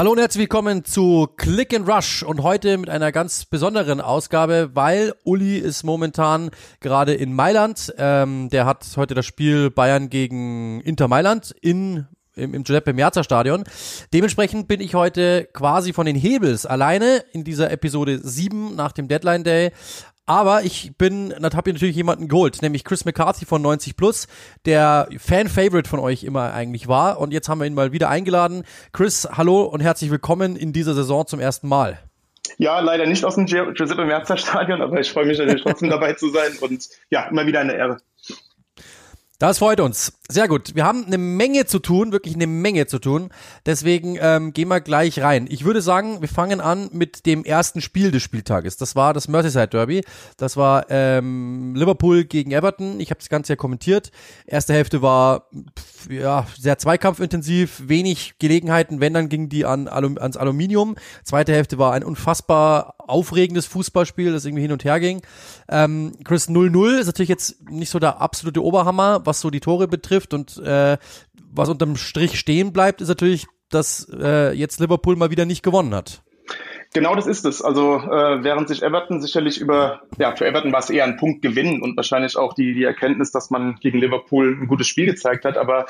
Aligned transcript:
Hallo 0.00 0.12
und 0.12 0.18
herzlich 0.18 0.40
willkommen 0.40 0.86
zu 0.86 1.28
Click 1.36 1.74
and 1.74 1.86
Rush 1.86 2.22
und 2.22 2.42
heute 2.42 2.78
mit 2.78 2.88
einer 2.88 3.12
ganz 3.12 3.44
besonderen 3.44 4.00
Ausgabe, 4.00 4.70
weil 4.72 5.12
Uli 5.24 5.58
ist 5.58 5.82
momentan 5.82 6.50
gerade 6.80 7.12
in 7.12 7.34
Mailand. 7.34 7.92
Ähm, 7.98 8.48
der 8.48 8.64
hat 8.64 8.86
heute 8.96 9.14
das 9.14 9.26
Spiel 9.26 9.70
Bayern 9.70 10.08
gegen 10.08 10.80
Inter 10.80 11.06
Mailand 11.06 11.54
in 11.60 12.06
im, 12.34 12.54
im 12.54 12.64
Giuseppe 12.64 12.94
Meazza 12.94 13.22
Stadion. 13.22 13.64
Dementsprechend 14.14 14.68
bin 14.68 14.80
ich 14.80 14.94
heute 14.94 15.46
quasi 15.52 15.92
von 15.92 16.06
den 16.06 16.16
Hebels 16.16 16.64
alleine 16.64 17.22
in 17.32 17.44
dieser 17.44 17.70
Episode 17.70 18.20
7 18.22 18.74
nach 18.74 18.92
dem 18.92 19.06
Deadline 19.06 19.44
Day. 19.44 19.70
Aber 20.30 20.62
ich 20.62 20.92
bin, 20.96 21.30
dann 21.30 21.52
habe 21.54 21.70
ich 21.70 21.74
natürlich 21.74 21.96
jemanden 21.96 22.28
geholt, 22.28 22.62
nämlich 22.62 22.84
Chris 22.84 23.04
McCarthy 23.04 23.46
von 23.46 23.60
90 23.62 23.96
Plus, 23.96 24.28
der 24.64 25.08
Fan-Favorite 25.18 25.90
von 25.90 25.98
euch 25.98 26.22
immer 26.22 26.54
eigentlich 26.54 26.86
war. 26.86 27.18
Und 27.18 27.32
jetzt 27.32 27.48
haben 27.48 27.58
wir 27.58 27.66
ihn 27.66 27.74
mal 27.74 27.90
wieder 27.90 28.08
eingeladen. 28.08 28.62
Chris, 28.92 29.26
hallo 29.28 29.62
und 29.62 29.80
herzlich 29.80 30.08
willkommen 30.08 30.54
in 30.54 30.72
dieser 30.72 30.94
Saison 30.94 31.26
zum 31.26 31.40
ersten 31.40 31.66
Mal. 31.66 31.98
Ja, 32.58 32.78
leider 32.78 33.06
nicht 33.06 33.24
aus 33.24 33.34
dem 33.34 33.46
Giuseppe 33.46 34.04
Merzer 34.04 34.36
Stadion, 34.36 34.82
aber 34.82 35.00
ich 35.00 35.10
freue 35.10 35.26
mich 35.26 35.36
natürlich 35.36 35.64
trotzdem 35.64 35.90
dabei 35.90 36.12
zu 36.12 36.30
sein 36.30 36.52
und 36.60 36.88
ja, 37.10 37.24
immer 37.24 37.46
wieder 37.46 37.58
eine 37.58 37.74
Ehre. 37.74 37.96
Das 39.40 39.58
freut 39.58 39.80
uns. 39.80 40.12
Sehr 40.30 40.46
gut. 40.46 40.76
Wir 40.76 40.84
haben 40.84 41.06
eine 41.06 41.18
Menge 41.18 41.66
zu 41.66 41.80
tun, 41.80 42.12
wirklich 42.12 42.36
eine 42.36 42.46
Menge 42.46 42.86
zu 42.86 43.00
tun. 43.00 43.30
Deswegen 43.66 44.16
ähm, 44.20 44.52
gehen 44.52 44.68
wir 44.68 44.80
gleich 44.80 45.20
rein. 45.20 45.48
Ich 45.50 45.64
würde 45.64 45.82
sagen, 45.82 46.20
wir 46.20 46.28
fangen 46.28 46.60
an 46.60 46.88
mit 46.92 47.26
dem 47.26 47.44
ersten 47.44 47.80
Spiel 47.80 48.12
des 48.12 48.22
Spieltages. 48.22 48.76
Das 48.76 48.94
war 48.94 49.12
das 49.12 49.26
Merseyside 49.26 49.66
Derby. 49.66 50.04
Das 50.36 50.56
war 50.56 50.86
ähm, 50.88 51.74
Liverpool 51.74 52.22
gegen 52.22 52.52
Everton. 52.52 53.00
Ich 53.00 53.10
habe 53.10 53.18
das 53.18 53.28
Ganze 53.28 53.54
ja 53.54 53.56
kommentiert. 53.56 54.12
Erste 54.46 54.72
Hälfte 54.72 55.02
war 55.02 55.48
pf, 55.76 56.08
ja 56.08 56.46
sehr 56.56 56.78
zweikampfintensiv, 56.78 57.82
wenig 57.88 58.34
Gelegenheiten, 58.38 59.00
wenn 59.00 59.12
dann 59.12 59.28
gingen 59.30 59.48
die 59.48 59.64
an 59.64 59.88
Alum 59.88 60.16
ans 60.16 60.36
Aluminium. 60.36 60.94
Zweite 61.24 61.52
Hälfte 61.52 61.76
war 61.78 61.92
ein 61.92 62.04
unfassbar 62.04 62.94
aufregendes 62.98 63.66
Fußballspiel, 63.66 64.30
das 64.30 64.44
irgendwie 64.44 64.62
hin 64.62 64.70
und 64.72 64.84
her 64.84 65.00
ging. 65.00 65.22
Ähm, 65.68 66.12
Chris 66.22 66.48
0-0 66.48 67.00
ist 67.00 67.06
natürlich 67.06 67.28
jetzt 67.28 67.68
nicht 67.68 67.90
so 67.90 67.98
der 67.98 68.20
absolute 68.20 68.62
Oberhammer, 68.62 69.26
was 69.26 69.40
so 69.40 69.50
die 69.50 69.58
Tore 69.58 69.88
betrifft 69.88 70.19
und 70.34 70.58
äh, 70.58 70.98
was 71.52 71.68
unterm 71.68 71.96
Strich 71.96 72.38
stehen 72.38 72.72
bleibt, 72.72 73.00
ist 73.00 73.08
natürlich, 73.08 73.46
dass 73.70 74.08
äh, 74.12 74.52
jetzt 74.52 74.80
Liverpool 74.80 75.16
mal 75.16 75.30
wieder 75.30 75.46
nicht 75.46 75.62
gewonnen 75.62 75.94
hat. 75.94 76.22
Genau 76.92 77.14
das 77.14 77.28
ist 77.28 77.44
es. 77.44 77.62
Also 77.62 77.98
äh, 77.98 78.42
während 78.42 78.66
sich 78.66 78.82
Everton 78.82 79.22
sicherlich 79.22 79.60
über, 79.60 80.02
ja, 80.18 80.34
für 80.34 80.44
Everton 80.44 80.72
war 80.72 80.80
es 80.80 80.90
eher 80.90 81.04
ein 81.04 81.16
Punkt 81.16 81.40
gewinnen 81.40 81.82
und 81.82 81.96
wahrscheinlich 81.96 82.36
auch 82.36 82.52
die, 82.52 82.74
die 82.74 82.82
Erkenntnis, 82.82 83.30
dass 83.30 83.50
man 83.50 83.76
gegen 83.80 83.98
Liverpool 83.98 84.58
ein 84.60 84.66
gutes 84.66 84.88
Spiel 84.88 85.06
gezeigt 85.06 85.44
hat. 85.44 85.56
Aber 85.56 85.86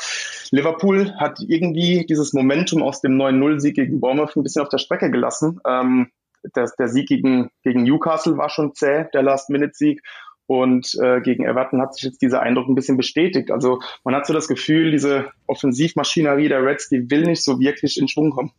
Liverpool 0.51 1.15
hat 1.19 1.39
irgendwie 1.41 2.05
dieses 2.07 2.35
Momentum 2.35 2.83
aus 2.83 3.01
dem 3.01 3.17
9-0-Sieg 3.17 3.77
gegen 3.77 4.01
Bournemouth 4.01 4.37
ein 4.37 4.43
bisschen 4.43 4.63
auf 4.63 4.69
der 4.69 4.79
Strecke 4.79 5.11
gelassen. 5.11 5.61
Ähm, 5.67 6.11
der, 6.55 6.71
der 6.79 6.89
Sieg 6.89 7.09
gegen, 7.09 7.51
gegen 7.63 7.83
Newcastle 7.85 8.37
war 8.37 8.51
schon 8.51 8.75
zäh, 8.75 9.07
der 9.15 9.23
Last-Minute-Sieg. 9.23 10.03
Und 10.51 10.99
äh, 11.01 11.21
gegen 11.21 11.45
Everton 11.45 11.81
hat 11.81 11.95
sich 11.95 12.03
jetzt 12.03 12.23
dieser 12.23 12.43
Eindruck 12.43 12.69
ein 12.69 12.75
bisschen 12.75 12.97
bestätigt. 12.97 13.53
Also 13.53 13.79
man 14.03 14.17
hat 14.17 14.27
so 14.27 14.33
das 14.33 14.49
Gefühl, 14.49 14.91
diese 14.91 15.31
Offensivmaschinerie 15.47 16.49
der 16.49 16.65
Reds, 16.65 16.89
die 16.89 17.09
will 17.09 17.23
nicht 17.23 17.45
so 17.45 17.61
wirklich 17.61 17.97
in 18.01 18.09
Schwung 18.09 18.33
kommen. 18.33 18.51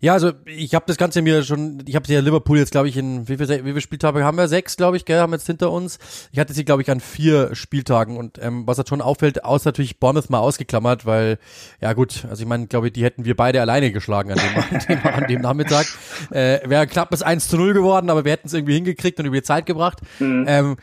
Ja, 0.00 0.12
also 0.12 0.32
ich 0.46 0.74
habe 0.74 0.84
das 0.86 0.96
Ganze 0.96 1.22
mir 1.22 1.42
schon, 1.42 1.82
ich 1.86 1.94
habe 1.94 2.12
ja 2.12 2.20
Liverpool 2.20 2.58
jetzt, 2.58 2.72
glaube 2.72 2.88
ich, 2.88 2.96
in 2.96 3.28
wie 3.28 3.36
viele, 3.36 3.64
wie 3.64 3.68
viele 3.68 3.80
Spieltage 3.80 4.24
haben 4.24 4.36
wir? 4.36 4.48
Sechs, 4.48 4.76
glaube 4.76 4.96
ich, 4.96 5.04
gell, 5.04 5.20
haben 5.20 5.32
wir 5.32 5.36
jetzt 5.36 5.46
hinter 5.46 5.70
uns. 5.70 5.98
Ich 6.32 6.38
hatte 6.38 6.52
sie, 6.52 6.64
glaube 6.64 6.82
ich, 6.82 6.90
an 6.90 7.00
vier 7.00 7.54
Spieltagen 7.54 8.16
und 8.16 8.38
ähm, 8.42 8.66
was 8.66 8.78
halt 8.78 8.88
schon 8.88 9.00
auffällt, 9.00 9.44
außer 9.44 9.68
natürlich 9.68 10.00
Bournemouth 10.00 10.30
mal 10.30 10.38
ausgeklammert, 10.38 11.06
weil, 11.06 11.38
ja 11.80 11.92
gut, 11.92 12.24
also 12.28 12.42
ich 12.42 12.48
meine, 12.48 12.66
glaube 12.66 12.88
ich, 12.88 12.92
die 12.92 13.04
hätten 13.04 13.24
wir 13.24 13.36
beide 13.36 13.60
alleine 13.60 13.92
geschlagen 13.92 14.32
an 14.32 14.38
dem, 14.38 14.56
an 14.78 14.86
dem, 14.88 15.06
an 15.06 15.26
dem 15.26 15.40
Nachmittag. 15.40 15.86
Äh, 16.30 16.68
Wäre 16.68 16.86
knapp 16.86 17.10
bis 17.10 17.22
1 17.22 17.48
zu 17.48 17.56
0 17.56 17.74
geworden, 17.74 18.10
aber 18.10 18.24
wir 18.24 18.32
hätten 18.32 18.48
es 18.48 18.54
irgendwie 18.54 18.74
hingekriegt 18.74 19.18
und 19.20 19.26
über 19.26 19.36
die 19.36 19.42
Zeit 19.42 19.66
gebracht. 19.66 20.00
Mhm. 20.18 20.44
Ähm, 20.48 20.76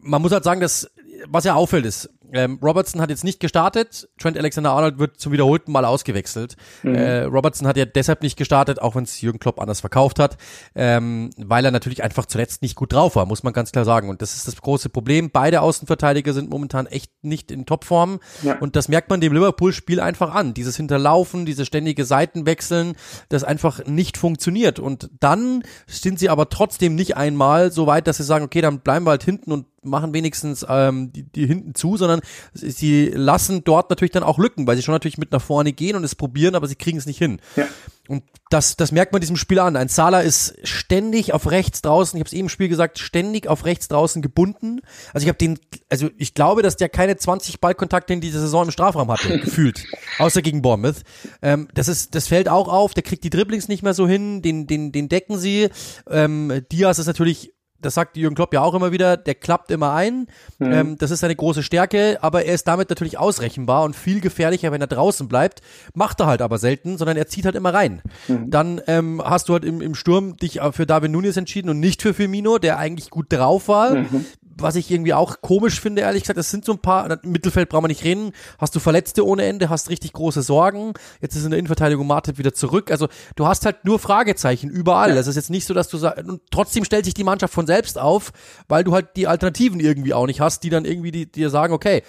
man 0.00 0.22
muss 0.22 0.32
halt 0.32 0.44
sagen, 0.44 0.60
dass 0.60 0.90
was 1.28 1.44
ja 1.44 1.54
auffällt 1.54 1.86
ist, 1.86 2.10
ähm, 2.32 2.58
Robertson 2.62 3.00
hat 3.00 3.10
jetzt 3.10 3.24
nicht 3.24 3.40
gestartet. 3.40 4.08
Trent 4.18 4.36
Alexander-Arnold 4.38 4.98
wird 4.98 5.20
zum 5.20 5.32
wiederholten 5.32 5.72
Mal 5.72 5.84
ausgewechselt. 5.84 6.56
Mhm. 6.82 6.94
Äh, 6.94 7.22
Robertson 7.22 7.66
hat 7.66 7.76
ja 7.76 7.84
deshalb 7.84 8.22
nicht 8.22 8.36
gestartet, 8.36 8.80
auch 8.80 8.94
wenn 8.94 9.04
es 9.04 9.20
Jürgen 9.20 9.38
Klopp 9.38 9.60
anders 9.60 9.80
verkauft 9.80 10.18
hat, 10.18 10.36
ähm, 10.74 11.30
weil 11.36 11.64
er 11.64 11.70
natürlich 11.70 12.02
einfach 12.02 12.26
zuletzt 12.26 12.62
nicht 12.62 12.74
gut 12.74 12.92
drauf 12.92 13.16
war, 13.16 13.26
muss 13.26 13.42
man 13.42 13.52
ganz 13.52 13.72
klar 13.72 13.84
sagen. 13.84 14.08
Und 14.08 14.22
das 14.22 14.34
ist 14.34 14.46
das 14.48 14.60
große 14.60 14.88
Problem. 14.88 15.30
Beide 15.30 15.60
Außenverteidiger 15.60 16.32
sind 16.32 16.50
momentan 16.50 16.86
echt 16.86 17.12
nicht 17.22 17.50
in 17.50 17.66
Topform. 17.66 18.20
Ja. 18.42 18.58
Und 18.58 18.76
das 18.76 18.88
merkt 18.88 19.10
man 19.10 19.20
dem 19.20 19.32
Liverpool-Spiel 19.32 20.00
einfach 20.00 20.34
an. 20.34 20.54
Dieses 20.54 20.76
Hinterlaufen, 20.76 21.46
diese 21.46 21.66
ständige 21.66 22.04
Seitenwechseln, 22.04 22.96
das 23.28 23.44
einfach 23.44 23.84
nicht 23.86 24.16
funktioniert. 24.16 24.78
Und 24.78 25.10
dann 25.20 25.62
sind 25.86 26.18
sie 26.18 26.28
aber 26.28 26.48
trotzdem 26.48 26.94
nicht 26.94 27.16
einmal 27.16 27.70
so 27.70 27.86
weit, 27.86 28.06
dass 28.06 28.16
sie 28.18 28.24
sagen, 28.24 28.44
okay, 28.44 28.60
dann 28.60 28.80
bleiben 28.80 29.06
wir 29.06 29.10
halt 29.10 29.24
hinten 29.24 29.52
und 29.52 29.66
machen 29.86 30.12
wenigstens 30.12 30.66
ähm, 30.68 31.12
die, 31.12 31.22
die 31.24 31.46
hinten 31.46 31.74
zu, 31.74 31.96
sondern 31.96 32.20
sie 32.52 33.10
lassen 33.14 33.64
dort 33.64 33.90
natürlich 33.90 34.12
dann 34.12 34.22
auch 34.22 34.38
Lücken, 34.38 34.66
weil 34.66 34.76
sie 34.76 34.82
schon 34.82 34.94
natürlich 34.94 35.18
mit 35.18 35.32
nach 35.32 35.42
vorne 35.42 35.72
gehen 35.72 35.96
und 35.96 36.04
es 36.04 36.14
probieren, 36.14 36.54
aber 36.54 36.66
sie 36.66 36.74
kriegen 36.76 36.98
es 36.98 37.06
nicht 37.06 37.18
hin. 37.18 37.40
Ja. 37.56 37.66
Und 38.08 38.22
das, 38.50 38.76
das 38.76 38.92
merkt 38.92 39.12
man 39.12 39.20
diesem 39.20 39.36
Spiel 39.36 39.58
an. 39.58 39.76
Ein 39.76 39.88
Salah 39.88 40.20
ist 40.20 40.54
ständig 40.62 41.32
auf 41.32 41.50
rechts 41.50 41.82
draußen, 41.82 42.16
ich 42.16 42.20
habe 42.20 42.28
es 42.28 42.32
eben 42.32 42.42
im 42.42 42.48
Spiel 42.48 42.68
gesagt, 42.68 42.98
ständig 42.98 43.48
auf 43.48 43.64
rechts 43.64 43.88
draußen 43.88 44.22
gebunden. 44.22 44.80
Also 45.12 45.24
ich 45.24 45.28
habe 45.28 45.38
den, 45.38 45.58
also 45.88 46.10
ich 46.16 46.34
glaube, 46.34 46.62
dass 46.62 46.76
der 46.76 46.88
keine 46.88 47.16
20 47.16 47.60
Ballkontakte 47.60 48.12
in 48.12 48.20
dieser 48.20 48.40
Saison 48.40 48.66
im 48.66 48.70
Strafraum 48.70 49.10
hatte, 49.10 49.38
gefühlt. 49.40 49.84
Außer 50.18 50.42
gegen 50.42 50.62
Bournemouth. 50.62 51.02
Ähm, 51.42 51.68
das 51.74 51.88
ist, 51.88 52.14
das 52.14 52.28
fällt 52.28 52.48
auch 52.48 52.68
auf, 52.68 52.94
der 52.94 53.02
kriegt 53.02 53.24
die 53.24 53.30
Dribblings 53.30 53.68
nicht 53.68 53.82
mehr 53.82 53.94
so 53.94 54.06
hin, 54.06 54.42
den, 54.42 54.66
den, 54.66 54.92
den 54.92 55.08
decken 55.08 55.38
sie. 55.38 55.68
Ähm, 56.08 56.62
Diaz 56.70 56.98
ist 56.98 57.06
natürlich 57.06 57.55
das 57.80 57.94
sagt 57.94 58.16
Jürgen 58.16 58.34
Klopp 58.34 58.52
ja 58.54 58.60
auch 58.60 58.74
immer 58.74 58.92
wieder, 58.92 59.16
der 59.16 59.34
klappt 59.34 59.70
immer 59.70 59.92
ein. 59.92 60.26
Mhm. 60.58 60.72
Ähm, 60.72 60.98
das 60.98 61.10
ist 61.10 61.20
seine 61.20 61.36
große 61.36 61.62
Stärke, 61.62 62.18
aber 62.22 62.44
er 62.44 62.54
ist 62.54 62.66
damit 62.68 62.90
natürlich 62.90 63.18
ausrechenbar 63.18 63.84
und 63.84 63.94
viel 63.94 64.20
gefährlicher, 64.20 64.72
wenn 64.72 64.80
er 64.80 64.86
draußen 64.86 65.28
bleibt. 65.28 65.60
Macht 65.94 66.20
er 66.20 66.26
halt 66.26 66.42
aber 66.42 66.58
selten, 66.58 66.98
sondern 66.98 67.16
er 67.16 67.26
zieht 67.26 67.44
halt 67.44 67.54
immer 67.54 67.74
rein. 67.74 68.02
Mhm. 68.28 68.50
Dann 68.50 68.80
ähm, 68.86 69.22
hast 69.24 69.48
du 69.48 69.54
halt 69.54 69.64
im, 69.64 69.80
im 69.80 69.94
Sturm 69.94 70.36
dich 70.36 70.60
für 70.72 70.86
David 70.86 71.10
Nunes 71.10 71.36
entschieden 71.36 71.70
und 71.70 71.80
nicht 71.80 72.02
für 72.02 72.14
Firmino, 72.14 72.58
der 72.58 72.78
eigentlich 72.78 73.10
gut 73.10 73.32
drauf 73.32 73.68
war. 73.68 73.94
Mhm 73.94 74.26
was 74.58 74.76
ich 74.76 74.90
irgendwie 74.90 75.14
auch 75.14 75.40
komisch 75.40 75.80
finde, 75.80 76.02
ehrlich 76.02 76.22
gesagt, 76.22 76.38
es 76.38 76.50
sind 76.50 76.64
so 76.64 76.72
ein 76.72 76.78
paar, 76.78 77.10
im 77.22 77.32
Mittelfeld 77.32 77.68
brauchen 77.68 77.84
wir 77.84 77.88
nicht 77.88 78.04
reden, 78.04 78.32
hast 78.58 78.74
du 78.74 78.80
Verletzte 78.80 79.26
ohne 79.26 79.44
Ende, 79.44 79.68
hast 79.68 79.90
richtig 79.90 80.12
große 80.12 80.42
Sorgen, 80.42 80.94
jetzt 81.20 81.36
ist 81.36 81.44
in 81.44 81.50
der 81.50 81.58
Innenverteidigung 81.58 82.06
Martin 82.06 82.38
wieder 82.38 82.54
zurück, 82.54 82.90
also 82.90 83.08
du 83.36 83.46
hast 83.46 83.64
halt 83.66 83.84
nur 83.84 83.98
Fragezeichen 83.98 84.70
überall, 84.70 85.10
ja. 85.10 85.14
das 85.14 85.26
ist 85.26 85.36
jetzt 85.36 85.50
nicht 85.50 85.66
so, 85.66 85.74
dass 85.74 85.88
du 85.88 85.98
sagst, 85.98 86.24
und 86.24 86.42
trotzdem 86.50 86.84
stellt 86.84 87.04
sich 87.04 87.14
die 87.14 87.24
Mannschaft 87.24 87.52
von 87.52 87.66
selbst 87.66 87.98
auf, 87.98 88.32
weil 88.68 88.84
du 88.84 88.92
halt 88.92 89.16
die 89.16 89.26
Alternativen 89.26 89.80
irgendwie 89.80 90.14
auch 90.14 90.26
nicht 90.26 90.40
hast, 90.40 90.62
die 90.62 90.70
dann 90.70 90.84
irgendwie 90.84 91.10
die, 91.10 91.30
dir 91.30 91.50
sagen, 91.50 91.72
okay, 91.72 92.02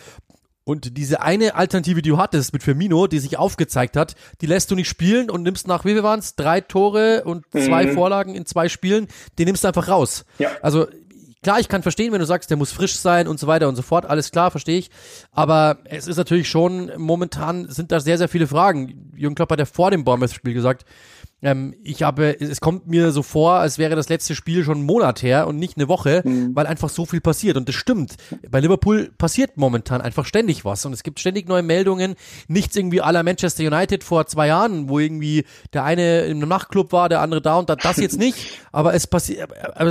und 0.68 0.98
diese 0.98 1.22
eine 1.22 1.56
Alternative, 1.56 2.02
die 2.02 2.10
du 2.10 2.18
hattest 2.18 2.52
mit 2.52 2.62
Firmino, 2.62 3.08
die 3.08 3.20
sich 3.20 3.38
aufgezeigt 3.38 3.96
hat, 3.96 4.16
die 4.42 4.48
lässt 4.48 4.70
du 4.70 4.76
nicht 4.76 4.90
spielen 4.90 5.30
und 5.30 5.44
nimmst 5.44 5.66
nach, 5.66 5.86
wie 5.86 5.94
viel 5.94 6.04
waren 6.04 6.20
es, 6.20 6.36
drei 6.36 6.60
Tore 6.60 7.24
und 7.24 7.46
zwei 7.52 7.86
mhm. 7.86 7.94
Vorlagen 7.94 8.36
in 8.36 8.46
zwei 8.46 8.68
Spielen, 8.68 9.08
die 9.38 9.46
nimmst 9.46 9.64
du 9.64 9.70
einfach 9.70 9.88
raus. 9.88 10.26
Ja. 10.40 10.50
Also 10.62 10.88
klar, 11.44 11.60
ich 11.60 11.68
kann 11.68 11.84
verstehen, 11.84 12.12
wenn 12.12 12.20
du 12.20 12.26
sagst, 12.26 12.50
der 12.50 12.58
muss 12.58 12.72
frisch 12.72 12.96
sein 12.98 13.28
und 13.28 13.40
so 13.40 13.48
weiter 13.48 13.68
und 13.68 13.76
so 13.76 13.82
fort, 13.82 14.06
alles 14.06 14.32
klar, 14.32 14.52
verstehe 14.52 14.80
ich. 14.80 14.90
Aber 15.32 15.80
es 15.86 16.08
ist 16.08 16.18
natürlich 16.18 16.50
schon, 16.50 16.92
momentan 16.98 17.70
sind 17.70 17.92
da 17.92 18.00
sehr, 18.00 18.18
sehr 18.18 18.30
viele 18.30 18.48
Fragen. 18.48 19.12
Jürgen 19.16 19.36
Klopp 19.36 19.52
hat 19.52 19.60
ja 19.60 19.66
vor 19.66 19.92
dem 19.92 20.04
Bournemouth-Spiel 20.04 20.54
gesagt, 20.54 20.86
ähm, 21.42 21.76
ich 21.84 22.02
habe, 22.02 22.40
es 22.42 22.60
kommt 22.62 22.88
mir 22.88 23.12
so 23.12 23.22
vor, 23.22 23.54
als 23.54 23.78
wäre 23.78 23.96
das 23.96 24.10
letzte 24.10 24.34
Spiel 24.34 24.64
schon 24.64 24.78
einen 24.78 24.86
Monat 24.88 25.22
her 25.22 25.48
und 25.48 25.58
nicht 25.58 25.78
eine 25.78 25.88
Woche, 25.88 26.24
mhm. 26.26 26.56
weil 26.56 26.66
einfach 26.66 26.90
so 26.90 27.06
viel 27.06 27.22
passiert. 27.22 27.58
Und 27.58 27.68
das 27.68 27.76
stimmt. 27.76 28.16
Bei 28.50 28.60
Liverpool 28.60 29.12
passiert 29.18 29.56
momentan 29.56 30.02
einfach 30.02 30.26
ständig 30.26 30.66
was 30.66 30.84
und 30.86 30.94
es 30.94 31.04
gibt 31.04 31.20
ständig 31.20 31.48
neue 31.48 31.62
Meldungen. 31.62 32.16
Nichts 32.48 32.76
irgendwie 32.76 33.02
aller 33.02 33.22
Manchester 33.22 33.64
United 33.64 34.04
vor 34.04 34.26
zwei 34.26 34.48
Jahren, 34.48 34.90
wo 34.90 34.98
irgendwie 34.98 35.46
der 35.74 35.84
eine 35.84 36.22
im 36.22 36.40
Nachtclub 36.40 36.92
war, 36.92 37.08
der 37.08 37.22
andere 37.22 37.42
da 37.42 37.58
und 37.58 37.70
da. 37.70 37.76
Das 37.76 37.98
jetzt 37.98 38.18
nicht. 38.18 38.38
Aber 38.72 38.96
es 38.96 39.06
passiert, 39.06 39.50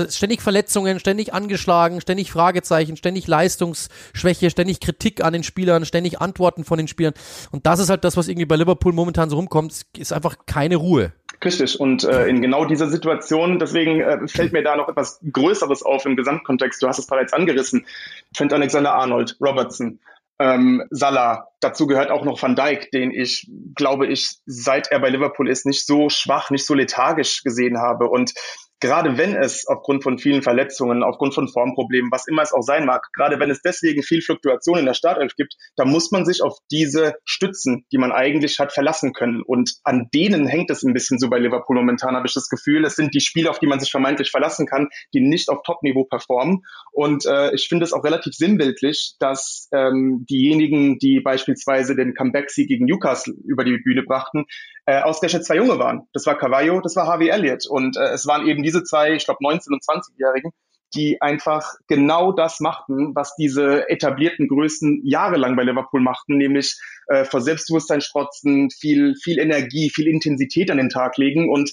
ständig 0.08 0.43
Verletzungen, 0.43 0.98
ständig 0.98 1.32
angeschlagen, 1.32 2.00
ständig 2.00 2.32
Fragezeichen, 2.32 2.96
ständig 2.96 3.28
Leistungsschwäche, 3.28 4.50
ständig 4.50 4.81
Kritik 4.81 5.22
an 5.22 5.32
den 5.32 5.44
Spielern, 5.44 5.84
ständig 5.84 6.20
Antworten 6.20 6.64
von 6.64 6.78
den 6.78 6.88
Spielern. 6.88 7.14
Und 7.52 7.66
das 7.66 7.78
ist 7.78 7.88
halt 7.88 8.02
das, 8.02 8.16
was 8.16 8.26
irgendwie 8.26 8.46
bei 8.46 8.56
Liverpool 8.56 8.93
momentan 8.93 9.31
so 9.31 9.37
rumkommt. 9.37 9.72
Es 9.72 9.87
ist 9.96 10.12
einfach 10.12 10.38
keine 10.46 10.76
Ruhe. 10.76 11.12
Richtig. 11.44 11.79
Und 11.79 12.05
äh, 12.05 12.27
in 12.29 12.41
genau 12.41 12.65
dieser 12.65 12.88
Situation, 12.88 13.59
deswegen 13.59 14.00
äh, 14.00 14.27
fällt 14.29 14.53
mir 14.53 14.62
da 14.62 14.77
noch 14.77 14.88
etwas 14.88 15.21
Größeres 15.31 15.83
auf 15.83 16.06
im 16.06 16.17
Gesamtkontext. 16.17 16.83
Du 16.83 16.88
hast 16.88 16.99
es 16.99 17.06
bereits 17.06 17.33
angerissen. 17.33 17.87
Trent 18.35 18.53
Alexander-Arnold, 18.53 19.37
Robertson, 19.41 19.99
ähm, 20.38 20.85
Salah. 20.91 21.49
Dazu 21.61 21.87
gehört 21.87 22.11
auch 22.11 22.25
noch 22.25 22.41
Van 22.41 22.56
Dijk, 22.56 22.91
den 22.91 23.11
ich, 23.11 23.50
glaube 23.75 24.06
ich, 24.06 24.38
seit 24.47 24.91
er 24.91 25.00
bei 25.00 25.11
Liverpool 25.11 25.49
ist, 25.49 25.67
nicht 25.67 25.87
so 25.87 26.09
schwach, 26.09 26.50
nicht 26.50 26.67
so 26.67 26.75
lethargisch 26.75 27.43
gesehen 27.43 27.79
habe. 27.79 28.09
Und 28.09 28.32
gerade 28.81 29.17
wenn 29.17 29.34
es 29.34 29.67
aufgrund 29.67 30.02
von 30.02 30.19
vielen 30.19 30.43
Verletzungen, 30.43 31.02
aufgrund 31.02 31.34
von 31.34 31.49
Formproblemen, 31.49 32.11
was 32.11 32.26
immer 32.26 32.43
es 32.43 32.52
auch 32.52 32.62
sein 32.62 32.84
mag, 32.84 33.08
gerade 33.14 33.40
wenn 33.40 33.50
es 33.50 33.62
deswegen 33.62 34.02
viel 34.02 34.23
Fluktuation 34.23 34.78
in 34.78 34.87
der 34.87 34.94
Startelf 34.94 35.34
gibt, 35.37 35.55
da 35.76 35.84
muss 35.84 36.11
man 36.11 36.25
sich 36.25 36.43
auf 36.43 36.58
diese 36.70 37.14
Stützen, 37.25 37.87
die 37.93 37.99
man 37.99 38.12
eigentlich 38.12 38.58
hat, 38.58 38.73
verlassen 38.73 39.12
können. 39.12 39.43
Und 39.43 39.75
an 39.84 40.08
denen 40.14 40.46
hängt 40.46 40.70
es 40.70 40.82
ein 40.82 40.93
bisschen 40.93 41.19
so 41.19 41.31
bei 41.31 41.38
Liverpool 41.38 41.76
momentan, 41.76 42.17
habe 42.17 42.26
ich 42.26 42.34
das 42.34 42.49
Gefühl. 42.49 42.84
Es 42.84 42.96
sind 42.96 43.14
die 43.14 43.20
Spieler, 43.20 43.50
auf 43.50 43.58
die 43.58 43.67
man 43.67 43.81
sich 43.81 43.90
vermeintlich 43.90 44.31
verlassen 44.31 44.67
kann, 44.67 44.88
die 45.14 45.20
nicht 45.20 45.49
auf 45.49 45.62
Top-Niveau 45.64 46.05
performen. 46.05 46.62
Und 46.93 47.25
äh, 47.26 47.55
ich 47.55 47.69
finde 47.69 47.84
es 47.84 47.93
auch 47.93 48.05
relativ 48.05 48.34
sinnbildlich, 48.34 49.17
dass 49.19 49.69
ähm, 49.72 50.26
diejenigen, 50.29 50.99
die 50.99 51.20
beispielsweise 51.20 51.96
den 51.96 52.14
Comeback-Sieg 52.14 52.69
gegen 52.69 52.84
Newcastle 52.84 53.34
über 53.44 53.64
die 53.64 53.79
Bühne 53.79 54.02
brachten, 54.02 54.44
äh, 54.87 55.03
ausgerechnet 55.03 55.44
zwei 55.44 55.56
Junge 55.56 55.79
waren. 55.79 56.09
Das 56.12 56.27
war 56.27 56.38
Cavallo, 56.38 56.81
das 56.81 56.97
war 56.97 57.06
Harvey 57.06 57.29
Elliott. 57.29 57.67
Und 57.69 57.97
äh, 57.97 58.12
es 58.15 58.27
waren 58.27 58.47
eben 58.47 58.62
diese 58.62 58.85
zwei, 58.85 59.15
ich 59.15 59.25
glaube 59.25 59.44
19- 59.44 59.73
und 59.73 59.83
20-Jährigen, 59.83 60.53
die 60.94 61.21
einfach 61.21 61.75
genau 61.88 62.33
das 62.33 62.61
machten, 62.61 63.15
was 63.15 63.35
diese 63.37 63.88
etablierten 63.91 64.49
Größen 64.49 65.03
jahrelang 65.05 65.56
bei 65.56 65.65
Liverpool 65.65 66.00
machten, 66.00 66.37
nämlich 66.37 66.79
äh, 67.09 67.25
vor 67.25 67.41
Selbstbewusstsein 67.41 68.00
strotzen, 68.00 68.71
viel, 68.71 69.15
viel 69.23 69.38
Energie, 69.38 69.91
viel 69.91 70.06
Intensität 70.06 70.71
an 70.71 70.79
den 70.79 70.89
Tag 70.89 71.19
legen 71.19 71.50
und 71.50 71.73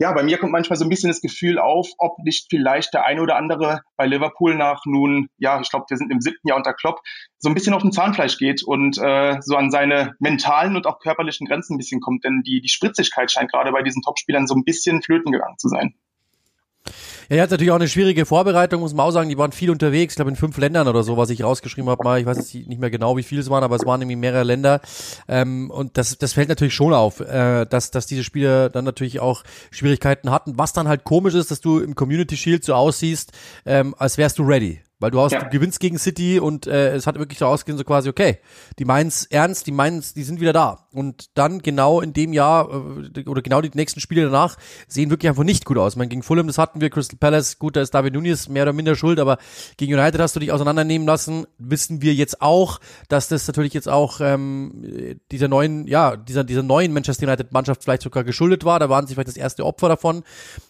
ja, 0.00 0.12
bei 0.12 0.22
mir 0.22 0.38
kommt 0.38 0.52
manchmal 0.52 0.78
so 0.78 0.84
ein 0.86 0.88
bisschen 0.88 1.10
das 1.10 1.20
Gefühl 1.20 1.58
auf, 1.58 1.90
ob 1.98 2.18
nicht 2.20 2.46
vielleicht 2.48 2.94
der 2.94 3.04
eine 3.04 3.20
oder 3.20 3.36
andere 3.36 3.82
bei 3.98 4.06
Liverpool 4.06 4.54
nach 4.54 4.86
nun, 4.86 5.28
ja, 5.36 5.60
ich 5.60 5.68
glaube, 5.68 5.84
wir 5.90 5.98
sind 5.98 6.10
im 6.10 6.22
siebten 6.22 6.48
Jahr 6.48 6.56
unter 6.56 6.72
Klopp, 6.72 7.00
so 7.36 7.50
ein 7.50 7.54
bisschen 7.54 7.74
auf 7.74 7.82
den 7.82 7.92
Zahnfleisch 7.92 8.38
geht 8.38 8.62
und 8.62 8.96
äh, 8.96 9.36
so 9.42 9.56
an 9.56 9.70
seine 9.70 10.14
mentalen 10.18 10.74
und 10.74 10.86
auch 10.86 11.00
körperlichen 11.00 11.46
Grenzen 11.46 11.74
ein 11.74 11.76
bisschen 11.78 12.00
kommt. 12.00 12.24
Denn 12.24 12.42
die, 12.46 12.62
die 12.62 12.70
Spritzigkeit 12.70 13.30
scheint 13.30 13.52
gerade 13.52 13.72
bei 13.72 13.82
diesen 13.82 14.00
Topspielern 14.00 14.46
so 14.46 14.54
ein 14.54 14.64
bisschen 14.64 15.02
flöten 15.02 15.32
gegangen 15.32 15.58
zu 15.58 15.68
sein. 15.68 15.94
Ja, 17.30 17.36
er 17.36 17.42
hat 17.44 17.52
natürlich 17.52 17.70
auch 17.70 17.76
eine 17.76 17.86
schwierige 17.86 18.26
Vorbereitung, 18.26 18.80
muss 18.80 18.92
man 18.92 19.06
auch 19.06 19.12
sagen. 19.12 19.28
Die 19.28 19.38
waren 19.38 19.52
viel 19.52 19.70
unterwegs, 19.70 20.14
ich 20.14 20.16
glaube 20.16 20.32
in 20.32 20.36
fünf 20.36 20.58
Ländern 20.58 20.88
oder 20.88 21.04
so, 21.04 21.16
was 21.16 21.30
ich 21.30 21.44
rausgeschrieben 21.44 21.88
habe 21.88 22.02
mal. 22.02 22.18
Ich 22.18 22.26
weiß 22.26 22.36
jetzt 22.38 22.52
nicht 22.52 22.80
mehr 22.80 22.90
genau, 22.90 23.16
wie 23.16 23.22
viele 23.22 23.40
es 23.40 23.48
waren, 23.48 23.62
aber 23.62 23.76
es 23.76 23.86
waren 23.86 24.02
irgendwie 24.02 24.16
mehrere 24.16 24.42
Länder. 24.42 24.80
Ähm, 25.28 25.70
und 25.70 25.96
das, 25.96 26.18
das 26.18 26.32
fällt 26.32 26.48
natürlich 26.48 26.74
schon 26.74 26.92
auf, 26.92 27.20
äh, 27.20 27.66
dass, 27.66 27.92
dass 27.92 28.08
diese 28.08 28.24
Spieler 28.24 28.68
dann 28.68 28.84
natürlich 28.84 29.20
auch 29.20 29.44
Schwierigkeiten 29.70 30.32
hatten. 30.32 30.58
Was 30.58 30.72
dann 30.72 30.88
halt 30.88 31.04
komisch 31.04 31.34
ist, 31.34 31.52
dass 31.52 31.60
du 31.60 31.78
im 31.78 31.94
Community 31.94 32.36
Shield 32.36 32.64
so 32.64 32.74
aussiehst, 32.74 33.30
ähm, 33.64 33.94
als 33.96 34.18
wärst 34.18 34.40
du 34.40 34.42
ready. 34.42 34.80
Weil 34.98 35.12
du, 35.12 35.20
hast, 35.20 35.32
ja. 35.32 35.44
du 35.44 35.48
gewinnst 35.48 35.78
gegen 35.78 35.98
City 35.98 36.40
und 36.40 36.66
äh, 36.66 36.94
es 36.94 37.06
hat 37.06 37.18
wirklich 37.18 37.38
so 37.38 37.46
ausgesehen, 37.46 37.78
so 37.78 37.84
quasi, 37.84 38.10
okay, 38.10 38.38
die 38.78 38.84
meinen's 38.84 39.24
ernst, 39.24 39.66
die 39.68 39.72
meinen's, 39.72 40.12
die 40.12 40.24
sind 40.24 40.40
wieder 40.40 40.52
da. 40.52 40.88
Und 40.92 41.26
dann 41.34 41.60
genau 41.60 42.00
in 42.00 42.12
dem 42.12 42.32
Jahr 42.32 42.68
äh, 42.68 43.28
oder 43.28 43.42
genau 43.42 43.60
die 43.60 43.70
nächsten 43.74 44.00
Spiele 44.00 44.24
danach 44.24 44.56
sehen 44.88 45.10
wirklich 45.10 45.28
einfach 45.28 45.44
nicht 45.44 45.64
gut 45.64 45.78
aus. 45.78 45.94
Meine, 45.94 46.08
gegen 46.08 46.24
Fulham, 46.24 46.48
das 46.48 46.58
hatten 46.58 46.80
wir, 46.80 46.90
Crystal 46.90 47.16
Palace, 47.16 47.58
gut, 47.60 47.76
da 47.76 47.80
ist 47.80 47.94
David 47.94 48.14
Nunes 48.14 48.48
mehr 48.48 48.64
oder 48.64 48.72
minder 48.72 48.96
schuld, 48.96 49.20
aber 49.20 49.38
gegen 49.76 49.94
United 49.94 50.20
hast 50.20 50.34
du 50.34 50.40
dich 50.40 50.50
auseinandernehmen 50.50 51.06
lassen. 51.06 51.46
Wissen 51.58 52.02
wir 52.02 52.14
jetzt 52.14 52.42
auch, 52.42 52.80
dass 53.08 53.28
das 53.28 53.46
natürlich 53.46 53.72
jetzt 53.72 53.88
auch 53.88 54.20
ähm, 54.20 55.20
dieser 55.30 55.46
neuen, 55.46 55.86
ja, 55.86 56.16
dieser, 56.16 56.42
dieser 56.42 56.64
neuen 56.64 56.92
Manchester 56.92 57.26
United-Mannschaft 57.26 57.84
vielleicht 57.84 58.02
sogar 58.02 58.24
geschuldet 58.24 58.64
war. 58.64 58.80
Da 58.80 58.88
waren 58.88 59.06
sie 59.06 59.14
vielleicht 59.14 59.28
das 59.28 59.36
erste 59.36 59.64
Opfer 59.64 59.88
davon. 59.88 60.24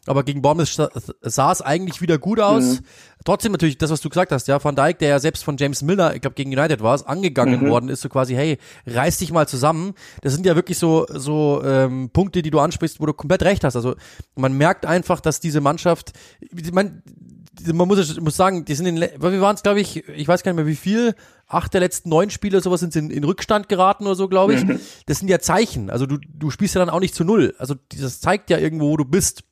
Aber 0.07 0.23
gegen 0.23 0.43
Bournemouth 0.43 0.91
sah 1.23 1.53
es 1.53 1.63
eigentlich 1.63 2.03
wieder 2.03 2.19
gut 2.19 2.41
aus. 2.41 2.81
Mhm. 2.81 2.85
Trotzdem 3.25 3.53
natürlich 3.53 3.77
das, 3.77 3.91
was 3.91 4.01
du 4.01 4.09
gesagt 4.09 4.33
hast, 4.33 4.49
ja, 4.49 4.63
Van 4.63 4.77
Dijk, 4.77 4.99
der 4.99 5.11
ja 5.11 5.19
selbst 5.19 5.45
von 5.45 5.57
James 5.59 5.83
Milner, 5.83 6.15
ich 6.15 6.23
glaube 6.23 6.35
gegen 6.35 6.57
United 6.57 6.83
war 6.83 6.95
es, 6.95 7.03
angegangen 7.03 7.65
mhm. 7.65 7.69
worden 7.69 7.89
ist, 7.91 8.01
so 8.01 8.09
quasi, 8.09 8.35
hey, 8.35 8.59
reiß 8.87 9.19
dich 9.19 9.31
mal 9.31 9.47
zusammen. 9.47 9.95
Das 10.23 10.33
sind 10.33 10.47
ja 10.47 10.57
wirklich 10.57 10.79
so 10.79 11.07
so 11.09 11.63
ähm, 11.65 12.11
Punkte, 12.11 12.43
die 12.43 12.51
du 12.51 12.59
ansprichst, 12.59 13.01
wo 13.01 13.07
du 13.07 13.13
komplett 13.13 13.43
recht 13.43 13.65
hast. 13.65 13.77
Also 13.77 13.95
man 14.37 14.53
merkt 14.53 14.87
einfach, 14.87 15.21
dass 15.21 15.41
diese 15.41 15.61
Mannschaft, 15.61 16.13
man, 16.73 17.03
man 17.73 17.89
muss, 17.89 18.21
muss 18.21 18.37
sagen, 18.37 18.65
die 18.65 18.75
sind 18.75 18.87
in, 18.87 19.01
wir 19.01 19.41
waren 19.41 19.55
es, 19.55 19.63
glaube 19.63 19.81
ich, 19.81 20.09
ich 20.09 20.29
weiß 20.29 20.43
gar 20.43 20.53
nicht 20.53 20.57
mehr 20.57 20.67
wie 20.67 20.77
viel, 20.77 21.15
acht 21.47 21.75
der 21.75 21.81
letzten 21.81 22.09
neun 22.09 22.31
Spiele, 22.31 22.61
sowas 22.61 22.81
sind 22.81 22.95
in, 22.97 23.11
in 23.11 23.25
Rückstand 23.25 23.69
geraten 23.69 24.07
oder 24.07 24.15
so, 24.15 24.29
glaube 24.29 24.55
ich. 24.55 24.65
Mhm. 24.65 24.81
Das 25.07 25.19
sind 25.19 25.29
ja 25.29 25.41
Zeichen. 25.41 25.91
Also 25.91 26.07
du, 26.07 26.19
du 26.19 26.51
spielst 26.51 26.75
ja 26.75 26.79
dann 26.79 26.91
auch 26.91 27.01
nicht 27.01 27.15
zu 27.15 27.25
null. 27.25 27.55
Also 27.59 27.75
das 27.99 28.21
zeigt 28.21 28.51
ja 28.51 28.59
irgendwo, 28.59 28.91
wo 28.91 28.97
du 28.97 29.05
bist. 29.05 29.43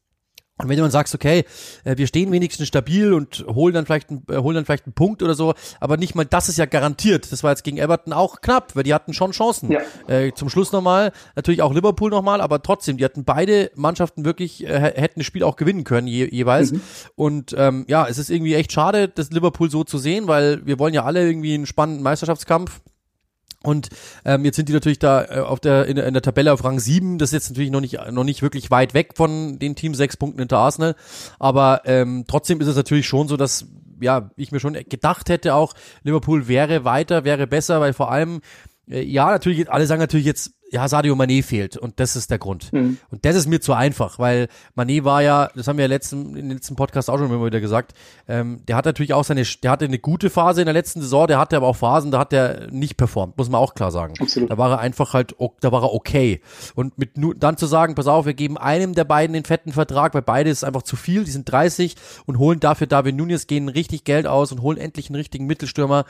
Und 0.58 0.68
wenn 0.68 0.76
du 0.76 0.82
dann 0.82 0.90
sagst, 0.90 1.14
okay, 1.14 1.44
äh, 1.84 1.96
wir 1.96 2.06
stehen 2.06 2.32
wenigstens 2.32 2.66
stabil 2.66 3.12
und 3.12 3.44
holen 3.48 3.74
dann 3.74 3.86
vielleicht, 3.86 4.10
einen, 4.10 4.24
äh, 4.28 4.38
holen 4.38 4.56
dann 4.56 4.64
vielleicht 4.64 4.86
einen 4.86 4.92
Punkt 4.92 5.22
oder 5.22 5.34
so, 5.34 5.54
aber 5.80 5.96
nicht 5.96 6.14
mal 6.14 6.24
das 6.24 6.48
ist 6.48 6.58
ja 6.58 6.66
garantiert. 6.66 7.30
Das 7.30 7.42
war 7.44 7.50
jetzt 7.50 7.62
gegen 7.62 7.78
Everton 7.78 8.12
auch 8.12 8.40
knapp, 8.40 8.74
weil 8.74 8.82
die 8.82 8.92
hatten 8.92 9.14
schon 9.14 9.30
Chancen. 9.30 9.70
Ja. 9.70 9.80
Äh, 10.08 10.32
zum 10.34 10.48
Schluss 10.48 10.72
nochmal, 10.72 11.12
natürlich 11.36 11.62
auch 11.62 11.72
Liverpool 11.72 12.10
nochmal, 12.10 12.40
aber 12.40 12.62
trotzdem, 12.62 12.96
die 12.96 13.04
hatten 13.04 13.24
beide 13.24 13.70
Mannschaften 13.76 14.24
wirklich, 14.24 14.64
äh, 14.64 14.92
hätten 14.96 15.20
das 15.20 15.26
Spiel 15.26 15.44
auch 15.44 15.56
gewinnen 15.56 15.84
können 15.84 16.08
je, 16.08 16.28
jeweils. 16.28 16.72
Mhm. 16.72 16.80
Und 17.14 17.54
ähm, 17.56 17.84
ja, 17.88 18.06
es 18.08 18.18
ist 18.18 18.30
irgendwie 18.30 18.54
echt 18.54 18.72
schade, 18.72 19.08
das 19.08 19.30
Liverpool 19.30 19.70
so 19.70 19.84
zu 19.84 19.98
sehen, 19.98 20.26
weil 20.26 20.66
wir 20.66 20.78
wollen 20.78 20.94
ja 20.94 21.04
alle 21.04 21.24
irgendwie 21.24 21.54
einen 21.54 21.66
spannenden 21.66 22.02
Meisterschaftskampf 22.02 22.80
und 23.64 23.88
ähm, 24.24 24.44
jetzt 24.44 24.56
sind 24.56 24.68
die 24.68 24.72
natürlich 24.72 25.00
da 25.00 25.24
äh, 25.24 25.40
auf 25.40 25.58
der 25.58 25.86
in, 25.86 25.96
der 25.96 26.06
in 26.06 26.14
der 26.14 26.22
Tabelle 26.22 26.52
auf 26.52 26.62
Rang 26.62 26.78
7. 26.78 27.18
Das 27.18 27.30
ist 27.30 27.34
jetzt 27.34 27.48
natürlich 27.50 27.70
noch 27.70 27.80
nicht 27.80 27.98
noch 28.12 28.24
nicht 28.24 28.42
wirklich 28.42 28.70
weit 28.70 28.94
weg 28.94 29.14
von 29.16 29.58
den 29.58 29.74
Team 29.74 29.94
sechs 29.94 30.16
Punkten 30.16 30.38
hinter 30.38 30.58
Arsenal. 30.58 30.94
Aber 31.40 31.82
ähm, 31.84 32.24
trotzdem 32.28 32.60
ist 32.60 32.68
es 32.68 32.76
natürlich 32.76 33.08
schon 33.08 33.26
so, 33.26 33.36
dass 33.36 33.66
ja 34.00 34.30
ich 34.36 34.52
mir 34.52 34.60
schon 34.60 34.74
gedacht 34.74 35.28
hätte 35.28 35.54
auch 35.54 35.74
Liverpool 36.04 36.46
wäre 36.46 36.84
weiter, 36.84 37.24
wäre 37.24 37.48
besser, 37.48 37.80
weil 37.80 37.94
vor 37.94 38.12
allem 38.12 38.42
äh, 38.88 39.02
ja 39.02 39.28
natürlich 39.28 39.68
alle 39.70 39.86
sagen 39.86 40.00
natürlich 40.00 40.26
jetzt 40.26 40.52
ja, 40.70 40.86
Sadio 40.86 41.14
Mané 41.14 41.42
fehlt 41.42 41.76
und 41.76 41.98
das 41.98 42.14
ist 42.14 42.30
der 42.30 42.38
Grund. 42.38 42.72
Mhm. 42.72 42.98
Und 43.10 43.24
das 43.24 43.36
ist 43.36 43.46
mir 43.46 43.60
zu 43.60 43.72
einfach, 43.72 44.18
weil 44.18 44.48
Mané 44.76 45.04
war 45.04 45.22
ja, 45.22 45.48
das 45.54 45.66
haben 45.66 45.78
wir 45.78 45.84
ja 45.84 45.88
letzten, 45.88 46.36
in 46.36 46.48
den 46.48 46.50
letzten 46.50 46.76
Podcast 46.76 47.08
auch 47.08 47.18
schon 47.18 47.30
immer 47.30 47.46
wieder 47.46 47.60
gesagt, 47.60 47.94
ähm, 48.28 48.60
der 48.68 48.76
hat 48.76 48.84
natürlich 48.84 49.14
auch 49.14 49.24
seine, 49.24 49.44
der 49.62 49.70
hatte 49.70 49.86
eine 49.86 49.98
gute 49.98 50.28
Phase 50.28 50.60
in 50.60 50.66
der 50.66 50.74
letzten 50.74 51.00
Saison, 51.00 51.26
der 51.26 51.38
hatte 51.38 51.56
aber 51.56 51.66
auch 51.66 51.76
Phasen, 51.76 52.10
da 52.10 52.18
hat 52.18 52.32
er 52.32 52.70
nicht 52.70 52.96
performt, 52.96 53.38
muss 53.38 53.48
man 53.48 53.60
auch 53.60 53.74
klar 53.74 53.90
sagen. 53.90 54.14
Absolut. 54.20 54.50
Da 54.50 54.58
war 54.58 54.70
er 54.72 54.78
einfach 54.80 55.14
halt, 55.14 55.34
da 55.60 55.72
war 55.72 55.82
er 55.82 55.94
okay. 55.94 56.40
Und 56.74 56.98
mit 56.98 57.16
nur, 57.16 57.34
dann 57.34 57.56
zu 57.56 57.66
sagen, 57.66 57.94
pass 57.94 58.06
auf, 58.06 58.26
wir 58.26 58.34
geben 58.34 58.58
einem 58.58 58.94
der 58.94 59.04
beiden 59.04 59.32
den 59.32 59.44
fetten 59.44 59.72
Vertrag, 59.72 60.12
weil 60.14 60.22
beide 60.22 60.50
ist 60.50 60.64
einfach 60.64 60.82
zu 60.82 60.96
viel, 60.96 61.24
die 61.24 61.30
sind 61.30 61.50
30 61.50 61.96
und 62.26 62.38
holen 62.38 62.60
dafür 62.60 62.86
David 62.86 63.16
Nunez, 63.16 63.46
gehen 63.46 63.68
richtig 63.68 64.04
Geld 64.04 64.26
aus 64.26 64.52
und 64.52 64.60
holen 64.60 64.76
endlich 64.76 65.08
einen 65.08 65.16
richtigen 65.16 65.46
Mittelstürmer, 65.46 66.04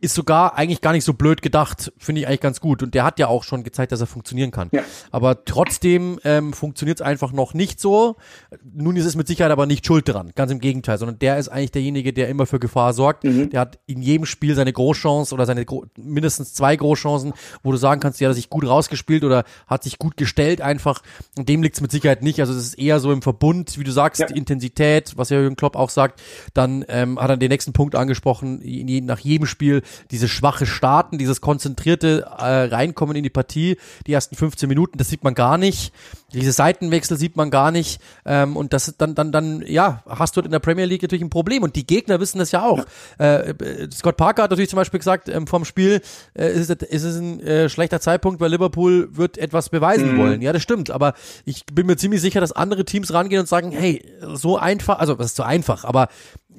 ist 0.00 0.14
sogar 0.14 0.56
eigentlich 0.56 0.80
gar 0.80 0.92
nicht 0.92 1.04
so 1.04 1.14
blöd 1.14 1.42
gedacht, 1.42 1.92
finde 1.98 2.20
ich 2.20 2.26
eigentlich 2.26 2.40
ganz 2.40 2.60
gut. 2.60 2.82
Und 2.82 2.94
der 2.94 3.04
hat 3.04 3.18
ja 3.18 3.28
auch 3.28 3.44
schon 3.44 3.64
gezeigt, 3.64 3.92
dass 3.92 4.00
er 4.00 4.06
funktionieren 4.06 4.50
kann. 4.50 4.68
Ja. 4.72 4.82
Aber 5.10 5.44
trotzdem 5.44 6.18
ähm, 6.24 6.52
funktioniert 6.52 7.00
es 7.00 7.06
einfach 7.06 7.32
noch 7.32 7.54
nicht 7.54 7.80
so. 7.80 8.16
Nun 8.62 8.96
ist 8.96 9.04
es 9.04 9.16
mit 9.16 9.26
Sicherheit 9.26 9.52
aber 9.52 9.66
nicht 9.66 9.86
schuld 9.86 10.08
dran, 10.08 10.32
ganz 10.34 10.50
im 10.50 10.60
Gegenteil, 10.60 10.98
sondern 10.98 11.18
der 11.18 11.38
ist 11.38 11.48
eigentlich 11.48 11.72
derjenige, 11.72 12.12
der 12.12 12.28
immer 12.28 12.46
für 12.46 12.58
Gefahr 12.58 12.92
sorgt. 12.92 13.24
Mhm. 13.24 13.50
Der 13.50 13.60
hat 13.60 13.78
in 13.86 14.02
jedem 14.02 14.26
Spiel 14.26 14.54
seine 14.54 14.72
Großchance 14.72 15.34
oder 15.34 15.46
seine 15.46 15.64
Gro 15.64 15.86
mindestens 15.96 16.54
zwei 16.54 16.76
Großchancen, 16.76 17.32
wo 17.62 17.70
du 17.70 17.76
sagen 17.76 18.00
kannst, 18.00 18.20
ja, 18.20 18.28
hat 18.28 18.36
sich 18.36 18.50
gut 18.50 18.66
rausgespielt 18.66 19.24
oder 19.24 19.44
hat 19.66 19.84
sich 19.84 19.98
gut 19.98 20.16
gestellt 20.16 20.60
einfach. 20.60 21.02
Und 21.38 21.48
dem 21.48 21.62
liegt 21.62 21.76
es 21.76 21.80
mit 21.80 21.90
Sicherheit 21.90 22.22
nicht. 22.22 22.40
Also 22.40 22.52
es 22.52 22.66
ist 22.66 22.74
eher 22.74 23.00
so 23.00 23.12
im 23.12 23.22
Verbund, 23.22 23.78
wie 23.78 23.84
du 23.84 23.92
sagst, 23.92 24.20
ja. 24.20 24.26
Intensität, 24.28 25.16
was 25.16 25.30
ja 25.30 25.38
Jürgen 25.38 25.56
Klopp 25.56 25.76
auch 25.76 25.90
sagt. 25.90 26.20
Dann 26.52 26.84
ähm, 26.88 27.18
hat 27.20 27.30
er 27.30 27.36
den 27.36 27.50
nächsten 27.50 27.72
Punkt 27.72 27.94
angesprochen, 27.94 28.60
nach 29.04 29.20
jedem 29.20 29.46
Spiel 29.46 29.82
diese 30.10 30.28
schwache 30.28 30.66
Starten, 30.66 31.18
dieses 31.18 31.40
konzentrierte 31.40 32.26
äh, 32.38 32.64
Reinkommen 32.64 33.16
in 33.16 33.22
die 33.22 33.30
Partie, 33.30 33.76
die 34.06 34.12
ersten 34.12 34.36
15 34.36 34.68
Minuten, 34.68 34.98
das 34.98 35.08
sieht 35.08 35.24
man 35.24 35.34
gar 35.34 35.58
nicht. 35.58 35.92
Diese 36.32 36.52
Seitenwechsel 36.52 37.16
sieht 37.16 37.36
man 37.36 37.50
gar 37.50 37.70
nicht. 37.70 38.00
Ähm, 38.26 38.56
und 38.56 38.72
das 38.72 38.94
dann, 38.98 39.14
dann, 39.14 39.32
dann, 39.32 39.62
ja, 39.66 40.02
hast 40.06 40.36
du 40.36 40.40
in 40.40 40.50
der 40.50 40.58
Premier 40.58 40.84
League 40.84 41.02
natürlich 41.02 41.22
ein 41.22 41.30
Problem. 41.30 41.62
Und 41.62 41.76
die 41.76 41.86
Gegner 41.86 42.20
wissen 42.20 42.38
das 42.38 42.50
ja 42.50 42.64
auch. 42.64 42.84
Ja. 43.18 43.40
Äh, 43.40 43.88
Scott 43.92 44.16
Parker 44.16 44.42
hat 44.42 44.50
natürlich 44.50 44.70
zum 44.70 44.78
Beispiel 44.78 44.98
gesagt, 44.98 45.28
ähm, 45.28 45.46
vom 45.46 45.64
Spiel 45.64 46.00
äh, 46.34 46.52
ist, 46.52 46.70
es, 46.70 46.82
ist 46.88 47.04
es 47.04 47.16
ein 47.16 47.40
äh, 47.40 47.68
schlechter 47.68 48.00
Zeitpunkt, 48.00 48.40
weil 48.40 48.50
Liverpool 48.50 49.08
wird 49.16 49.38
etwas 49.38 49.68
beweisen 49.68 50.14
mhm. 50.14 50.18
wollen. 50.18 50.42
Ja, 50.42 50.52
das 50.52 50.62
stimmt. 50.62 50.90
Aber 50.90 51.14
ich 51.44 51.64
bin 51.66 51.86
mir 51.86 51.96
ziemlich 51.96 52.20
sicher, 52.20 52.40
dass 52.40 52.52
andere 52.52 52.84
Teams 52.84 53.12
rangehen 53.12 53.40
und 53.40 53.46
sagen, 53.46 53.70
hey, 53.70 54.04
so 54.32 54.58
einfach, 54.58 54.98
also 54.98 55.14
das 55.14 55.26
ist 55.28 55.36
so 55.36 55.42
einfach, 55.42 55.84
aber 55.84 56.08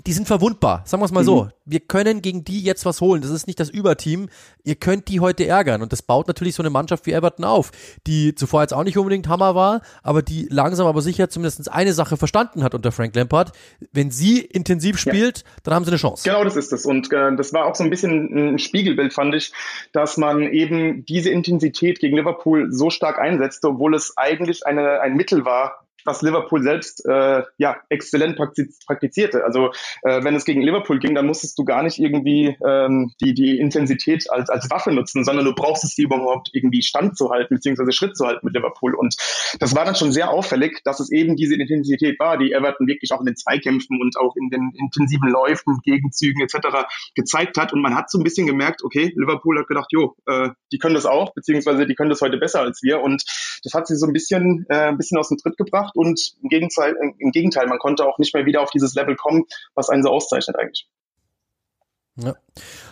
die 0.05 0.13
sind 0.13 0.27
verwundbar, 0.27 0.83
sagen 0.85 1.01
wir 1.01 1.05
es 1.05 1.11
mal 1.11 1.21
mhm. 1.21 1.25
so. 1.25 1.49
Wir 1.65 1.79
können 1.79 2.21
gegen 2.21 2.43
die 2.43 2.61
jetzt 2.61 2.85
was 2.85 3.01
holen. 3.01 3.21
Das 3.21 3.31
ist 3.31 3.47
nicht 3.47 3.59
das 3.59 3.69
Überteam. 3.69 4.29
Ihr 4.63 4.75
könnt 4.75 5.07
die 5.07 5.19
heute 5.19 5.47
ärgern. 5.47 5.81
Und 5.81 5.91
das 5.91 6.01
baut 6.01 6.27
natürlich 6.27 6.55
so 6.55 6.61
eine 6.61 6.69
Mannschaft 6.69 7.05
wie 7.05 7.13
Everton 7.13 7.45
auf, 7.45 7.71
die 8.05 8.35
zuvor 8.35 8.61
jetzt 8.61 8.73
auch 8.73 8.83
nicht 8.83 8.97
unbedingt 8.97 9.27
Hammer 9.27 9.55
war, 9.55 9.81
aber 10.03 10.21
die 10.21 10.47
langsam 10.49 10.85
aber 10.85 11.01
sicher 11.01 11.29
zumindest 11.29 11.71
eine 11.71 11.93
Sache 11.93 12.17
verstanden 12.17 12.63
hat 12.63 12.75
unter 12.75 12.91
Frank 12.91 13.15
Lampard. 13.15 13.51
Wenn 13.91 14.11
sie 14.11 14.39
intensiv 14.39 14.99
spielt, 14.99 15.39
ja. 15.39 15.43
dann 15.63 15.73
haben 15.73 15.85
sie 15.85 15.91
eine 15.91 15.97
Chance. 15.97 16.23
Genau, 16.23 16.43
das 16.43 16.55
ist 16.55 16.73
es. 16.73 16.85
Und 16.85 17.11
äh, 17.11 17.35
das 17.35 17.53
war 17.53 17.65
auch 17.65 17.75
so 17.75 17.83
ein 17.83 17.89
bisschen 17.89 18.53
ein 18.53 18.59
Spiegelbild, 18.59 19.13
fand 19.13 19.33
ich, 19.33 19.53
dass 19.91 20.17
man 20.17 20.43
eben 20.43 21.05
diese 21.05 21.29
Intensität 21.29 21.99
gegen 21.99 22.17
Liverpool 22.17 22.71
so 22.71 22.89
stark 22.89 23.17
einsetzte, 23.17 23.69
obwohl 23.69 23.95
es 23.95 24.17
eigentlich 24.17 24.65
eine, 24.65 24.99
ein 24.99 25.15
Mittel 25.15 25.45
war, 25.45 25.84
was 26.05 26.21
Liverpool 26.21 26.61
selbst 26.61 27.05
äh, 27.05 27.43
ja 27.57 27.77
exzellent 27.89 28.37
praktizierte. 28.37 29.43
Also 29.43 29.71
äh, 30.03 30.23
wenn 30.23 30.35
es 30.35 30.45
gegen 30.45 30.61
Liverpool 30.61 30.99
ging, 30.99 31.15
dann 31.15 31.25
musstest 31.25 31.57
du 31.57 31.65
gar 31.65 31.83
nicht 31.83 31.99
irgendwie 31.99 32.55
ähm, 32.65 33.11
die, 33.21 33.33
die 33.33 33.59
Intensität 33.59 34.29
als, 34.29 34.49
als 34.49 34.69
Waffe 34.69 34.91
nutzen, 34.91 35.23
sondern 35.23 35.45
du 35.45 35.53
brauchst 35.53 35.83
es, 35.83 35.95
die 35.95 36.03
überhaupt 36.03 36.49
irgendwie 36.53 36.81
standzuhalten, 36.81 37.55
beziehungsweise 37.55 37.91
Schritt 37.91 38.15
zu 38.15 38.25
halten 38.25 38.45
mit 38.45 38.55
Liverpool. 38.55 38.95
Und 38.95 39.15
das 39.59 39.75
war 39.75 39.85
dann 39.85 39.95
schon 39.95 40.11
sehr 40.11 40.29
auffällig, 40.29 40.81
dass 40.83 40.99
es 40.99 41.11
eben 41.11 41.35
diese 41.35 41.55
Intensität 41.55 42.19
war, 42.19 42.37
die 42.37 42.51
Everton 42.51 42.87
wirklich 42.87 43.11
auch 43.11 43.19
in 43.19 43.25
den 43.25 43.35
Zweikämpfen 43.35 43.99
und 44.01 44.17
auch 44.17 44.35
in 44.35 44.49
den 44.49 44.71
intensiven 44.77 45.29
Läufen, 45.29 45.79
Gegenzügen 45.83 46.41
etc. 46.41 46.85
gezeigt 47.15 47.57
hat. 47.57 47.73
Und 47.73 47.81
man 47.81 47.95
hat 47.95 48.09
so 48.09 48.19
ein 48.19 48.23
bisschen 48.23 48.47
gemerkt, 48.47 48.83
okay, 48.83 49.11
Liverpool 49.15 49.59
hat 49.59 49.67
gedacht, 49.67 49.87
jo, 49.91 50.15
äh, 50.27 50.49
die 50.71 50.77
können 50.77 50.95
das 50.95 51.05
auch, 51.05 51.33
beziehungsweise 51.33 51.85
die 51.85 51.95
können 51.95 52.09
das 52.09 52.21
heute 52.21 52.37
besser 52.37 52.61
als 52.61 52.81
wir. 52.83 53.01
Und 53.01 53.23
das 53.63 53.73
hat 53.73 53.87
sie 53.87 53.95
so 53.95 54.05
ein 54.05 54.13
bisschen, 54.13 54.65
äh, 54.69 54.87
ein 54.87 54.97
bisschen 54.97 55.17
aus 55.17 55.29
dem 55.29 55.37
Tritt 55.37 55.57
gebracht. 55.57 55.94
Und 55.95 56.35
im 56.41 56.49
Gegenteil, 56.49 56.95
im 57.17 57.31
Gegenteil, 57.31 57.67
man 57.67 57.79
konnte 57.79 58.05
auch 58.05 58.17
nicht 58.17 58.33
mehr 58.33 58.45
wieder 58.45 58.61
auf 58.61 58.69
dieses 58.69 58.93
Level 58.95 59.15
kommen, 59.15 59.45
was 59.73 59.89
einen 59.89 60.03
so 60.03 60.09
auszeichnet 60.09 60.57
eigentlich. 60.57 60.87
Ja, 62.17 62.33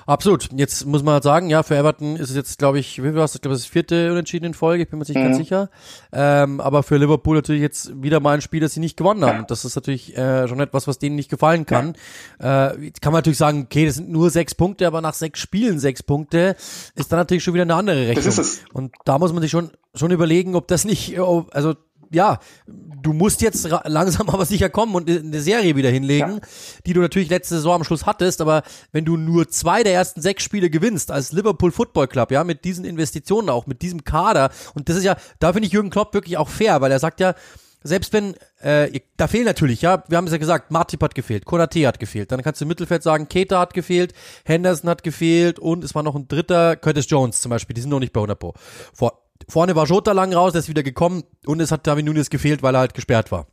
absolut. 0.06 0.50
Jetzt 0.54 0.86
muss 0.86 1.02
man 1.02 1.14
halt 1.14 1.24
sagen, 1.24 1.50
ja, 1.50 1.64
für 1.64 1.78
Everton 1.78 2.18
ist 2.18 2.30
es 2.30 2.36
jetzt, 2.36 2.60
glaube 2.60 2.80
ich, 2.80 3.02
wie 3.02 3.16
war 3.16 3.24
es? 3.24 3.36
Ich 3.36 3.42
glaube, 3.42 3.56
das 3.56 3.66
vierte 3.66 4.12
Unentschieden 4.12 4.48
in 4.48 4.54
Folge, 4.54 4.84
ich 4.84 4.90
bin 4.90 5.00
mir 5.00 5.06
nicht 5.06 5.16
mhm. 5.16 5.24
ganz 5.24 5.38
sicher. 5.38 5.70
Ähm, 6.12 6.60
aber 6.60 6.84
für 6.84 6.98
Liverpool 6.98 7.38
natürlich 7.38 7.62
jetzt 7.62 8.04
wieder 8.04 8.20
mal 8.20 8.34
ein 8.34 8.42
Spiel, 8.42 8.60
das 8.60 8.74
sie 8.74 8.82
nicht 8.82 8.98
gewonnen 8.98 9.24
haben. 9.24 9.46
Das 9.48 9.64
ist 9.64 9.76
natürlich 9.76 10.18
äh, 10.18 10.46
schon 10.50 10.60
etwas, 10.60 10.90
was 10.90 11.00
denen 11.00 11.16
nicht 11.16 11.30
gefallen 11.30 11.66
kann. 11.66 11.96
Ja. 12.42 12.72
Äh, 12.72 12.92
kann 13.00 13.14
man 13.14 13.20
natürlich 13.20 13.38
sagen, 13.38 13.64
okay, 13.64 13.86
das 13.86 13.96
sind 13.96 14.10
nur 14.10 14.30
sechs 14.30 14.56
Punkte, 14.56 14.88
aber 14.88 15.00
nach 15.00 15.14
sechs 15.14 15.40
Spielen 15.40 15.80
sechs 15.80 16.04
Punkte 16.04 16.58
ist 16.96 17.10
dann 17.14 17.20
natürlich 17.20 17.46
schon 17.46 17.54
wieder 17.54 17.64
eine 17.64 17.76
andere 17.76 18.08
Rechnung. 18.08 18.26
Das 18.26 18.38
ist 18.38 18.40
es. 18.40 18.62
Und 18.74 18.94
da 19.06 19.20
muss 19.20 19.32
man 19.32 19.42
sich 19.42 19.52
schon 19.52 19.72
schon 19.96 20.12
überlegen, 20.12 20.56
ob 20.56 20.68
das 20.68 20.86
nicht, 20.86 21.20
also 21.20 21.76
ja, 22.14 22.40
du 22.68 23.14
musst 23.14 23.42
jetzt 23.42 23.68
langsam 23.86 24.30
aber 24.32 24.46
sicher 24.46 24.70
kommen 24.70 24.96
und 24.96 25.10
eine 25.10 25.42
Serie 25.42 25.76
wieder 25.76 25.90
hinlegen, 25.90 26.34
ja. 26.34 26.48
die 26.86 26.94
du 26.94 27.02
natürlich 27.02 27.30
letzte 27.30 27.56
Saison 27.56 27.76
am 27.76 27.84
Schluss 27.84 28.06
hattest, 28.06 28.42
aber 28.42 28.64
wenn 28.92 29.06
du 29.06 29.18
nur 29.18 29.48
zwei 29.48 29.84
der 29.84 29.94
ersten 29.94 30.22
sechs 30.22 30.44
Spiele 30.44 30.70
gewinnst 30.70 31.12
als 31.12 31.32
Liverpool 31.32 31.72
Football 31.72 32.08
Club, 32.08 32.32
ja, 32.32 32.44
mit 32.44 32.66
diesen 32.66 32.86
Investitionen 32.86 33.50
auch, 33.50 33.68
mit 33.68 33.82
diesem 33.82 34.04
Kader 34.04 34.52
und 34.74 34.90
das 34.90 34.98
ist 34.98 35.04
ja, 35.04 35.18
da 35.40 35.54
finde 35.54 35.68
ich 35.68 35.74
Jürgen 35.74 35.90
Klopp 35.90 36.14
wirklich 36.14 36.38
auch 36.38 36.50
fair, 36.50 36.82
weil 36.82 36.92
er 36.92 37.00
sagt 37.00 37.20
ja, 37.20 37.36
selbst 37.84 38.14
wenn, 38.14 38.36
äh, 38.60 39.02
da 39.18 39.28
fehlen 39.28 39.46
natürlich, 39.46 39.82
ja, 39.82 40.04
wir 40.08 40.18
haben 40.18 40.26
es 40.26 40.32
ja 40.32 40.38
gesagt, 40.38 40.72
Martip 40.72 41.04
hat 41.04 41.16
gefehlt, 41.16 41.46
Konate 41.46 41.86
hat 41.86 42.00
gefehlt, 42.00 42.32
dann 42.32 42.42
kannst 42.42 42.62
du 42.62 42.66
im 42.66 42.70
Mittelfeld 42.70 43.04
sagen, 43.04 43.28
Keita 43.28 43.60
hat 43.60 43.74
gefehlt, 43.74 44.14
Henderson 44.46 44.90
hat 44.90 45.04
gefehlt 45.04 45.60
und 45.60 45.84
es 45.84 45.94
war 45.94 46.04
noch 46.04 46.16
ein 46.16 46.28
dritter, 46.28 46.78
Curtis 46.78 47.10
Jones 47.10 47.42
zum 47.42 47.50
Beispiel, 47.50 47.74
die 47.74 47.82
sind 47.82 47.90
noch 47.90 48.00
nicht 48.00 48.14
bei 48.14 48.20
100 48.20 48.40
Pro. 48.40 48.54
Vor, 48.94 49.23
Vorne 49.48 49.76
war 49.76 49.86
Jota 49.86 50.12
lang 50.12 50.34
raus, 50.34 50.54
der 50.54 50.60
ist 50.60 50.70
wieder 50.70 50.84
gekommen 50.84 51.24
und 51.46 51.60
es 51.60 51.72
hat 51.72 51.88
David 51.88 52.06
Nunes 52.06 52.30
gefehlt, 52.30 52.64
weil 52.64 52.76
er 52.76 52.80
halt 52.80 52.94
gesperrt 52.94 53.32
war. 53.32 53.48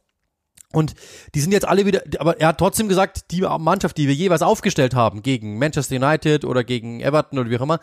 Und 0.73 0.95
die 1.35 1.41
sind 1.41 1.53
jetzt 1.53 1.67
alle 1.67 1.85
wieder, 1.85 2.03
aber 2.19 2.41
er 2.41 2.49
hat 2.49 2.59
trotzdem 2.59 2.89
gesagt, 2.89 3.33
die 3.33 3.41
Mannschaft, 3.41 3.97
die 3.97 4.07
wir 4.07 4.15
jeweils 4.15 4.43
aufgestellt 4.43 4.95
haben, 4.95 5.23
gegen 5.23 5.59
Manchester 5.59 5.97
United 5.97 6.45
oder 6.45 6.63
gegen 6.63 7.01
Everton 7.01 7.41
oder 7.41 7.51
wie 7.51 7.59
auch 7.59 7.63
immer, 7.63 7.81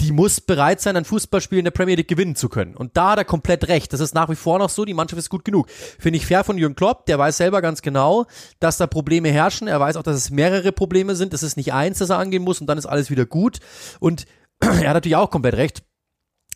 die 0.00 0.12
muss 0.12 0.40
bereit 0.40 0.80
sein, 0.80 0.96
ein 0.96 1.04
Fußballspiel 1.04 1.58
in 1.58 1.64
der 1.64 1.72
Premier 1.72 1.96
League 1.96 2.08
gewinnen 2.08 2.36
zu 2.36 2.48
können. 2.48 2.76
Und 2.76 2.96
da 2.96 3.10
hat 3.10 3.18
er 3.18 3.24
komplett 3.24 3.66
recht. 3.68 3.92
Das 3.92 4.00
ist 4.00 4.14
nach 4.14 4.30
wie 4.30 4.36
vor 4.36 4.58
noch 4.58 4.70
so, 4.70 4.84
die 4.84 4.94
Mannschaft 4.94 5.18
ist 5.18 5.28
gut 5.28 5.44
genug. 5.44 5.68
Finde 5.70 6.18
ich 6.18 6.26
fair 6.26 6.44
von 6.44 6.56
Jürgen 6.56 6.76
Klopp, 6.76 7.06
der 7.06 7.18
weiß 7.18 7.36
selber 7.36 7.60
ganz 7.62 7.82
genau, 7.82 8.26
dass 8.60 8.76
da 8.76 8.86
Probleme 8.86 9.30
herrschen. 9.30 9.66
Er 9.66 9.80
weiß 9.80 9.96
auch, 9.96 10.04
dass 10.04 10.16
es 10.16 10.30
mehrere 10.30 10.70
Probleme 10.70 11.16
sind. 11.16 11.34
Es 11.34 11.42
ist 11.42 11.56
nicht 11.56 11.72
eins, 11.72 11.98
das 11.98 12.10
er 12.10 12.18
angehen 12.18 12.44
muss 12.44 12.60
und 12.60 12.68
dann 12.68 12.78
ist 12.78 12.86
alles 12.86 13.10
wieder 13.10 13.26
gut. 13.26 13.58
Und 13.98 14.26
er 14.60 14.70
hat 14.70 14.94
natürlich 14.94 15.16
auch 15.16 15.30
komplett 15.30 15.56
recht 15.56 15.82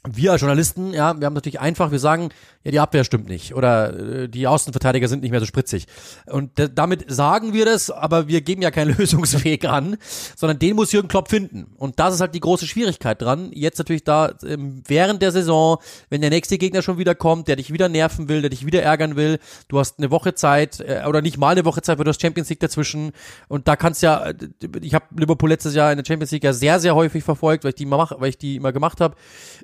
wir 0.08 0.32
als 0.32 0.40
Journalisten, 0.40 0.92
ja, 0.92 1.18
wir 1.18 1.26
haben 1.26 1.34
natürlich 1.34 1.60
einfach, 1.60 1.92
wir 1.92 2.00
sagen, 2.00 2.30
ja, 2.64 2.72
die 2.72 2.80
Abwehr 2.80 3.04
stimmt 3.04 3.28
nicht 3.28 3.54
oder 3.54 4.22
äh, 4.22 4.28
die 4.28 4.48
Außenverteidiger 4.48 5.06
sind 5.06 5.22
nicht 5.22 5.30
mehr 5.30 5.38
so 5.38 5.46
spritzig. 5.46 5.86
Und 6.26 6.50
damit 6.74 7.04
sagen 7.08 7.52
wir 7.52 7.64
das, 7.66 7.90
aber 7.90 8.26
wir 8.26 8.40
geben 8.40 8.62
ja 8.62 8.72
keinen 8.72 8.96
Lösungsweg 8.98 9.64
an, 9.64 9.96
sondern 10.36 10.58
den 10.58 10.74
muss 10.74 10.90
Jürgen 10.90 11.06
Klopp 11.06 11.28
finden. 11.28 11.66
Und 11.76 12.00
das 12.00 12.14
ist 12.14 12.20
halt 12.20 12.34
die 12.34 12.40
große 12.40 12.66
Schwierigkeit 12.66 13.22
dran. 13.22 13.50
Jetzt 13.52 13.78
natürlich 13.78 14.02
da 14.02 14.32
ähm, 14.44 14.82
während 14.88 15.22
der 15.22 15.30
Saison, 15.30 15.78
wenn 16.10 16.20
der 16.20 16.30
nächste 16.30 16.58
Gegner 16.58 16.82
schon 16.82 16.98
wieder 16.98 17.14
kommt, 17.14 17.46
der 17.46 17.54
dich 17.54 17.72
wieder 17.72 17.88
nerven 17.88 18.28
will, 18.28 18.40
der 18.40 18.50
dich 18.50 18.66
wieder 18.66 18.82
ärgern 18.82 19.14
will, 19.14 19.38
du 19.68 19.78
hast 19.78 19.98
eine 19.98 20.10
Woche 20.10 20.34
Zeit 20.34 20.80
äh, 20.80 21.04
oder 21.06 21.22
nicht 21.22 21.38
mal 21.38 21.50
eine 21.50 21.64
Woche 21.64 21.82
Zeit, 21.82 21.98
weil 21.98 22.04
du 22.04 22.10
hast 22.10 22.20
Champions 22.20 22.48
League 22.48 22.60
dazwischen 22.60 23.12
und 23.46 23.68
da 23.68 23.76
kannst 23.76 24.02
ja, 24.02 24.30
äh, 24.30 24.34
ich 24.80 24.94
habe 24.94 25.04
Liverpool 25.16 25.48
letztes 25.48 25.76
Jahr 25.76 25.92
in 25.92 25.98
der 25.98 26.04
Champions 26.04 26.32
League 26.32 26.44
ja 26.44 26.52
sehr, 26.52 26.80
sehr 26.80 26.96
häufig 26.96 27.22
verfolgt, 27.22 27.62
weil 27.62 27.70
ich 27.70 27.76
die 27.76 27.84
immer 27.84 27.98
mach, 27.98 28.12
weil 28.18 28.30
ich 28.30 28.38
die 28.38 28.56
immer 28.56 28.72
gemacht 28.72 29.00
habe. 29.00 29.14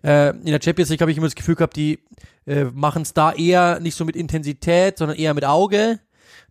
Äh, 0.02 0.27
in 0.30 0.46
der 0.46 0.60
Champions 0.62 0.90
League 0.90 1.00
habe 1.00 1.10
ich 1.10 1.16
immer 1.16 1.26
das 1.26 1.34
Gefühl 1.34 1.54
gehabt, 1.54 1.76
die 1.76 2.00
äh, 2.46 2.64
machen 2.64 3.02
es 3.02 3.14
da 3.14 3.32
eher 3.32 3.80
nicht 3.80 3.94
so 3.94 4.04
mit 4.04 4.16
Intensität, 4.16 4.98
sondern 4.98 5.16
eher 5.16 5.34
mit 5.34 5.44
Auge 5.44 6.00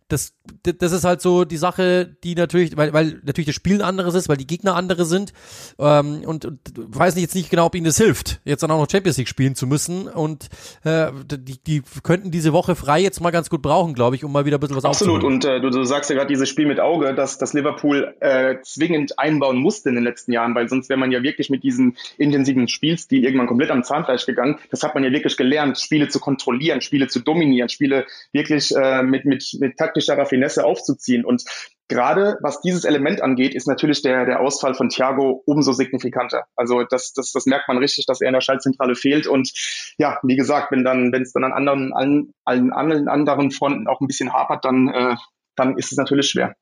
das, 0.08 0.32
das 0.62 0.92
ist 0.92 1.04
halt 1.04 1.20
so 1.20 1.44
die 1.44 1.58
Sache, 1.58 2.16
die 2.24 2.34
natürlich, 2.34 2.76
weil, 2.78 2.94
weil 2.94 3.20
natürlich 3.24 3.46
das 3.46 3.54
Spiel 3.54 3.76
ein 3.76 3.82
anderes 3.82 4.14
ist, 4.14 4.28
weil 4.30 4.38
die 4.38 4.46
Gegner 4.46 4.74
andere 4.74 5.04
sind. 5.04 5.34
Ähm, 5.78 6.22
und, 6.24 6.46
und 6.46 6.60
weiß 6.74 7.14
nicht 7.14 7.22
jetzt 7.22 7.34
nicht 7.34 7.50
genau, 7.50 7.66
ob 7.66 7.74
ihnen 7.74 7.84
das 7.84 7.98
hilft, 7.98 8.40
jetzt 8.46 8.62
dann 8.62 8.70
auch 8.70 8.80
noch 8.80 8.90
Champions 8.90 9.18
League 9.18 9.28
spielen 9.28 9.54
zu 9.54 9.66
müssen. 9.66 10.08
Und 10.08 10.48
äh, 10.84 11.10
die, 11.26 11.62
die 11.62 11.82
könnten 12.02 12.30
diese 12.30 12.54
Woche 12.54 12.74
frei 12.74 13.00
jetzt 13.00 13.20
mal 13.20 13.30
ganz 13.32 13.50
gut 13.50 13.60
brauchen, 13.60 13.92
glaube 13.92 14.16
ich, 14.16 14.24
um 14.24 14.32
mal 14.32 14.46
wieder 14.46 14.56
ein 14.56 14.60
bisschen 14.60 14.76
was 14.76 14.84
Absolut. 14.86 15.24
Und 15.24 15.44
äh, 15.44 15.60
du, 15.60 15.68
du 15.68 15.84
sagst 15.84 16.08
ja 16.08 16.16
gerade 16.16 16.28
dieses 16.28 16.48
Spiel 16.48 16.66
mit 16.66 16.80
Auge, 16.80 17.14
dass, 17.14 17.36
dass 17.36 17.52
Liverpool 17.52 18.14
äh, 18.20 18.56
zwingend 18.62 19.18
einbauen 19.18 19.58
musste 19.58 19.90
in 19.90 19.94
den 19.94 20.04
letzten 20.04 20.32
Jahren, 20.32 20.54
weil 20.54 20.70
sonst 20.70 20.88
wäre 20.88 20.98
man 20.98 21.12
ja 21.12 21.22
wirklich 21.22 21.50
mit 21.50 21.62
diesem 21.62 21.96
intensiven 22.16 22.66
Spielstil 22.68 23.24
irgendwann 23.24 23.46
komplett 23.46 23.70
am 23.70 23.84
Zahnfleisch 23.84 24.24
gegangen. 24.24 24.58
Das 24.70 24.82
hat 24.82 24.94
man 24.94 25.04
ja 25.04 25.12
wirklich 25.12 25.36
gelernt, 25.36 25.78
Spiele 25.78 26.08
zu 26.08 26.18
kontrollieren, 26.18 26.80
Spiele 26.80 27.08
zu 27.08 27.20
dominieren, 27.20 27.68
Spiele 27.68 28.06
wirklich 28.32 28.74
äh, 28.74 29.02
mit, 29.02 29.26
mit, 29.26 29.54
mit 29.60 29.76
Takt 29.76 29.97
taktischer 29.98 30.18
Raffinesse 30.18 30.64
aufzuziehen. 30.64 31.24
Und 31.24 31.44
gerade 31.88 32.38
was 32.42 32.60
dieses 32.60 32.84
Element 32.84 33.20
angeht, 33.20 33.54
ist 33.54 33.66
natürlich 33.66 34.02
der, 34.02 34.24
der 34.24 34.40
Ausfall 34.40 34.74
von 34.74 34.88
Thiago 34.88 35.42
umso 35.46 35.72
signifikanter. 35.72 36.44
Also 36.56 36.84
das, 36.84 37.12
das, 37.12 37.32
das 37.32 37.46
merkt 37.46 37.68
man 37.68 37.78
richtig, 37.78 38.06
dass 38.06 38.20
er 38.20 38.28
in 38.28 38.34
der 38.34 38.40
Schaltzentrale 38.40 38.94
fehlt. 38.94 39.26
Und 39.26 39.52
ja, 39.98 40.18
wie 40.22 40.36
gesagt, 40.36 40.70
wenn 40.70 40.84
dann, 40.84 41.12
wenn 41.12 41.22
es 41.22 41.32
dann 41.32 41.44
an 41.44 41.52
anderen, 41.52 41.92
allen, 41.92 42.32
allen, 42.44 42.72
allen 42.72 43.08
anderen 43.08 43.50
Fronten 43.50 43.88
auch 43.88 44.00
ein 44.00 44.06
bisschen 44.06 44.32
hapert, 44.32 44.64
dann, 44.64 44.88
äh, 44.88 45.16
dann 45.56 45.76
ist 45.76 45.92
es 45.92 45.98
natürlich 45.98 46.30
schwer. 46.30 46.54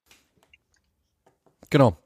Genau. 1.70 1.96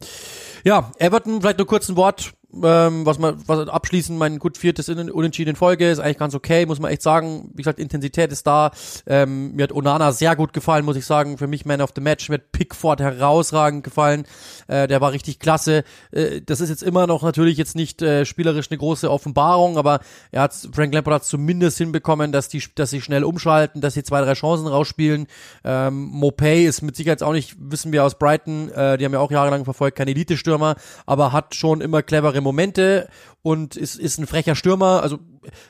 Ja, 0.65 0.91
Everton, 0.99 1.41
vielleicht 1.41 1.59
nur 1.59 1.67
kurz 1.67 1.89
ein 1.89 1.97
Wort 1.97 2.33
ähm, 2.63 3.07
was 3.07 3.19
man, 3.19 3.37
was 3.47 3.69
abschließend 3.69 4.19
mein 4.19 4.39
gut 4.39 4.59
viertes 4.59 4.89
Unentschieden 4.89 5.51
in 5.51 5.57
Folge 5.57 5.91
ist 5.91 5.99
eigentlich 5.99 6.19
ganz 6.19 6.35
okay, 6.35 6.67
muss 6.67 6.81
man 6.81 6.91
echt 6.91 7.03
sagen. 7.03 7.51
Wie 7.55 7.63
gesagt, 7.63 7.79
Intensität 7.79 8.33
ist 8.33 8.47
da. 8.47 8.73
Ähm, 9.07 9.55
mir 9.55 9.65
hat 9.65 9.73
Onana 9.73 10.13
sehr 10.13 10.37
gut 10.37 10.53
gefallen, 10.53 10.85
muss 10.85 10.97
ich 10.97 11.07
sagen. 11.07 11.39
Für 11.39 11.47
mich 11.47 11.65
Man 11.65 11.81
of 11.81 11.91
the 11.95 12.01
Match. 12.01 12.29
Mir 12.29 12.37
hat 12.37 12.53
Pickford 12.53 13.01
herausragend 13.01 13.85
gefallen. 13.85 14.25
Äh, 14.67 14.89
der 14.89 15.01
war 15.01 15.13
richtig 15.13 15.39
klasse. 15.39 15.85
Äh, 16.11 16.41
das 16.43 16.61
ist 16.61 16.71
jetzt 16.71 16.83
immer 16.83 17.07
noch 17.07 17.23
natürlich 17.23 17.57
jetzt 17.57 17.77
nicht 17.77 18.03
äh, 18.03 18.25
spielerisch 18.25 18.67
eine 18.71 18.79
große 18.79 19.11
Offenbarung, 19.11 19.79
aber 19.79 20.01
er 20.31 20.43
hat 20.43 20.55
Frank 20.73 20.93
Lampard 20.93 21.15
hat 21.15 21.25
zumindest 21.25 21.79
hinbekommen, 21.79 22.33
dass 22.33 22.49
die, 22.49 22.63
dass 22.75 22.91
sie 22.91 23.01
schnell 23.01 23.25
umschalten, 23.25 23.81
dass 23.81 23.95
sie 23.95 24.03
zwei, 24.03 24.21
drei 24.23 24.35
Chancen 24.35 24.67
rausspielen. 24.67 25.27
Ähm, 25.65 26.09
Mopay 26.13 26.67
ist 26.67 26.83
mit 26.83 26.97
Sicherheit 26.97 27.23
auch 27.23 27.33
nicht, 27.33 27.57
wissen 27.59 27.93
wir 27.93 28.05
aus 28.05 28.19
Brighton, 28.19 28.71
äh, 28.71 28.99
die 28.99 29.05
haben 29.05 29.13
ja 29.13 29.21
auch 29.21 29.31
jahrelang 29.31 29.65
verfolgt, 29.65 29.99
kein 29.99 30.09
Elite-Stürmer, 30.09 30.77
aber 31.07 31.33
hat 31.33 31.55
schon 31.55 31.81
immer 31.81 32.03
clevere 32.03 32.40
Momente 32.41 33.09
und 33.43 33.77
ist, 33.77 33.97
ist 33.97 34.19
ein 34.19 34.27
frecher 34.27 34.55
Stürmer. 34.55 35.03
Also 35.03 35.19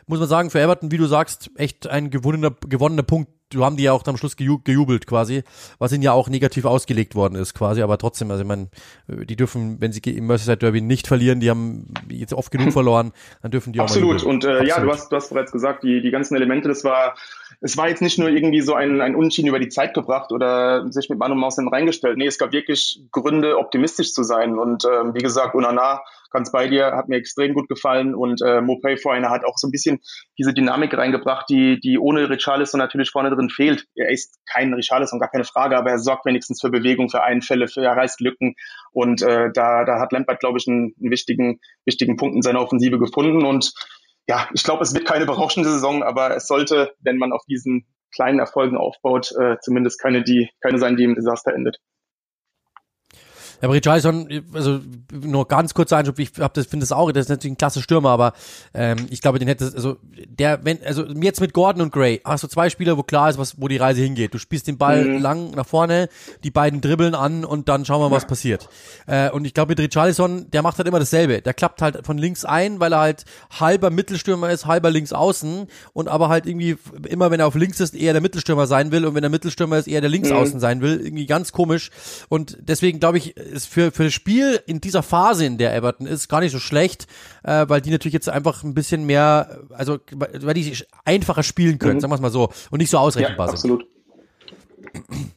muss 0.07 0.19
man 0.19 0.29
sagen, 0.29 0.51
für 0.51 0.61
Everton, 0.61 0.91
wie 0.91 0.97
du 0.97 1.07
sagst, 1.07 1.51
echt 1.57 1.87
ein 1.87 2.11
gewonnener, 2.11 2.55
gewonnener 2.69 3.03
Punkt. 3.03 3.31
Du 3.51 3.65
haben 3.65 3.77
die 3.77 3.83
ja 3.83 3.93
auch 3.93 4.07
am 4.07 4.17
Schluss 4.17 4.37
gejubelt 4.37 5.09
quasi, 5.09 5.43
was 5.81 5.93
ihnen 5.93 6.05
ja 6.05 6.13
auch 6.13 6.29
negativ 6.29 6.65
ausgelegt 6.65 7.17
worden 7.17 7.35
ist 7.35 7.53
quasi, 7.53 7.83
aber 7.83 7.99
trotzdem, 7.99 8.31
also 8.31 8.43
ich 8.43 8.49
meine, 8.49 8.69
die 9.09 9.35
dürfen, 9.35 9.81
wenn 9.81 9.91
sie 9.91 9.99
im 9.99 10.29
Merseyside 10.29 10.59
Derby 10.59 10.81
nicht 10.81 11.09
verlieren, 11.09 11.41
die 11.41 11.51
haben 11.51 11.93
jetzt 12.09 12.33
oft 12.33 12.53
genug 12.53 12.73
verloren, 12.73 13.11
dann 13.43 13.51
dürfen 13.51 13.73
die 13.73 13.81
Absolut. 13.81 14.11
auch 14.11 14.15
Absolut. 14.15 14.35
Und 14.35 14.45
äh, 14.45 14.51
Absolut. 14.51 14.69
ja, 14.69 14.81
du 14.81 14.91
hast, 14.93 15.11
du 15.11 15.17
hast 15.17 15.31
bereits 15.31 15.51
gesagt, 15.51 15.83
die, 15.83 16.01
die 16.01 16.13
ganzen 16.13 16.37
Elemente, 16.37 16.69
das 16.69 16.85
war, 16.85 17.17
es 17.61 17.77
war 17.77 17.89
jetzt 17.89 18.03
nicht 18.03 18.19
nur 18.19 18.29
irgendwie 18.29 18.63
so 18.63 18.75
ein, 18.75 19.01
ein 19.01 19.15
Unentschieden 19.15 19.49
über 19.49 19.59
die 19.59 19.69
Zeit 19.69 19.93
gebracht 19.95 20.33
oder 20.33 20.91
sich 20.91 21.11
mit 21.11 21.19
Mann 21.19 21.33
und 21.33 21.39
Maus 21.39 21.59
reingestellt. 21.59 22.17
Nee, 22.17 22.27
es 22.27 22.39
gab 22.39 22.53
wirklich 22.53 23.03
Gründe, 23.13 23.59
optimistisch 23.59 24.13
zu 24.13 24.23
sein. 24.23 24.59
Und 24.59 24.85
ähm, 24.85 25.15
wie 25.15 25.21
gesagt, 25.21 25.55
Unana 25.55 26.01
ganz 26.31 26.53
bei 26.53 26.69
dir, 26.69 26.93
hat 26.93 27.09
mir 27.09 27.17
extrem 27.17 27.55
gut 27.55 27.69
gefallen 27.69 28.15
und 28.15 28.41
äh, 28.41 28.61
Mopay 28.61 28.97
vorhin 28.97 29.29
hat 29.29 29.45
auch 29.45 29.59
so 29.59 29.67
ein 29.67 29.73
bisschen 29.73 30.01
diese 30.39 30.55
Dynamik 30.55 30.97
reingebracht, 30.97 31.49
die, 31.51 31.81
die 31.81 31.99
ohne 31.99 32.31
Richarlison 32.31 32.79
natürlich 32.79 33.11
vorne 33.11 33.31
drin 33.31 33.51
fehlt. 33.51 33.87
Er 33.95 34.11
ist 34.11 34.39
kein 34.47 34.73
Richarlison, 34.73 35.19
gar 35.19 35.31
keine 35.31 35.45
Frage, 35.45 35.77
aber 35.77 35.91
er 35.91 35.99
sorgt 35.99 36.27
wenigstens 36.27 36.61
für 36.61 36.71
Bewegung, 36.71 37.11
für 37.11 37.23
Einfälle, 37.23 37.69
für 37.69 37.83
er 37.83 37.97
reißt 37.97 38.21
Lücken 38.21 38.55
und 38.93 39.23
äh, 39.23 39.51
da, 39.53 39.85
da 39.85 40.01
hat 40.01 40.13
Lampard, 40.13 40.41
glaube 40.41 40.59
ich, 40.59 40.69
einen, 40.69 40.95
einen 41.01 41.11
wichtigen, 41.11 41.61
wichtigen 41.85 42.17
Punkt 42.17 42.37
in 42.37 42.43
seiner 42.43 42.63
Offensive 42.63 42.99
gefunden 42.99 43.45
und 43.45 43.73
ja, 44.27 44.49
ich 44.53 44.63
glaube, 44.63 44.83
es 44.83 44.95
wird 44.95 45.07
keine 45.07 45.27
berauschende 45.27 45.69
Saison, 45.69 46.03
aber 46.03 46.37
es 46.37 46.47
sollte, 46.47 46.95
wenn 47.01 47.19
man 47.19 47.33
auf 47.33 47.45
diesen 47.47 47.87
kleinen 48.15 48.39
Erfolgen 48.39 48.77
aufbaut, 48.77 49.33
äh, 49.39 49.57
zumindest 49.61 50.01
keine, 50.01 50.23
die, 50.23 50.51
keine 50.61 50.79
sein, 50.79 50.97
die 50.97 51.05
im 51.05 51.15
Desaster 51.15 51.53
endet. 51.55 51.79
Ja, 53.61 53.69
aber 53.69 53.75
Richarlison, 53.75 54.29
also 54.55 54.81
nur 55.13 55.47
ganz 55.47 55.75
kurzer 55.75 55.99
Einschub, 55.99 56.19
ich 56.19 56.33
hab 56.39 56.55
das, 56.55 56.67
finde 56.67 56.85
das 56.85 56.93
auch, 56.93 57.13
das 57.13 57.27
ist 57.27 57.29
natürlich 57.29 57.55
ein 57.55 57.59
klasse 57.59 57.83
Stürmer, 57.83 58.11
aber 58.11 58.33
ähm, 58.73 59.07
ich 59.11 59.21
glaube, 59.21 59.39
den 59.39 59.49
hätte, 59.49 59.71
also 59.75 59.97
der, 60.27 60.65
wenn, 60.65 60.83
also 60.83 61.05
jetzt 61.07 61.41
mit 61.41 61.53
Gordon 61.53 61.83
und 61.83 61.93
Gray 61.93 62.21
hast 62.25 62.43
du 62.43 62.49
zwei 62.49 62.71
Spieler, 62.71 62.97
wo 62.97 63.03
klar 63.03 63.29
ist, 63.29 63.39
was, 63.39 63.61
wo 63.61 63.69
die 63.69 63.77
Reise 63.77 64.01
hingeht. 64.03 64.33
Du 64.33 64.39
spielst 64.39 64.67
den 64.67 64.79
Ball 64.79 65.05
mhm. 65.05 65.23
lang 65.23 65.51
nach 65.51 65.67
vorne, 65.67 66.09
die 66.43 66.51
beiden 66.51 66.81
dribbeln 66.81 67.15
an 67.15 67.45
und 67.45 67.69
dann 67.69 67.85
schauen 67.85 68.01
wir, 68.01 68.11
was 68.11 68.23
ja. 68.23 68.29
passiert. 68.29 68.69
Äh, 69.07 69.31
und 69.31 69.45
ich 69.45 69.53
glaube, 69.53 69.71
mit 69.71 69.81
Richarlison, 69.81 70.51
der 70.51 70.63
macht 70.63 70.79
halt 70.79 70.89
immer 70.89 70.99
dasselbe. 70.99 71.43
Der 71.43 71.53
klappt 71.53 71.83
halt 71.83 72.07
von 72.07 72.17
links 72.17 72.45
ein, 72.45 72.81
weil 72.81 72.93
er 72.93 73.01
halt 73.01 73.25
halber 73.59 73.91
Mittelstürmer 73.91 74.51
ist, 74.51 74.67
halber 74.67 74.91
links 74.91 75.13
außen 75.13 75.67
und 75.93 76.09
aber 76.09 76.29
halt 76.29 76.47
irgendwie 76.47 76.77
immer, 77.09 77.31
wenn 77.31 77.41
er 77.41 77.47
auf 77.47 77.55
links 77.55 77.81
ist, 77.81 77.95
eher 77.95 78.13
der 78.13 78.23
Mittelstürmer 78.23 78.67
sein 78.67 78.91
will 78.91 79.05
und 79.05 79.15
wenn 79.15 79.23
der 79.23 79.31
Mittelstürmer 79.31 79.79
ist, 79.79 79.87
eher 79.87 80.01
der 80.01 80.11
Linksaußen 80.11 80.55
mhm. 80.57 80.61
sein 80.61 80.81
will. 80.81 81.01
Irgendwie 81.01 81.27
ganz 81.27 81.53
komisch. 81.53 81.91
Und 82.29 82.57
deswegen 82.61 83.01
glaube 83.01 83.19
ich, 83.19 83.35
ist 83.51 83.67
für, 83.67 83.93
für 83.93 84.05
das 84.05 84.13
Spiel 84.13 84.61
in 84.67 84.81
dieser 84.81 85.03
Phase, 85.03 85.45
in 85.45 85.59
der 85.59 85.75
Everton 85.75 86.07
ist, 86.07 86.29
gar 86.29 86.41
nicht 86.41 86.53
so 86.53 86.59
schlecht, 86.59 87.07
äh, 87.43 87.67
weil 87.69 87.81
die 87.81 87.91
natürlich 87.91 88.15
jetzt 88.15 88.29
einfach 88.29 88.63
ein 88.63 88.75
bisschen 88.75 89.05
mehr, 89.05 89.61
also 89.71 89.99
weil 90.13 90.55
die 90.55 90.77
einfacher 91.05 91.43
spielen 91.43 91.79
können, 91.79 91.97
mhm. 91.97 92.01
sagen 92.01 92.11
wir 92.11 92.17
es 92.17 92.21
mal 92.21 92.31
so, 92.31 92.51
und 92.71 92.79
nicht 92.79 92.91
so 92.91 92.99
ausrechenbar 92.99 93.49
ja, 93.49 93.53
absolut. 93.53 93.81
sind. 93.81 95.05
Absolut. 95.09 95.31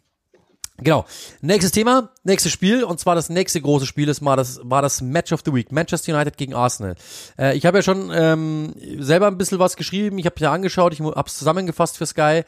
Genau. 0.84 1.06
Nächstes 1.42 1.72
Thema, 1.72 2.10
nächstes 2.24 2.52
Spiel 2.52 2.84
und 2.84 3.00
zwar 3.00 3.16
das 3.16 3.30
nächste 3.30 3.62
große 3.62 3.86
Spiel 3.86 4.10
ist 4.10 4.22
mal 4.22 4.36
das 4.36 4.60
war 4.64 4.82
das 4.82 5.02
Match 5.02 5.32
of 5.32 5.42
the 5.46 5.54
Week, 5.54 5.72
Manchester 5.72 6.14
United 6.14 6.38
gegen 6.38 6.54
Arsenal. 6.54 6.96
Äh, 7.40 7.56
ich 7.56 7.66
habe 7.66 7.78
ja 7.78 7.82
schon 7.82 8.12
ähm, 8.14 8.74
selber 9.00 9.28
ein 9.28 9.38
bisschen 9.38 9.60
was 9.60 9.78
geschrieben, 9.78 10.18
ich 10.18 10.26
habe 10.26 10.36
ja 10.40 10.52
angeschaut, 10.52 10.94
ich 10.94 11.00
habe 11.00 11.24
es 11.26 11.38
zusammengefasst 11.38 11.98
für 11.98 12.06
Sky. 12.06 12.44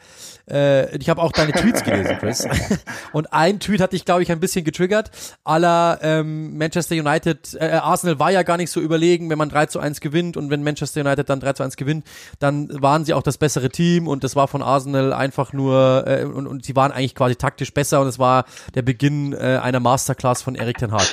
Äh, 0.50 0.96
ich 0.96 1.08
habe 1.08 1.22
auch 1.22 1.32
deine 1.32 1.52
Tweets 1.52 1.82
gelesen, 1.82 2.18
Chris. 2.18 2.46
und 3.12 3.32
ein 3.32 3.58
Tweet 3.58 3.80
hatte 3.80 3.96
ich 3.96 4.04
glaube 4.04 4.22
ich 4.22 4.30
ein 4.30 4.40
bisschen 4.40 4.64
getriggert. 4.64 5.10
Aller 5.44 5.98
ähm, 6.02 6.58
Manchester 6.58 6.94
United, 6.94 7.56
äh, 7.58 7.70
Arsenal 7.72 8.18
war 8.18 8.30
ja 8.30 8.42
gar 8.42 8.58
nicht 8.58 8.70
so 8.70 8.80
überlegen, 8.80 9.30
wenn 9.30 9.38
man 9.38 9.48
3 9.48 9.66
zu 9.66 9.80
1 9.80 10.00
gewinnt 10.00 10.36
und 10.36 10.50
wenn 10.50 10.62
Manchester 10.62 11.00
United 11.00 11.30
dann 11.30 11.40
3 11.40 11.54
zu 11.54 11.62
1 11.62 11.76
gewinnt, 11.76 12.06
dann 12.38 12.68
waren 12.82 13.04
sie 13.04 13.14
auch 13.14 13.22
das 13.22 13.38
bessere 13.38 13.70
Team 13.70 14.06
und 14.08 14.24
das 14.24 14.36
war 14.36 14.46
von 14.46 14.62
Arsenal 14.62 15.12
einfach 15.14 15.54
nur 15.54 16.04
äh, 16.06 16.24
und, 16.24 16.46
und 16.46 16.64
sie 16.64 16.76
waren 16.76 16.92
eigentlich 16.92 17.14
quasi 17.14 17.36
taktisch 17.36 17.72
besser 17.72 18.00
und 18.00 18.08
es 18.08 18.18
war 18.18 18.25
der 18.74 18.82
Beginn 18.82 19.32
äh, 19.32 19.58
einer 19.62 19.80
Masterclass 19.80 20.42
von 20.42 20.54
Erik 20.54 20.78
Ten 20.78 20.92
Hag. 20.92 21.06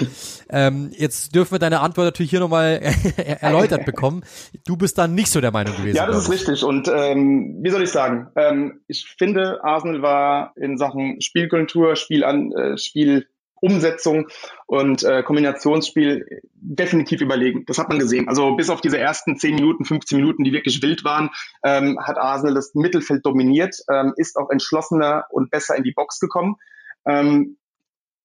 ähm, 0.50 0.91
jetzt 0.96 1.34
dürfen 1.36 1.53
wir 1.53 1.60
deine 1.60 1.79
Antwort 1.82 2.05
natürlich 2.05 2.29
hier 2.29 2.39
nochmal 2.39 2.82
erläutert 3.41 3.86
bekommen. 3.86 4.24
Du 4.65 4.77
bist 4.77 4.98
dann 4.98 5.15
nicht 5.15 5.29
so 5.29 5.41
der 5.41 5.51
Meinung 5.51 5.75
gewesen. 5.75 5.98
Ja, 5.98 6.08
das 6.08 6.24
ist 6.24 6.32
richtig. 6.32 6.63
Und 6.63 6.88
ähm, 6.88 7.60
wie 7.62 7.70
soll 7.70 7.84
ich 7.84 7.91
sagen? 7.91 8.27
Ähm, 8.36 8.82
ich 8.88 9.15
finde, 9.17 9.63
Arsenal 9.63 10.01
war 10.01 10.53
in 10.55 10.77
Sachen 10.77 11.22
Spielkultur, 11.22 11.96
Spiel 11.96 12.24
an, 12.24 12.51
äh, 12.51 12.77
Spiel 12.77 13.27
Umsetzung 13.63 14.27
und 14.67 15.03
äh, 15.03 15.24
Kombinationsspiel 15.24 16.41
definitiv 16.53 17.22
überlegen. 17.22 17.63
Das 17.65 17.77
hat 17.77 17.88
man 17.88 17.98
gesehen. 17.98 18.27
Also 18.27 18.58
bis 18.58 18.70
auf 18.70 18.82
diese 18.82 19.00
ersten 19.00 19.38
10 19.38 19.55
Minuten, 19.55 19.86
15 19.86 20.17
Minuten, 20.17 20.43
die 20.43 20.51
wirklich 20.51 20.82
wild 20.82 21.05
waren, 21.05 21.29
ähm, 21.63 21.98
hat 22.01 22.17
Arsenal 22.17 22.55
das 22.55 22.75
Mittelfeld 22.75 23.25
dominiert, 23.25 23.77
ähm, 23.89 24.13
ist 24.17 24.36
auch 24.36 24.50
entschlossener 24.50 25.27
und 25.29 25.50
besser 25.50 25.77
in 25.77 25.84
die 25.84 25.93
Box 25.93 26.20
gekommen. 26.20 26.58
Ähm, 27.05 27.57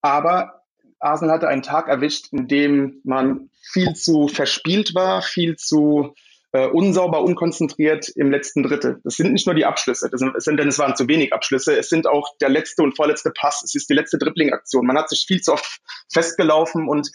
aber 0.01 0.63
Arsenal 1.01 1.37
hatte 1.37 1.49
einen 1.49 1.63
Tag 1.63 1.89
erwischt, 1.89 2.33
in 2.33 2.49
dem 2.49 3.01
man 3.05 3.51
viel 3.73 3.95
zu 3.95 4.29
verspielt 4.29 4.95
war, 4.95 5.23
viel 5.23 5.57
zu 5.57 6.15
äh, 6.53 6.67
unsauber, 6.67 7.23
unkonzentriert 7.23 8.09
im 8.17 8.31
letzten 8.31 8.63
Drittel. 8.63 9.01
Das 9.05 9.17
sind 9.17 9.33
nicht 9.33 9.47
nur 9.47 9.55
die 9.55 9.67
Abschlüsse, 9.67 10.09
das 10.11 10.21
sind, 10.21 10.35
es 10.35 10.45
sind, 10.45 10.59
denn 10.59 10.69
es 10.69 10.79
waren 10.79 10.97
zu 10.97 11.07
wenig 11.09 11.33
Abschlüsse, 11.33 11.77
es 11.77 11.89
sind 11.89 12.07
auch 12.07 12.37
der 12.41 12.49
letzte 12.49 12.83
und 12.83 12.97
vorletzte 12.97 13.31
Pass, 13.31 13.63
es 13.65 13.75
ist 13.75 13.91
die 13.91 13.95
letzte 13.95 14.19
Dribbling-Aktion. 14.19 14.87
Man 14.87 14.97
hat 14.97 15.09
sich 15.09 15.25
viel 15.27 15.41
zu 15.41 15.53
oft 15.53 15.81
festgelaufen 16.11 16.89
und 16.89 17.11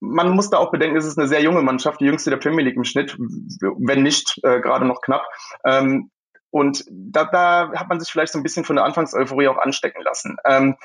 man 0.00 0.30
muss 0.30 0.50
da 0.50 0.58
auch 0.58 0.70
bedenken, 0.70 0.96
es 0.96 1.06
ist 1.06 1.18
eine 1.18 1.28
sehr 1.28 1.40
junge 1.40 1.62
Mannschaft, 1.62 2.00
die 2.00 2.04
jüngste 2.04 2.30
der 2.30 2.36
Premier 2.36 2.64
League 2.64 2.76
im 2.76 2.84
Schnitt, 2.84 3.16
wenn 3.18 4.02
nicht 4.02 4.38
äh, 4.42 4.60
gerade 4.60 4.84
noch 4.84 5.00
knapp. 5.00 5.24
Ähm, 5.64 6.10
und 6.54 6.84
da, 6.88 7.24
da 7.24 7.72
hat 7.74 7.88
man 7.88 7.98
sich 7.98 8.08
vielleicht 8.08 8.32
so 8.32 8.38
ein 8.38 8.44
bisschen 8.44 8.64
von 8.64 8.76
der 8.76 8.84
Anfangseuphorie 8.84 9.48
auch 9.48 9.58
anstecken 9.58 10.00
lassen. 10.04 10.36
Ähm, 10.46 10.76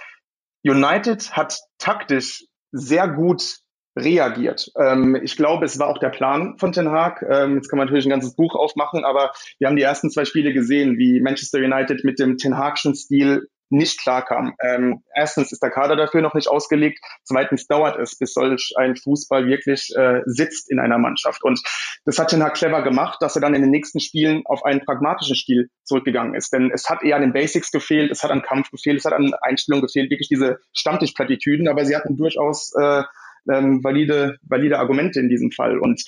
United 0.64 1.38
hat 1.38 1.60
taktisch 1.78 2.44
sehr 2.72 3.08
gut 3.08 3.60
reagiert. 3.96 4.72
Ähm, 4.80 5.16
ich 5.22 5.38
glaube, 5.38 5.66
es 5.66 5.78
war 5.78 5.88
auch 5.88 6.00
der 6.00 6.10
Plan 6.10 6.58
von 6.58 6.72
Ten 6.72 6.90
Hag. 6.90 7.22
Ähm, 7.22 7.58
jetzt 7.58 7.70
kann 7.70 7.78
man 7.78 7.86
natürlich 7.86 8.08
ein 8.08 8.10
ganzes 8.10 8.36
Buch 8.36 8.56
aufmachen, 8.56 9.06
aber 9.06 9.32
wir 9.60 9.68
haben 9.68 9.76
die 9.76 9.84
ersten 9.84 10.10
zwei 10.10 10.26
Spiele 10.26 10.54
gesehen, 10.54 10.98
wie 10.98 11.22
Manchester 11.22 11.60
United 11.60 12.04
mit 12.04 12.18
dem 12.18 12.38
Ten 12.38 12.58
Hagschen 12.58 12.96
Stil 12.96 13.48
nicht 13.70 14.02
klarkam. 14.02 14.56
Ähm, 14.62 15.04
erstens 15.14 15.52
ist 15.52 15.62
der 15.62 15.70
Kader 15.70 15.96
dafür 15.96 16.22
noch 16.22 16.34
nicht 16.34 16.48
ausgelegt. 16.48 17.00
Zweitens 17.24 17.68
dauert 17.68 18.00
es, 18.00 18.18
bis 18.18 18.34
solch 18.34 18.74
ein 18.78 18.96
Fußball 18.96 19.48
wirklich 19.48 19.90
äh, 19.96 20.22
sitzt 20.26 20.72
in 20.72 20.80
einer 20.80 20.98
Mannschaft. 20.98 21.44
Und 21.44 21.62
das 22.06 22.20
hat 22.20 22.30
Ten 22.30 22.44
Hag 22.44 22.56
clever 22.56 22.82
gemacht, 22.84 23.22
dass 23.22 23.36
er 23.36 23.42
dann 23.42 23.54
in 23.54 23.62
den 23.62 23.72
nächsten 23.72 24.00
Spielen 24.00 24.44
auf 24.46 24.66
einen 24.66 24.82
pragmatischen 24.82 25.36
Stil 25.36 25.70
zurückgegangen 25.84 26.36
ist. 26.36 26.52
Denn 26.54 26.72
es 26.74 26.90
hat 26.90 27.04
eher 27.04 27.16
an 27.16 27.22
den 27.22 27.34
Basics 27.34 27.72
gefehlt, 27.72 28.12
es 28.12 28.24
hat 28.24 28.32
an 28.32 28.42
Kampf 28.42 28.72
gefehlt, 28.72 28.98
es 28.98 29.06
hat 29.06 29.14
an 29.14 29.34
Einstellung 29.42 29.82
gefehlt, 29.82 30.10
wirklich 30.12 30.30
diese 30.30 30.60
Stammtischplattitüden, 30.74 31.68
aber 31.68 31.86
sie 31.86 31.96
hatten 31.96 32.18
durchaus 32.18 32.74
äh, 32.76 33.04
ähm, 33.52 33.84
valide, 33.84 34.38
valide 34.44 34.80
Argumente 34.80 35.20
in 35.20 35.30
diesem 35.30 35.52
Fall. 35.52 35.80
Und 35.80 36.04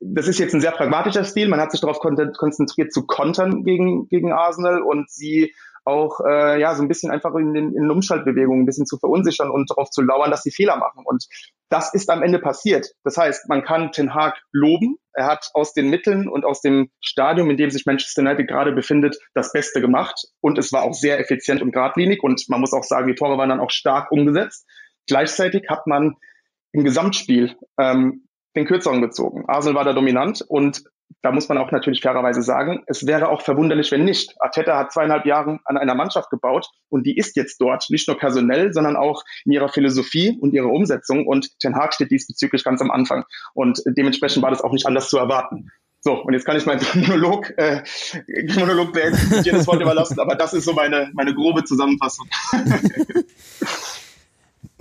das 0.00 0.26
ist 0.26 0.38
jetzt 0.38 0.54
ein 0.54 0.60
sehr 0.60 0.72
pragmatischer 0.72 1.24
Stil. 1.24 1.48
Man 1.48 1.60
hat 1.60 1.70
sich 1.70 1.80
darauf 1.80 2.00
konzentriert 2.00 2.92
zu 2.92 3.06
kontern 3.06 3.62
gegen, 3.62 4.08
gegen 4.08 4.32
Arsenal 4.32 4.82
und 4.82 5.10
sie 5.10 5.54
auch 5.84 6.20
äh, 6.26 6.60
ja 6.60 6.74
so 6.74 6.82
ein 6.82 6.88
bisschen 6.88 7.10
einfach 7.10 7.34
in 7.34 7.54
den 7.54 7.74
in 7.74 7.90
Umschaltbewegungen 7.90 8.62
ein 8.62 8.66
bisschen 8.66 8.86
zu 8.86 8.98
verunsichern 8.98 9.50
und 9.50 9.70
darauf 9.70 9.90
zu 9.90 10.02
lauern, 10.02 10.30
dass 10.30 10.42
sie 10.42 10.50
Fehler 10.50 10.76
machen. 10.76 11.04
Und 11.04 11.26
das 11.68 11.92
ist 11.94 12.10
am 12.10 12.22
Ende 12.22 12.38
passiert. 12.38 12.92
Das 13.02 13.16
heißt, 13.16 13.48
man 13.48 13.64
kann 13.64 13.92
Ten 13.92 14.14
Hag 14.14 14.34
loben. 14.52 14.96
Er 15.14 15.26
hat 15.26 15.50
aus 15.54 15.72
den 15.72 15.88
Mitteln 15.88 16.28
und 16.28 16.44
aus 16.44 16.60
dem 16.60 16.90
Stadium, 17.00 17.50
in 17.50 17.56
dem 17.56 17.70
sich 17.70 17.86
Manchester 17.86 18.22
United 18.22 18.46
gerade 18.46 18.72
befindet, 18.72 19.16
das 19.34 19.52
Beste 19.52 19.80
gemacht. 19.80 20.26
Und 20.40 20.58
es 20.58 20.72
war 20.72 20.82
auch 20.82 20.94
sehr 20.94 21.18
effizient 21.18 21.62
und 21.62 21.72
geradlinig. 21.72 22.22
Und 22.22 22.44
man 22.48 22.60
muss 22.60 22.72
auch 22.72 22.84
sagen, 22.84 23.08
die 23.08 23.14
Tore 23.14 23.38
waren 23.38 23.48
dann 23.48 23.60
auch 23.60 23.70
stark 23.70 24.12
umgesetzt. 24.12 24.66
Gleichzeitig 25.06 25.64
hat 25.68 25.86
man 25.86 26.16
im 26.72 26.84
Gesamtspiel 26.84 27.56
ähm, 27.78 28.26
den 28.56 28.66
Kürzeren 28.66 29.00
gezogen. 29.00 29.44
Arsenal 29.48 29.76
war 29.76 29.84
da 29.84 29.92
dominant 29.92 30.44
und 30.46 30.84
da 31.20 31.32
muss 31.32 31.48
man 31.48 31.58
auch 31.58 31.70
natürlich 31.70 32.00
fairerweise 32.00 32.42
sagen, 32.42 32.82
es 32.86 33.06
wäre 33.06 33.28
auch 33.28 33.42
verwunderlich, 33.42 33.92
wenn 33.92 34.04
nicht. 34.04 34.34
Arteta 34.40 34.78
hat 34.78 34.92
zweieinhalb 34.92 35.26
Jahre 35.26 35.60
an 35.64 35.76
einer 35.76 35.94
Mannschaft 35.94 36.30
gebaut 36.30 36.68
und 36.88 37.06
die 37.06 37.16
ist 37.16 37.36
jetzt 37.36 37.60
dort, 37.60 37.86
nicht 37.90 38.08
nur 38.08 38.18
personell, 38.18 38.72
sondern 38.72 38.96
auch 38.96 39.22
in 39.44 39.52
ihrer 39.52 39.68
Philosophie 39.68 40.36
und 40.40 40.54
ihrer 40.54 40.70
Umsetzung 40.70 41.26
und 41.26 41.58
Ten 41.60 41.76
Hag 41.76 41.94
steht 41.94 42.10
diesbezüglich 42.10 42.64
ganz 42.64 42.80
am 42.80 42.90
Anfang 42.90 43.24
und 43.54 43.82
dementsprechend 43.86 44.42
war 44.42 44.50
das 44.50 44.62
auch 44.62 44.72
nicht 44.72 44.86
anders 44.86 45.08
zu 45.08 45.18
erwarten. 45.18 45.70
So, 46.04 46.14
und 46.14 46.32
jetzt 46.32 46.44
kann 46.44 46.56
ich 46.56 46.66
meinen 46.66 46.80
Monolog, 46.94 47.52
äh, 47.56 47.82
Monolog 48.56 48.92
beenden, 48.92 49.42
dir 49.42 49.52
das 49.52 49.66
Wort 49.68 49.80
überlassen, 49.80 50.18
aber 50.18 50.34
das 50.34 50.52
ist 50.52 50.64
so 50.64 50.72
meine, 50.72 51.10
meine 51.14 51.32
grobe 51.34 51.64
Zusammenfassung. 51.64 52.26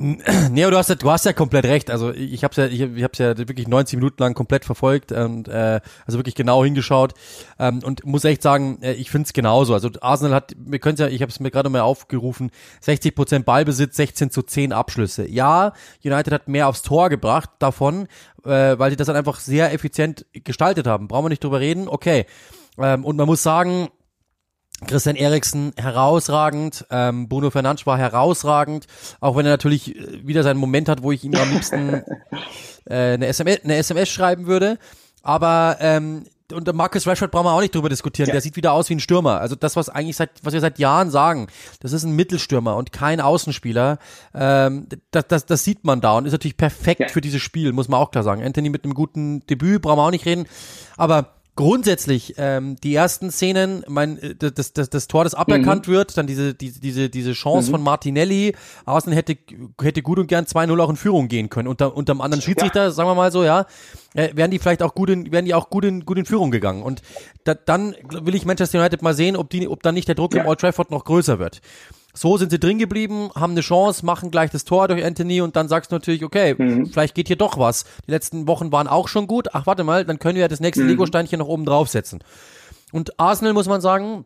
Nee, 0.52 0.70
du 0.70 0.78
hast 0.78 0.90
ja, 0.90 0.96
du 0.96 1.12
hast 1.12 1.26
ja 1.26 1.34
komplett 1.34 1.66
recht. 1.66 1.92
Also 1.92 2.12
ich 2.12 2.44
habe 2.44 2.54
ja, 2.56 2.66
ich, 2.66 2.82
ich 2.82 3.04
habe 3.04 3.14
ja 3.18 3.38
wirklich 3.38 3.68
90 3.68 3.98
Minuten 3.98 4.22
lang 4.22 4.34
komplett 4.34 4.66
verfolgt 4.66 5.12
und 5.12 5.48
äh, 5.48 5.80
also 6.06 6.18
wirklich 6.18 6.36
genau 6.36 6.64
hingeschaut 6.64 7.14
ähm, 7.60 7.82
und 7.84 8.06
muss 8.06 8.26
echt 8.26 8.42
sagen, 8.42 8.80
äh, 8.82 8.94
ich 8.94 9.12
finde 9.12 9.28
es 9.28 9.34
genauso. 9.34 9.74
Also 9.74 9.90
Arsenal 10.02 10.34
hat, 10.34 10.54
wir 10.58 10.80
können 10.80 10.98
ja, 10.98 11.08
ich 11.08 11.22
habe 11.22 11.32
es 11.32 11.40
mir 11.40 11.52
gerade 11.52 11.70
mal 11.70 11.82
aufgerufen, 11.82 12.52
60 12.82 13.14
Prozent 13.16 13.46
Ballbesitz, 13.46 13.96
16 13.96 14.32
zu 14.32 14.42
10 14.42 14.74
Abschlüsse. 14.74 15.30
Ja, 15.30 15.74
United 16.04 16.34
hat 16.34 16.48
mehr 16.48 16.68
aufs 16.68 16.82
Tor 16.82 17.10
gebracht 17.10 17.50
davon, 17.60 18.08
äh, 18.44 18.80
weil 18.80 18.90
sie 18.90 18.98
das 18.98 19.08
dann 19.08 19.16
einfach 19.16 19.40
sehr 19.40 19.72
effizient 19.72 20.26
gestaltet 20.34 20.88
haben. 20.88 21.08
Brauchen 21.08 21.26
wir 21.26 21.30
nicht 21.30 21.44
drüber 21.44 21.60
reden. 21.60 21.88
Okay. 21.88 22.26
Ähm, 22.78 23.06
und 23.06 23.18
man 23.18 23.28
muss 23.28 23.44
sagen, 23.44 23.90
Christian 24.88 25.16
Eriksen 25.16 25.74
herausragend, 25.78 26.86
ähm, 26.90 27.30
Bruno 27.30 27.52
Fernandes 27.52 27.86
war 27.86 27.98
herausragend, 27.98 28.88
auch 29.20 29.36
wenn 29.36 29.46
er 29.46 29.52
natürlich 29.52 29.96
äh, 29.96 30.28
wieder 30.28 30.44
seinen 30.44 30.58
Moment 30.58 30.90
hat, 30.90 31.04
wo 31.04 31.12
ich 31.12 31.24
ihm 31.24 31.36
am 31.36 31.52
liebsten 31.52 31.94
äh, 32.86 33.14
eine, 33.14 33.28
SMS, 33.28 33.64
eine 33.64 33.76
SMS 33.76 34.10
schreiben 34.10 34.48
würde. 34.48 34.78
Aber 35.24 35.78
ähm, 35.80 36.26
und 36.52 36.74
Marcus 36.74 37.08
Rashford 37.08 37.32
brauchen 37.32 37.46
wir 37.46 37.54
auch 37.54 37.62
nicht 37.62 37.74
drüber 37.74 37.90
diskutieren. 37.90 38.28
Ja. 38.28 38.34
Der 38.34 38.42
sieht 38.42 38.56
wieder 38.56 38.74
aus 38.74 38.90
wie 38.90 38.96
ein 38.96 39.00
Stürmer. 39.00 39.40
Also 39.40 39.56
das, 39.56 39.76
was 39.76 39.90
eigentlich 39.90 40.18
seit, 40.18 40.32
was 40.44 40.54
wir 40.54 40.60
seit 40.60 40.80
Jahren 40.80 41.10
sagen, 41.10 41.48
das 41.80 41.94
ist 41.94 42.04
ein 42.04 42.16
Mittelstürmer 42.16 42.76
und 42.76 42.92
kein 42.92 43.22
Außenspieler. 43.22 44.00
Ähm, 44.34 44.88
das, 45.12 45.28
das, 45.28 45.46
das 45.46 45.64
sieht 45.64 45.84
man 45.84 46.02
da 46.02 46.18
und 46.18 46.26
ist 46.26 46.32
natürlich 46.34 46.58
perfekt 46.58 47.02
ja. 47.02 47.08
für 47.08 47.22
dieses 47.22 47.42
Spiel, 47.42 47.72
muss 47.72 47.88
man 47.88 48.00
auch 48.00 48.12
klar 48.12 48.24
sagen. 48.24 48.44
Anthony 48.44 48.70
mit 48.70 48.84
einem 48.84 48.94
guten 48.94 49.46
Debüt 49.48 49.82
brauchen 49.82 49.98
wir 49.98 50.04
auch 50.04 50.12
nicht 50.12 50.26
reden. 50.26 50.46
Aber 50.98 51.34
grundsätzlich 51.62 52.34
ähm, 52.38 52.76
die 52.84 52.96
ersten 52.96 53.30
Szenen, 53.30 53.84
mein 53.88 54.18
äh, 54.18 54.36
das, 54.36 54.74
das, 54.74 54.90
das 54.90 55.08
Tor, 55.08 55.24
das 55.26 55.36
aberkannt 55.36 55.88
mhm. 55.88 55.92
wird, 55.92 56.18
dann 56.18 56.26
diese 56.26 56.56
diese 56.56 56.80
diese 56.80 57.10
diese 57.12 57.34
Chance 57.34 57.68
mhm. 57.68 57.72
von 57.74 57.84
Martinelli, 57.84 58.56
Arsenal 58.86 59.16
hätte 59.16 59.38
hätte 59.80 60.02
gut 60.02 60.18
und 60.18 60.26
gern 60.26 60.46
2-0 60.46 60.82
auch 60.82 60.90
in 60.90 60.96
Führung 60.96 61.28
gehen 61.28 61.50
können 61.50 61.68
unter 61.68 61.96
unterm 61.96 62.20
anderen 62.20 62.42
Schiedsrichter, 62.42 62.86
ja. 62.86 62.92
sagen 62.92 63.08
wir 63.08 63.14
mal 63.14 63.32
so, 63.32 63.44
ja, 63.44 63.68
äh, 64.16 64.30
wären 64.34 64.50
die 64.50 64.58
vielleicht 64.58 64.82
auch 64.82 64.96
gut 64.96 65.12
in 65.12 65.32
wären 65.32 65.46
die 65.46 65.54
auch 65.54 65.70
gut 65.70 65.86
in 65.86 66.04
gut 66.04 66.18
in 66.18 66.26
Führung 66.26 66.50
gegangen 66.50 66.82
und 66.82 67.04
da, 67.44 67.54
dann 67.54 67.96
will 68.10 68.34
ich 68.34 68.44
Manchester 68.46 68.80
United 68.80 69.04
mal 69.04 69.14
sehen, 69.14 69.36
ob 69.36 69.52
die 69.52 69.68
ob 69.68 69.84
dann 69.84 69.94
nicht 69.94 70.08
der 70.08 70.16
Druck 70.16 70.34
ja. 70.34 70.42
im 70.42 70.48
Old 70.48 70.60
Trafford 70.60 70.90
noch 70.90 71.06
größer 71.06 71.38
wird. 71.38 71.62
So 72.14 72.38
sind 72.38 72.52
sie 72.52 72.60
drin 72.60 72.80
geblieben, 72.80 73.30
haben 73.36 73.52
eine 73.52 73.62
Chance, 73.62 74.06
machen 74.06 74.32
gleich 74.32 74.52
das 74.52 74.66
Tor 74.66 74.88
durch 74.88 75.04
Anthony 75.04 75.42
und 75.42 75.56
dann 75.56 75.68
sagst 75.68 75.92
du 75.92 75.96
natürlich, 75.96 76.24
okay, 76.24 76.56
mhm. 76.58 76.88
vielleicht 76.88 77.16
geht 77.16 77.28
hier 77.28 77.38
doch 77.38 77.58
was. 77.58 77.86
Die 78.08 78.12
letzten 78.12 78.48
Wochen 78.48 78.72
waren 78.72 78.88
auch 78.88 79.08
schon 79.08 79.28
gut. 79.28 79.50
Ach, 79.54 79.66
warte 79.66 79.84
mal, 79.84 80.06
dann 80.06 80.20
können 80.20 80.36
wir 80.36 80.42
ja 80.42 80.48
das 80.48 80.60
nächste 80.60 80.84
mhm. 80.84 80.90
Lego-Steinchen 80.90 81.40
noch 81.40 81.48
oben 81.48 81.66
draufsetzen. 81.66 82.24
Und 82.92 83.20
Arsenal 83.20 83.54
muss 83.54 83.68
man 83.68 83.82
sagen, 83.82 84.26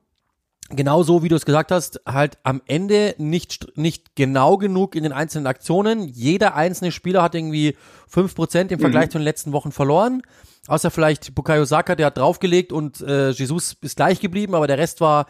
genau 0.70 1.04
so 1.04 1.22
wie 1.22 1.30
du 1.30 1.36
es 1.36 1.46
gesagt 1.46 1.72
hast, 1.72 2.02
halt 2.06 2.38
am 2.44 2.62
Ende 2.66 3.16
nicht, 3.18 3.78
nicht 3.78 4.16
genau 4.16 4.58
genug 4.58 4.96
in 4.96 5.04
den 5.04 5.12
einzelnen 5.12 5.48
Aktionen. 5.48 6.08
Jeder 6.08 6.56
einzelne 6.56 6.92
Spieler 6.92 7.22
hat 7.22 7.36
irgendwie 7.36 7.78
fünf 8.08 8.36
Prozent 8.36 8.72
im 8.72 8.80
Vergleich 8.80 9.08
mhm. 9.08 9.12
zu 9.12 9.18
den 9.20 9.26
letzten 9.26 9.52
Wochen 9.52 9.72
verloren. 9.72 10.22
Außer 10.68 10.90
vielleicht 10.90 11.36
Bukayo 11.36 11.66
Saka, 11.66 11.96
der 11.96 12.08
hat 12.08 12.18
draufgelegt 12.18 12.74
und 12.74 13.02
äh, 13.02 13.30
Jesus 13.30 13.78
ist 13.82 13.98
gleich 13.98 14.20
geblieben, 14.20 14.56
aber 14.56 14.66
der 14.66 14.80
Rest 14.80 15.00
war 15.00 15.28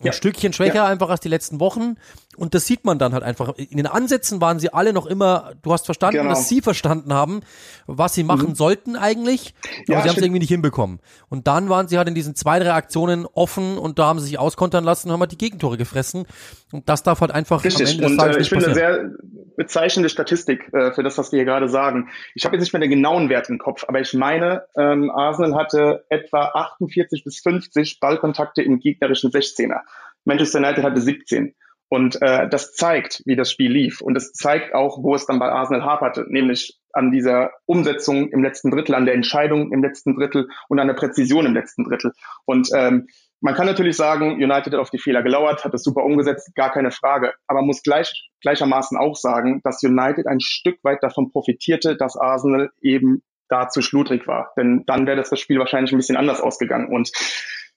ein 0.00 0.06
ja. 0.06 0.12
Stückchen 0.12 0.52
schwächer 0.52 0.74
ja. 0.76 0.86
einfach 0.86 1.10
als 1.10 1.20
die 1.20 1.28
letzten 1.28 1.60
Wochen. 1.60 1.96
Und 2.40 2.54
das 2.54 2.66
sieht 2.66 2.86
man 2.86 2.98
dann 2.98 3.12
halt 3.12 3.22
einfach. 3.22 3.54
In 3.58 3.76
den 3.76 3.86
Ansätzen 3.86 4.40
waren 4.40 4.58
sie 4.58 4.72
alle 4.72 4.94
noch 4.94 5.04
immer, 5.04 5.52
du 5.60 5.74
hast 5.74 5.84
verstanden, 5.84 6.20
genau. 6.20 6.30
dass 6.30 6.48
sie 6.48 6.62
verstanden 6.62 7.12
haben, 7.12 7.42
was 7.86 8.14
sie 8.14 8.24
machen 8.24 8.50
mhm. 8.50 8.54
sollten 8.54 8.96
eigentlich, 8.96 9.54
aber 9.62 9.98
ja, 9.98 10.02
sie 10.02 10.08
haben 10.08 10.16
es 10.16 10.22
irgendwie 10.22 10.38
nicht 10.38 10.48
hinbekommen. 10.48 11.00
Und 11.28 11.46
dann 11.46 11.68
waren 11.68 11.86
sie 11.88 11.98
halt 11.98 12.08
in 12.08 12.14
diesen 12.14 12.34
zwei, 12.34 12.58
drei 12.58 12.72
Aktionen 12.72 13.26
offen 13.26 13.76
und 13.76 13.98
da 13.98 14.06
haben 14.06 14.20
sie 14.20 14.26
sich 14.26 14.38
auskontern 14.38 14.84
lassen 14.84 15.08
und 15.08 15.12
haben 15.12 15.20
halt 15.20 15.32
die 15.32 15.38
Gegentore 15.38 15.76
gefressen. 15.76 16.24
Und 16.72 16.88
das 16.88 17.02
darf 17.02 17.20
halt 17.20 17.30
einfach 17.30 17.62
Richtig. 17.62 17.98
am 17.98 18.04
Ende 18.04 18.08
des 18.08 18.16
Tages 18.16 18.36
und, 18.36 18.40
äh, 18.40 18.42
ich 18.42 18.48
finde 18.48 18.64
eine 18.64 18.74
sehr 18.74 19.10
bezeichnende 19.58 20.08
Statistik 20.08 20.72
äh, 20.72 20.92
für 20.92 21.02
das, 21.02 21.18
was 21.18 21.32
wir 21.32 21.40
hier 21.40 21.44
gerade 21.44 21.68
sagen. 21.68 22.08
Ich 22.34 22.46
habe 22.46 22.56
jetzt 22.56 22.62
nicht 22.62 22.72
mehr 22.72 22.80
den 22.80 22.88
genauen 22.88 23.28
Wert 23.28 23.50
im 23.50 23.58
Kopf, 23.58 23.84
aber 23.86 24.00
ich 24.00 24.14
meine, 24.14 24.64
ähm, 24.78 25.10
Arsenal 25.10 25.54
hatte 25.56 26.06
etwa 26.08 26.46
48 26.54 27.22
bis 27.22 27.40
50 27.40 28.00
Ballkontakte 28.00 28.62
im 28.62 28.80
gegnerischen 28.80 29.30
16er. 29.30 29.80
Manchester 30.24 30.58
United 30.60 30.84
hatte 30.84 31.02
17. 31.02 31.54
Und 31.90 32.22
äh, 32.22 32.48
das 32.48 32.72
zeigt, 32.72 33.20
wie 33.26 33.34
das 33.34 33.50
Spiel 33.50 33.72
lief. 33.72 34.00
Und 34.00 34.16
es 34.16 34.32
zeigt 34.32 34.74
auch, 34.74 35.02
wo 35.02 35.14
es 35.16 35.26
dann 35.26 35.40
bei 35.40 35.50
Arsenal 35.50 35.84
haperte, 35.84 36.24
nämlich 36.28 36.78
an 36.92 37.10
dieser 37.10 37.50
Umsetzung 37.66 38.28
im 38.30 38.44
letzten 38.44 38.70
Drittel, 38.70 38.94
an 38.94 39.06
der 39.06 39.14
Entscheidung 39.14 39.72
im 39.72 39.82
letzten 39.82 40.14
Drittel 40.14 40.48
und 40.68 40.78
an 40.78 40.86
der 40.86 40.94
Präzision 40.94 41.46
im 41.46 41.54
letzten 41.54 41.82
Drittel. 41.84 42.12
Und 42.44 42.68
ähm, 42.74 43.08
man 43.40 43.54
kann 43.54 43.66
natürlich 43.66 43.96
sagen, 43.96 44.34
United 44.34 44.72
hat 44.72 44.80
auf 44.80 44.90
die 44.90 44.98
Fehler 44.98 45.24
gelauert, 45.24 45.64
hat 45.64 45.74
es 45.74 45.82
super 45.82 46.04
umgesetzt, 46.04 46.54
gar 46.54 46.70
keine 46.70 46.92
Frage. 46.92 47.32
Aber 47.48 47.60
man 47.60 47.66
muss 47.66 47.82
gleich, 47.82 48.30
gleichermaßen 48.40 48.96
auch 48.96 49.16
sagen, 49.16 49.60
dass 49.64 49.82
United 49.82 50.28
ein 50.28 50.40
Stück 50.40 50.78
weit 50.84 51.02
davon 51.02 51.32
profitierte, 51.32 51.96
dass 51.96 52.16
Arsenal 52.16 52.70
eben 52.82 53.22
da 53.48 53.68
zu 53.68 53.82
schludrig 53.82 54.28
war. 54.28 54.52
Denn 54.56 54.84
dann 54.86 55.08
wäre 55.08 55.16
das, 55.16 55.30
das 55.30 55.40
Spiel 55.40 55.58
wahrscheinlich 55.58 55.92
ein 55.92 55.96
bisschen 55.96 56.16
anders 56.16 56.40
ausgegangen. 56.40 56.94
Und 56.94 57.10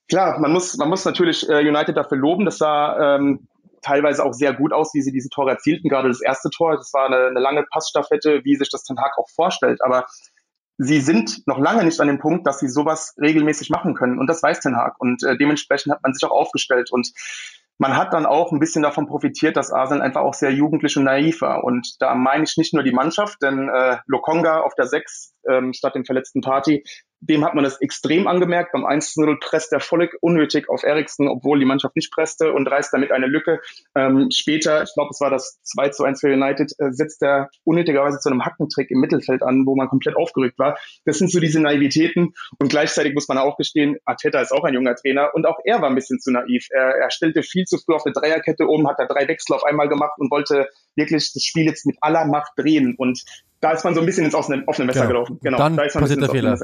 klar, 0.07 0.39
man 0.39 0.51
muss, 0.51 0.77
man 0.77 0.89
muss 0.89 1.03
natürlich 1.03 1.49
äh, 1.49 1.67
United 1.67 1.97
dafür 1.97 2.19
loben. 2.19 2.45
Das 2.45 2.59
sah 2.59 3.15
ähm, 3.15 3.47
teilweise 3.83 4.25
auch 4.25 4.33
sehr 4.33 4.53
gut 4.53 4.73
aus, 4.73 4.93
wie 4.93 5.01
sie 5.01 5.11
diese 5.11 5.29
Tore 5.29 5.51
erzielten. 5.51 5.89
Gerade 5.89 6.07
das 6.07 6.21
erste 6.21 6.49
Tor, 6.49 6.75
das 6.75 6.91
war 6.93 7.05
eine, 7.05 7.27
eine 7.27 7.39
lange 7.39 7.63
Passstaffette, 7.63 8.41
wie 8.43 8.55
sich 8.55 8.69
das 8.69 8.83
Ten 8.83 8.97
Hag 8.97 9.17
auch 9.17 9.29
vorstellt. 9.29 9.83
Aber 9.83 10.05
sie 10.77 11.01
sind 11.01 11.45
noch 11.45 11.59
lange 11.59 11.83
nicht 11.83 11.99
an 11.99 12.07
dem 12.07 12.19
Punkt, 12.19 12.47
dass 12.47 12.59
sie 12.59 12.67
sowas 12.67 13.13
regelmäßig 13.21 13.69
machen 13.69 13.93
können. 13.93 14.19
Und 14.19 14.27
das 14.27 14.41
weiß 14.41 14.61
Ten 14.61 14.75
Hag. 14.75 14.99
Und 14.99 15.23
äh, 15.23 15.37
dementsprechend 15.37 15.93
hat 15.93 16.03
man 16.03 16.13
sich 16.13 16.23
auch 16.27 16.31
aufgestellt. 16.31 16.91
Und 16.91 17.11
man 17.77 17.97
hat 17.97 18.13
dann 18.13 18.25
auch 18.25 18.51
ein 18.51 18.59
bisschen 18.59 18.83
davon 18.83 19.07
profitiert, 19.07 19.57
dass 19.57 19.71
Arsenal 19.71 20.05
einfach 20.05 20.21
auch 20.21 20.33
sehr 20.33 20.53
jugendlich 20.53 20.95
und 20.97 21.05
naiv 21.05 21.41
war. 21.41 21.63
Und 21.63 21.95
da 21.99 22.15
meine 22.15 22.43
ich 22.43 22.57
nicht 22.57 22.73
nur 22.73 22.83
die 22.83 22.91
Mannschaft, 22.91 23.41
denn 23.41 23.69
äh, 23.69 23.97
Lokonga 24.07 24.61
auf 24.61 24.75
der 24.75 24.87
6 24.87 25.33
ähm, 25.49 25.73
statt 25.73 25.95
dem 25.95 26.05
verletzten 26.05 26.41
Party 26.41 26.83
dem 27.29 27.45
hat 27.45 27.55
man 27.55 27.63
das 27.63 27.79
extrem 27.81 28.27
angemerkt. 28.27 28.73
Beim 28.73 28.85
1-0 28.85 29.39
presst 29.39 29.71
er 29.71 29.79
völlig 29.79 30.11
unnötig 30.21 30.69
auf 30.69 30.83
Eriksen, 30.83 31.27
obwohl 31.27 31.59
die 31.59 31.65
Mannschaft 31.65 31.95
nicht 31.95 32.11
presste 32.11 32.51
und 32.51 32.67
reißt 32.67 32.93
damit 32.93 33.11
eine 33.11 33.27
Lücke. 33.27 33.59
Ähm, 33.95 34.29
später, 34.31 34.83
ich 34.83 34.93
glaube, 34.93 35.09
es 35.11 35.21
war 35.21 35.29
das 35.29 35.61
2 35.63 35.89
zu 35.89 36.03
1 36.03 36.19
für 36.19 36.33
United, 36.33 36.73
äh, 36.79 36.91
setzt 36.91 37.21
er 37.23 37.49
unnötigerweise 37.63 38.19
zu 38.19 38.29
einem 38.29 38.45
Hackentrick 38.45 38.91
im 38.91 38.99
Mittelfeld 38.99 39.41
an, 39.41 39.65
wo 39.65 39.75
man 39.75 39.87
komplett 39.87 40.17
aufgerückt 40.17 40.59
war. 40.59 40.77
Das 41.05 41.17
sind 41.17 41.31
so 41.31 41.39
diese 41.39 41.61
Naivitäten 41.61 42.33
und 42.59 42.69
gleichzeitig 42.69 43.13
muss 43.13 43.27
man 43.27 43.37
auch 43.37 43.57
gestehen, 43.57 43.97
Arteta 44.05 44.41
ist 44.41 44.51
auch 44.51 44.63
ein 44.63 44.73
junger 44.73 44.95
Trainer 44.95 45.29
und 45.33 45.45
auch 45.45 45.59
er 45.63 45.81
war 45.81 45.89
ein 45.89 45.95
bisschen 45.95 46.19
zu 46.19 46.31
naiv. 46.31 46.67
Er, 46.71 46.95
er 46.95 47.11
stellte 47.11 47.43
viel 47.43 47.65
zu 47.65 47.77
früh 47.77 47.93
auf 47.93 48.05
eine 48.05 48.13
Dreierkette 48.13 48.67
um, 48.67 48.87
hat 48.87 48.99
da 48.99 49.05
drei 49.05 49.27
Wechsel 49.27 49.55
auf 49.55 49.63
einmal 49.63 49.87
gemacht 49.87 50.13
und 50.17 50.29
wollte 50.31 50.67
wirklich 50.95 51.31
das 51.33 51.43
Spiel 51.43 51.65
jetzt 51.65 51.85
mit 51.85 51.97
aller 52.01 52.25
Macht 52.25 52.53
drehen 52.57 52.95
und 52.97 53.23
da 53.63 53.71
ist 53.71 53.85
man 53.85 53.95
so 53.95 54.01
ein 54.01 54.05
bisschen 54.05 54.25
ins 54.25 54.35
offene, 54.35 54.63
offene 54.67 54.87
Messer 54.87 55.07
genau. 55.07 55.23
gelaufen. 55.23 55.39
Genau, 55.41 55.57
dann 55.57 55.77
da 55.77 55.83
ist 55.83 55.95
man 55.95 56.03
passiert 56.03 56.21
der 56.21 56.29
Fehler. 56.29 56.57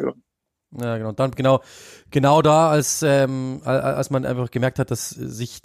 Ja, 0.71 0.97
genau. 0.97 1.11
Dann 1.11 1.31
genau, 1.31 1.61
genau 2.11 2.41
da, 2.41 2.69
als 2.69 3.01
ähm, 3.01 3.61
als 3.63 4.09
man 4.11 4.25
einfach 4.25 4.51
gemerkt 4.51 4.77
hat, 4.79 4.91
dass 4.91 5.09
sich 5.09 5.61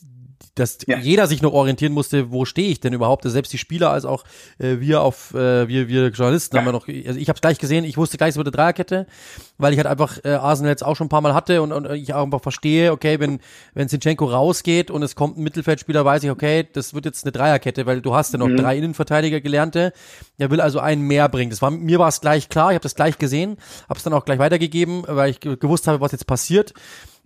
dass 0.55 0.79
ja. 0.87 0.99
jeder 0.99 1.27
sich 1.27 1.43
noch 1.43 1.53
orientieren 1.53 1.93
musste, 1.93 2.31
wo 2.31 2.45
stehe 2.45 2.69
ich 2.69 2.81
denn 2.81 2.93
überhaupt? 2.93 3.25
Selbst 3.25 3.53
die 3.53 3.59
Spieler 3.59 3.90
als 3.90 4.05
auch 4.05 4.25
äh, 4.59 4.79
wir 4.79 5.03
auf 5.03 5.35
äh, 5.35 5.67
wir 5.69 5.88
wir 5.88 6.09
Journalisten 6.09 6.55
ja. 6.55 6.61
haben 6.61 6.67
wir 6.67 6.73
noch. 6.73 6.87
Also 6.88 7.19
ich 7.19 7.29
habe 7.29 7.37
es 7.37 7.40
gleich 7.40 7.59
gesehen. 7.59 7.85
Ich 7.85 7.97
wusste 7.97 8.19
gleich 8.19 8.31
es 8.31 8.37
wird 8.37 8.47
eine 8.47 8.53
Dreierkette, 8.53 9.07
weil 9.59 9.73
ich 9.73 9.79
halt 9.79 9.88
einfach 9.88 10.19
äh, 10.25 10.31
Arsenal 10.31 10.71
jetzt 10.71 10.85
auch 10.85 10.97
schon 10.97 11.07
ein 11.07 11.11
paar 11.11 11.21
Mal 11.21 11.35
hatte 11.35 11.61
und, 11.62 11.73
und 11.73 11.90
ich 11.93 12.14
auch 12.14 12.23
einfach 12.23 12.40
verstehe, 12.40 12.93
okay, 12.93 13.19
wenn 13.19 13.40
wenn 13.75 13.88
Zinchenko 13.88 14.27
rausgeht 14.27 14.90
und 14.90 15.03
es 15.03 15.17
kommt 15.17 15.38
ein 15.38 15.43
Mittelfeldspieler, 15.43 16.05
weiß 16.05 16.23
ich, 16.23 16.31
okay, 16.31 16.69
das 16.73 16.95
wird 16.95 17.05
jetzt 17.05 17.25
eine 17.25 17.33
Dreierkette, 17.33 17.87
weil 17.87 18.01
du 18.01 18.14
hast 18.14 18.33
ja 18.33 18.38
noch 18.38 18.49
mhm. 18.49 18.57
drei 18.57 18.79
Innenverteidiger 18.79 19.40
gelernte. 19.40 19.93
Der 20.38 20.51
will 20.51 20.61
also 20.61 20.79
einen 20.79 21.03
mehr 21.03 21.29
bringen. 21.29 21.51
Das 21.51 21.62
war 21.62 21.71
mir 21.71 21.99
war 21.99 22.09
es 22.09 22.21
gleich 22.21 22.49
klar. 22.49 22.71
Ich 22.71 22.75
habe 22.75 22.83
das 22.83 22.95
gleich 22.95 23.19
gesehen, 23.19 23.57
habe 23.88 23.99
es 23.99 24.05
dann 24.05 24.12
auch 24.12 24.25
gleich 24.25 24.38
weitergegeben, 24.38 25.03
weil 25.07 25.31
ich 25.31 25.40
gewusst 25.40 25.88
habe, 25.88 26.01
was 26.01 26.12
jetzt 26.12 26.27
passiert. 26.27 26.75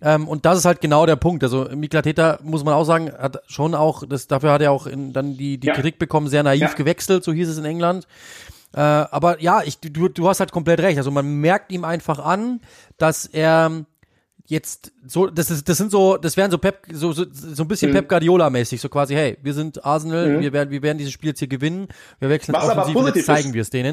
Ähm, 0.01 0.27
und 0.27 0.45
das 0.45 0.59
ist 0.59 0.65
halt 0.65 0.81
genau 0.81 1.05
der 1.05 1.15
Punkt. 1.15 1.43
Also 1.43 1.67
Mikla 1.75 2.01
Täter, 2.01 2.39
muss 2.43 2.63
man 2.63 2.73
auch 2.73 2.85
sagen, 2.85 3.11
hat 3.11 3.41
schon 3.47 3.75
auch, 3.75 4.03
das, 4.07 4.27
dafür 4.27 4.51
hat 4.51 4.61
er 4.61 4.71
auch 4.71 4.87
in, 4.87 5.13
dann 5.13 5.35
die, 5.37 5.57
die 5.57 5.67
ja. 5.67 5.73
Kritik 5.73 5.99
bekommen, 5.99 6.27
sehr 6.27 6.43
naiv 6.43 6.61
ja. 6.61 6.73
gewechselt, 6.73 7.23
so 7.23 7.33
hieß 7.33 7.49
es 7.49 7.57
in 7.57 7.65
England. 7.65 8.07
Äh, 8.73 8.79
aber 8.79 9.41
ja, 9.41 9.61
ich, 9.63 9.79
du, 9.79 10.07
du 10.07 10.29
hast 10.29 10.39
halt 10.39 10.51
komplett 10.51 10.79
recht. 10.79 10.97
Also 10.97 11.11
man 11.11 11.41
merkt 11.41 11.71
ihm 11.71 11.83
einfach 11.83 12.19
an, 12.19 12.61
dass 12.97 13.25
er 13.25 13.85
jetzt 14.49 14.91
so, 15.05 15.27
das 15.27 15.51
ist, 15.51 15.69
das 15.69 15.77
sind 15.77 15.91
so, 15.91 16.17
das 16.17 16.35
wären 16.35 16.49
so 16.49 16.57
Pep, 16.57 16.87
so, 16.91 17.11
so, 17.13 17.23
so 17.31 17.63
ein 17.63 17.67
bisschen 17.67 17.91
mhm. 17.91 17.95
Pep 17.95 18.09
Guardiola-mäßig, 18.09 18.81
so 18.81 18.89
quasi, 18.89 19.13
hey, 19.13 19.37
wir 19.43 19.53
sind 19.53 19.85
Arsenal, 19.85 20.27
mhm. 20.27 20.41
wir 20.41 20.53
werden, 20.53 20.71
wir 20.71 20.81
werden 20.81 20.97
dieses 20.97 21.13
Spiel 21.13 21.29
jetzt 21.29 21.39
hier 21.39 21.47
gewinnen, 21.47 21.87
wir 22.19 22.29
wechseln 22.29 22.55
Was 22.55 22.67
offensiv 22.67 22.95
und 22.95 23.15
jetzt 23.15 23.25
zeigen 23.25 23.53
wir 23.53 23.61
es 23.61 23.69
denen. 23.69 23.91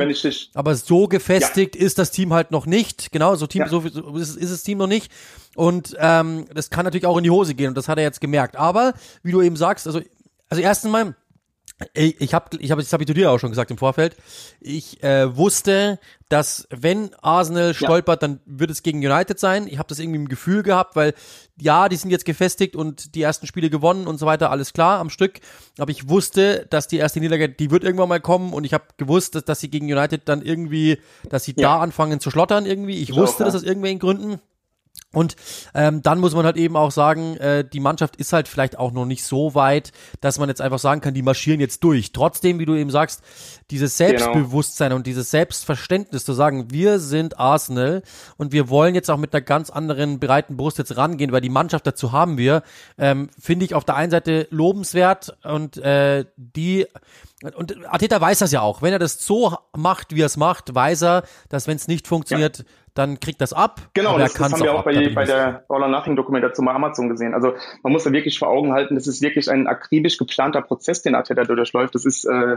aber 0.54 0.74
so 0.74 1.08
gefestigt 1.08 1.76
ja. 1.76 1.82
ist 1.82 1.98
das 1.98 2.10
Team 2.10 2.32
halt 2.32 2.52
noch 2.52 2.64
nicht, 2.64 3.12
genau, 3.12 3.34
so 3.36 3.46
Team, 3.46 3.62
ja. 3.62 3.68
so, 3.68 3.80
so 3.86 4.16
ist, 4.16 4.36
ist 4.36 4.50
das 4.50 4.62
Team 4.62 4.78
noch 4.78 4.86
nicht. 4.86 5.12
Und 5.54 5.94
ähm, 5.98 6.46
das 6.54 6.70
kann 6.70 6.84
natürlich 6.84 7.06
auch 7.06 7.18
in 7.18 7.24
die 7.24 7.30
Hose 7.30 7.54
gehen 7.54 7.68
und 7.68 7.76
das 7.76 7.88
hat 7.88 7.98
er 7.98 8.04
jetzt 8.04 8.22
gemerkt. 8.22 8.56
Aber, 8.56 8.94
wie 9.22 9.32
du 9.32 9.42
eben 9.42 9.56
sagst, 9.56 9.86
also, 9.86 10.00
also 10.48 10.62
erstens 10.62 10.90
mal, 10.90 11.14
ich 11.92 12.32
habe, 12.32 12.56
ich 12.58 12.70
habe, 12.70 12.80
das 12.80 12.92
habe 12.94 13.02
ich 13.02 13.06
zu 13.06 13.12
dir 13.12 13.30
auch 13.30 13.38
schon 13.38 13.50
gesagt 13.50 13.70
im 13.70 13.76
Vorfeld. 13.76 14.16
Ich 14.60 15.02
äh, 15.02 15.36
wusste, 15.36 15.98
dass 16.30 16.66
wenn 16.70 17.14
Arsenal 17.20 17.74
stolpert, 17.74 18.22
ja. 18.22 18.28
dann 18.28 18.40
wird 18.46 18.70
es 18.70 18.82
gegen 18.82 18.98
United 18.98 19.38
sein. 19.38 19.66
Ich 19.68 19.76
habe 19.76 19.88
das 19.88 19.98
irgendwie 19.98 20.20
im 20.20 20.28
Gefühl 20.28 20.62
gehabt, 20.62 20.96
weil 20.96 21.12
ja, 21.60 21.90
die 21.90 21.96
sind 21.96 22.10
jetzt 22.10 22.24
gefestigt 22.24 22.76
und 22.76 23.14
die 23.14 23.20
ersten 23.20 23.46
Spiele 23.46 23.68
gewonnen 23.68 24.06
und 24.06 24.16
so 24.16 24.24
weiter, 24.24 24.50
alles 24.50 24.72
klar 24.72 25.00
am 25.00 25.10
Stück. 25.10 25.40
Aber 25.78 25.90
ich 25.90 26.08
wusste, 26.08 26.66
dass 26.70 26.88
die 26.88 26.96
erste 26.96 27.20
Niederlage, 27.20 27.50
die 27.50 27.70
wird 27.70 27.84
irgendwann 27.84 28.08
mal 28.08 28.20
kommen 28.20 28.54
und 28.54 28.64
ich 28.64 28.72
habe 28.72 28.84
gewusst, 28.96 29.34
dass, 29.34 29.44
dass 29.44 29.60
sie 29.60 29.68
gegen 29.68 29.92
United 29.92 30.22
dann 30.24 30.40
irgendwie, 30.40 30.98
dass 31.28 31.44
sie 31.44 31.54
ja. 31.56 31.68
da 31.68 31.80
anfangen 31.80 32.20
zu 32.20 32.30
schlottern 32.30 32.64
irgendwie. 32.64 32.96
Ich, 33.02 33.10
ich 33.10 33.16
wusste 33.16 33.36
auch, 33.36 33.40
ja. 33.40 33.46
das 33.46 33.54
aus 33.56 33.62
irgendwelchen 33.64 33.98
Gründen. 33.98 34.40
Und 35.12 35.36
ähm, 35.74 36.02
dann 36.02 36.18
muss 36.18 36.34
man 36.34 36.44
halt 36.44 36.56
eben 36.56 36.76
auch 36.76 36.90
sagen, 36.90 37.36
äh, 37.38 37.64
die 37.66 37.80
Mannschaft 37.80 38.16
ist 38.16 38.34
halt 38.34 38.48
vielleicht 38.48 38.78
auch 38.78 38.92
noch 38.92 39.06
nicht 39.06 39.24
so 39.24 39.54
weit, 39.54 39.92
dass 40.20 40.38
man 40.38 40.48
jetzt 40.48 40.60
einfach 40.60 40.78
sagen 40.78 41.00
kann, 41.00 41.14
die 41.14 41.22
marschieren 41.22 41.58
jetzt 41.58 41.82
durch. 41.82 42.12
Trotzdem, 42.12 42.58
wie 42.58 42.66
du 42.66 42.74
eben 42.74 42.90
sagst, 42.90 43.22
dieses 43.70 43.96
genau. 43.96 44.10
Selbstbewusstsein 44.10 44.88
genau. 44.88 44.96
und 44.96 45.06
dieses 45.06 45.30
Selbstverständnis 45.30 46.24
zu 46.24 46.34
sagen, 46.34 46.70
wir 46.70 46.98
sind 46.98 47.38
Arsenal 47.40 48.02
und 48.36 48.52
wir 48.52 48.68
wollen 48.68 48.94
jetzt 48.94 49.10
auch 49.10 49.16
mit 49.16 49.32
einer 49.32 49.40
ganz 49.40 49.70
anderen 49.70 50.20
breiten 50.20 50.56
Brust 50.56 50.76
jetzt 50.78 50.96
rangehen, 50.96 51.32
weil 51.32 51.40
die 51.40 51.48
Mannschaft 51.48 51.86
dazu 51.86 52.12
haben 52.12 52.36
wir, 52.36 52.62
ähm, 52.98 53.30
finde 53.38 53.64
ich 53.64 53.74
auf 53.74 53.84
der 53.84 53.96
einen 53.96 54.10
Seite 54.10 54.48
lobenswert 54.50 55.36
und 55.44 55.78
äh, 55.78 56.26
die 56.36 56.86
und 57.54 57.76
Ateta 57.86 58.18
weiß 58.18 58.38
das 58.38 58.50
ja 58.50 58.62
auch. 58.62 58.80
Wenn 58.80 58.94
er 58.94 58.98
das 58.98 59.24
so 59.24 59.56
macht, 59.76 60.14
wie 60.14 60.22
er 60.22 60.26
es 60.26 60.38
macht, 60.38 60.74
weiß 60.74 61.02
er, 61.02 61.22
dass 61.50 61.66
wenn 61.66 61.76
es 61.76 61.86
nicht 61.86 62.08
funktioniert, 62.08 62.58
ja 62.58 62.64
dann 62.96 63.20
kriegt 63.20 63.40
das 63.40 63.52
ab. 63.52 63.80
Genau, 63.94 64.18
das, 64.18 64.34
das 64.34 64.52
haben 64.52 64.62
wir 64.62 64.74
auch 64.74 64.84
bei, 64.84 65.08
bei 65.10 65.24
der 65.24 65.64
All 65.68 65.82
or 65.82 65.88
Nothing 65.88 66.16
Dokumentation 66.16 66.66
bei 66.66 66.72
Amazon 66.72 67.08
gesehen. 67.08 67.34
Also 67.34 67.54
man 67.82 67.92
muss 67.92 68.04
da 68.04 68.12
wirklich 68.12 68.38
vor 68.38 68.48
Augen 68.48 68.72
halten, 68.72 68.94
das 68.94 69.06
ist 69.06 69.22
wirklich 69.22 69.50
ein 69.50 69.66
akribisch 69.66 70.18
geplanter 70.18 70.62
Prozess, 70.62 71.02
den 71.02 71.14
Arteta 71.14 71.44
durchläuft. 71.44 71.94
Das 71.94 72.04
ist 72.04 72.24
äh, 72.24 72.56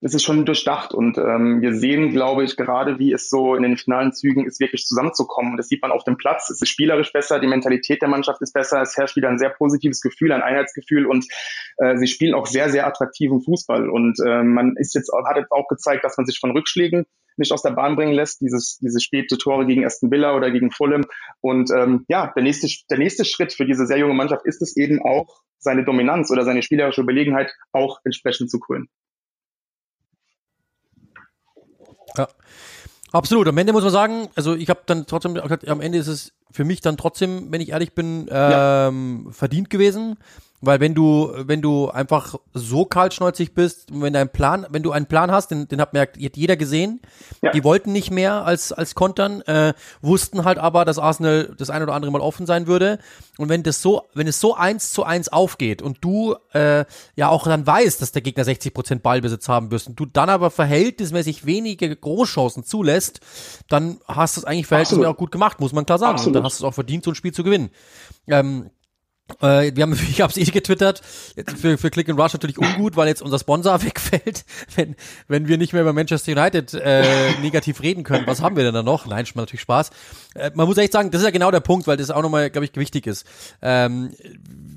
das 0.00 0.14
ist 0.14 0.22
schon 0.22 0.46
durchdacht 0.46 0.94
und 0.94 1.18
ähm, 1.18 1.60
wir 1.60 1.74
sehen, 1.74 2.10
glaube 2.10 2.44
ich, 2.44 2.56
gerade 2.56 2.98
wie 3.00 3.12
es 3.12 3.28
so 3.28 3.56
in 3.56 3.64
den 3.64 3.76
finalen 3.76 4.12
Zügen 4.12 4.46
ist, 4.46 4.60
wirklich 4.60 4.84
zusammenzukommen. 4.84 5.56
Das 5.56 5.68
sieht 5.68 5.82
man 5.82 5.90
auf 5.90 6.04
dem 6.04 6.16
Platz. 6.16 6.50
Es 6.50 6.62
ist 6.62 6.68
spielerisch 6.68 7.12
besser, 7.12 7.40
die 7.40 7.48
Mentalität 7.48 8.00
der 8.00 8.08
Mannschaft 8.08 8.40
ist 8.40 8.52
besser, 8.52 8.80
es 8.80 8.96
herrscht 8.96 9.16
wieder 9.16 9.28
ein 9.28 9.38
sehr 9.38 9.50
positives 9.50 10.00
Gefühl, 10.00 10.32
ein 10.32 10.42
Einheitsgefühl 10.42 11.06
und 11.06 11.26
äh, 11.78 11.96
sie 11.96 12.06
spielen 12.06 12.34
auch 12.34 12.46
sehr, 12.46 12.70
sehr 12.70 12.86
attraktiven 12.86 13.40
Fußball. 13.42 13.88
Und 13.88 14.18
äh, 14.24 14.44
man 14.44 14.74
ist 14.76 14.94
jetzt 14.94 15.10
hat 15.12 15.36
jetzt 15.36 15.50
auch 15.50 15.66
gezeigt, 15.66 16.04
dass 16.04 16.16
man 16.16 16.26
sich 16.26 16.38
von 16.38 16.52
Rückschlägen 16.52 17.04
nicht 17.36 17.52
aus 17.52 17.62
der 17.62 17.70
Bahn 17.70 17.96
bringen 17.96 18.12
lässt, 18.12 18.40
dieses, 18.40 18.78
diese 18.78 19.00
späte 19.00 19.38
Tore 19.38 19.66
gegen 19.66 19.84
Aston 19.84 20.10
Villa 20.10 20.36
oder 20.36 20.50
gegen 20.50 20.70
Fulham. 20.70 21.06
Und 21.40 21.70
ähm, 21.70 22.04
ja, 22.08 22.32
der 22.34 22.42
nächste, 22.42 22.68
der 22.90 22.98
nächste 22.98 23.24
Schritt 23.24 23.52
für 23.52 23.64
diese 23.64 23.86
sehr 23.86 23.98
junge 23.98 24.14
Mannschaft 24.14 24.44
ist 24.44 24.62
es 24.62 24.76
eben 24.76 25.00
auch, 25.02 25.42
seine 25.60 25.84
Dominanz 25.84 26.30
oder 26.30 26.44
seine 26.44 26.62
spielerische 26.62 27.00
Überlegenheit 27.00 27.52
auch 27.72 27.98
entsprechend 28.04 28.48
zu 28.50 28.60
krönen. 28.60 28.88
Ja. 32.16 32.28
Absolut. 33.12 33.48
Am 33.48 33.56
Ende 33.56 33.72
muss 33.72 33.84
man 33.84 33.92
sagen, 33.92 34.28
also 34.34 34.54
ich 34.54 34.68
habe 34.68 34.80
dann 34.86 35.06
trotzdem, 35.06 35.36
am 35.36 35.80
Ende 35.80 35.98
ist 35.98 36.08
es 36.08 36.32
für 36.50 36.64
mich 36.64 36.80
dann 36.80 36.96
trotzdem, 36.96 37.50
wenn 37.50 37.60
ich 37.60 37.70
ehrlich 37.70 37.92
bin, 37.92 38.26
ähm, 38.30 39.22
ja. 39.26 39.32
verdient 39.32 39.70
gewesen. 39.70 40.16
Weil 40.60 40.80
wenn 40.80 40.94
du, 40.94 41.32
wenn 41.36 41.62
du 41.62 41.88
einfach 41.88 42.34
so 42.52 42.84
kaltschnäuzig 42.84 43.54
bist, 43.54 43.88
wenn 43.92 44.12
dein 44.12 44.28
Plan, 44.28 44.66
wenn 44.70 44.82
du 44.82 44.90
einen 44.90 45.06
Plan 45.06 45.30
hast, 45.30 45.52
den, 45.52 45.68
den 45.68 45.80
hat 45.80 45.92
mir 45.92 46.08
jeder 46.16 46.56
gesehen, 46.56 47.00
ja. 47.42 47.52
die 47.52 47.62
wollten 47.62 47.92
nicht 47.92 48.10
mehr 48.10 48.44
als, 48.44 48.72
als 48.72 48.96
kontern, 48.96 49.40
äh, 49.42 49.72
wussten 50.00 50.44
halt 50.44 50.58
aber, 50.58 50.84
dass 50.84 50.98
Arsenal 50.98 51.54
das 51.56 51.70
ein 51.70 51.82
oder 51.82 51.94
andere 51.94 52.10
Mal 52.10 52.20
offen 52.20 52.44
sein 52.44 52.66
würde. 52.66 52.98
Und 53.36 53.48
wenn 53.48 53.62
das 53.62 53.82
so, 53.82 54.02
wenn 54.14 54.26
es 54.26 54.40
so 54.40 54.56
eins 54.56 54.92
zu 54.92 55.04
eins 55.04 55.28
aufgeht 55.28 55.80
und 55.80 55.98
du 56.00 56.34
äh, 56.52 56.84
ja 57.14 57.28
auch 57.28 57.44
dann 57.44 57.64
weißt, 57.64 58.02
dass 58.02 58.10
der 58.10 58.22
Gegner 58.22 58.44
60 58.44 58.74
Prozent 58.74 59.02
Ballbesitz 59.04 59.48
haben 59.48 59.70
wirst 59.70 59.86
und 59.86 60.00
du 60.00 60.06
dann 60.06 60.28
aber 60.28 60.50
verhältnismäßig 60.50 61.46
wenige 61.46 61.94
Großchancen 61.94 62.64
zulässt, 62.64 63.20
dann 63.68 63.98
hast 64.08 64.36
du 64.36 64.40
es 64.40 64.44
eigentlich 64.44 64.66
verhältnismäßig 64.66 65.08
auch 65.08 65.16
gut 65.16 65.30
gemacht, 65.30 65.60
muss 65.60 65.72
man 65.72 65.86
klar 65.86 65.98
sagen. 65.98 66.14
Absolut. 66.14 66.28
Und 66.28 66.32
dann 66.34 66.44
hast 66.44 66.58
du 66.58 66.64
es 66.64 66.68
auch 66.68 66.74
verdient, 66.74 67.04
so 67.04 67.12
ein 67.12 67.14
Spiel 67.14 67.32
zu 67.32 67.44
gewinnen. 67.44 67.70
Ähm, 68.26 68.70
äh, 69.40 69.72
wir 69.74 69.82
haben, 69.82 69.92
ich 70.10 70.20
habe 70.20 70.30
es 70.30 70.36
eh 70.36 70.44
getwittert, 70.44 71.02
jetzt 71.36 71.58
für, 71.58 71.78
für 71.78 71.90
Click 71.90 72.08
and 72.08 72.18
Rush 72.18 72.32
natürlich 72.32 72.58
ungut, 72.58 72.96
weil 72.96 73.08
jetzt 73.08 73.22
unser 73.22 73.38
Sponsor 73.38 73.82
wegfällt, 73.84 74.44
wenn, 74.74 74.96
wenn 75.28 75.48
wir 75.48 75.58
nicht 75.58 75.72
mehr 75.72 75.82
über 75.82 75.92
Manchester 75.92 76.32
United 76.32 76.74
äh, 76.74 77.32
negativ 77.40 77.82
reden 77.82 78.04
können. 78.04 78.26
Was 78.26 78.42
haben 78.42 78.56
wir 78.56 78.64
denn 78.64 78.74
da 78.74 78.82
noch? 78.82 79.06
Nein, 79.06 79.26
schon 79.26 79.36
mal 79.36 79.42
natürlich 79.42 79.62
Spaß. 79.62 79.90
Äh, 80.34 80.50
man 80.54 80.66
muss 80.66 80.76
echt 80.78 80.92
sagen, 80.92 81.10
das 81.10 81.20
ist 81.20 81.26
ja 81.26 81.30
genau 81.30 81.50
der 81.50 81.60
Punkt, 81.60 81.86
weil 81.86 81.96
das 81.96 82.10
auch 82.10 82.22
nochmal, 82.22 82.50
glaube 82.50 82.64
ich, 82.64 82.74
wichtig 82.76 83.06
ist. 83.06 83.26
Ähm, 83.62 84.12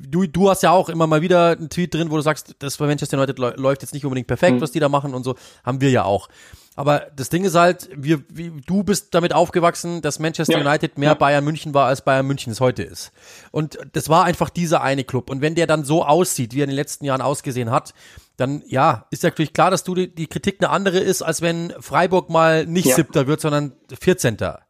du, 0.08 0.28
du 0.28 0.50
hast 0.50 0.64
ja 0.64 0.72
auch 0.72 0.90
immer 0.90 1.08
mal 1.08 1.22
wieder 1.22 1.52
einen 1.52 1.70
Tweet 1.70 1.94
drin, 1.94 2.12
wo 2.12 2.18
du 2.18 2.22
sagst, 2.22 2.56
das 2.60 2.78
bei 2.78 2.88
Manchester 2.88 3.18
United 3.18 3.40
läuft 3.40 3.82
jetzt 3.82 3.94
nicht 3.94 4.06
unbedingt 4.06 4.28
perfekt, 4.28 4.58
mhm. 4.58 4.62
was 4.62 4.72
die 4.72 4.80
da 4.80 4.90
machen 4.90 5.14
und 5.14 5.24
so. 5.24 5.36
Haben 5.64 5.82
wir 5.82 5.90
ja 5.90 6.04
auch. 6.04 6.30
Aber 6.75 7.07
das 7.15 7.29
Ding 7.29 7.43
ist 7.43 7.55
halt, 7.55 7.89
wir, 7.95 8.23
wie, 8.29 8.51
du 8.65 8.84
bist 8.84 9.13
damit 9.13 9.34
aufgewachsen, 9.34 10.01
dass 10.01 10.19
Manchester 10.19 10.57
ja. 10.57 10.62
United 10.62 10.97
mehr 10.97 11.10
ja. 11.10 11.15
Bayern 11.15 11.43
München 11.43 11.73
war, 11.73 11.88
als 11.88 12.01
Bayern 12.01 12.25
München 12.25 12.51
es 12.51 12.62
heute 12.62 12.84
ist. 12.84 13.12
Und 13.51 13.77
das 13.91 14.07
war 14.07 14.23
einfach 14.23 14.49
dieser 14.49 14.81
eine 14.81 15.03
Club. 15.03 15.29
Und 15.29 15.41
wenn 15.41 15.53
der 15.53 15.67
dann 15.67 15.84
so 15.84 16.05
aussieht, 16.05 16.53
wie 16.53 16.62
er 16.62 16.63
in 16.63 16.69
den 16.69 16.77
letzten 16.77 17.03
Jahren 17.03 17.21
ausgesehen 17.21 17.71
hat, 17.71 17.93
dann 18.38 18.63
ja, 18.67 19.05
ist 19.12 19.23
natürlich 19.23 19.53
klar, 19.53 19.69
dass 19.69 19.84
du 19.84 19.95
die, 19.95 20.15
die 20.15 20.27
Kritik 20.27 20.57
eine 20.60 20.69
andere 20.69 20.99
ist, 20.99 21.21
als 21.21 21.41
wenn 21.41 21.73
Freiburg 21.79 22.29
mal 22.29 22.65
nicht 22.65 22.86
ja. 22.86 22.95
siebter 22.95 23.27
wird, 23.27 23.41
sondern 23.41 23.73
vierzehnter. 23.99 24.62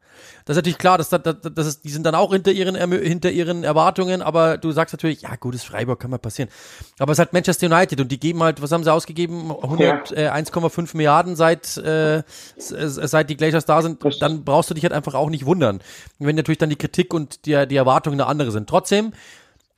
Das 0.45 0.56
ist 0.56 0.58
natürlich 0.58 0.77
klar, 0.77 0.97
dass, 0.97 1.10
dass, 1.10 1.21
dass 1.41 1.67
ist, 1.67 1.84
die 1.84 1.89
sind 1.89 2.06
dann 2.06 2.15
auch 2.15 2.32
hinter 2.32 2.51
ihren, 2.51 2.75
hinter 2.75 3.32
ihren 3.32 3.63
Erwartungen, 3.63 4.21
aber 4.21 4.58
du 4.58 4.71
sagst 4.71 4.93
natürlich, 4.93 5.21
ja, 5.21 5.36
gutes 5.36 5.63
Freiburg 5.63 5.99
kann 5.99 6.12
mal 6.12 6.17
passieren. 6.17 6.49
Aber 6.99 7.12
es 7.12 7.15
ist 7.15 7.19
halt 7.19 7.34
Manchester 7.34 7.67
United 7.67 7.99
und 8.01 8.12
die 8.12 8.19
geben 8.19 8.41
halt, 8.43 8.62
was 8.62 8.71
haben 8.71 8.84
sie 8.84 8.91
ausgegeben? 8.91 9.51
100, 9.51 10.12
ja. 10.12 10.17
äh, 10.17 10.41
1,5 10.41 10.97
Milliarden 10.97 11.36
seit, 11.36 11.77
äh, 11.77 12.23
seit 12.58 13.30
die 13.30 13.38
Glaciers 13.38 13.65
da 13.65 13.82
sind. 13.82 14.04
Dann 14.19 14.43
brauchst 14.43 14.69
du 14.69 14.73
dich 14.73 14.84
halt 14.84 14.93
einfach 14.93 15.13
auch 15.13 15.30
nicht 15.30 15.45
wundern. 15.45 15.82
Wenn 16.19 16.36
natürlich 16.36 16.60
dann 16.60 16.69
die 16.69 16.75
Kritik 16.75 17.13
und 17.13 17.45
die, 17.45 17.67
die 17.67 17.75
Erwartungen 17.75 18.19
eine 18.19 18.30
andere 18.30 18.51
sind. 18.51 18.69
Trotzdem, 18.69 19.13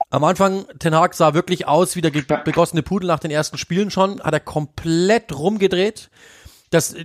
am 0.10 0.24
Anfang, 0.24 0.66
Ten 0.80 0.96
Hag 0.96 1.14
sah 1.14 1.34
wirklich 1.34 1.68
aus 1.68 1.96
wie 1.96 2.02
der 2.02 2.12
begossene 2.12 2.84
Pudel 2.84 3.08
nach 3.08 3.20
den 3.20 3.32
ersten 3.32 3.58
Spielen 3.58 3.90
schon, 3.90 4.22
hat 4.22 4.34
er 4.34 4.40
komplett 4.40 5.38
rumgedreht 5.38 6.10
das, 6.74 6.96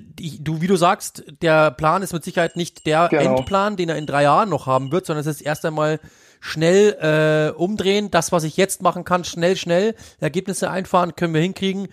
du, 0.40 0.60
wie 0.62 0.66
du 0.66 0.76
sagst, 0.76 1.24
der 1.42 1.70
Plan 1.70 2.02
ist 2.02 2.12
mit 2.14 2.24
Sicherheit 2.24 2.56
nicht 2.56 2.86
der 2.86 3.08
genau. 3.08 3.36
Endplan, 3.36 3.76
den 3.76 3.90
er 3.90 3.96
in 3.96 4.06
drei 4.06 4.22
Jahren 4.22 4.48
noch 4.48 4.66
haben 4.66 4.92
wird, 4.92 5.04
sondern 5.04 5.20
es 5.20 5.26
ist 5.26 5.42
erst 5.42 5.64
einmal 5.66 6.00
schnell 6.40 7.52
äh, 7.54 7.56
umdrehen, 7.56 8.10
das, 8.10 8.32
was 8.32 8.44
ich 8.44 8.56
jetzt 8.56 8.82
machen 8.82 9.04
kann, 9.04 9.24
schnell, 9.24 9.56
schnell, 9.56 9.94
Ergebnisse 10.20 10.70
einfahren, 10.70 11.16
können 11.16 11.34
wir 11.34 11.42
hinkriegen. 11.42 11.88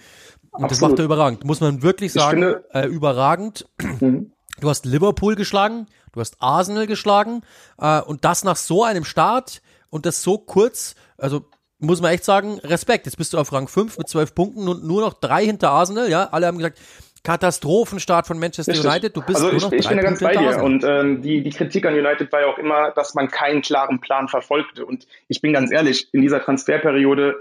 Und 0.52 0.64
Absolut. 0.64 0.72
das 0.72 0.82
macht 0.82 1.00
er 1.00 1.06
überragend. 1.06 1.44
Muss 1.44 1.60
man 1.60 1.82
wirklich 1.82 2.14
sagen, 2.14 2.42
finde, 2.42 2.66
äh, 2.74 2.88
überragend. 2.88 3.68
Mhm. 4.00 4.32
Du 4.62 4.70
hast 4.70 4.86
Liverpool 4.86 5.36
geschlagen, 5.36 5.88
du 6.14 6.22
hast 6.22 6.38
Arsenal 6.40 6.88
geschlagen 6.88 7.42
äh, 7.78 8.00
und 8.00 8.24
das 8.24 8.46
nach 8.46 8.56
so 8.56 8.86
einem 8.86 9.04
Start 9.04 9.62
und 9.90 10.06
das 10.06 10.22
so 10.22 10.38
kurz, 10.38 10.96
also 11.18 11.46
muss 11.80 12.02
man 12.02 12.12
echt 12.12 12.24
sagen, 12.24 12.60
Respekt. 12.60 13.06
Jetzt 13.06 13.18
bist 13.18 13.34
du 13.34 13.38
auf 13.38 13.52
Rang 13.52 13.68
5 13.68 13.98
mit 13.98 14.08
12 14.08 14.34
Punkten 14.34 14.68
und 14.70 14.86
nur 14.86 15.02
noch 15.02 15.14
drei 15.14 15.46
hinter 15.46 15.72
Arsenal, 15.72 16.10
ja. 16.10 16.30
Alle 16.32 16.48
haben 16.48 16.58
gesagt, 16.58 16.80
Katastrophenstart 17.26 18.28
von 18.28 18.40
Manchester 18.40 18.72
Richtig. 18.72 18.90
United. 18.90 19.18
Du 19.18 19.22
bist 19.22 19.44
also 19.44 19.72
ich, 19.72 19.82
ich 19.82 19.88
bin 19.90 19.98
ja 19.98 20.04
ganz 20.04 20.22
bei 20.22 20.36
dir. 20.36 20.64
Und 20.64 20.84
ähm, 20.86 21.22
die, 21.22 21.42
die 21.42 21.50
Kritik 21.50 21.86
an 21.86 21.94
United 21.94 22.32
war 22.32 22.42
ja 22.42 22.48
auch 22.48 22.58
immer, 22.58 22.92
dass 22.92 23.16
man 23.16 23.28
keinen 23.28 23.62
klaren 23.62 24.00
Plan 24.00 24.28
verfolgte. 24.28 24.86
Und 24.86 25.08
ich 25.28 25.42
bin 25.42 25.52
ganz 25.52 25.72
ehrlich, 25.72 26.14
in 26.14 26.22
dieser 26.22 26.42
Transferperiode 26.42 27.36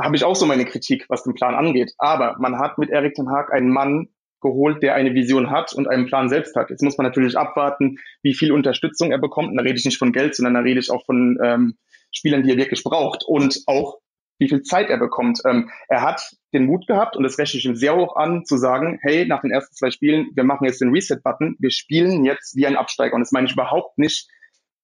habe 0.00 0.16
ich 0.16 0.24
auch 0.24 0.36
so 0.36 0.46
meine 0.46 0.64
Kritik, 0.64 1.06
was 1.08 1.24
den 1.24 1.34
Plan 1.34 1.54
angeht. 1.54 1.94
Aber 1.98 2.36
man 2.38 2.58
hat 2.58 2.78
mit 2.78 2.90
Erik 2.90 3.14
Ten 3.14 3.30
Haag 3.30 3.52
einen 3.52 3.70
Mann 3.70 4.08
geholt, 4.42 4.82
der 4.82 4.94
eine 4.94 5.14
Vision 5.14 5.50
hat 5.50 5.72
und 5.72 5.88
einen 5.88 6.06
Plan 6.06 6.28
selbst 6.28 6.54
hat. 6.54 6.70
Jetzt 6.70 6.82
muss 6.82 6.98
man 6.98 7.06
natürlich 7.06 7.38
abwarten, 7.38 7.98
wie 8.22 8.34
viel 8.34 8.52
Unterstützung 8.52 9.12
er 9.12 9.18
bekommt. 9.18 9.48
Und 9.48 9.56
da 9.56 9.62
rede 9.62 9.78
ich 9.78 9.84
nicht 9.84 9.98
von 9.98 10.12
Geld, 10.12 10.34
sondern 10.34 10.54
da 10.54 10.60
rede 10.60 10.80
ich 10.80 10.90
auch 10.90 11.04
von 11.06 11.38
ähm, 11.42 11.78
Spielern, 12.10 12.42
die 12.42 12.50
er 12.50 12.58
wirklich 12.58 12.84
braucht 12.84 13.24
und 13.24 13.62
auch 13.66 14.01
wie 14.42 14.48
viel 14.48 14.62
Zeit 14.62 14.90
er 14.90 14.98
bekommt. 14.98 15.40
Ähm, 15.46 15.70
er 15.88 16.02
hat 16.02 16.36
den 16.52 16.66
Mut 16.66 16.86
gehabt, 16.86 17.16
und 17.16 17.22
das 17.22 17.38
rechne 17.38 17.58
ich 17.58 17.64
ihm 17.64 17.76
sehr 17.76 17.96
hoch 17.96 18.16
an, 18.16 18.44
zu 18.44 18.56
sagen, 18.56 18.98
hey, 19.02 19.26
nach 19.26 19.40
den 19.40 19.50
ersten 19.50 19.74
zwei 19.74 19.90
Spielen, 19.90 20.30
wir 20.34 20.44
machen 20.44 20.64
jetzt 20.66 20.80
den 20.80 20.90
Reset-Button, 20.90 21.56
wir 21.58 21.70
spielen 21.70 22.24
jetzt 22.24 22.56
wie 22.56 22.66
ein 22.66 22.76
Absteiger. 22.76 23.14
Und 23.14 23.20
das 23.20 23.32
meine 23.32 23.46
ich 23.46 23.52
überhaupt 23.52 23.98
nicht, 23.98 24.28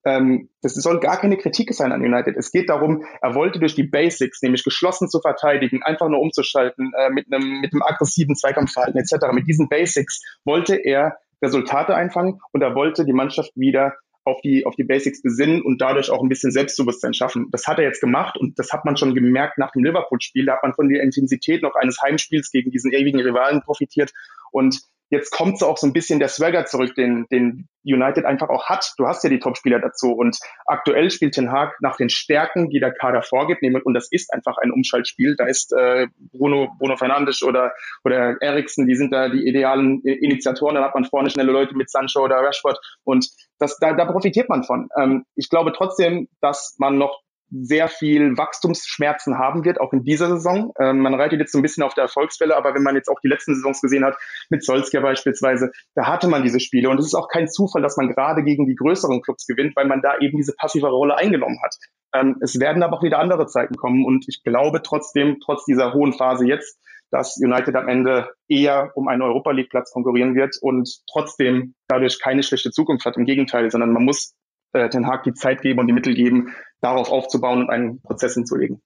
ähm, 0.04 0.48
das 0.62 0.74
soll 0.74 1.00
gar 1.00 1.18
keine 1.18 1.36
Kritik 1.36 1.74
sein 1.74 1.92
an 1.92 2.02
United. 2.02 2.36
Es 2.36 2.50
geht 2.50 2.70
darum, 2.70 3.04
er 3.20 3.34
wollte 3.34 3.58
durch 3.58 3.74
die 3.74 3.82
Basics, 3.82 4.40
nämlich 4.42 4.64
geschlossen 4.64 5.08
zu 5.08 5.20
verteidigen, 5.20 5.82
einfach 5.82 6.08
nur 6.08 6.20
umzuschalten, 6.20 6.92
äh, 6.96 7.10
mit 7.10 7.26
einem, 7.32 7.60
mit 7.60 7.72
einem 7.72 7.82
aggressiven 7.82 8.36
Zweikampfverhalten 8.36 9.00
etc., 9.00 9.32
mit 9.32 9.46
diesen 9.48 9.68
Basics 9.68 10.22
wollte 10.44 10.76
er 10.76 11.18
Resultate 11.42 11.94
einfangen 11.94 12.40
und 12.52 12.62
er 12.62 12.74
wollte 12.74 13.04
die 13.04 13.12
Mannschaft 13.12 13.52
wieder 13.54 13.94
auf 14.28 14.40
die, 14.42 14.66
auf 14.66 14.76
die 14.76 14.84
Basics 14.84 15.22
besinnen 15.22 15.62
und 15.62 15.80
dadurch 15.80 16.10
auch 16.10 16.22
ein 16.22 16.28
bisschen 16.28 16.52
Selbstbewusstsein 16.52 17.14
schaffen. 17.14 17.48
Das 17.50 17.66
hat 17.66 17.78
er 17.78 17.84
jetzt 17.84 18.00
gemacht 18.00 18.36
und 18.36 18.58
das 18.58 18.72
hat 18.72 18.84
man 18.84 18.96
schon 18.96 19.14
gemerkt 19.14 19.58
nach 19.58 19.72
dem 19.72 19.84
Liverpool-Spiel. 19.84 20.46
Da 20.46 20.54
hat 20.54 20.62
man 20.62 20.74
von 20.74 20.88
der 20.88 21.02
Intensität 21.02 21.62
noch 21.62 21.74
eines 21.74 22.00
Heimspiels 22.02 22.50
gegen 22.50 22.70
diesen 22.70 22.92
ewigen 22.92 23.20
Rivalen 23.20 23.62
profitiert 23.62 24.12
und 24.52 24.80
jetzt 25.10 25.30
kommt 25.30 25.58
so 25.58 25.66
auch 25.66 25.78
so 25.78 25.86
ein 25.86 25.92
bisschen 25.92 26.18
der 26.18 26.28
Swagger 26.28 26.66
zurück, 26.66 26.94
den, 26.94 27.26
den 27.30 27.68
United 27.84 28.24
einfach 28.24 28.48
auch 28.48 28.66
hat. 28.66 28.92
Du 28.98 29.06
hast 29.06 29.24
ja 29.24 29.30
die 29.30 29.38
Topspieler 29.38 29.80
dazu 29.80 30.12
und 30.12 30.38
aktuell 30.66 31.10
spielt 31.10 31.34
Ten 31.34 31.50
Hag 31.50 31.72
nach 31.80 31.96
den 31.96 32.10
Stärken, 32.10 32.68
die 32.68 32.80
der 32.80 32.92
Kader 32.92 33.22
vorgibt, 33.22 33.62
und 33.62 33.94
das 33.94 34.08
ist 34.10 34.32
einfach 34.32 34.56
ein 34.58 34.70
Umschaltspiel. 34.70 35.36
Da 35.36 35.46
ist 35.46 35.72
äh, 35.72 36.06
Bruno, 36.32 36.68
Bruno 36.78 36.96
Fernandes 36.96 37.42
oder, 37.42 37.72
oder 38.04 38.36
Eriksen, 38.40 38.86
die 38.86 38.94
sind 38.94 39.12
da 39.12 39.28
die 39.28 39.46
idealen 39.46 40.02
Initiatoren. 40.02 40.74
Da 40.74 40.84
hat 40.84 40.94
man 40.94 41.04
vorne 41.04 41.30
schnelle 41.30 41.52
Leute 41.52 41.76
mit 41.76 41.90
Sancho 41.90 42.24
oder 42.24 42.36
Rashford 42.36 42.78
und 43.04 43.26
das, 43.58 43.78
da, 43.78 43.94
da 43.94 44.04
profitiert 44.04 44.48
man 44.48 44.64
von. 44.64 44.88
Ähm, 44.98 45.24
ich 45.34 45.48
glaube 45.48 45.72
trotzdem, 45.74 46.28
dass 46.40 46.76
man 46.78 46.98
noch 46.98 47.20
sehr 47.50 47.88
viel 47.88 48.36
Wachstumsschmerzen 48.36 49.38
haben 49.38 49.64
wird, 49.64 49.80
auch 49.80 49.92
in 49.92 50.04
dieser 50.04 50.28
Saison. 50.28 50.72
Ähm, 50.78 51.00
man 51.00 51.14
reitet 51.14 51.40
jetzt 51.40 51.52
so 51.52 51.58
ein 51.58 51.62
bisschen 51.62 51.82
auf 51.82 51.94
der 51.94 52.04
Erfolgswelle, 52.04 52.56
aber 52.56 52.74
wenn 52.74 52.82
man 52.82 52.94
jetzt 52.94 53.08
auch 53.08 53.20
die 53.20 53.28
letzten 53.28 53.54
Saisons 53.54 53.80
gesehen 53.80 54.04
hat, 54.04 54.16
mit 54.50 54.64
Solskjaer 54.64 55.02
beispielsweise, 55.02 55.70
da 55.94 56.06
hatte 56.06 56.28
man 56.28 56.42
diese 56.42 56.60
Spiele. 56.60 56.90
Und 56.90 56.98
es 56.98 57.06
ist 57.06 57.14
auch 57.14 57.28
kein 57.28 57.48
Zufall, 57.48 57.82
dass 57.82 57.96
man 57.96 58.08
gerade 58.08 58.42
gegen 58.42 58.66
die 58.66 58.74
größeren 58.74 59.22
Clubs 59.22 59.46
gewinnt, 59.46 59.76
weil 59.76 59.86
man 59.86 60.02
da 60.02 60.18
eben 60.18 60.36
diese 60.36 60.54
passive 60.54 60.88
Rolle 60.88 61.16
eingenommen 61.16 61.58
hat. 61.62 61.74
Ähm, 62.14 62.36
es 62.40 62.60
werden 62.60 62.82
aber 62.82 62.98
auch 62.98 63.02
wieder 63.02 63.18
andere 63.18 63.46
Zeiten 63.46 63.76
kommen. 63.76 64.04
Und 64.04 64.26
ich 64.28 64.42
glaube 64.42 64.82
trotzdem, 64.82 65.38
trotz 65.44 65.64
dieser 65.64 65.94
hohen 65.94 66.12
Phase 66.12 66.46
jetzt, 66.46 66.78
dass 67.10 67.38
United 67.38 67.74
am 67.74 67.88
Ende 67.88 68.28
eher 68.48 68.92
um 68.94 69.08
einen 69.08 69.22
Europa 69.22 69.50
League 69.52 69.70
Platz 69.70 69.92
konkurrieren 69.92 70.34
wird 70.34 70.56
und 70.60 70.90
trotzdem 71.10 71.74
dadurch 71.88 72.20
keine 72.20 72.42
schlechte 72.42 72.70
Zukunft 72.70 73.06
hat. 73.06 73.16
Im 73.16 73.24
Gegenteil, 73.24 73.70
sondern 73.70 73.92
man 73.92 74.04
muss 74.04 74.34
äh, 74.72 74.88
Ten 74.88 75.06
Hag 75.06 75.24
die 75.24 75.34
Zeit 75.34 75.62
geben 75.62 75.80
und 75.80 75.86
die 75.86 75.92
Mittel 75.92 76.14
geben, 76.14 76.54
darauf 76.80 77.10
aufzubauen 77.10 77.60
und 77.62 77.70
einen 77.70 78.00
Prozess 78.00 78.34
hinzulegen. 78.34 78.80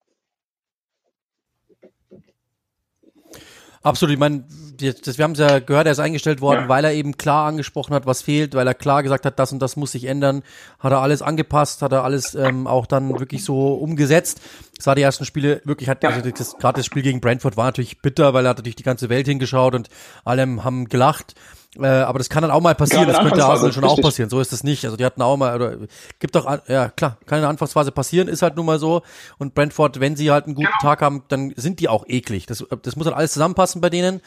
Absolut, 3.82 4.12
ich 4.14 4.20
meine, 4.20 4.44
das, 4.76 5.18
wir 5.18 5.24
haben 5.24 5.32
es 5.32 5.40
ja 5.40 5.58
gehört, 5.58 5.86
er 5.86 5.92
ist 5.92 5.98
eingestellt 5.98 6.40
worden, 6.40 6.62
ja. 6.62 6.68
weil 6.68 6.84
er 6.84 6.92
eben 6.92 7.16
klar 7.16 7.48
angesprochen 7.48 7.94
hat, 7.94 8.06
was 8.06 8.22
fehlt, 8.22 8.54
weil 8.54 8.66
er 8.66 8.74
klar 8.74 9.02
gesagt 9.02 9.26
hat, 9.26 9.40
das 9.40 9.52
und 9.52 9.60
das 9.60 9.74
muss 9.74 9.90
sich 9.92 10.04
ändern, 10.04 10.42
hat 10.78 10.92
er 10.92 11.00
alles 11.00 11.20
angepasst, 11.20 11.82
hat 11.82 11.90
er 11.90 12.04
alles 12.04 12.36
ähm, 12.36 12.68
auch 12.68 12.86
dann 12.86 13.18
wirklich 13.18 13.44
so 13.44 13.74
umgesetzt. 13.74 14.40
Es 14.78 14.86
war 14.86 14.94
die 14.94 15.02
ersten 15.02 15.24
Spiele 15.24 15.62
wirklich, 15.64 15.88
hat, 15.88 16.04
ja. 16.04 16.10
also 16.10 16.30
das, 16.30 16.56
gerade 16.58 16.76
das 16.76 16.86
Spiel 16.86 17.02
gegen 17.02 17.20
Brentford 17.20 17.56
war 17.56 17.64
natürlich 17.64 18.00
bitter, 18.00 18.34
weil 18.34 18.46
er 18.46 18.50
hat 18.50 18.58
natürlich 18.58 18.76
die 18.76 18.84
ganze 18.84 19.08
Welt 19.08 19.26
hingeschaut 19.26 19.74
und 19.74 19.88
alle 20.24 20.42
haben 20.62 20.88
gelacht. 20.88 21.34
Äh, 21.78 21.86
aber 21.86 22.18
das 22.18 22.28
kann 22.28 22.42
dann 22.42 22.50
auch 22.50 22.60
mal 22.60 22.74
passieren, 22.74 23.08
das 23.08 23.18
könnte 23.18 23.44
Arsenal 23.44 23.72
schon 23.72 23.84
richtig. 23.84 24.04
auch 24.04 24.06
passieren. 24.06 24.28
So 24.28 24.40
ist 24.40 24.52
es 24.52 24.62
nicht. 24.62 24.84
Also 24.84 24.96
die 24.98 25.04
hatten 25.06 25.22
auch 25.22 25.36
mal, 25.38 25.54
oder 25.54 25.76
gibt 26.18 26.34
doch, 26.34 26.46
ja 26.68 26.90
klar, 26.90 27.16
kann 27.24 27.38
in 27.38 27.42
der 27.42 27.48
Anfangsphase 27.48 27.92
passieren, 27.92 28.28
ist 28.28 28.42
halt 28.42 28.56
nun 28.56 28.66
mal 28.66 28.78
so. 28.78 29.02
Und 29.38 29.54
Brentford, 29.54 29.98
wenn 29.98 30.14
sie 30.14 30.30
halt 30.30 30.44
einen 30.44 30.54
guten 30.54 30.66
genau. 30.66 30.82
Tag 30.82 31.00
haben, 31.00 31.24
dann 31.28 31.54
sind 31.56 31.80
die 31.80 31.88
auch 31.88 32.04
eklig. 32.06 32.44
Das, 32.44 32.64
das 32.82 32.96
muss 32.96 33.06
halt 33.06 33.16
alles 33.16 33.32
zusammenpassen 33.32 33.80
bei 33.80 33.88
denen. 33.88 34.20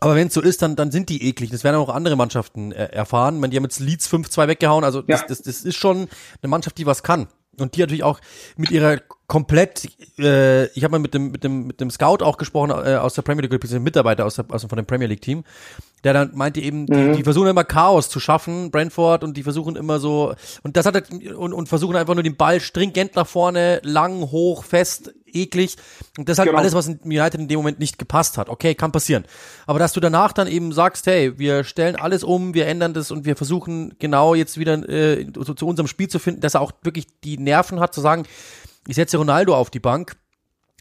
Aber 0.00 0.16
wenn 0.16 0.28
es 0.28 0.34
so 0.34 0.42
ist, 0.42 0.60
dann, 0.60 0.76
dann 0.76 0.90
sind 0.90 1.08
die 1.08 1.26
eklig. 1.26 1.50
Das 1.50 1.64
werden 1.64 1.76
auch 1.76 1.88
andere 1.88 2.16
Mannschaften 2.16 2.72
äh, 2.72 2.86
erfahren. 2.86 3.40
Man, 3.40 3.50
die 3.50 3.56
haben 3.56 3.64
jetzt 3.64 3.80
Leeds 3.80 4.10
5-2 4.10 4.48
weggehauen. 4.48 4.84
Also 4.84 5.00
das, 5.00 5.20
ja. 5.22 5.26
das, 5.28 5.40
das 5.40 5.62
ist 5.62 5.76
schon 5.76 6.08
eine 6.42 6.50
Mannschaft, 6.50 6.76
die 6.76 6.84
was 6.84 7.02
kann. 7.02 7.28
Und 7.58 7.76
die 7.76 7.80
natürlich 7.80 8.02
auch 8.02 8.20
mit 8.56 8.70
ihrer 8.70 8.98
komplett, 9.26 9.88
äh, 10.18 10.66
ich 10.66 10.84
habe 10.84 10.92
mal 10.92 10.98
mit 10.98 11.14
dem, 11.14 11.30
mit 11.30 11.44
dem, 11.44 11.66
mit 11.66 11.80
dem 11.80 11.90
Scout 11.90 12.22
auch 12.22 12.36
gesprochen 12.36 12.70
äh, 12.70 12.96
aus 12.96 13.14
der 13.14 13.22
Premier 13.22 13.42
League, 13.42 13.52
beziehungsweise 13.52 13.80
Mitarbeiter 13.80 14.26
aus, 14.26 14.34
der, 14.34 14.44
aus 14.50 14.64
von 14.64 14.76
dem 14.76 14.86
Premier 14.86 15.08
League 15.08 15.22
Team, 15.22 15.44
der 16.04 16.12
dann 16.12 16.32
meinte 16.34 16.60
eben, 16.60 16.82
mhm. 16.82 16.86
die, 16.86 17.16
die, 17.16 17.22
versuchen 17.24 17.48
immer 17.48 17.64
Chaos 17.64 18.10
zu 18.10 18.20
schaffen, 18.20 18.70
Brentford, 18.70 19.24
und 19.24 19.36
die 19.36 19.42
versuchen 19.42 19.76
immer 19.76 19.98
so, 19.98 20.34
und 20.62 20.76
das 20.76 20.84
hat 20.84 21.10
und, 21.10 21.52
und 21.52 21.68
versuchen 21.68 21.96
einfach 21.96 22.14
nur 22.14 22.22
den 22.22 22.36
Ball 22.36 22.60
stringent 22.60 23.16
nach 23.16 23.26
vorne, 23.26 23.80
lang, 23.82 24.30
hoch, 24.30 24.62
fest, 24.64 25.14
eklig. 25.32 25.76
Und 26.18 26.28
das 26.28 26.34
ist 26.34 26.38
halt 26.40 26.50
genau. 26.50 26.60
alles, 26.60 26.74
was 26.74 26.86
in 26.86 27.00
United 27.04 27.40
in 27.40 27.48
dem 27.48 27.58
Moment 27.58 27.78
nicht 27.78 27.98
gepasst 27.98 28.38
hat. 28.38 28.48
Okay, 28.48 28.74
kann 28.74 28.92
passieren. 28.92 29.24
Aber 29.66 29.78
dass 29.78 29.92
du 29.92 30.00
danach 30.00 30.32
dann 30.32 30.46
eben 30.46 30.72
sagst, 30.72 31.06
hey, 31.06 31.38
wir 31.38 31.64
stellen 31.64 31.96
alles 31.96 32.24
um, 32.24 32.54
wir 32.54 32.66
ändern 32.66 32.94
das 32.94 33.10
und 33.10 33.24
wir 33.24 33.36
versuchen 33.36 33.94
genau 33.98 34.34
jetzt 34.34 34.58
wieder 34.58 34.88
äh, 34.88 35.26
zu, 35.32 35.54
zu 35.54 35.66
unserem 35.66 35.88
Spiel 35.88 36.08
zu 36.08 36.18
finden, 36.18 36.40
dass 36.40 36.54
er 36.54 36.60
auch 36.60 36.72
wirklich 36.82 37.06
die 37.24 37.38
Nerven 37.38 37.80
hat 37.80 37.94
zu 37.94 38.00
sagen, 38.00 38.24
ich 38.86 38.96
setze 38.96 39.16
Ronaldo 39.16 39.54
auf 39.54 39.70
die 39.70 39.80
Bank. 39.80 40.16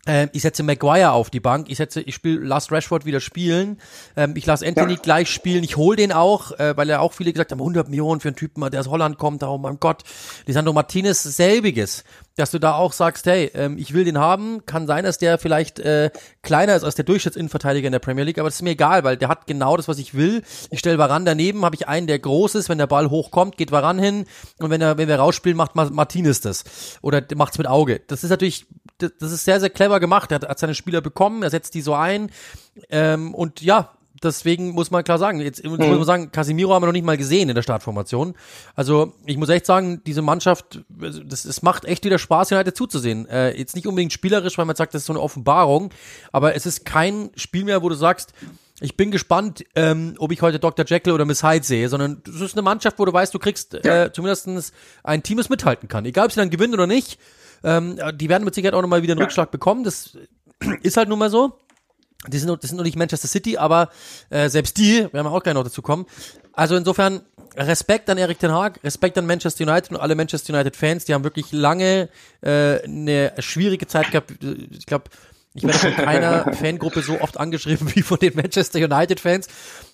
Ähm, 0.05 0.29
ich 0.33 0.41
setze 0.41 0.63
Maguire 0.63 1.11
auf 1.11 1.29
die 1.29 1.39
Bank. 1.39 1.69
Ich 1.69 1.77
setze, 1.77 2.01
ich 2.01 2.15
spiele, 2.15 2.39
lass 2.41 2.71
Rashford 2.71 3.05
wieder 3.05 3.21
spielen. 3.21 3.79
Ähm, 4.17 4.33
ich 4.35 4.45
lasse 4.45 4.67
Anthony 4.67 4.93
ja. 4.93 4.99
gleich 4.99 5.29
spielen. 5.29 5.63
Ich 5.63 5.77
hole 5.77 5.95
den 5.95 6.11
auch, 6.11 6.51
äh, 6.59 6.75
weil 6.75 6.89
ja 6.89 6.99
auch 6.99 7.13
viele 7.13 7.31
gesagt 7.31 7.51
haben, 7.51 7.59
100 7.59 7.87
Millionen 7.87 8.19
für 8.19 8.27
einen 8.29 8.35
Typen, 8.35 8.69
der 8.69 8.81
aus 8.81 8.89
Holland 8.89 9.17
kommt. 9.17 9.43
Oh 9.43 9.57
mein 9.57 9.79
Gott. 9.79 10.03
Lisandro 10.45 10.73
Martinez 10.73 11.23
selbiges 11.23 12.03
dass 12.36 12.52
du 12.52 12.60
da 12.60 12.76
auch 12.76 12.93
sagst, 12.93 13.26
hey, 13.26 13.52
ähm, 13.54 13.78
ich 13.78 13.93
will 13.93 14.06
den 14.06 14.17
haben. 14.17 14.65
Kann 14.65 14.88
sein, 14.88 15.04
dass 15.04 15.17
der 15.17 15.38
vielleicht 15.38 15.80
äh, 15.80 16.10
kleiner 16.41 16.76
ist 16.76 16.84
als 16.84 16.96
der 16.96 17.06
Durchschnittsinnenverteidiger 17.06 17.88
in 17.88 17.91
der 17.91 18.00
Premier 18.00 18.24
League, 18.24 18.39
aber 18.39 18.48
das 18.48 18.56
ist 18.56 18.62
mir 18.63 18.72
egal, 18.72 19.04
weil 19.04 19.17
der 19.17 19.30
hat 19.30 19.46
genau 19.46 19.78
das, 19.78 19.88
was 19.88 20.00
ich 20.00 20.15
will. 20.15 20.41
Ich 20.72 20.80
stelle 20.80 20.98
Varan 20.98 21.26
daneben, 21.26 21.63
habe 21.63 21.76
ich 21.76 21.88
einen, 21.88 22.08
der 22.08 22.19
groß 22.19 22.56
ist. 22.56 22.69
Wenn 22.69 22.80
der 22.80 22.88
Ball 22.88 23.10
hochkommt, 23.10 23.58
geht 23.58 23.72
Varan 23.72 24.00
hin 24.00 24.26
und 24.60 24.69
wenn 24.69 24.82
er, 24.82 24.98
wenn 24.98 25.08
wir 25.08 25.17
rausspielen, 25.17 25.58
macht 25.58 25.76
Martinez 25.76 26.41
das 26.41 26.63
oder 27.02 27.22
macht's 27.36 27.58
mit 27.58 27.67
Auge. 27.67 28.02
Das 28.08 28.24
ist 28.24 28.30
natürlich, 28.32 28.65
das, 28.98 29.32
ist 29.32 29.46
sehr, 29.46 29.60
sehr 29.60 29.69
clever 29.69 30.00
gemacht. 30.00 30.32
Er 30.32 30.36
hat, 30.36 30.48
hat 30.48 30.60
seine 30.60 30.76
Spieler 30.76 31.02
bekommen, 31.02 31.43
er 31.43 31.50
setzt 31.50 31.76
die 31.76 31.82
so 31.82 31.93
ein 31.93 32.32
ähm, 32.89 33.36
und 33.36 33.62
ja, 33.62 33.91
deswegen 34.23 34.71
muss 34.71 34.91
man 34.91 35.03
klar 35.03 35.17
sagen, 35.17 35.39
jetzt 35.41 35.63
mhm. 35.63 35.71
muss 35.71 35.79
man 35.79 36.03
sagen, 36.03 36.31
Casimiro 36.31 36.73
haben 36.73 36.81
wir 36.81 36.88
noch 36.88 36.93
nicht 36.93 37.05
mal 37.05 37.17
gesehen 37.17 37.49
in 37.49 37.55
der 37.55 37.62
Startformation. 37.62 38.36
Also 38.75 39.13
ich 39.25 39.38
muss 39.38 39.49
echt 39.49 39.65
sagen, 39.65 40.01
diese 40.05 40.21
Mannschaft, 40.21 40.81
das, 40.89 41.45
es 41.45 41.62
macht 41.62 41.86
echt 41.86 42.05
wieder 42.05 42.17
Spaß, 42.17 42.51
United 42.51 42.75
zuzusehen. 42.75 43.27
Äh, 43.27 43.57
jetzt 43.57 43.75
nicht 43.75 43.88
unbedingt 43.88 44.13
spielerisch, 44.13 44.57
weil 44.57 44.65
man 44.65 44.75
sagt, 44.75 44.93
das 44.93 45.03
ist 45.03 45.07
so 45.07 45.13
eine 45.13 45.21
Offenbarung, 45.21 45.91
aber 46.31 46.55
es 46.55 46.65
ist 46.65 46.86
kein 46.86 47.31
Spiel 47.36 47.65
mehr, 47.65 47.81
wo 47.83 47.89
du 47.89 47.95
sagst, 47.95 48.33
ich 48.81 48.97
bin 48.97 49.12
gespannt, 49.12 49.63
ähm, 49.75 50.15
ob 50.17 50.31
ich 50.31 50.41
heute 50.41 50.59
Dr. 50.59 50.86
Jekyll 50.86 51.13
oder 51.13 51.25
Miss 51.25 51.43
Hyde 51.43 51.65
sehe, 51.65 51.88
sondern 51.89 52.21
es 52.27 52.41
ist 52.41 52.55
eine 52.55 52.63
Mannschaft, 52.63 52.99
wo 52.99 53.05
du 53.05 53.13
weißt, 53.13 53.33
du 53.33 53.39
kriegst 53.39 53.75
äh, 53.86 54.12
zumindest 54.12 54.73
ein 55.03 55.23
Team, 55.23 55.38
das 55.38 55.49
mithalten 55.49 55.88
kann. 55.88 56.05
Egal, 56.05 56.25
ob 56.25 56.31
sie 56.31 56.39
dann 56.39 56.49
gewinnen 56.49 56.73
oder 56.73 56.88
nicht. 56.88 57.19
Ähm, 57.63 57.97
die 58.15 58.27
werden 58.27 58.43
mit 58.43 58.55
Sicherheit 58.55 58.73
auch 58.73 58.81
nochmal 58.81 59.01
wieder 59.01 59.13
einen. 59.13 59.21
Rückschlag 59.21 59.51
bekommen. 59.51 59.83
Das 59.83 60.17
ist 60.81 60.97
halt 60.97 61.07
nun 61.07 61.19
mal 61.19 61.29
so. 61.29 61.59
Die 62.27 62.38
sind, 62.39 62.49
das 62.49 62.69
sind 62.69 62.77
noch 62.77 62.86
nicht 62.86 62.97
Manchester 62.97 63.27
City, 63.27 63.57
aber 63.57 63.89
äh, 64.29 64.49
selbst 64.49 64.77
die, 64.77 65.01
werden 65.12 65.25
wir 65.25 65.31
auch 65.31 65.43
gleich 65.43 65.55
noch 65.55 65.63
dazu 65.63 65.81
kommen. 65.81 66.05
Also 66.53 66.75
insofern 66.75 67.21
Respekt 67.55 68.09
an 68.09 68.17
Erik 68.17 68.39
Ten 68.39 68.51
Haag, 68.51 68.79
Respekt 68.83 69.17
an 69.17 69.25
Manchester 69.25 69.63
United 69.63 69.91
und 69.91 69.97
alle 69.97 70.15
Manchester 70.15 70.53
United 70.53 70.75
Fans, 70.75 71.05
die 71.05 71.13
haben 71.13 71.23
wirklich 71.23 71.51
lange 71.51 72.09
äh, 72.41 72.81
eine 72.83 73.33
schwierige 73.39 73.88
Zeit 73.88 74.12
gehabt. 74.12 74.31
Ich 74.71 74.86
glaube, 74.86 75.05
ich 75.55 75.63
werde 75.63 75.77
von 75.77 75.95
keiner 75.95 76.53
Fangruppe 76.59 77.01
so 77.03 77.21
oft 77.21 77.39
angeschrieben 77.39 77.93
wie 77.93 78.01
von 78.01 78.17
den 78.17 78.35
Manchester 78.35 78.79
United 78.79 79.19
Fans. 79.19 79.47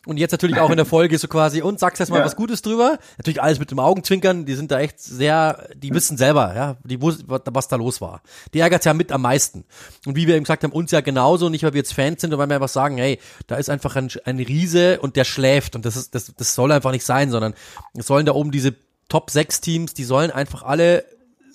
Und 0.05 0.17
jetzt 0.17 0.31
natürlich 0.31 0.57
auch 0.59 0.69
in 0.69 0.77
der 0.77 0.85
Folge 0.85 1.17
so 1.17 1.27
quasi, 1.27 1.61
und 1.61 1.79
sagst 1.79 1.99
jetzt 1.99 2.09
mal 2.09 2.19
ja. 2.19 2.25
was 2.25 2.37
Gutes 2.37 2.61
drüber. 2.61 2.97
Natürlich 3.17 3.41
alles 3.41 3.59
mit 3.59 3.69
dem 3.69 3.79
Augenzwinkern, 3.79 4.45
die 4.45 4.55
sind 4.55 4.71
da 4.71 4.79
echt 4.79 4.99
sehr, 4.99 5.67
die 5.75 5.93
wissen 5.93 6.17
selber, 6.17 6.55
ja, 6.55 6.77
die 6.83 7.01
wussten, 7.01 7.25
was 7.27 7.67
da 7.67 7.75
los 7.75 7.99
war. 7.99 8.21
Die 8.53 8.59
ärgert 8.59 8.85
ja 8.85 8.93
mit 8.93 9.11
am 9.11 9.21
meisten. 9.21 9.65
Und 10.05 10.15
wie 10.15 10.27
wir 10.27 10.35
eben 10.35 10.45
gesagt 10.45 10.63
haben, 10.63 10.71
uns 10.71 10.91
ja 10.91 11.01
genauso, 11.01 11.49
nicht 11.49 11.63
weil 11.63 11.73
wir 11.73 11.79
jetzt 11.79 11.93
Fans 11.93 12.21
sind, 12.21 12.31
sondern 12.31 12.39
weil 12.39 12.49
wir 12.49 12.55
einfach 12.55 12.69
sagen, 12.69 12.97
hey, 12.97 13.19
da 13.47 13.57
ist 13.57 13.69
einfach 13.69 13.97
ein, 13.97 14.09
ein 14.23 14.39
Riese 14.39 15.01
und 15.01 15.17
der 15.17 15.25
schläft. 15.25 15.75
Und 15.75 15.85
das 15.85 15.97
ist, 15.97 16.15
das, 16.15 16.33
das 16.35 16.55
soll 16.55 16.71
einfach 16.71 16.91
nicht 16.91 17.05
sein, 17.05 17.31
sondern 17.31 17.53
es 17.93 18.07
sollen 18.07 18.25
da 18.25 18.31
oben 18.31 18.51
diese 18.51 18.75
Top 19.09 19.29
6 19.29 19.59
Teams, 19.59 19.93
die 19.93 20.05
sollen 20.05 20.31
einfach 20.31 20.63
alle 20.63 21.03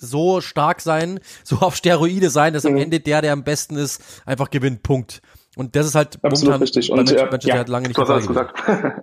so 0.05 0.41
stark 0.41 0.81
sein, 0.81 1.19
so 1.43 1.57
auf 1.57 1.75
Steroide 1.75 2.29
sein, 2.29 2.53
dass 2.53 2.63
mhm. 2.63 2.71
am 2.71 2.77
Ende 2.77 2.99
der, 2.99 3.21
der 3.21 3.33
am 3.33 3.43
besten 3.43 3.75
ist, 3.75 4.01
einfach 4.25 4.49
gewinnt. 4.49 4.83
Punkt. 4.83 5.21
Und 5.55 5.75
das 5.75 5.87
ist 5.87 5.95
halt 5.95 6.15
Absolut 6.15 6.43
momentan 6.43 6.61
richtig. 6.61 6.91
Und 6.91 6.97
Manchester, 6.97 7.31
Manchester 7.31 7.55
ja, 7.55 7.59
hat 7.59 7.69
lange 7.69 7.87
nicht 7.87 7.99
alles 7.99 8.27
gesagt. 8.27 8.61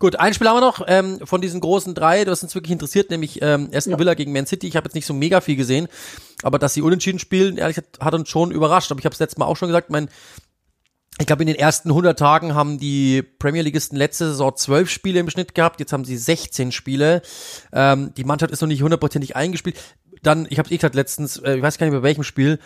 Gut, 0.00 0.16
ein 0.16 0.34
Spiel 0.34 0.48
haben 0.48 0.56
wir 0.56 0.60
noch 0.60 0.82
ähm, 0.88 1.20
von 1.24 1.40
diesen 1.40 1.60
großen 1.60 1.94
drei, 1.94 2.24
das 2.24 2.42
uns 2.42 2.54
wirklich 2.54 2.72
interessiert, 2.72 3.10
nämlich 3.10 3.40
ähm, 3.42 3.70
Aston 3.72 3.92
ja. 3.92 3.98
Villa 3.98 4.14
gegen 4.14 4.32
Man 4.32 4.46
City. 4.46 4.66
Ich 4.66 4.76
habe 4.76 4.86
jetzt 4.86 4.94
nicht 4.94 5.06
so 5.06 5.14
mega 5.14 5.40
viel 5.40 5.56
gesehen, 5.56 5.86
aber 6.42 6.58
dass 6.58 6.74
sie 6.74 6.82
unentschieden 6.82 7.20
spielen, 7.20 7.56
ehrlich 7.56 7.76
gesagt, 7.76 8.00
hat 8.00 8.14
uns 8.14 8.28
schon 8.28 8.50
überrascht. 8.50 8.90
Aber 8.90 8.98
ich 8.98 9.04
habe 9.04 9.12
es 9.12 9.20
letztes 9.20 9.38
Mal 9.38 9.46
auch 9.46 9.56
schon 9.56 9.68
gesagt, 9.68 9.90
mein 9.90 10.08
ich 11.18 11.26
glaube, 11.26 11.42
in 11.42 11.46
den 11.46 11.56
ersten 11.56 11.90
100 11.90 12.18
Tagen 12.18 12.54
haben 12.54 12.78
die 12.78 13.22
Premier 13.22 13.62
Leagueisten 13.62 13.96
letzte 13.96 14.26
Saison 14.26 14.56
zwölf 14.56 14.90
Spiele 14.90 15.20
im 15.20 15.30
Schnitt 15.30 15.54
gehabt. 15.54 15.78
Jetzt 15.78 15.92
haben 15.92 16.04
sie 16.04 16.16
16 16.16 16.72
Spiele. 16.72 17.22
Ähm, 17.72 18.12
die 18.16 18.24
Mannschaft 18.24 18.52
ist 18.52 18.60
noch 18.60 18.68
nicht 18.68 18.82
hundertprozentig 18.82 19.36
eingespielt. 19.36 19.76
Dann, 20.22 20.46
ich 20.50 20.58
habe 20.58 20.66
es 20.66 20.72
eh 20.72 20.76
gesagt 20.76 20.96
letztens, 20.96 21.36
äh, 21.36 21.56
ich 21.56 21.62
weiß 21.62 21.78
gar 21.78 21.86
nicht 21.86 21.92
mehr 21.92 22.00
bei 22.00 22.08
welchem 22.08 22.24
Spiel, 22.24 22.58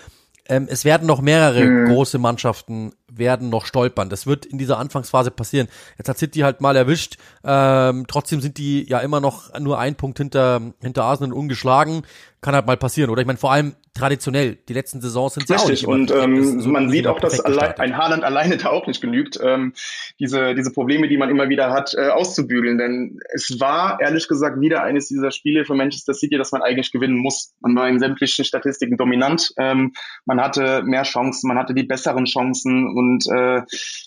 ähm, 0.49 0.67
es 0.71 0.85
werden 0.85 1.07
noch 1.07 1.21
mehrere 1.21 1.63
mhm. 1.63 1.89
große 1.89 2.19
Mannschaften 2.19 2.93
werden 3.11 3.51
noch 3.51 3.67
stolpern. 3.67 4.09
Das 4.09 4.27
wird 4.27 4.47
in 4.47 4.57
dieser 4.57 4.79
Anfangsphase 4.79 5.31
passieren. 5.31 5.69
Jetzt 5.99 6.09
hat 6.09 6.19
City 6.19 6.41
halt 6.41 6.61
mal 6.61 6.75
erwischt. 6.75 7.19
Ähm, 7.45 8.07
trotzdem 8.09 8.41
sind 8.41 8.57
die 8.57 8.89
ja 8.89 9.01
immer 9.01 9.21
noch 9.21 9.59
nur 9.61 9.79
ein 9.79 9.95
Punkt 9.95 10.19
hinter, 10.19 10.73
hinter 10.81 11.05
Arsenal 11.05 11.35
ungeschlagen. 11.35 12.03
Kann 12.41 12.55
halt 12.55 12.67
mal 12.67 12.79
passieren. 12.79 13.11
Oder 13.11 13.21
ich 13.21 13.27
meine, 13.27 13.39
vor 13.39 13.53
allem 13.53 13.75
traditionell. 13.99 14.59
Die 14.69 14.73
letzten 14.73 15.01
Saisons 15.01 15.35
sind 15.35 15.49
ja 15.49 15.57
auch 15.57 15.69
nicht 15.69 15.87
Und 15.87 16.11
ähm, 16.11 16.61
so 16.61 16.69
man 16.71 16.89
sieht 16.89 17.07
auch, 17.07 17.21
dass 17.21 17.41
allein, 17.41 17.73
ein 17.79 17.97
Haaland 17.97 18.25
alleine 18.25 18.57
da 18.57 18.71
auch 18.71 18.87
nicht 18.87 19.01
genügt, 19.01 19.39
ähm, 19.43 19.73
diese, 20.19 20.55
diese 20.55 20.73
Probleme, 20.73 21.09
die 21.09 21.17
man 21.17 21.29
immer 21.31 21.49
wieder 21.49 21.71
hat, 21.71 21.95
äh, 21.95 22.09
auszubügeln. 22.09 22.79
Denn 22.79 23.19
es 23.35 23.59
war, 23.61 24.01
ehrlich 24.01 24.29
gesagt, 24.29 24.61
wieder 24.61 24.83
eines 24.83 25.09
dieser 25.09 25.31
Spiele 25.31 25.65
für 25.65 25.75
Manchester 25.75 26.15
City, 26.15 26.39
das 26.39 26.53
man 26.53 26.63
eigentlich 26.63 26.93
gewinnen 26.93 27.19
muss. 27.19 27.55
Man 27.61 27.75
war 27.77 27.89
in 27.89 27.99
sämtlichen 27.99 28.45
Statistiken 28.45 28.97
dominant. 28.97 29.53
Ähm, 29.59 29.93
man 30.25 30.41
hatte 30.41 30.83
mehr 30.85 31.03
Chancen, 31.03 31.49
man 31.49 31.59
hatte 31.59 31.75
die 31.75 31.85
besseren 31.85 32.25
Chancen 32.25 32.89
und 32.89 33.27
äh, 33.31 33.63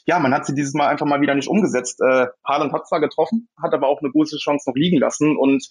ja, 0.06 0.20
man 0.20 0.34
hat 0.34 0.46
sie 0.46 0.56
dieses 0.56 0.74
Mal 0.74 0.88
einfach 0.88 1.06
mal 1.06 1.22
wieder 1.22 1.36
nicht 1.36 1.48
umgesetzt. 1.48 2.00
Äh, 2.02 2.28
Haaland 2.48 2.74
hat 2.74 2.88
zwar 2.88 3.02
getroffen, 3.02 3.50
hat 3.62 3.74
aber 3.74 3.88
auch 3.88 4.02
eine 4.02 4.12
gute 4.12 4.38
Chance 4.38 4.70
noch 4.70 4.76
liegen 4.76 5.00
lassen 5.00 5.38
und 5.38 5.68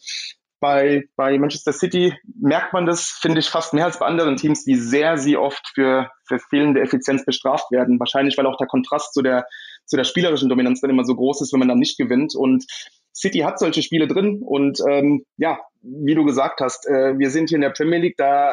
bei, 0.61 1.05
bei 1.17 1.39
Manchester 1.39 1.73
City 1.73 2.15
merkt 2.41 2.73
man 2.73 2.87
das, 2.87 3.19
finde 3.21 3.41
ich, 3.41 3.49
fast 3.49 3.75
mehr 3.75 3.87
als 3.87 3.99
bei 3.99 4.07
anderen 4.07 4.37
Teams, 4.37 4.67
wie 4.67 4.77
sehr 4.77 5.17
sie 5.17 5.37
oft 5.37 5.67
für, 5.75 6.11
für 6.25 6.39
fehlende 6.39 6.81
Effizienz 6.81 7.25
bestraft 7.25 7.71
werden. 7.71 7.99
Wahrscheinlich, 7.99 8.37
weil 8.39 8.47
auch 8.47 8.59
der 8.59 8.67
Kontrast 8.67 9.15
zu 9.15 9.23
der, 9.23 9.47
zu 9.87 9.97
der 9.97 10.05
spielerischen 10.05 10.49
Dominanz 10.49 10.81
dann 10.81 10.91
immer 10.91 11.05
so 11.05 11.17
groß 11.17 11.41
ist, 11.41 11.53
wenn 11.53 11.61
man 11.61 11.69
dann 11.69 11.79
nicht 11.79 11.99
gewinnt. 11.99 12.35
Und 12.37 12.67
City 13.15 13.39
hat 13.41 13.59
solche 13.59 13.83
Spiele 13.83 14.07
drin. 14.07 14.43
Und 14.45 14.81
ähm, 14.89 15.25
ja, 15.37 15.59
wie 15.83 16.15
du 16.15 16.25
gesagt 16.25 16.61
hast, 16.61 16.87
äh, 16.87 17.19
wir 17.19 17.31
sind 17.31 17.49
hier 17.49 17.57
in 17.57 17.63
der 17.63 17.71
Premier 17.71 17.99
League, 17.99 18.17
da 18.17 18.53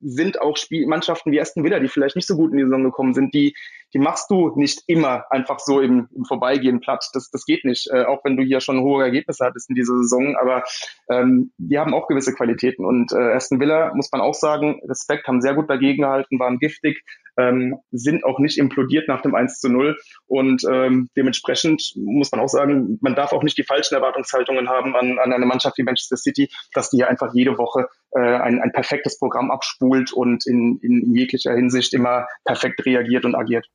sind 0.00 0.40
auch 0.40 0.56
Spiel 0.56 0.86
Mannschaften 0.86 1.32
wie 1.32 1.40
Aston 1.40 1.64
Villa, 1.64 1.80
die 1.80 1.88
vielleicht 1.88 2.16
nicht 2.16 2.28
so 2.28 2.36
gut 2.36 2.52
in 2.52 2.58
die 2.58 2.64
Saison 2.64 2.84
gekommen 2.84 3.14
sind, 3.14 3.32
die, 3.34 3.54
die 3.96 4.02
machst 4.02 4.30
du 4.30 4.52
nicht 4.56 4.82
immer 4.88 5.24
einfach 5.30 5.58
so 5.58 5.80
im, 5.80 6.10
im 6.14 6.26
Vorbeigehen 6.26 6.80
platt. 6.80 7.08
Das, 7.14 7.30
das 7.30 7.46
geht 7.46 7.64
nicht, 7.64 7.88
äh, 7.90 8.04
auch 8.04 8.22
wenn 8.24 8.36
du 8.36 8.42
hier 8.42 8.60
schon 8.60 8.82
hohe 8.82 9.02
Ergebnisse 9.02 9.42
hattest 9.42 9.70
in 9.70 9.74
dieser 9.74 9.96
Saison. 9.96 10.36
Aber 10.36 10.64
ähm, 11.10 11.50
die 11.56 11.78
haben 11.78 11.94
auch 11.94 12.06
gewisse 12.06 12.34
Qualitäten. 12.34 12.84
Und 12.84 13.12
äh, 13.12 13.32
Aston 13.32 13.58
Villa, 13.58 13.94
muss 13.94 14.12
man 14.12 14.20
auch 14.20 14.34
sagen, 14.34 14.82
Respekt, 14.86 15.26
haben 15.26 15.40
sehr 15.40 15.54
gut 15.54 15.70
dagegen 15.70 16.02
gehalten, 16.02 16.38
waren 16.38 16.58
giftig, 16.58 17.04
ähm, 17.38 17.78
sind 17.90 18.22
auch 18.24 18.38
nicht 18.38 18.58
implodiert 18.58 19.08
nach 19.08 19.22
dem 19.22 19.34
1 19.34 19.60
zu 19.60 19.70
0. 19.70 19.96
Und 20.26 20.62
ähm, 20.70 21.08
dementsprechend 21.16 21.94
muss 21.96 22.30
man 22.32 22.42
auch 22.42 22.48
sagen, 22.48 22.98
man 23.00 23.14
darf 23.14 23.32
auch 23.32 23.42
nicht 23.42 23.56
die 23.56 23.64
falschen 23.64 23.94
Erwartungshaltungen 23.94 24.68
haben 24.68 24.94
an, 24.94 25.18
an 25.18 25.32
eine 25.32 25.46
Mannschaft 25.46 25.78
wie 25.78 25.84
Manchester 25.84 26.18
City, 26.18 26.50
dass 26.74 26.90
die 26.90 26.98
hier 26.98 27.08
einfach 27.08 27.32
jede 27.32 27.56
Woche 27.56 27.88
äh, 28.10 28.20
ein, 28.20 28.60
ein 28.60 28.72
perfektes 28.72 29.18
Programm 29.18 29.50
abspult 29.50 30.12
und 30.12 30.46
in, 30.46 30.78
in 30.82 31.14
jeglicher 31.14 31.54
Hinsicht 31.54 31.94
immer 31.94 32.26
perfekt 32.44 32.84
reagiert 32.84 33.24
und 33.24 33.34
agiert. 33.34 33.66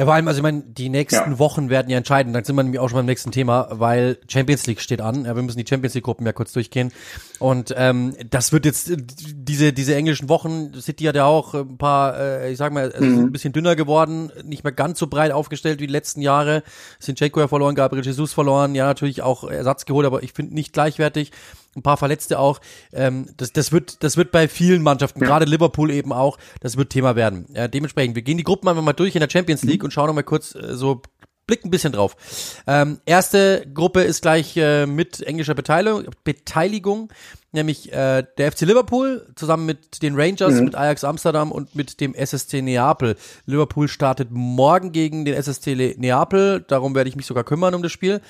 Ja, 0.00 0.06
vor 0.06 0.14
allem, 0.14 0.28
also 0.28 0.38
ich 0.38 0.42
meine, 0.42 0.62
die 0.62 0.88
nächsten 0.88 1.32
ja. 1.32 1.38
Wochen 1.38 1.68
werden 1.68 1.90
ja 1.90 1.98
entscheiden. 1.98 2.32
Dann 2.32 2.42
sind 2.42 2.56
wir 2.56 2.62
nämlich 2.62 2.80
auch 2.80 2.88
schon 2.88 2.96
beim 2.96 3.04
nächsten 3.04 3.32
Thema, 3.32 3.68
weil 3.70 4.16
Champions 4.28 4.66
League 4.66 4.80
steht 4.80 5.02
an. 5.02 5.26
Ja, 5.26 5.36
wir 5.36 5.42
müssen 5.42 5.58
die 5.58 5.66
Champions 5.68 5.92
League 5.92 6.04
Gruppen 6.04 6.24
ja 6.24 6.32
kurz 6.32 6.54
durchgehen. 6.54 6.90
Und 7.38 7.74
ähm, 7.76 8.16
das 8.30 8.50
wird 8.50 8.64
jetzt 8.64 8.92
diese 8.96 9.74
diese 9.74 9.94
englischen 9.94 10.30
Wochen. 10.30 10.72
City 10.80 11.04
hat 11.04 11.16
ja 11.16 11.26
auch 11.26 11.52
ein 11.52 11.76
paar, 11.76 12.18
äh, 12.18 12.50
ich 12.50 12.56
sag 12.56 12.72
mal, 12.72 12.90
mhm. 12.98 13.24
ein 13.24 13.32
bisschen 13.32 13.52
dünner 13.52 13.76
geworden, 13.76 14.32
nicht 14.42 14.64
mehr 14.64 14.72
ganz 14.72 14.98
so 14.98 15.06
breit 15.06 15.32
aufgestellt 15.32 15.80
wie 15.80 15.86
die 15.86 15.92
letzten 15.92 16.22
Jahre. 16.22 16.62
Sind 16.98 17.20
Jaco 17.20 17.38
ja 17.38 17.48
verloren, 17.48 17.74
Gabriel 17.74 18.02
Jesus 18.02 18.32
verloren, 18.32 18.74
ja 18.74 18.86
natürlich 18.86 19.20
auch 19.20 19.44
Ersatz 19.44 19.84
geholt, 19.84 20.06
aber 20.06 20.22
ich 20.22 20.32
finde 20.32 20.54
nicht 20.54 20.72
gleichwertig. 20.72 21.30
Ein 21.76 21.82
paar 21.82 21.96
Verletzte 21.96 22.38
auch. 22.38 22.60
Ähm, 22.92 23.26
das, 23.36 23.52
das, 23.52 23.72
wird, 23.72 24.02
das 24.02 24.16
wird 24.16 24.32
bei 24.32 24.48
vielen 24.48 24.82
Mannschaften, 24.82 25.20
ja. 25.20 25.26
gerade 25.26 25.44
Liverpool 25.44 25.90
eben 25.90 26.12
auch, 26.12 26.38
das 26.60 26.76
wird 26.76 26.90
Thema 26.90 27.16
werden. 27.16 27.46
Ja, 27.54 27.68
dementsprechend, 27.68 28.16
wir 28.16 28.22
gehen 28.22 28.38
die 28.38 28.44
Gruppen 28.44 28.68
einfach 28.68 28.82
mal 28.82 28.92
durch 28.92 29.14
in 29.14 29.20
der 29.20 29.30
Champions 29.30 29.62
League 29.62 29.82
mhm. 29.82 29.86
und 29.86 29.90
schauen 29.92 30.06
noch 30.06 30.14
mal 30.14 30.22
kurz 30.22 30.54
äh, 30.54 30.74
so 30.74 31.02
blick 31.46 31.64
ein 31.64 31.70
bisschen 31.70 31.92
drauf. 31.92 32.16
Ähm, 32.66 33.00
erste 33.06 33.66
Gruppe 33.74 34.02
ist 34.02 34.22
gleich 34.22 34.56
äh, 34.56 34.86
mit 34.86 35.20
englischer 35.22 35.54
Beteiligung. 35.54 36.06
Beteiligung 36.22 37.12
nämlich 37.52 37.92
äh, 37.92 38.24
der 38.38 38.52
FC 38.52 38.62
Liverpool 38.62 39.26
zusammen 39.34 39.66
mit 39.66 40.02
den 40.02 40.14
Rangers, 40.14 40.54
mhm. 40.54 40.66
mit 40.66 40.74
Ajax 40.74 41.04
Amsterdam 41.04 41.52
und 41.52 41.74
mit 41.74 42.00
dem 42.00 42.14
SSC 42.14 42.62
Neapel. 42.62 43.16
Liverpool 43.46 43.88
startet 43.88 44.28
morgen 44.30 44.92
gegen 44.92 45.24
den 45.24 45.34
SSC 45.34 45.96
Neapel, 45.98 46.64
darum 46.66 46.94
werde 46.94 47.08
ich 47.08 47.16
mich 47.16 47.26
sogar 47.26 47.44
kümmern 47.44 47.74
um 47.74 47.82
das 47.82 47.92
Spiel. 47.92 48.20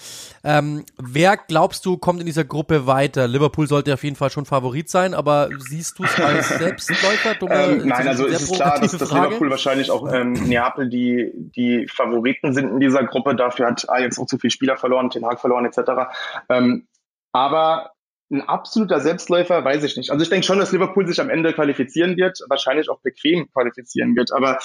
Ähm, 0.43 0.85
wer 0.99 1.37
glaubst 1.37 1.85
du 1.85 1.97
kommt 1.97 2.21
in 2.21 2.27
dieser 2.27 2.45
Gruppe 2.45 2.87
weiter? 2.87 3.29
Liverpool 3.29 3.67
sollte 3.67 3.93
auf 3.93 4.05
jeden 4.05 4.17
Fall 4.17 4.31
schon 4.31 4.47
Favorit 4.47 4.89
sein, 4.89 5.15
aber 5.15 5.49
siehst 5.59 5.99
du 5.99 6.05
es 6.05 6.15
als 6.19 6.49
Selbstläufer? 6.49 7.37
ähm, 7.51 7.87
nein, 7.87 8.09
also 8.09 8.27
es 8.27 8.43
ist 8.43 8.55
klar, 8.55 8.81
dass, 8.81 8.93
dass 8.93 9.11
Liverpool 9.11 9.51
wahrscheinlich 9.51 9.91
auch 9.91 10.11
ähm, 10.13 10.33
Neapel 10.33 10.89
die, 10.89 11.33
die 11.35 11.87
Favoriten 11.89 12.55
sind 12.55 12.71
in 12.71 12.81
dieser 12.81 13.05
Gruppe. 13.05 13.35
Dafür 13.35 13.67
hat 13.67 13.89
Ajax 13.89 14.19
auch 14.19 14.27
zu 14.27 14.39
viele 14.39 14.51
Spieler 14.51 14.77
verloren, 14.77 15.11
Den 15.11 15.27
Haag 15.27 15.41
verloren 15.41 15.67
etc. 15.67 16.11
Ähm, 16.49 16.87
aber 17.33 17.93
ein 18.31 18.43
absoluter 18.43 19.01
Selbstläufer, 19.01 19.65
weiß 19.65 19.83
ich 19.85 19.97
nicht. 19.97 20.11
Also 20.11 20.23
ich 20.23 20.31
denke 20.31 20.47
schon, 20.47 20.59
dass 20.59 20.73
Liverpool 20.73 21.07
sich 21.07 21.21
am 21.21 21.31
Ende 21.31 21.53
qualifizieren 21.53 22.17
wird, 22.17 22.39
wahrscheinlich 22.49 22.89
auch 22.89 23.01
bequem 23.01 23.51
qualifizieren 23.53 24.15
wird. 24.15 24.33
Aber 24.33 24.59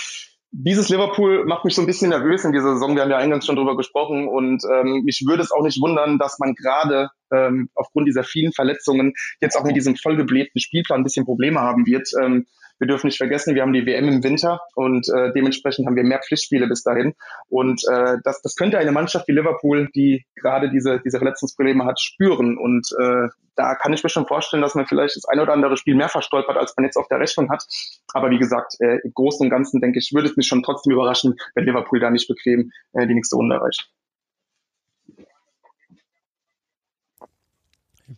dieses 0.51 0.87
Liverpool 0.89 1.45
macht 1.45 1.65
mich 1.65 1.75
so 1.75 1.81
ein 1.81 1.87
bisschen 1.87 2.09
nervös 2.09 2.45
in 2.45 2.53
dieser 2.53 2.73
Saison. 2.73 2.95
Wir 2.95 3.01
haben 3.01 3.11
ja 3.11 3.17
eingangs 3.17 3.45
schon 3.45 3.55
drüber 3.55 3.75
gesprochen 3.75 4.27
und 4.27 4.63
ähm, 4.71 5.01
mich 5.03 5.23
würde 5.27 5.43
es 5.43 5.51
auch 5.51 5.63
nicht 5.63 5.81
wundern, 5.81 6.17
dass 6.17 6.39
man 6.39 6.53
gerade 6.53 7.09
ähm, 7.33 7.69
aufgrund 7.75 8.07
dieser 8.07 8.23
vielen 8.23 8.53
Verletzungen 8.53 9.13
jetzt 9.41 9.57
auch 9.57 9.65
mit 9.65 9.75
diesem 9.75 9.95
vollgeblähten 9.95 10.61
Spielplan 10.61 11.01
ein 11.01 11.03
bisschen 11.03 11.25
Probleme 11.25 11.59
haben 11.59 11.85
wird. 11.85 12.09
Ähm, 12.21 12.45
wir 12.79 12.87
dürfen 12.87 13.07
nicht 13.07 13.17
vergessen, 13.17 13.55
wir 13.55 13.61
haben 13.61 13.73
die 13.73 13.85
WM 13.85 14.07
im 14.07 14.23
Winter 14.23 14.59
und 14.75 15.07
äh, 15.09 15.31
dementsprechend 15.33 15.85
haben 15.87 15.95
wir 15.95 16.03
mehr 16.03 16.19
Pflichtspiele 16.19 16.67
bis 16.67 16.83
dahin. 16.83 17.13
Und 17.47 17.81
äh, 17.89 18.17
das, 18.23 18.41
das 18.41 18.55
könnte 18.55 18.77
eine 18.77 18.91
Mannschaft 18.91 19.27
wie 19.27 19.33
Liverpool, 19.33 19.89
die 19.95 20.25
gerade 20.35 20.69
diese, 20.69 20.99
diese 21.03 21.17
Verletzungsprobleme 21.17 21.85
hat, 21.85 21.99
spüren. 21.99 22.57
Und 22.57 22.87
äh, 22.99 23.27
da 23.55 23.75
kann 23.75 23.93
ich 23.93 24.03
mir 24.03 24.09
schon 24.09 24.27
vorstellen, 24.27 24.61
dass 24.61 24.75
man 24.75 24.85
vielleicht 24.85 25.15
das 25.15 25.25
ein 25.25 25.39
oder 25.39 25.53
andere 25.53 25.77
Spiel 25.77 25.95
mehr 25.95 26.09
verstolpert, 26.09 26.57
als 26.57 26.73
man 26.75 26.85
jetzt 26.85 26.97
auf 26.97 27.07
der 27.07 27.19
Rechnung 27.19 27.49
hat. 27.49 27.63
Aber 28.13 28.29
wie 28.29 28.39
gesagt, 28.39 28.75
äh, 28.79 28.99
im 29.03 29.13
Großen 29.13 29.45
und 29.45 29.49
Ganzen 29.49 29.79
denke 29.79 29.99
ich, 29.99 30.11
würde 30.13 30.27
es 30.27 30.37
mich 30.37 30.47
schon 30.47 30.63
trotzdem 30.63 30.93
überraschen, 30.93 31.35
wenn 31.53 31.65
Liverpool 31.65 31.99
da 31.99 32.09
nicht 32.09 32.27
bequem 32.27 32.71
äh, 32.93 33.07
die 33.07 33.13
nächste 33.13 33.37
Runde 33.37 33.55
erreicht. 33.55 33.89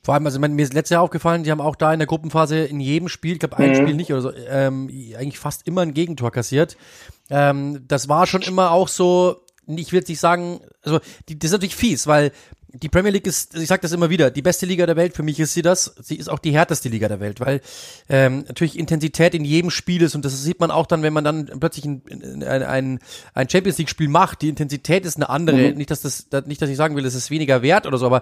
Vor 0.01 0.13
allem, 0.13 0.25
also 0.25 0.39
mir 0.39 0.63
ist 0.63 0.73
letztes 0.73 0.93
Jahr 0.93 1.01
aufgefallen, 1.01 1.43
die 1.43 1.51
haben 1.51 1.61
auch 1.61 1.75
da 1.75 1.93
in 1.93 1.99
der 1.99 2.07
Gruppenphase 2.07 2.59
in 2.59 2.79
jedem 2.79 3.09
Spiel, 3.09 3.33
ich 3.33 3.39
glaube 3.39 3.57
ein 3.57 3.71
mhm. 3.71 3.75
Spiel 3.75 3.95
nicht 3.95 4.11
oder 4.11 4.21
so, 4.21 4.31
ähm, 4.33 4.89
eigentlich 5.17 5.39
fast 5.39 5.67
immer 5.67 5.81
ein 5.81 5.93
Gegentor 5.93 6.31
kassiert. 6.31 6.77
Ähm, 7.29 7.83
das 7.87 8.07
war 8.07 8.27
schon 8.27 8.41
immer 8.41 8.71
auch 8.71 8.87
so, 8.87 9.43
ich 9.67 9.91
will 9.91 9.99
jetzt 9.99 10.09
nicht 10.09 10.19
sagen, 10.19 10.61
also 10.81 10.99
die, 11.27 11.37
das 11.37 11.49
ist 11.49 11.53
natürlich 11.53 11.75
fies, 11.75 12.07
weil 12.07 12.31
die 12.73 12.89
Premier 12.89 13.11
League 13.11 13.27
ist, 13.27 13.55
ich 13.55 13.67
sage 13.67 13.81
das 13.81 13.91
immer 13.91 14.09
wieder, 14.09 14.29
die 14.29 14.41
beste 14.41 14.65
Liga 14.65 14.85
der 14.85 14.95
Welt. 14.95 15.15
Für 15.15 15.23
mich 15.23 15.39
ist 15.39 15.53
sie 15.53 15.61
das. 15.61 15.95
Sie 16.01 16.15
ist 16.15 16.29
auch 16.29 16.39
die 16.39 16.51
härteste 16.51 16.89
Liga 16.89 17.07
der 17.07 17.19
Welt, 17.19 17.39
weil 17.39 17.61
ähm, 18.09 18.43
natürlich 18.47 18.77
Intensität 18.77 19.33
in 19.33 19.45
jedem 19.45 19.71
Spiel 19.71 20.01
ist 20.01 20.15
und 20.15 20.25
das 20.25 20.41
sieht 20.43 20.59
man 20.59 20.71
auch 20.71 20.85
dann, 20.85 21.01
wenn 21.01 21.13
man 21.13 21.23
dann 21.23 21.45
plötzlich 21.59 21.85
ein, 21.85 22.43
ein, 22.43 22.99
ein 23.33 23.49
Champions 23.49 23.77
League 23.77 23.89
Spiel 23.89 24.09
macht. 24.09 24.41
Die 24.41 24.49
Intensität 24.49 25.05
ist 25.05 25.15
eine 25.15 25.29
andere. 25.29 25.71
Mhm. 25.71 25.77
Nicht, 25.77 25.91
dass 25.91 26.01
das, 26.01 26.27
nicht, 26.45 26.61
dass 26.61 26.69
ich 26.69 26.77
sagen 26.77 26.95
will, 26.95 27.05
es 27.05 27.15
ist 27.15 27.31
weniger 27.31 27.61
wert 27.61 27.85
oder 27.85 27.97
so, 27.97 28.05
aber 28.05 28.21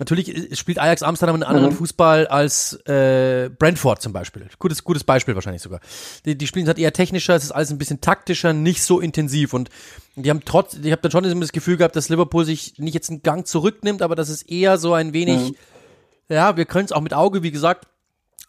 Natürlich 0.00 0.58
spielt 0.58 0.78
Ajax 0.78 1.02
Amsterdam 1.02 1.34
einen 1.34 1.42
anderen 1.42 1.72
mhm. 1.74 1.76
Fußball 1.76 2.26
als 2.26 2.72
äh, 2.86 3.50
Brentford 3.50 4.00
zum 4.00 4.14
Beispiel. 4.14 4.46
Gutes, 4.58 4.82
gutes 4.82 5.04
Beispiel 5.04 5.34
wahrscheinlich 5.34 5.60
sogar. 5.60 5.80
Die, 6.24 6.38
die 6.38 6.46
spielen 6.46 6.66
halt 6.66 6.78
eher 6.78 6.94
technischer, 6.94 7.34
es 7.34 7.44
ist 7.44 7.50
alles 7.50 7.70
ein 7.70 7.76
bisschen 7.76 8.00
taktischer, 8.00 8.54
nicht 8.54 8.82
so 8.82 8.98
intensiv. 8.98 9.52
Und 9.52 9.68
die 10.16 10.30
haben 10.30 10.40
trotz, 10.42 10.72
ich 10.82 10.90
habe 10.90 11.02
dann 11.02 11.10
schon 11.10 11.40
das 11.40 11.52
Gefühl 11.52 11.76
gehabt, 11.76 11.96
dass 11.96 12.08
Liverpool 12.08 12.46
sich 12.46 12.78
nicht 12.78 12.94
jetzt 12.94 13.10
einen 13.10 13.22
Gang 13.22 13.46
zurücknimmt, 13.46 14.00
aber 14.00 14.14
das 14.14 14.30
ist 14.30 14.50
eher 14.50 14.78
so 14.78 14.94
ein 14.94 15.12
wenig, 15.12 15.50
mhm. 15.50 15.54
ja, 16.30 16.56
wir 16.56 16.64
können 16.64 16.86
es 16.86 16.92
auch 16.92 17.02
mit 17.02 17.12
Auge, 17.12 17.42
wie 17.42 17.50
gesagt, 17.50 17.86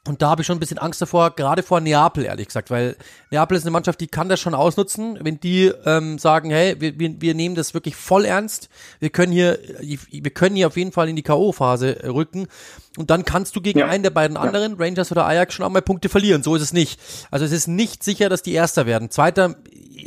und 0.07 0.23
da 0.23 0.31
habe 0.31 0.41
ich 0.41 0.47
schon 0.47 0.57
ein 0.57 0.59
bisschen 0.59 0.79
Angst 0.79 0.99
davor, 0.99 1.35
gerade 1.35 1.61
vor 1.61 1.79
Neapel, 1.79 2.25
ehrlich 2.25 2.47
gesagt, 2.47 2.71
weil 2.71 2.95
Neapel 3.29 3.55
ist 3.55 3.63
eine 3.63 3.71
Mannschaft, 3.71 4.01
die 4.01 4.07
kann 4.07 4.29
das 4.29 4.39
schon 4.39 4.55
ausnutzen, 4.55 5.19
wenn 5.21 5.39
die 5.39 5.71
ähm, 5.85 6.17
sagen, 6.17 6.49
hey, 6.49 6.81
wir, 6.81 6.97
wir, 6.97 7.21
wir 7.21 7.35
nehmen 7.35 7.53
das 7.53 7.75
wirklich 7.75 7.95
voll 7.95 8.25
ernst, 8.25 8.69
wir 8.99 9.11
können 9.11 9.31
hier, 9.31 9.59
wir 9.79 10.31
können 10.31 10.55
hier 10.55 10.65
auf 10.65 10.75
jeden 10.75 10.91
Fall 10.91 11.07
in 11.07 11.15
die 11.15 11.21
K.O.-Phase 11.21 12.11
rücken 12.11 12.47
und 12.97 13.09
dann 13.11 13.25
kannst 13.25 13.55
du 13.55 13.61
gegen 13.61 13.79
ja. 13.79 13.87
einen 13.87 14.01
der 14.01 14.09
beiden 14.09 14.37
anderen, 14.37 14.73
ja. 14.73 14.77
Rangers 14.79 15.11
oder 15.11 15.25
Ajax, 15.25 15.53
schon 15.53 15.65
auch 15.65 15.69
mal 15.69 15.81
Punkte 15.81 16.09
verlieren. 16.09 16.43
So 16.43 16.55
ist 16.55 16.61
es 16.61 16.73
nicht. 16.73 16.99
Also 17.29 17.45
es 17.45 17.51
ist 17.51 17.67
nicht 17.67 18.03
sicher, 18.03 18.27
dass 18.27 18.41
die 18.41 18.53
Erster 18.53 18.85
werden. 18.85 19.11
Zweiter 19.11 19.55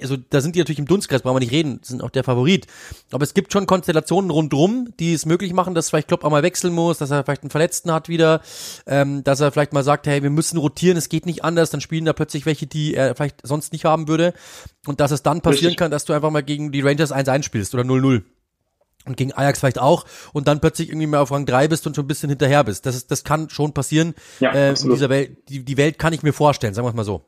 also 0.03 0.17
da 0.17 0.41
sind 0.41 0.55
die 0.55 0.61
natürlich 0.61 0.79
im 0.79 0.87
Dunstkreis, 0.87 1.23
brauchen 1.23 1.37
wir 1.37 1.41
nicht 1.41 1.53
reden, 1.53 1.81
sind 1.83 2.03
auch 2.03 2.11
der 2.11 2.25
Favorit. 2.25 2.67
Aber 3.11 3.23
es 3.25 3.35
gibt 3.35 3.53
schon 3.53 3.67
Konstellationen 3.67 4.31
rundrum, 4.31 4.89
die 4.99 5.15
es 5.15 5.27
möglich 5.27 5.53
machen, 5.53 5.75
dass 5.75 5.91
vielleicht 5.91 6.09
Klopp 6.09 6.25
auch 6.25 6.31
mal 6.31 6.43
wechseln 6.43 6.75
muss, 6.75 6.99
dass 6.99 7.11
er 7.11 7.25
vielleicht 7.25 7.43
einen 7.43 7.51
Verletzten 7.51 7.93
hat 7.93 8.09
wieder, 8.09 8.41
ähm, 8.87 9.25
dass 9.25 9.41
er 9.41 9.53
vielleicht 9.53 9.73
mal 9.73 9.85
sagt, 9.85 10.07
hey, 10.07 10.23
wir 10.23 10.31
müssen 10.31 10.59
rotieren, 10.59 10.97
es 10.97 11.09
geht 11.09 11.27
nicht 11.27 11.45
anders, 11.45 11.71
dann 11.71 11.81
spielen 11.81 12.05
da 12.05 12.13
plötzlich 12.13 12.47
welche, 12.47 12.67
die 12.67 12.95
er 12.95 13.15
vielleicht 13.15 13.47
sonst 13.47 13.73
nicht 13.73 13.85
haben 13.85 14.09
würde. 14.09 14.35
Und 14.87 15.01
dass 15.01 15.11
es 15.11 15.23
dann 15.23 15.41
passieren 15.41 15.69
Richtig. 15.69 15.79
kann, 15.79 15.91
dass 15.91 16.05
du 16.05 16.13
einfach 16.13 16.31
mal 16.31 16.43
gegen 16.43 16.73
die 16.73 16.81
Rangers 16.81 17.13
1-1 17.13 17.43
spielst 17.43 17.75
oder 17.75 17.85
0-0 17.85 18.23
und 19.07 19.17
gegen 19.17 19.33
Ajax 19.33 19.61
vielleicht 19.61 19.79
auch 19.79 20.07
und 20.33 20.49
dann 20.49 20.61
plötzlich 20.61 20.89
irgendwie 20.89 21.07
mal 21.07 21.19
auf 21.19 21.31
Rang 21.31 21.47
3 21.47 21.69
bist 21.69 21.87
und 21.87 21.95
schon 21.95 22.05
ein 22.05 22.09
bisschen 22.09 22.31
hinterher 22.31 22.65
bist. 22.65 22.87
Das 22.87 22.97
ist, 22.97 23.11
das 23.11 23.25
kann 23.25 23.51
schon 23.51 23.73
passieren. 23.73 24.15
Ja, 24.41 24.53
äh, 24.53 24.69
in 24.71 24.91
dieser 24.91 25.09
Welt, 25.09 25.49
die, 25.49 25.65
die 25.65 25.77
Welt 25.77 25.99
kann 25.99 26.13
ich 26.13 26.23
mir 26.23 26.33
vorstellen, 26.33 26.75
sagen 26.75 26.87
wir 26.87 26.91
es 26.91 26.97
mal 26.97 27.05
so. 27.05 27.25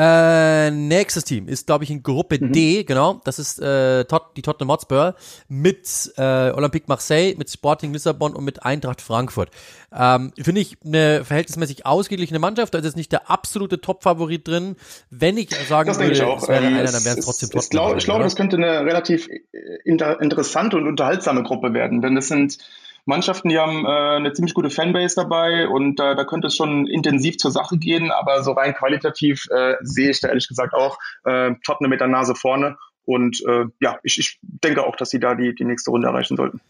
Äh, 0.00 0.70
nächstes 0.70 1.24
Team 1.24 1.48
ist, 1.48 1.66
glaube 1.66 1.82
ich, 1.82 1.90
in 1.90 2.04
Gruppe 2.04 2.38
mhm. 2.40 2.52
D, 2.52 2.84
genau. 2.84 3.20
Das 3.24 3.40
ist 3.40 3.58
äh, 3.58 4.04
Tot 4.04 4.26
die 4.36 4.42
Tottenham 4.42 4.70
Hotspur 4.70 5.16
mit 5.48 6.12
äh, 6.16 6.52
Olympique 6.52 6.84
Marseille, 6.86 7.34
mit 7.36 7.50
Sporting 7.50 7.92
Lissabon 7.92 8.36
und 8.36 8.44
mit 8.44 8.62
Eintracht 8.62 9.00
Frankfurt. 9.00 9.50
Ähm, 9.92 10.32
Finde 10.40 10.60
ich 10.60 10.76
eine 10.84 11.24
verhältnismäßig 11.24 11.84
ausgeglichene 11.84 12.38
Mannschaft. 12.38 12.74
Da 12.74 12.78
ist 12.78 12.84
jetzt 12.84 12.96
nicht 12.96 13.10
der 13.10 13.28
absolute 13.28 13.80
Top-Favorit 13.80 14.46
drin. 14.46 14.76
Wenn 15.10 15.36
ich 15.36 15.50
sagen 15.50 15.88
das 15.88 15.98
würde, 15.98 16.12
ich 16.12 16.22
auch. 16.22 16.42
es 16.42 16.48
wäre 16.48 16.64
ähm, 16.64 16.76
einer, 16.76 16.92
dann 16.92 17.04
wäre 17.04 17.18
es 17.18 17.24
trotzdem 17.24 17.50
Tottenham. 17.50 17.64
Ich 17.64 17.70
glaube, 17.70 17.98
glaub, 17.98 18.22
das 18.22 18.36
könnte 18.36 18.56
eine 18.56 18.84
relativ 18.84 19.28
äh, 19.28 19.40
inter 19.84 20.20
interessante 20.20 20.76
und 20.76 20.86
unterhaltsame 20.86 21.42
Gruppe 21.42 21.74
werden, 21.74 22.02
denn 22.02 22.16
es 22.16 22.28
sind 22.28 22.58
Mannschaften, 23.08 23.48
die 23.48 23.58
haben 23.58 23.86
äh, 23.86 23.88
eine 23.88 24.34
ziemlich 24.34 24.52
gute 24.52 24.68
Fanbase 24.68 25.16
dabei 25.16 25.66
und 25.66 25.98
äh, 25.98 26.14
da 26.14 26.24
könnte 26.24 26.48
es 26.48 26.54
schon 26.54 26.86
intensiv 26.86 27.38
zur 27.38 27.50
Sache 27.50 27.78
gehen, 27.78 28.10
aber 28.10 28.42
so 28.42 28.52
rein 28.52 28.74
qualitativ 28.74 29.46
äh, 29.50 29.76
sehe 29.80 30.10
ich 30.10 30.20
da 30.20 30.28
ehrlich 30.28 30.46
gesagt 30.46 30.74
auch 30.74 30.98
äh, 31.24 31.52
Tottenham 31.64 31.88
mit 31.88 32.00
der 32.00 32.08
Nase 32.08 32.34
vorne 32.34 32.76
und 33.06 33.42
äh, 33.48 33.64
ja, 33.80 33.98
ich, 34.02 34.18
ich 34.18 34.38
denke 34.42 34.84
auch, 34.84 34.94
dass 34.94 35.08
sie 35.08 35.20
da 35.20 35.34
die, 35.34 35.54
die 35.54 35.64
nächste 35.64 35.90
Runde 35.90 36.06
erreichen 36.06 36.36
sollten. 36.36 36.60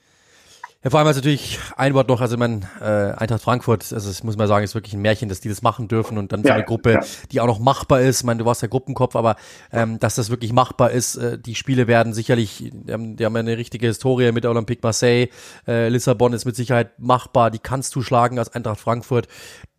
Ja, 0.85 0.91
vor 0.91 1.01
allem 1.01 1.09
also 1.09 1.19
natürlich 1.19 1.59
ein 1.77 1.93
Wort 1.95 2.09
noch, 2.09 2.21
also 2.21 2.37
mein 2.37 2.65
äh, 2.81 2.85
Eintracht 2.85 3.43
Frankfurt, 3.43 3.93
also 3.93 4.09
das 4.09 4.23
muss 4.23 4.37
man 4.37 4.47
sagen, 4.47 4.63
ist 4.63 4.77
wirklich 4.77 4.95
ein 4.95 5.03
Märchen, 5.03 5.29
dass 5.29 5.41
die 5.41 5.49
das 5.49 5.61
machen 5.61 5.89
dürfen 5.89 6.19
und 6.19 6.31
dann 6.31 6.45
so 6.45 6.51
eine 6.51 6.63
Gruppe, 6.63 6.93
ja. 6.93 7.01
die 7.33 7.41
auch 7.41 7.49
noch 7.49 7.59
machbar 7.59 8.01
ist. 8.01 8.21
Ich 8.21 8.25
meine, 8.25 8.39
du 8.39 8.45
warst 8.45 8.63
ja 8.63 8.69
Gruppenkopf, 8.69 9.17
aber 9.17 9.35
ähm, 9.73 9.99
dass 9.99 10.15
das 10.15 10.31
wirklich 10.31 10.53
machbar 10.53 10.93
ist, 10.93 11.17
äh, 11.17 11.37
die 11.37 11.57
Spiele 11.57 11.89
werden 11.89 12.15
sicherlich, 12.15 12.71
die 12.73 12.93
haben, 12.93 13.17
die 13.17 13.25
haben 13.25 13.35
eine 13.35 13.57
richtige 13.57 13.89
Historie 13.89 14.31
mit 14.31 14.47
Olympique 14.47 14.79
Marseille, 14.81 15.31
äh, 15.67 15.89
Lissabon 15.89 16.33
ist 16.33 16.45
mit 16.45 16.55
Sicherheit 16.55 16.97
machbar, 17.01 17.51
die 17.51 17.59
kannst 17.59 17.97
du 17.97 18.03
schlagen 18.03 18.39
als 18.39 18.55
Eintracht 18.55 18.79
Frankfurt 18.79 19.27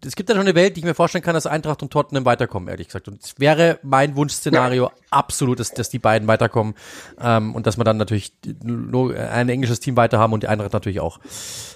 es 0.05 0.15
gibt 0.15 0.29
ja 0.29 0.35
schon 0.35 0.45
eine 0.45 0.55
Welt, 0.55 0.75
die 0.75 0.79
ich 0.79 0.85
mir 0.85 0.93
vorstellen 0.93 1.23
kann, 1.23 1.33
dass 1.33 1.45
Eintracht 1.45 1.81
und 1.83 1.91
Tottenham 1.91 2.23
weiterkommen, 2.23 2.69
ehrlich 2.69 2.87
gesagt. 2.87 3.07
Und 3.09 3.21
es 3.21 3.35
wäre 3.37 3.79
mein 3.83 4.15
Wunschszenario 4.15 4.85
ja. 4.85 4.91
absolut, 5.09 5.59
dass, 5.59 5.71
dass 5.71 5.89
die 5.89 5.99
beiden 5.99 6.27
weiterkommen 6.27 6.75
ähm, 7.19 7.53
und 7.53 7.67
dass 7.67 7.77
wir 7.77 7.83
dann 7.83 7.97
natürlich 7.97 8.31
ein 8.65 9.49
englisches 9.49 9.81
Team 9.81 9.97
weiter 9.97 10.17
haben 10.17 10.31
und 10.31 10.43
die 10.43 10.47
Eintracht 10.47 10.71
natürlich 10.71 11.01
auch. 11.01 11.19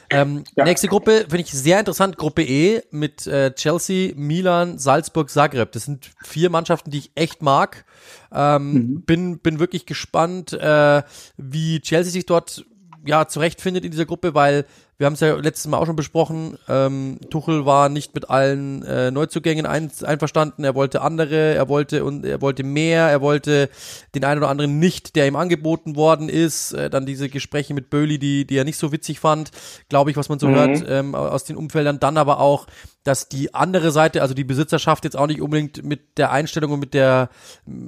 Ähm, 0.10 0.46
ja. 0.56 0.64
Nächste 0.64 0.88
Gruppe 0.88 1.26
finde 1.30 1.42
ich 1.42 1.52
sehr 1.52 1.80
interessant, 1.80 2.18
Gruppe 2.18 2.44
E 2.44 2.82
mit 2.92 3.28
äh, 3.28 3.54
Chelsea, 3.54 4.14
Milan, 4.16 4.78
Salzburg, 4.78 5.30
Zagreb. 5.30 5.74
Das 5.74 5.84
sind 5.84 6.12
vier 6.24 6.50
Mannschaften, 6.50 6.92
die 6.92 7.00
ich 7.00 7.12
echt 7.16 7.42
mag. 7.42 7.84
Ähm, 8.32 8.74
mhm. 8.74 9.02
bin, 9.02 9.40
bin 9.40 9.60
wirklich 9.60 9.86
gespannt, 9.86 10.54
äh, 10.54 11.04
wie 11.38 11.82
Chelsea 11.82 12.12
sich 12.12 12.26
dort 12.26 12.66
ja 13.06 13.28
zurechtfindet 13.28 13.84
in 13.84 13.92
dieser 13.92 14.06
Gruppe, 14.06 14.34
weil 14.34 14.66
wir 15.04 15.08
haben 15.08 15.16
es 15.16 15.20
ja 15.20 15.36
letztes 15.36 15.68
Mal 15.68 15.80
auch 15.80 15.86
schon 15.86 15.98
besprochen. 15.98 16.58
Ähm, 16.70 17.20
Tuchel 17.30 17.66
war 17.66 17.90
nicht 17.90 18.16
mit 18.16 18.30
allen 18.30 18.84
äh, 18.84 19.12
Neuzugängen 19.12 19.66
ein, 19.66 19.92
einverstanden. 20.02 20.64
Er 20.64 20.76
wollte 20.76 21.02
andere, 21.02 21.56
er 21.56 21.68
wollte 21.68 22.06
und 22.06 22.26
er 22.26 22.40
wollte 22.40 22.64
mehr, 22.64 23.10
er 23.10 23.20
wollte 23.20 23.70
den 24.16 24.24
einen 24.24 24.38
oder 24.38 24.48
anderen 24.48 24.80
nicht, 24.80 25.18
der 25.18 25.28
ihm 25.28 25.36
angeboten 25.36 25.98
worden 25.98 26.30
ist. 26.30 26.72
Äh, 26.72 26.90
dann 26.90 27.06
diese 27.06 27.28
Gespräche 27.28 27.74
mit 27.74 27.90
Böhli, 27.90 28.18
die, 28.18 28.48
die 28.48 28.56
er 28.56 28.64
nicht 28.64 28.78
so 28.78 28.94
witzig 28.94 29.20
fand, 29.20 29.52
glaube 29.90 30.10
ich, 30.10 30.16
was 30.16 30.30
man 30.30 30.40
so 30.40 30.48
mhm. 30.48 30.56
hört 30.56 30.86
ähm, 30.88 31.16
aus 31.16 31.44
den 31.44 31.58
Umfeldern. 31.58 32.00
Dann 32.00 32.16
aber 32.16 32.40
auch, 32.40 32.66
dass 33.04 33.28
die 33.28 33.54
andere 33.54 33.92
Seite, 33.92 34.22
also 34.22 34.34
die 34.34 34.46
Besitzerschaft 34.46 35.04
jetzt 35.04 35.18
auch 35.18 35.28
nicht 35.28 35.42
unbedingt 35.42 35.84
mit 35.84 36.18
der 36.18 36.32
Einstellung 36.32 36.72
und 36.72 36.80
mit 36.80 36.94
der 36.94 37.30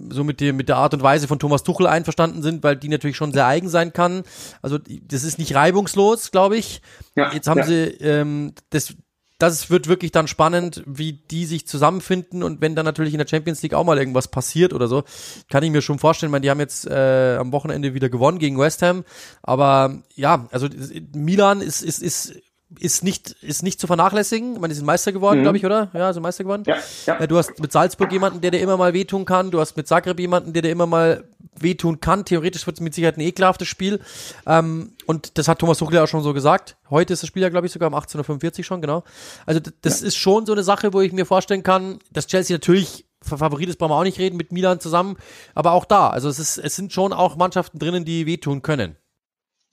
so 0.09 0.25
mit 0.25 0.41
dem 0.41 0.57
mit 0.57 0.67
der 0.67 0.75
Art 0.75 0.93
und 0.93 1.01
Weise 1.01 1.29
von 1.29 1.39
Thomas 1.39 1.63
Tuchel 1.63 1.87
einverstanden 1.87 2.43
sind, 2.43 2.61
weil 2.61 2.75
die 2.75 2.89
natürlich 2.89 3.15
schon 3.15 3.31
sehr 3.31 3.47
eigen 3.47 3.69
sein 3.69 3.93
kann. 3.93 4.23
Also 4.61 4.77
das 4.77 5.23
ist 5.23 5.39
nicht 5.39 5.55
reibungslos, 5.55 6.31
glaube 6.31 6.57
ich. 6.57 6.81
Ja, 7.15 7.31
Jetzt 7.31 7.47
haben 7.47 7.59
ja. 7.59 7.65
sie 7.65 7.83
ähm, 8.01 8.53
das 8.69 8.95
das 9.37 9.69
wird 9.69 9.87
wirklich 9.87 10.11
dann 10.11 10.27
spannend, 10.27 10.81
wie 10.85 11.11
die 11.11 11.45
sich 11.45 11.67
zusammenfinden 11.67 12.41
und 12.41 12.61
wenn 12.61 12.75
dann 12.75 12.85
natürlich 12.85 13.13
in 13.13 13.17
der 13.17 13.27
Champions 13.27 13.61
League 13.61 13.73
auch 13.73 13.83
mal 13.83 13.97
irgendwas 13.97 14.29
passiert 14.29 14.73
oder 14.73 14.87
so, 14.87 15.03
kann 15.49 15.61
ich 15.61 15.71
mir 15.71 15.81
schon 15.81 15.99
vorstellen, 15.99 16.31
weil 16.31 16.39
die 16.39 16.49
haben 16.49 16.61
jetzt 16.61 16.87
äh, 16.87 17.35
am 17.37 17.51
Wochenende 17.51 17.93
wieder 17.93 18.07
gewonnen 18.07 18.39
gegen 18.39 18.57
West 18.57 18.81
Ham, 18.81 19.03
aber 19.43 20.03
ja, 20.15 20.47
also 20.51 20.69
Milan 21.13 21.59
ist 21.61 21.81
ist 21.81 22.01
ist 22.01 22.33
ist 22.79 23.03
nicht, 23.03 23.31
ist 23.41 23.63
nicht 23.63 23.79
zu 23.79 23.87
vernachlässigen. 23.87 24.53
Ich 24.53 24.59
meine, 24.59 24.73
die 24.73 24.77
sind 24.77 24.85
Meister 24.85 25.11
geworden, 25.11 25.39
mhm. 25.39 25.43
glaube 25.43 25.57
ich, 25.57 25.65
oder? 25.65 25.89
Ja, 25.93 26.13
sind 26.13 26.23
Meister 26.23 26.43
geworden. 26.43 26.63
Ja, 26.65 26.77
ja. 27.05 27.19
Äh, 27.19 27.27
du 27.27 27.37
hast 27.37 27.59
mit 27.59 27.71
Salzburg 27.71 28.11
jemanden, 28.11 28.41
der 28.41 28.51
dir 28.51 28.59
immer 28.59 28.77
mal 28.77 28.93
wehtun 28.93 29.25
kann. 29.25 29.51
Du 29.51 29.59
hast 29.59 29.75
mit 29.77 29.87
Zagreb 29.87 30.19
jemanden, 30.19 30.53
der 30.53 30.61
dir 30.61 30.71
immer 30.71 30.85
mal 30.85 31.23
wehtun 31.59 31.99
kann. 31.99 32.25
Theoretisch 32.25 32.65
wird 32.65 32.77
es 32.77 32.81
mit 32.81 32.93
Sicherheit 32.93 33.17
ein 33.17 33.21
ekelhaftes 33.21 33.67
Spiel. 33.67 33.99
Ähm, 34.45 34.93
und 35.05 35.37
das 35.37 35.47
hat 35.47 35.59
Thomas 35.59 35.77
Tuchel 35.77 35.95
ja 35.95 36.03
auch 36.03 36.07
schon 36.07 36.23
so 36.23 36.33
gesagt. 36.33 36.77
Heute 36.89 37.13
ist 37.13 37.23
das 37.23 37.27
Spiel 37.27 37.43
ja, 37.43 37.49
glaube 37.49 37.67
ich, 37.67 37.73
sogar 37.73 37.87
um 37.87 37.95
18.45 37.95 38.59
Uhr 38.59 38.63
schon, 38.63 38.81
genau. 38.81 39.03
Also 39.45 39.61
das 39.81 40.01
ja. 40.01 40.07
ist 40.07 40.17
schon 40.17 40.45
so 40.45 40.53
eine 40.53 40.63
Sache, 40.63 40.93
wo 40.93 41.01
ich 41.01 41.13
mir 41.13 41.25
vorstellen 41.25 41.63
kann, 41.63 41.99
dass 42.11 42.27
Chelsea 42.27 42.55
natürlich 42.55 43.05
Favorit 43.21 43.69
ist, 43.69 43.77
brauchen 43.77 43.91
wir 43.91 43.97
auch 43.97 44.03
nicht 44.03 44.19
reden, 44.19 44.37
mit 44.37 44.51
Milan 44.51 44.79
zusammen. 44.79 45.17
Aber 45.55 45.71
auch 45.71 45.85
da, 45.85 46.09
also 46.09 46.29
es 46.29 46.39
ist, 46.39 46.57
es 46.57 46.75
sind 46.75 46.93
schon 46.93 47.11
auch 47.11 47.35
Mannschaften 47.35 47.79
drinnen, 47.79 48.05
die 48.05 48.25
wehtun 48.25 48.61
können. 48.61 48.97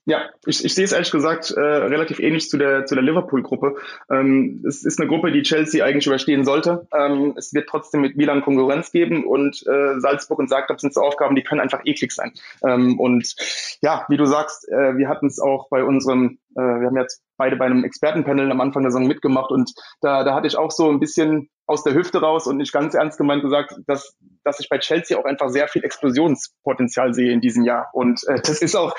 Ja, 0.04 0.30
ich, 0.46 0.64
ich 0.64 0.74
sehe 0.74 0.84
es 0.84 0.90
ehrlich 0.90 1.12
gesagt 1.12 1.52
äh, 1.52 1.60
relativ 1.60 2.18
ähnlich 2.18 2.50
zu 2.50 2.58
der, 2.58 2.86
zu 2.86 2.96
der 2.96 3.04
Liverpool-Gruppe. 3.04 3.76
Ähm, 4.10 4.64
es 4.66 4.84
ist 4.84 5.00
eine 5.00 5.08
Gruppe, 5.08 5.30
die 5.30 5.42
Chelsea 5.42 5.84
eigentlich 5.84 6.08
überstehen 6.08 6.44
sollte. 6.44 6.88
Ähm, 6.92 7.34
es 7.36 7.54
wird 7.54 7.68
trotzdem 7.68 8.00
mit 8.00 8.16
Milan 8.16 8.42
Konkurrenz 8.42 8.90
geben 8.90 9.24
und 9.24 9.64
äh, 9.66 10.00
Salzburg 10.00 10.40
und 10.40 10.48
Zagreb 10.48 10.80
sind 10.80 10.92
so 10.92 11.02
Aufgaben, 11.02 11.36
die 11.36 11.44
können 11.44 11.60
einfach 11.60 11.82
eklig 11.84 12.10
sein. 12.10 12.32
Ähm, 12.66 12.98
und 12.98 13.32
ja, 13.80 14.04
wie 14.08 14.16
du 14.16 14.26
sagst, 14.26 14.68
äh, 14.68 14.96
wir 14.96 15.08
hatten 15.08 15.26
es 15.26 15.38
auch 15.38 15.68
bei 15.68 15.84
unserem, 15.84 16.38
äh, 16.56 16.60
wir 16.60 16.88
haben 16.88 16.96
jetzt 16.96 17.22
beide 17.36 17.54
bei 17.54 17.66
einem 17.66 17.84
Expertenpanel 17.84 18.50
am 18.50 18.60
Anfang 18.60 18.82
der 18.82 18.90
Saison 18.90 19.06
mitgemacht 19.06 19.52
und 19.52 19.72
da, 20.00 20.24
da 20.24 20.34
hatte 20.34 20.48
ich 20.48 20.56
auch 20.56 20.72
so 20.72 20.90
ein 20.90 20.98
bisschen 20.98 21.48
aus 21.72 21.84
der 21.84 21.94
Hüfte 21.94 22.20
raus 22.20 22.46
und 22.46 22.58
nicht 22.58 22.72
ganz 22.72 22.94
ernst 22.94 23.18
gemeint 23.18 23.42
gesagt, 23.42 23.74
dass, 23.86 24.16
dass 24.44 24.60
ich 24.60 24.68
bei 24.68 24.78
Chelsea 24.78 25.18
auch 25.18 25.24
einfach 25.24 25.48
sehr 25.48 25.68
viel 25.68 25.84
Explosionspotenzial 25.84 27.14
sehe 27.14 27.32
in 27.32 27.40
diesem 27.40 27.64
Jahr. 27.64 27.88
Und 27.92 28.20
äh, 28.28 28.40
das 28.40 28.62
ist 28.62 28.76
auch, 28.76 28.94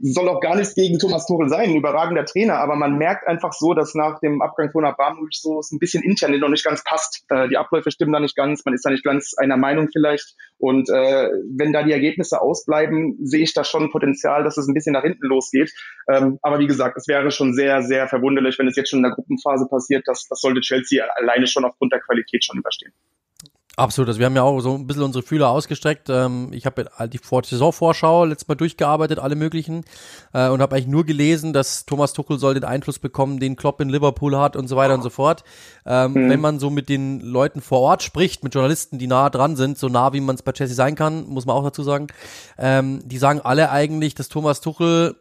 soll 0.00 0.28
auch 0.28 0.40
gar 0.40 0.56
nichts 0.56 0.74
gegen 0.74 0.98
Thomas 0.98 1.26
Tuchel 1.26 1.48
sein, 1.48 1.70
ein 1.70 1.76
überragender 1.76 2.24
Trainer, 2.24 2.58
aber 2.58 2.76
man 2.76 2.96
merkt 2.96 3.26
einfach 3.26 3.52
so, 3.52 3.74
dass 3.74 3.94
nach 3.94 4.20
dem 4.20 4.40
Abgang 4.40 4.70
von 4.70 4.84
Abramovic 4.84 5.34
so 5.34 5.58
es 5.58 5.72
ein 5.72 5.78
bisschen 5.78 6.02
intern 6.02 6.38
noch 6.38 6.48
nicht 6.48 6.64
ganz 6.64 6.82
passt. 6.84 7.24
Äh, 7.28 7.48
die 7.48 7.56
Abläufe 7.56 7.90
stimmen 7.90 8.12
da 8.12 8.20
nicht 8.20 8.36
ganz, 8.36 8.64
man 8.64 8.74
ist 8.74 8.84
da 8.84 8.90
nicht 8.90 9.04
ganz 9.04 9.34
einer 9.36 9.56
Meinung 9.56 9.88
vielleicht. 9.92 10.34
Und 10.58 10.88
äh, 10.90 11.28
wenn 11.56 11.72
da 11.72 11.82
die 11.82 11.92
Ergebnisse 11.92 12.40
ausbleiben, 12.40 13.18
sehe 13.20 13.42
ich 13.42 13.52
da 13.52 13.64
schon 13.64 13.90
Potenzial, 13.90 14.44
dass 14.44 14.56
es 14.56 14.68
ein 14.68 14.74
bisschen 14.74 14.92
nach 14.92 15.02
hinten 15.02 15.26
losgeht. 15.26 15.72
Ähm, 16.08 16.38
aber 16.42 16.58
wie 16.58 16.66
gesagt, 16.66 16.96
es 16.96 17.08
wäre 17.08 17.30
schon 17.30 17.54
sehr, 17.54 17.82
sehr 17.82 18.08
verwunderlich, 18.08 18.58
wenn 18.58 18.68
es 18.68 18.76
jetzt 18.76 18.90
schon 18.90 19.00
in 19.00 19.04
der 19.04 19.12
Gruppenphase 19.12 19.66
passiert. 19.68 20.06
Das, 20.06 20.26
das 20.28 20.40
sollte 20.40 20.60
Chelsea 20.60 21.04
alleine 21.16 21.46
schon 21.46 21.64
aufgrund 21.64 21.92
der 21.92 22.00
Qualität 22.00 22.11
schon 22.40 22.58
überstehen. 22.58 22.92
Absolut, 23.74 24.08
also 24.08 24.18
wir 24.18 24.26
haben 24.26 24.36
ja 24.36 24.42
auch 24.42 24.60
so 24.60 24.74
ein 24.74 24.86
bisschen 24.86 25.02
unsere 25.02 25.22
Fühler 25.22 25.48
ausgestreckt. 25.48 26.10
Ähm, 26.10 26.50
ich 26.52 26.66
habe 26.66 26.84
die 27.08 27.18
Saisonvorschau 27.18 28.26
letztes 28.26 28.46
Mal 28.46 28.54
durchgearbeitet, 28.54 29.18
alle 29.18 29.34
möglichen, 29.34 29.84
äh, 30.34 30.48
und 30.50 30.60
habe 30.60 30.76
eigentlich 30.76 30.88
nur 30.88 31.06
gelesen, 31.06 31.54
dass 31.54 31.86
Thomas 31.86 32.12
Tuchel 32.12 32.38
soll 32.38 32.52
den 32.52 32.64
Einfluss 32.64 32.98
bekommen, 32.98 33.40
den 33.40 33.56
Klopp 33.56 33.80
in 33.80 33.88
Liverpool 33.88 34.36
hat 34.36 34.56
und 34.56 34.68
so 34.68 34.76
weiter 34.76 34.92
und 34.92 35.02
so 35.02 35.08
fort. 35.08 35.42
Ähm, 35.86 36.12
mhm. 36.12 36.28
Wenn 36.28 36.40
man 36.40 36.58
so 36.58 36.68
mit 36.68 36.90
den 36.90 37.20
Leuten 37.20 37.62
vor 37.62 37.80
Ort 37.80 38.02
spricht, 38.02 38.44
mit 38.44 38.52
Journalisten, 38.54 38.98
die 38.98 39.06
nah 39.06 39.30
dran 39.30 39.56
sind, 39.56 39.78
so 39.78 39.88
nah 39.88 40.12
wie 40.12 40.20
man 40.20 40.34
es 40.34 40.42
bei 40.42 40.52
Chelsea 40.52 40.76
sein 40.76 40.94
kann, 40.94 41.26
muss 41.26 41.46
man 41.46 41.56
auch 41.56 41.64
dazu 41.64 41.82
sagen, 41.82 42.08
ähm, 42.58 43.00
die 43.06 43.16
sagen 43.16 43.40
alle 43.40 43.70
eigentlich, 43.70 44.14
dass 44.14 44.28
Thomas 44.28 44.60
Tuchel 44.60 45.16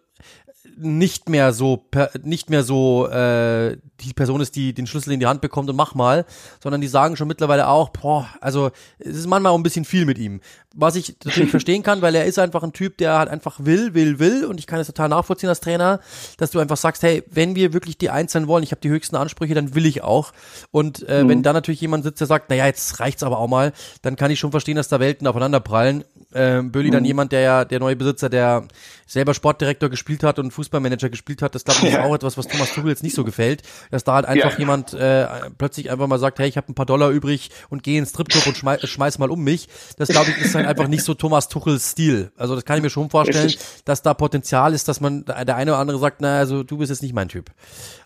nicht 0.77 1.29
mehr 1.29 1.53
so 1.53 1.77
per, 1.77 2.11
nicht 2.23 2.49
mehr 2.49 2.63
so 2.63 3.07
äh, 3.07 3.77
die 4.01 4.13
Person 4.13 4.41
ist, 4.41 4.55
die 4.55 4.73
den 4.73 4.87
Schlüssel 4.87 5.13
in 5.13 5.19
die 5.19 5.27
Hand 5.27 5.41
bekommt 5.41 5.69
und 5.69 5.75
mach 5.75 5.95
mal, 5.95 6.25
sondern 6.61 6.81
die 6.81 6.87
sagen 6.87 7.15
schon 7.15 7.27
mittlerweile 7.27 7.67
auch, 7.67 7.89
boah, 7.89 8.27
also 8.39 8.71
es 8.99 9.17
ist 9.17 9.27
manchmal 9.27 9.51
auch 9.51 9.57
ein 9.57 9.63
bisschen 9.63 9.85
viel 9.85 10.05
mit 10.05 10.17
ihm. 10.17 10.41
Was 10.73 10.95
ich 10.95 11.15
natürlich 11.23 11.49
verstehen 11.51 11.83
kann, 11.83 12.01
weil 12.01 12.15
er 12.15 12.25
ist 12.25 12.39
einfach 12.39 12.63
ein 12.63 12.73
Typ, 12.73 12.97
der 12.97 13.17
halt 13.17 13.29
einfach 13.29 13.57
will, 13.59 13.93
will, 13.93 14.19
will 14.19 14.45
und 14.45 14.59
ich 14.59 14.67
kann 14.67 14.79
es 14.79 14.87
total 14.87 15.09
nachvollziehen 15.09 15.49
als 15.49 15.59
Trainer, 15.59 15.99
dass 16.37 16.51
du 16.51 16.59
einfach 16.59 16.77
sagst, 16.77 17.03
hey, 17.03 17.23
wenn 17.29 17.55
wir 17.55 17.73
wirklich 17.73 17.97
die 17.97 18.09
Eins 18.09 18.31
sein 18.31 18.47
wollen, 18.47 18.63
ich 18.63 18.71
habe 18.71 18.81
die 18.81 18.89
höchsten 18.89 19.15
Ansprüche, 19.15 19.53
dann 19.53 19.75
will 19.75 19.85
ich 19.85 20.01
auch. 20.01 20.31
Und 20.71 21.07
äh, 21.07 21.23
mhm. 21.23 21.29
wenn 21.29 21.43
da 21.43 21.53
natürlich 21.53 21.81
jemand 21.81 22.03
sitzt, 22.03 22.21
der 22.21 22.27
sagt, 22.27 22.49
naja, 22.49 22.65
jetzt 22.65 22.99
reicht's 22.99 23.23
aber 23.23 23.39
auch 23.39 23.47
mal, 23.47 23.73
dann 24.01 24.15
kann 24.15 24.31
ich 24.31 24.39
schon 24.39 24.51
verstehen, 24.51 24.75
dass 24.75 24.87
da 24.87 24.99
Welten 24.99 25.27
aufeinander 25.27 25.59
prallen. 25.59 26.03
Äh, 26.33 26.61
Böli 26.61 26.89
mhm. 26.89 26.93
dann 26.93 27.05
jemand, 27.05 27.31
der 27.31 27.41
ja 27.41 27.65
der 27.65 27.79
neue 27.79 27.95
Besitzer, 27.95 28.29
der 28.29 28.63
selber 29.11 29.33
Sportdirektor 29.33 29.89
gespielt 29.89 30.23
hat 30.23 30.39
und 30.39 30.51
Fußballmanager 30.51 31.09
gespielt 31.09 31.41
hat, 31.41 31.55
das 31.55 31.63
glaube 31.63 31.79
ich 31.83 31.93
ist 31.93 31.99
auch 31.99 32.15
etwas, 32.15 32.37
was 32.37 32.47
Thomas 32.47 32.73
Tuchel 32.73 32.89
jetzt 32.89 33.03
nicht 33.03 33.15
so 33.15 33.23
gefällt 33.23 33.63
dass 33.89 34.03
da 34.03 34.13
halt 34.13 34.25
einfach 34.25 34.53
ja. 34.53 34.59
jemand 34.59 34.93
äh, 34.93 35.27
plötzlich 35.57 35.91
einfach 35.91 36.07
mal 36.07 36.19
sagt, 36.19 36.39
hey, 36.39 36.47
ich 36.47 36.57
habe 36.57 36.71
ein 36.71 36.75
paar 36.75 36.85
Dollar 36.85 37.09
übrig 37.09 37.49
und 37.69 37.83
gehe 37.83 37.99
ins 37.99 38.09
Stripclub 38.09 38.47
und 38.47 38.57
schmeiß, 38.57 38.87
schmeiß 38.87 39.19
mal 39.19 39.29
um 39.29 39.43
mich. 39.43 39.67
Das 39.97 40.09
glaube 40.09 40.31
ich 40.31 40.37
ist 40.37 40.55
halt 40.55 40.67
einfach 40.67 40.87
nicht 40.87 41.03
so 41.03 41.13
Thomas 41.13 41.49
Tuchels 41.49 41.91
Stil. 41.91 42.31
Also 42.37 42.55
das 42.55 42.65
kann 42.65 42.77
ich 42.77 42.83
mir 42.83 42.89
schon 42.89 43.09
vorstellen, 43.09 43.45
Richtig. 43.45 43.83
dass 43.85 44.01
da 44.01 44.13
Potenzial 44.13 44.73
ist, 44.73 44.87
dass 44.87 45.01
man 45.01 45.25
der 45.25 45.55
eine 45.55 45.71
oder 45.71 45.79
andere 45.79 45.99
sagt, 45.99 46.21
na 46.21 46.37
also 46.37 46.63
du 46.63 46.77
bist 46.77 46.89
jetzt 46.89 47.01
nicht 47.01 47.13
mein 47.13 47.27
Typ. 47.27 47.51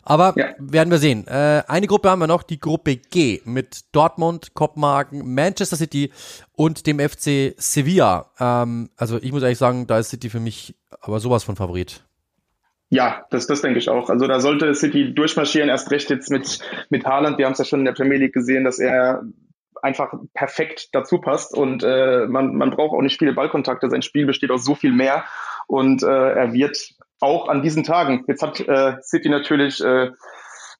Aber 0.03 0.33
ja. 0.37 0.49
werden 0.59 0.91
wir 0.91 0.99
sehen. 0.99 1.27
Äh, 1.27 1.63
eine 1.67 1.87
Gruppe 1.87 2.09
haben 2.09 2.19
wir 2.19 2.27
noch, 2.27 2.43
die 2.43 2.59
Gruppe 2.59 2.97
G 2.97 3.41
mit 3.43 3.85
Dortmund, 3.91 4.53
Kopenhagen, 4.53 5.33
Manchester 5.33 5.77
City 5.77 6.11
und 6.53 6.85
dem 6.85 6.99
FC 6.99 7.55
Sevilla. 7.57 8.31
Ähm, 8.39 8.89
also 8.97 9.17
ich 9.17 9.31
muss 9.31 9.41
ehrlich 9.41 9.57
sagen, 9.57 9.87
da 9.87 9.97
ist 9.97 10.09
City 10.09 10.29
für 10.29 10.39
mich 10.39 10.75
aber 11.01 11.19
sowas 11.19 11.43
von 11.43 11.55
Favorit. 11.55 12.03
Ja, 12.89 13.25
das, 13.31 13.47
das 13.47 13.61
denke 13.61 13.79
ich 13.79 13.89
auch. 13.89 14.09
Also 14.09 14.27
da 14.27 14.39
sollte 14.39 14.73
City 14.75 15.13
durchmarschieren, 15.13 15.69
erst 15.69 15.91
recht 15.91 16.09
jetzt 16.09 16.29
mit, 16.29 16.59
mit 16.89 17.05
Haaland. 17.05 17.37
Wir 17.37 17.45
haben 17.45 17.53
es 17.53 17.59
ja 17.59 17.65
schon 17.65 17.79
in 17.79 17.85
der 17.85 17.93
Premier 17.93 18.17
League 18.17 18.33
gesehen, 18.33 18.63
dass 18.63 18.79
er 18.79 19.23
einfach 19.81 20.13
perfekt 20.33 20.89
dazu 20.93 21.19
passt 21.19 21.55
und 21.55 21.83
äh, 21.83 22.25
man, 22.27 22.55
man 22.55 22.71
braucht 22.71 22.93
auch 22.93 23.01
nicht 23.01 23.19
viele 23.19 23.33
Ballkontakte. 23.33 23.89
Sein 23.89 24.01
Spiel 24.01 24.25
besteht 24.25 24.51
aus 24.51 24.63
so 24.63 24.75
viel 24.75 24.91
mehr 24.91 25.25
und 25.67 26.03
äh, 26.03 26.07
er 26.07 26.53
wird 26.53 26.77
auch 27.19 27.47
an 27.49 27.61
diesen 27.61 27.83
Tagen, 27.83 28.23
jetzt 28.27 28.41
hat 28.41 28.59
äh, 28.59 28.97
City 29.01 29.29
natürlich 29.29 29.83
äh, 29.83 30.11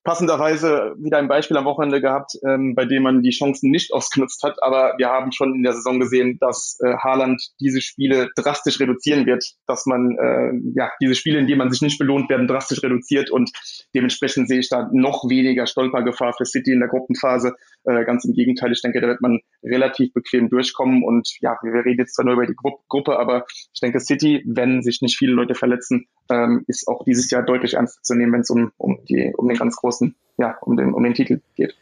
passenderweise 0.06 0.94
wieder 0.98 1.18
ein 1.18 1.26
Beispiel 1.26 1.56
am 1.56 1.64
Wochenende 1.64 2.00
gehabt, 2.00 2.38
ähm, 2.46 2.74
bei 2.76 2.84
dem 2.84 3.02
man 3.02 3.22
die 3.22 3.30
Chancen 3.30 3.70
nicht 3.70 3.92
ausgenutzt 3.92 4.42
hat. 4.44 4.62
Aber 4.62 4.94
wir 4.98 5.08
haben 5.08 5.32
schon 5.32 5.54
in 5.54 5.64
der 5.64 5.72
Saison 5.72 5.98
gesehen, 5.98 6.38
dass 6.40 6.78
äh, 6.80 6.94
Haaland 6.96 7.42
diese 7.60 7.80
Spiele 7.80 8.30
drastisch 8.36 8.78
reduzieren 8.78 9.26
wird, 9.26 9.44
dass 9.66 9.84
man 9.84 10.16
äh, 10.16 10.52
ja 10.74 10.90
diese 11.02 11.16
Spiele, 11.16 11.40
in 11.40 11.48
denen 11.48 11.58
man 11.58 11.70
sich 11.70 11.82
nicht 11.82 11.98
belohnt, 11.98 12.30
werden 12.30 12.46
drastisch 12.46 12.82
reduziert 12.82 13.30
und 13.30 13.50
dementsprechend 13.94 14.48
sehe 14.48 14.60
ich 14.60 14.68
da 14.68 14.88
noch 14.92 15.28
weniger 15.28 15.66
Stolpergefahr 15.66 16.34
für 16.34 16.46
City 16.46 16.72
in 16.72 16.80
der 16.80 16.88
Gruppenphase. 16.88 17.54
Äh, 17.84 18.04
ganz 18.04 18.24
im 18.24 18.32
Gegenteil, 18.32 18.70
ich 18.72 18.82
denke, 18.82 19.00
da 19.00 19.08
wird 19.08 19.20
man 19.20 19.40
relativ 19.64 20.12
bequem 20.12 20.48
durchkommen 20.48 21.02
und 21.02 21.28
ja, 21.40 21.58
wir 21.62 21.84
reden 21.84 21.98
jetzt 21.98 22.14
zwar 22.14 22.24
nur 22.24 22.34
über 22.34 22.46
die 22.46 22.54
Gru 22.54 22.76
Gruppe, 22.88 23.18
aber 23.18 23.44
ich 23.74 23.80
denke, 23.80 23.98
City, 23.98 24.44
wenn 24.46 24.82
sich 24.82 25.02
nicht 25.02 25.18
viele 25.18 25.32
Leute 25.32 25.54
verletzen, 25.54 26.06
ähm, 26.30 26.64
ist 26.66 26.88
auch 26.88 27.04
dieses 27.04 27.30
Jahr 27.30 27.42
deutlich 27.42 27.74
ernster 27.74 28.02
zu 28.02 28.14
nehmen, 28.14 28.32
wenn 28.32 28.40
es 28.40 28.50
um, 28.50 28.72
um, 28.76 28.98
die, 29.08 29.32
um 29.36 29.48
den 29.48 29.56
ganz 29.56 29.76
großen 29.76 29.95
großen, 29.96 30.14
ja, 30.38 30.56
um 30.60 30.76
den, 30.76 30.92
um 30.92 31.02
den 31.02 31.14
Titel 31.14 31.40
geht. 31.54 31.74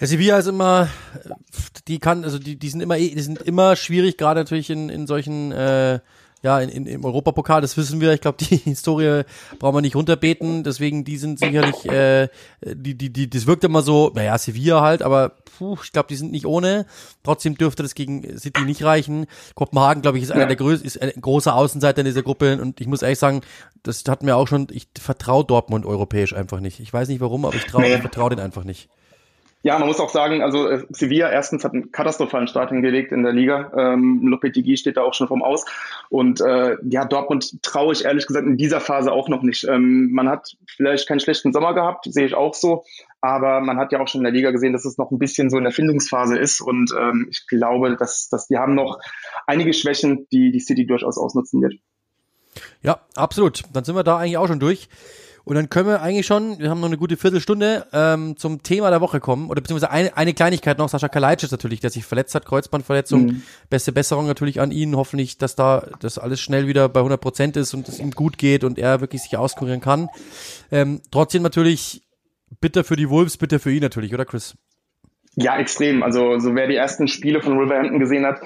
Ja, 0.00 0.06
Sevilla 0.06 0.38
ist 0.38 0.46
immer, 0.46 0.88
die 1.88 1.98
kann, 1.98 2.24
also 2.24 2.38
die, 2.38 2.56
die 2.56 2.68
sind 2.68 2.80
immer, 2.80 2.96
die 2.96 3.20
sind 3.20 3.40
immer 3.42 3.76
schwierig, 3.76 4.16
gerade 4.16 4.40
natürlich 4.40 4.70
in, 4.70 4.88
in 4.88 5.06
solchen, 5.06 5.52
äh, 5.52 6.00
ja, 6.42 6.58
in, 6.58 6.68
in, 6.68 6.86
im 6.86 7.04
Europapokal, 7.04 7.60
das 7.60 7.76
wissen 7.76 8.00
wir. 8.00 8.12
Ich 8.12 8.20
glaube, 8.20 8.38
die 8.44 8.56
Historie 8.56 9.22
brauchen 9.58 9.76
wir 9.76 9.80
nicht 9.80 9.96
runterbeten. 9.96 10.64
Deswegen, 10.64 11.04
die 11.04 11.16
sind 11.16 11.38
sicherlich, 11.38 11.84
äh, 11.86 12.28
die, 12.64 12.96
die, 12.96 13.12
die, 13.12 13.30
das 13.30 13.46
wirkt 13.46 13.64
immer 13.64 13.82
so, 13.82 14.10
naja, 14.14 14.36
Sevilla 14.36 14.80
halt, 14.80 15.02
aber 15.02 15.36
puh, 15.56 15.78
ich 15.82 15.92
glaube, 15.92 16.08
die 16.08 16.16
sind 16.16 16.32
nicht 16.32 16.46
ohne. 16.46 16.86
Trotzdem 17.22 17.56
dürfte 17.56 17.82
das 17.82 17.94
gegen 17.94 18.38
City 18.38 18.62
nicht 18.62 18.82
reichen. 18.82 19.26
Kopenhagen, 19.54 20.02
glaube 20.02 20.18
ich, 20.18 20.24
ist 20.24 20.32
einer 20.32 20.46
der 20.46 20.56
größten, 20.56 20.86
ist 20.86 21.00
ein 21.00 21.12
großer 21.20 21.54
Außenseiter 21.54 22.00
in 22.00 22.06
dieser 22.06 22.22
Gruppe. 22.22 22.60
Und 22.60 22.80
ich 22.80 22.88
muss 22.88 23.02
ehrlich 23.02 23.20
sagen, 23.20 23.42
das 23.84 24.02
hatten 24.08 24.26
wir 24.26 24.36
auch 24.36 24.48
schon, 24.48 24.66
ich 24.72 24.88
vertraue 24.98 25.44
Dortmund 25.44 25.86
europäisch 25.86 26.34
einfach 26.34 26.60
nicht. 26.60 26.80
Ich 26.80 26.92
weiß 26.92 27.08
nicht 27.08 27.20
warum, 27.20 27.44
aber 27.44 27.54
ich 27.54 27.64
traue, 27.64 27.82
nee. 27.82 27.94
ich 27.94 28.00
vertraue 28.00 28.30
den 28.30 28.40
einfach 28.40 28.64
nicht. 28.64 28.88
Ja, 29.64 29.78
man 29.78 29.86
muss 29.86 30.00
auch 30.00 30.10
sagen, 30.10 30.42
also 30.42 30.68
äh, 30.68 30.84
Sevilla 30.90 31.30
erstens 31.30 31.64
hat 31.64 31.72
einen 31.72 31.92
katastrophalen 31.92 32.48
Start 32.48 32.70
hingelegt 32.70 33.12
in 33.12 33.22
der 33.22 33.32
Liga. 33.32 33.72
Ähm, 33.76 34.20
Lopetegui 34.26 34.76
steht 34.76 34.96
da 34.96 35.02
auch 35.02 35.14
schon 35.14 35.28
vom 35.28 35.42
Aus. 35.42 35.64
Und 36.10 36.40
äh, 36.40 36.76
ja, 36.82 37.04
Dortmund 37.04 37.62
traue 37.62 37.92
ich 37.92 38.04
ehrlich 38.04 38.26
gesagt 38.26 38.46
in 38.46 38.56
dieser 38.56 38.80
Phase 38.80 39.12
auch 39.12 39.28
noch 39.28 39.42
nicht. 39.42 39.64
Ähm, 39.68 40.10
man 40.12 40.28
hat 40.28 40.56
vielleicht 40.66 41.06
keinen 41.06 41.20
schlechten 41.20 41.52
Sommer 41.52 41.74
gehabt, 41.74 42.06
sehe 42.12 42.26
ich 42.26 42.34
auch 42.34 42.54
so. 42.54 42.84
Aber 43.20 43.60
man 43.60 43.76
hat 43.76 43.92
ja 43.92 44.00
auch 44.00 44.08
schon 44.08 44.20
in 44.20 44.24
der 44.24 44.32
Liga 44.32 44.50
gesehen, 44.50 44.72
dass 44.72 44.84
es 44.84 44.98
noch 44.98 45.12
ein 45.12 45.18
bisschen 45.20 45.48
so 45.48 45.58
in 45.58 45.64
der 45.64 45.72
Findungsphase 45.72 46.36
ist. 46.36 46.60
Und 46.60 46.92
ähm, 46.98 47.28
ich 47.30 47.46
glaube, 47.46 47.96
dass, 47.96 48.28
dass 48.28 48.48
die 48.48 48.58
haben 48.58 48.74
noch 48.74 48.98
einige 49.46 49.72
Schwächen, 49.74 50.26
die 50.32 50.50
die 50.50 50.60
City 50.60 50.86
durchaus 50.86 51.18
ausnutzen 51.18 51.62
wird. 51.62 51.74
Ja, 52.82 53.00
absolut. 53.14 53.62
Dann 53.72 53.84
sind 53.84 53.94
wir 53.94 54.02
da 54.02 54.18
eigentlich 54.18 54.38
auch 54.38 54.48
schon 54.48 54.58
durch. 54.58 54.88
Und 55.44 55.56
dann 55.56 55.68
können 55.68 55.88
wir 55.88 56.02
eigentlich 56.02 56.26
schon, 56.26 56.58
wir 56.58 56.70
haben 56.70 56.80
noch 56.80 56.86
eine 56.86 56.98
gute 56.98 57.16
Viertelstunde, 57.16 57.86
ähm, 57.92 58.36
zum 58.36 58.62
Thema 58.62 58.90
der 58.90 59.00
Woche 59.00 59.20
kommen. 59.20 59.50
Oder 59.50 59.60
beziehungsweise 59.60 59.90
eine, 59.90 60.16
eine 60.16 60.34
Kleinigkeit 60.34 60.78
noch, 60.78 60.88
Sascha 60.88 61.08
Kalajdzic 61.08 61.50
natürlich, 61.50 61.80
der 61.80 61.90
sich 61.90 62.04
verletzt 62.04 62.34
hat, 62.34 62.46
Kreuzbandverletzung. 62.46 63.26
Mhm. 63.26 63.42
Beste 63.68 63.92
Besserung 63.92 64.26
natürlich 64.26 64.60
an 64.60 64.70
ihn. 64.70 64.96
Hoffentlich, 64.96 65.38
dass 65.38 65.56
da 65.56 65.86
das 66.00 66.18
alles 66.18 66.40
schnell 66.40 66.68
wieder 66.68 66.88
bei 66.88 67.00
100 67.00 67.20
Prozent 67.20 67.56
ist 67.56 67.74
und 67.74 67.88
es 67.88 67.98
ihm 67.98 68.12
gut 68.12 68.38
geht 68.38 68.62
und 68.62 68.78
er 68.78 69.00
wirklich 69.00 69.22
sich 69.22 69.36
auskurieren 69.36 69.80
kann. 69.80 70.08
Ähm, 70.70 71.00
trotzdem 71.10 71.42
natürlich 71.42 72.02
bitter 72.60 72.84
für 72.84 72.96
die 72.96 73.10
Wolves, 73.10 73.36
bitter 73.36 73.58
für 73.58 73.72
ihn 73.72 73.82
natürlich, 73.82 74.14
oder 74.14 74.24
Chris? 74.24 74.54
Ja, 75.34 75.58
extrem. 75.58 76.02
Also 76.02 76.38
so 76.38 76.54
wer 76.54 76.68
die 76.68 76.76
ersten 76.76 77.08
Spiele 77.08 77.40
von 77.40 77.56
Wolverhampton 77.56 77.98
gesehen 77.98 78.26
hat, 78.26 78.40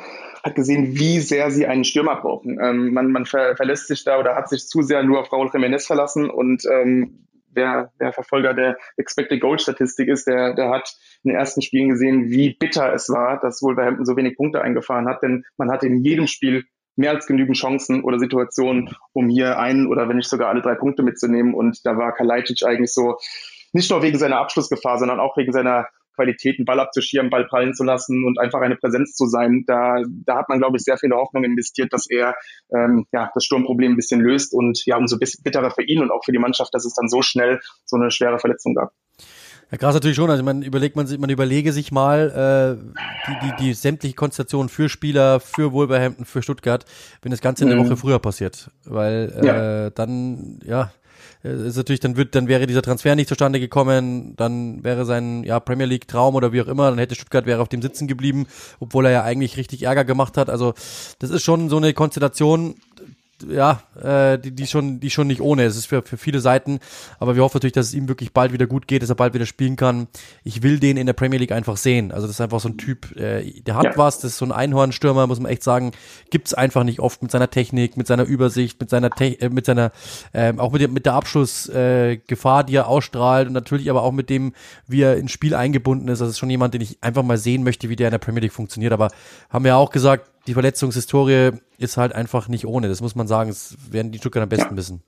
hat 0.47 0.55
gesehen, 0.55 0.97
wie 0.97 1.21
sehr 1.21 1.51
sie 1.51 1.67
einen 1.67 1.85
Stürmer 1.85 2.17
brauchen. 2.17 2.59
Ähm, 2.63 2.95
man 2.95 3.11
man 3.11 3.27
ver 3.27 3.57
verlässt 3.57 3.89
sich 3.89 4.05
da 4.05 4.19
oder 4.19 4.37
hat 4.37 4.49
sich 4.49 4.67
zu 4.67 4.83
sehr 4.83 5.03
nur 5.03 5.21
auf 5.21 5.33
Raúl 5.33 5.51
Jiménez 5.51 5.87
verlassen 5.87 6.31
und 6.31 6.65
ähm, 6.73 7.27
wer, 7.53 7.91
wer 7.99 8.13
Verfolger 8.13 8.55
der 8.55 8.77
Expected 8.97 9.41
Goal 9.41 9.59
Statistik 9.59 10.09
ist, 10.09 10.27
der, 10.27 10.55
der 10.55 10.71
hat 10.71 10.95
in 11.25 11.31
den 11.31 11.39
ersten 11.39 11.63
Spielen 11.63 11.89
gesehen, 11.89 12.31
wie 12.31 12.55
bitter 12.55 12.93
es 12.93 13.09
war, 13.09 13.41
dass 13.41 13.63
Wolverhampton 13.63 14.07
so 14.07 14.17
wenig 14.17 14.37
Punkte 14.37 14.61
eingefahren 14.61 15.09
hat, 15.09 15.23
denn 15.23 15.45
man 15.57 15.71
hatte 15.71 15.87
in 15.87 16.05
jedem 16.05 16.29
Spiel 16.29 16.65
mehr 16.95 17.11
als 17.11 17.27
genügend 17.27 17.57
Chancen 17.57 18.05
oder 18.05 18.19
Situationen, 18.19 18.95
um 19.13 19.29
hier 19.29 19.59
einen 19.59 19.87
oder 19.87 20.09
wenn 20.09 20.17
nicht 20.17 20.31
sogar 20.31 20.49
alle 20.49 20.63
drei 20.63 20.75
Punkte 20.75 21.03
mitzunehmen. 21.03 21.53
Und 21.53 21.85
da 21.85 21.99
war 21.99 22.15
Kalajdzic 22.15 22.63
eigentlich 22.65 22.93
so, 22.93 23.19
nicht 23.73 23.91
nur 23.91 24.03
wegen 24.03 24.19
seiner 24.19 24.39
Abschlussgefahr, 24.39 24.99
sondern 24.99 25.21
auch 25.21 25.37
wegen 25.37 25.53
seiner 25.53 25.89
Qualität, 26.17 26.59
einen 26.59 26.64
Ball 26.64 26.81
abzuschirmen, 26.81 27.31
Ball 27.31 27.47
prallen 27.47 27.75
zu 27.75 27.85
lassen 27.85 28.25
und 28.25 28.41
einfach 28.41 28.61
eine 28.61 28.77
Präsenz 28.77 29.14
zu 29.14 29.27
sein. 29.27 29.64
Da, 29.67 30.03
da 30.25 30.39
hat 30.39 30.49
man, 30.49 30.59
glaube 30.59 30.77
ich, 30.77 30.83
sehr 30.83 30.99
viele 30.99 31.14
Hoffnung 31.14 31.45
investiert, 31.45 31.93
dass 31.93 32.11
er 32.11 32.35
ähm, 32.75 33.07
ja, 33.12 33.31
das 33.35 33.45
Sturmproblem 33.45 33.93
ein 33.93 33.97
bisschen 33.97 34.21
löst 34.21 34.53
und 34.53 34.85
ja, 34.87 34.97
umso 34.97 35.19
bitterer 35.19 35.71
für 35.71 35.83
ihn 35.83 36.01
und 36.01 36.11
auch 36.11 36.25
für 36.25 36.33
die 36.33 36.39
Mannschaft, 36.39 36.75
dass 36.75 36.85
es 36.85 36.95
dann 36.95 37.09
so 37.09 37.23
schnell 37.23 37.61
so 37.85 37.97
eine 37.97 38.11
schwere 38.11 38.39
Verletzung 38.39 38.75
gab. 38.75 38.93
Ja, 39.71 39.79
krass 39.79 39.95
natürlich 39.95 40.17
schon. 40.17 40.31
Also 40.31 40.45
man 40.45 40.62
überlegt 40.62 40.95
man 40.95 41.07
sich, 41.07 41.19
man 41.19 41.29
überlege 41.29 41.73
sich 41.73 41.91
mal 41.91 42.79
äh, 42.79 43.01
die, 43.27 43.47
die, 43.47 43.64
die 43.64 43.75
sämtliche 43.75 44.14
Konstellation 44.14 44.69
für 44.69 44.89
Spieler, 44.89 45.41
für 45.41 45.73
Wolverhampton, 45.73 46.25
für 46.25 46.41
Stuttgart, 46.41 46.85
wenn 47.23 47.33
das 47.33 47.41
Ganze 47.41 47.64
eine 47.64 47.75
mhm. 47.75 47.87
Woche 47.87 47.97
früher 47.97 48.21
passiert. 48.21 48.71
Weil 48.85 49.33
äh, 49.43 49.47
ja. 49.47 49.91
dann, 49.91 50.61
ja, 50.64 50.93
ist 51.43 51.77
natürlich, 51.77 52.01
dann 52.01 52.17
wird, 52.17 52.35
dann 52.35 52.49
wäre 52.49 52.67
dieser 52.67 52.83
Transfer 52.83 53.14
nicht 53.14 53.29
zustande 53.29 53.61
gekommen, 53.61 54.35
dann 54.37 54.83
wäre 54.85 55.05
sein 55.05 55.45
ja, 55.45 55.61
Premier 55.61 55.87
League 55.87 56.09
Traum 56.09 56.35
oder 56.35 56.53
wie 56.53 56.62
auch 56.62 56.69
immer, 56.69 56.91
dann 56.91 56.99
hätte 56.99 57.14
Stuttgart 57.14 57.47
wäre 57.47 57.62
auf 57.62 57.69
dem 57.69 57.83
sitzen 57.83 58.07
geblieben, 58.07 58.47
obwohl 58.81 59.07
er 59.07 59.12
ja 59.12 59.23
eigentlich 59.23 59.57
richtig 59.57 59.83
Ärger 59.83 60.05
gemacht 60.05 60.37
hat. 60.37 60.51
Also 60.51 60.75
das 61.19 61.31
ist 61.31 61.43
schon 61.43 61.69
so 61.69 61.77
eine 61.77 61.95
Konstellation, 61.95 62.77
ja, 63.49 63.82
äh, 64.01 64.39
die, 64.39 64.53
die 64.53 64.66
schon, 64.66 65.01
die 65.01 65.11
schon 65.11 65.26
nicht 65.26 65.41
ohne. 65.41 65.64
Es 65.64 65.76
ist 65.76 65.87
für, 65.87 66.03
für 66.03 66.16
viele 66.16 66.41
Seiten, 66.41 66.80
aber 67.18 67.37
wir 67.37 67.43
hoffen 67.43 67.57
natürlich, 67.57 67.74
dass 67.74 67.89
es 67.89 67.95
ihm 67.95 68.09
wirklich 68.09 68.32
bald 68.32 68.53
wieder 68.53 68.66
gut 68.66 68.87
geht, 68.87 69.03
dass 69.03 69.11
er 69.11 69.16
bald 69.16 69.34
wieder 69.34 69.47
spielen 69.47 69.76
kann. 69.76 70.09
Ich 70.45 70.62
will 70.62 70.78
den 70.78 70.97
in 70.97 71.07
der 71.07 71.12
Premier 71.12 71.39
League 71.39 71.53
einfach 71.53 71.76
sehen. 71.76 72.12
Also 72.12 72.26
das 72.26 72.37
ist 72.37 72.41
einfach 72.41 72.61
so 72.61 72.68
ein 72.68 72.78
Typ, 72.78 73.16
äh, 73.16 73.61
der 73.62 73.76
hat 73.76 73.84
ja. 73.84 73.93
was, 73.97 74.20
das 74.20 74.32
ist 74.32 74.39
so 74.39 74.45
ein 74.45 74.53
Einhornstürmer, 74.53 75.26
muss 75.26 75.41
man 75.41 75.51
echt 75.51 75.62
sagen, 75.62 75.93
gibt's 76.30 76.55
einfach 76.55 76.84
nicht 76.84 77.01
oft 77.01 77.22
mit 77.22 77.30
seiner 77.30 77.51
Technik, 77.51 77.97
mit 77.97 78.07
seiner 78.07 78.24
Übersicht, 78.24 78.80
mit 78.80 78.91
seiner, 78.91 79.11
Te 79.11 79.41
äh, 79.41 79.49
mit 79.49 79.66
seiner, 79.66 79.93
äh, 80.32 80.53
auch 80.57 80.72
mit 80.72 80.80
der, 80.80 80.89
mit 80.89 81.07
der 81.07 81.14
Abschlussgefahr, 81.14 82.11
äh, 82.11 82.16
Gefahr, 82.26 82.64
die 82.64 82.76
er 82.76 82.89
ausstrahlt 82.89 83.49
und 83.49 83.55
natürlich 83.55 83.91
aber 83.91 84.03
auch 84.03 84.12
mit 84.12 84.30
dem, 84.30 84.53
wie 84.87 85.03
er 85.03 85.16
ins 85.16 85.32
Spiel 85.32 85.55
eingebunden 85.55 86.09
ist. 86.09 86.20
Das 86.20 86.30
ist 86.30 86.39
schon 86.39 86.51
jemand, 86.51 86.74
den 86.74 86.80
ich 86.80 87.03
einfach 87.03 87.22
mal 87.22 87.39
sehen 87.39 87.64
möchte, 87.64 87.89
wie 87.89 87.97
der 87.97 88.09
in 88.09 88.12
der 88.12 88.18
Premier 88.18 88.43
League 88.43 88.53
funktioniert. 88.53 88.93
Aber 88.93 89.11
haben 89.51 89.64
wir 89.64 89.76
auch 89.76 89.91
gesagt, 89.91 90.30
die 90.47 90.55
Verletzungshistorie 90.55 91.53
ist 91.79 91.97
halt 91.97 92.15
einfach 92.15 92.49
nicht 92.49 92.67
ohne. 92.67 92.89
Das 92.89 93.01
muss 93.01 93.15
man 93.15 93.27
sagen. 93.27 93.51
Es 93.51 93.77
werden 93.91 94.13
die 94.13 94.19
Stuttgart 94.19 94.43
am 94.43 94.49
besten 94.49 94.71
ja. 94.71 94.77
wissen. 94.77 95.03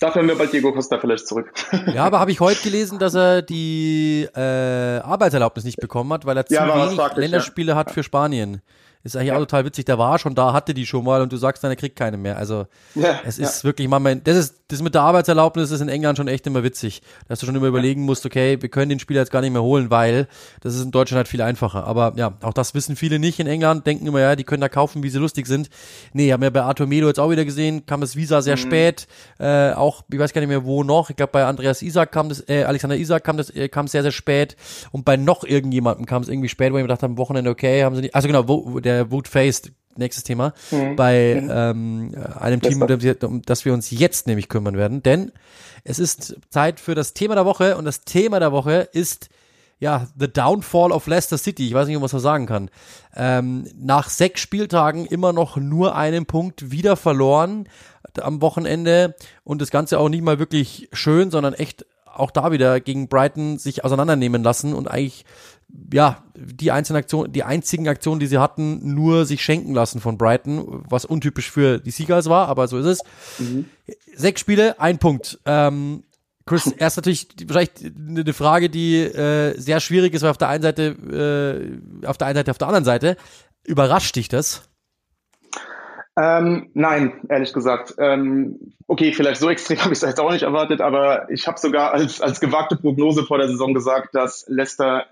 Dafür 0.00 0.22
haben 0.22 0.28
wir 0.28 0.38
bald 0.38 0.52
Diego 0.52 0.72
Costa 0.72 0.98
vielleicht 0.98 1.26
zurück. 1.26 1.52
Ja, 1.94 2.04
aber 2.04 2.20
habe 2.20 2.30
ich 2.30 2.40
heute 2.40 2.62
gelesen, 2.62 2.98
dass 2.98 3.14
er 3.14 3.42
die 3.42 4.26
äh, 4.34 4.40
Arbeitserlaubnis 4.40 5.64
nicht 5.64 5.78
bekommen 5.78 6.10
hat, 6.12 6.24
weil 6.24 6.36
er 6.38 6.46
zu 6.46 6.54
ja, 6.54 6.88
wenig 6.88 6.98
Länderspiele 7.16 7.72
ja. 7.72 7.76
hat 7.76 7.90
für 7.90 8.02
Spanien. 8.02 8.62
Ist 9.02 9.16
eigentlich 9.16 9.28
ja. 9.28 9.36
auch 9.36 9.40
total 9.40 9.64
witzig. 9.64 9.86
Der 9.86 9.98
war 9.98 10.18
schon 10.18 10.34
da, 10.34 10.52
hatte 10.52 10.74
die 10.74 10.86
schon 10.86 11.04
mal 11.04 11.22
und 11.22 11.32
du 11.32 11.36
sagst 11.36 11.64
dann, 11.64 11.70
er 11.70 11.76
kriegt 11.76 11.96
keine 11.96 12.16
mehr. 12.16 12.36
Also 12.36 12.66
ja, 12.94 13.20
es 13.24 13.38
ist 13.38 13.62
ja. 13.62 13.64
wirklich, 13.64 13.88
man, 13.88 14.22
das 14.24 14.36
ist 14.36 14.60
das 14.70 14.82
mit 14.82 14.94
der 14.94 15.02
Arbeitserlaubnis 15.02 15.70
ist 15.70 15.80
in 15.80 15.88
England 15.88 16.16
schon 16.16 16.28
echt 16.28 16.46
immer 16.46 16.62
witzig, 16.62 17.02
dass 17.28 17.40
du 17.40 17.46
schon 17.46 17.56
immer 17.56 17.66
überlegen 17.66 18.02
musst, 18.02 18.24
okay, 18.24 18.58
wir 18.60 18.68
können 18.68 18.88
den 18.88 18.98
Spieler 19.00 19.20
jetzt 19.20 19.32
gar 19.32 19.40
nicht 19.40 19.52
mehr 19.52 19.62
holen, 19.62 19.90
weil 19.90 20.28
das 20.60 20.74
ist 20.74 20.82
in 20.82 20.90
Deutschland 20.90 21.16
halt 21.16 21.28
viel 21.28 21.42
einfacher. 21.42 21.86
Aber 21.86 22.12
ja, 22.16 22.34
auch 22.42 22.52
das 22.52 22.74
wissen 22.74 22.96
viele 22.96 23.18
nicht 23.18 23.40
in 23.40 23.46
England, 23.46 23.86
denken 23.86 24.06
immer, 24.06 24.20
ja, 24.20 24.36
die 24.36 24.44
können 24.44 24.60
da 24.60 24.68
kaufen, 24.68 25.02
wie 25.02 25.10
sie 25.10 25.18
lustig 25.18 25.46
sind. 25.46 25.70
Nee, 26.12 26.32
haben 26.32 26.42
wir 26.42 26.50
bei 26.50 26.62
Arthur 26.62 26.86
Melo 26.86 27.08
jetzt 27.08 27.18
auch 27.18 27.30
wieder 27.30 27.44
gesehen, 27.44 27.86
kam 27.86 28.00
das 28.00 28.16
Visa 28.16 28.42
sehr 28.42 28.56
mhm. 28.56 28.60
spät, 28.60 29.08
äh, 29.38 29.72
auch, 29.72 30.04
ich 30.10 30.18
weiß 30.18 30.32
gar 30.32 30.40
nicht 30.40 30.48
mehr 30.50 30.64
wo 30.64 30.84
noch, 30.84 31.10
ich 31.10 31.16
glaube 31.16 31.32
bei 31.32 31.44
Andreas 31.44 31.82
Isaac 31.82 32.12
kam 32.12 32.28
das, 32.28 32.48
äh, 32.48 32.64
Alexander 32.64 32.96
Isaac 32.96 33.24
kam 33.24 33.36
das, 33.36 33.50
äh, 33.50 33.68
kam 33.68 33.88
sehr, 33.88 34.02
sehr 34.02 34.12
spät 34.12 34.56
und 34.92 35.04
bei 35.04 35.16
noch 35.16 35.44
irgendjemandem 35.44 36.06
kam 36.06 36.22
es 36.22 36.28
irgendwie 36.28 36.48
spät, 36.48 36.72
wo 36.72 36.76
ich 36.76 36.82
mir 36.82 36.88
gedacht 36.88 37.02
habe, 37.02 37.12
am 37.12 37.18
Wochenende, 37.18 37.50
okay, 37.50 37.82
haben 37.82 37.96
sie 37.96 38.02
nicht, 38.02 38.14
also 38.14 38.28
genau, 38.28 38.46
wo, 38.46 38.78
der 38.80 38.89
der 38.90 39.10
Wood 39.10 39.28
Faced, 39.28 39.72
nächstes 39.96 40.24
Thema, 40.24 40.52
mhm. 40.70 40.96
bei 40.96 41.40
mhm. 41.42 41.50
ähm, 41.52 42.14
einem 42.38 42.60
Team, 42.60 42.82
um 43.22 43.42
das 43.42 43.64
wir 43.64 43.72
uns 43.72 43.90
jetzt 43.90 44.26
nämlich 44.26 44.48
kümmern 44.48 44.76
werden. 44.76 45.02
Denn 45.02 45.32
es 45.84 45.98
ist 45.98 46.36
Zeit 46.50 46.80
für 46.80 46.94
das 46.94 47.14
Thema 47.14 47.34
der 47.34 47.44
Woche 47.44 47.76
und 47.76 47.84
das 47.84 48.02
Thema 48.04 48.40
der 48.40 48.52
Woche 48.52 48.88
ist 48.92 49.30
ja, 49.80 50.06
The 50.18 50.30
Downfall 50.30 50.92
of 50.92 51.06
Leicester 51.06 51.38
City. 51.38 51.66
Ich 51.66 51.72
weiß 51.72 51.88
nicht, 51.88 51.96
ob 51.96 52.02
man 52.02 52.10
so 52.10 52.18
sagen 52.18 52.44
kann. 52.44 52.70
Ähm, 53.16 53.66
nach 53.74 54.10
sechs 54.10 54.42
Spieltagen 54.42 55.06
immer 55.06 55.32
noch 55.32 55.56
nur 55.56 55.96
einen 55.96 56.26
Punkt 56.26 56.70
wieder 56.70 56.96
verloren 56.96 57.66
am 58.20 58.42
Wochenende 58.42 59.14
und 59.42 59.62
das 59.62 59.70
Ganze 59.70 59.98
auch 59.98 60.10
nicht 60.10 60.22
mal 60.22 60.38
wirklich 60.38 60.88
schön, 60.92 61.30
sondern 61.30 61.54
echt 61.54 61.86
auch 62.14 62.30
da 62.30 62.52
wieder 62.52 62.80
gegen 62.80 63.08
Brighton 63.08 63.58
sich 63.58 63.84
auseinandernehmen 63.84 64.42
lassen 64.42 64.74
und 64.74 64.88
eigentlich 64.88 65.24
ja, 65.92 66.22
die 66.36 66.72
einzelnen 66.72 66.98
Aktionen, 66.98 67.32
die 67.32 67.44
einzigen 67.44 67.88
Aktionen, 67.88 68.20
die 68.20 68.26
sie 68.26 68.38
hatten, 68.38 68.94
nur 68.94 69.24
sich 69.24 69.42
schenken 69.42 69.74
lassen 69.74 70.00
von 70.00 70.18
Brighton, 70.18 70.84
was 70.88 71.04
untypisch 71.04 71.50
für 71.50 71.78
die 71.78 71.90
Seagulls 71.90 72.28
war, 72.28 72.48
aber 72.48 72.68
so 72.68 72.78
ist 72.78 72.86
es. 72.86 73.00
Mhm. 73.38 73.66
Sechs 74.14 74.40
Spiele, 74.40 74.80
ein 74.80 74.98
Punkt. 74.98 75.38
Ähm, 75.44 76.04
Chris, 76.46 76.66
erst 76.78 76.96
natürlich 76.96 77.28
wahrscheinlich 77.46 77.92
eine 77.96 78.32
Frage, 78.32 78.70
die 78.70 78.96
äh, 78.96 79.58
sehr 79.58 79.80
schwierig 79.80 80.14
ist, 80.14 80.22
weil 80.22 80.30
auf 80.30 80.38
der 80.38 80.48
einen 80.48 80.62
Seite, 80.62 81.80
äh, 82.02 82.06
auf 82.06 82.18
der 82.18 82.26
einen 82.26 82.36
Seite, 82.36 82.50
auf 82.50 82.58
der 82.58 82.68
anderen 82.68 82.84
Seite. 82.84 83.16
Überrascht 83.64 84.16
dich 84.16 84.28
das? 84.28 84.62
Ähm, 86.16 86.70
nein, 86.74 87.20
ehrlich 87.28 87.52
gesagt. 87.52 87.94
Ähm, 87.98 88.74
okay, 88.86 89.12
vielleicht 89.12 89.40
so 89.40 89.48
extrem 89.48 89.78
habe 89.82 89.92
ich 89.92 90.02
es 90.02 90.08
jetzt 90.08 90.20
auch 90.20 90.32
nicht 90.32 90.42
erwartet, 90.42 90.80
aber 90.80 91.30
ich 91.30 91.46
habe 91.46 91.58
sogar 91.58 91.92
als, 91.92 92.20
als 92.20 92.40
gewagte 92.40 92.76
Prognose 92.76 93.24
vor 93.24 93.38
der 93.38 93.48
Saison 93.48 93.74
gesagt, 93.74 94.14
dass 94.14 94.44
Leicester 94.48 95.06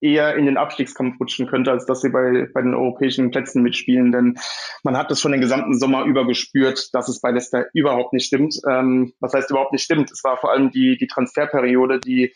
eher 0.00 0.36
in 0.36 0.46
den 0.46 0.56
Abstiegskampf 0.56 1.18
rutschen 1.18 1.48
könnte, 1.48 1.72
als 1.72 1.84
dass 1.84 2.02
sie 2.02 2.10
bei, 2.10 2.48
bei 2.54 2.62
den 2.62 2.74
europäischen 2.74 3.30
Plätzen 3.30 3.62
mitspielen. 3.62 4.12
Denn 4.12 4.38
man 4.84 4.96
hat 4.96 5.10
das 5.10 5.20
schon 5.20 5.32
den 5.32 5.40
gesamten 5.40 5.76
Sommer 5.76 6.04
über 6.04 6.24
gespürt, 6.24 6.90
dass 6.94 7.08
es 7.08 7.20
bei 7.20 7.30
Leicester 7.30 7.66
überhaupt 7.72 8.12
nicht 8.12 8.26
stimmt. 8.26 8.60
Ähm, 8.68 9.12
was 9.18 9.34
heißt 9.34 9.50
überhaupt 9.50 9.72
nicht 9.72 9.82
stimmt? 9.82 10.10
Es 10.12 10.22
war 10.22 10.36
vor 10.36 10.52
allem 10.52 10.70
die, 10.70 10.96
die 10.96 11.08
Transferperiode, 11.08 11.98
die 11.98 12.32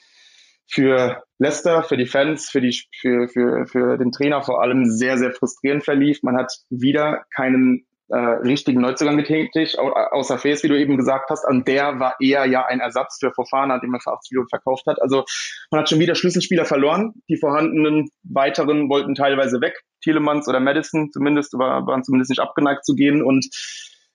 für 0.67 1.23
Leicester, 1.39 1.83
für 1.83 1.97
die 1.97 2.07
Fans, 2.07 2.49
für, 2.49 2.61
die, 2.61 2.77
für, 2.99 3.29
für, 3.29 3.67
für 3.67 3.97
den 3.99 4.11
Trainer 4.11 4.43
vor 4.43 4.63
allem 4.63 4.87
sehr, 4.87 5.19
sehr 5.19 5.33
frustrierend 5.33 5.85
verlief. 5.85 6.23
Man 6.23 6.37
hat 6.37 6.53
wieder 6.71 7.25
keinen 7.35 7.87
äh, 8.13 8.17
richtigen 8.17 8.83
Neuzugang 8.83 9.17
getätigt, 9.17 9.79
außer 9.79 10.37
Face, 10.37 10.63
wie 10.63 10.69
du 10.69 10.79
eben 10.79 10.99
gesagt 10.99 11.31
hast. 11.31 11.47
Und 11.49 11.67
der 11.67 11.99
war 11.99 12.17
eher 12.21 12.45
ja 12.45 12.67
ein 12.67 12.81
Ersatz 12.81 13.17
für 13.19 13.33
Fofana, 13.33 13.79
den 13.79 13.89
man 13.89 14.01
für 14.01 14.13
80 14.13 14.33
Millionen 14.33 14.51
verkauft 14.51 14.85
hat. 14.87 15.01
Also 15.01 15.25
man 15.71 15.81
hat 15.81 15.89
schon 15.89 15.99
wieder 15.99 16.15
Schlüsselspieler 16.15 16.67
verloren. 16.67 17.15
Die 17.31 17.39
vorhandenen 17.39 18.11
weiteren 18.23 18.91
wollten 18.91 19.15
teilweise 19.15 19.63
weg. 19.63 19.81
Tielemans 20.05 20.47
oder 20.47 20.61
Madison 20.61 21.11
zumindest, 21.11 21.55
war, 21.55 21.87
waren 21.87 22.05
zumindest 22.05 22.29
nicht 22.29 22.41
abgeneigt 22.41 22.85
zu 22.85 22.95
gehen. 22.95 23.23
Und 23.23 23.49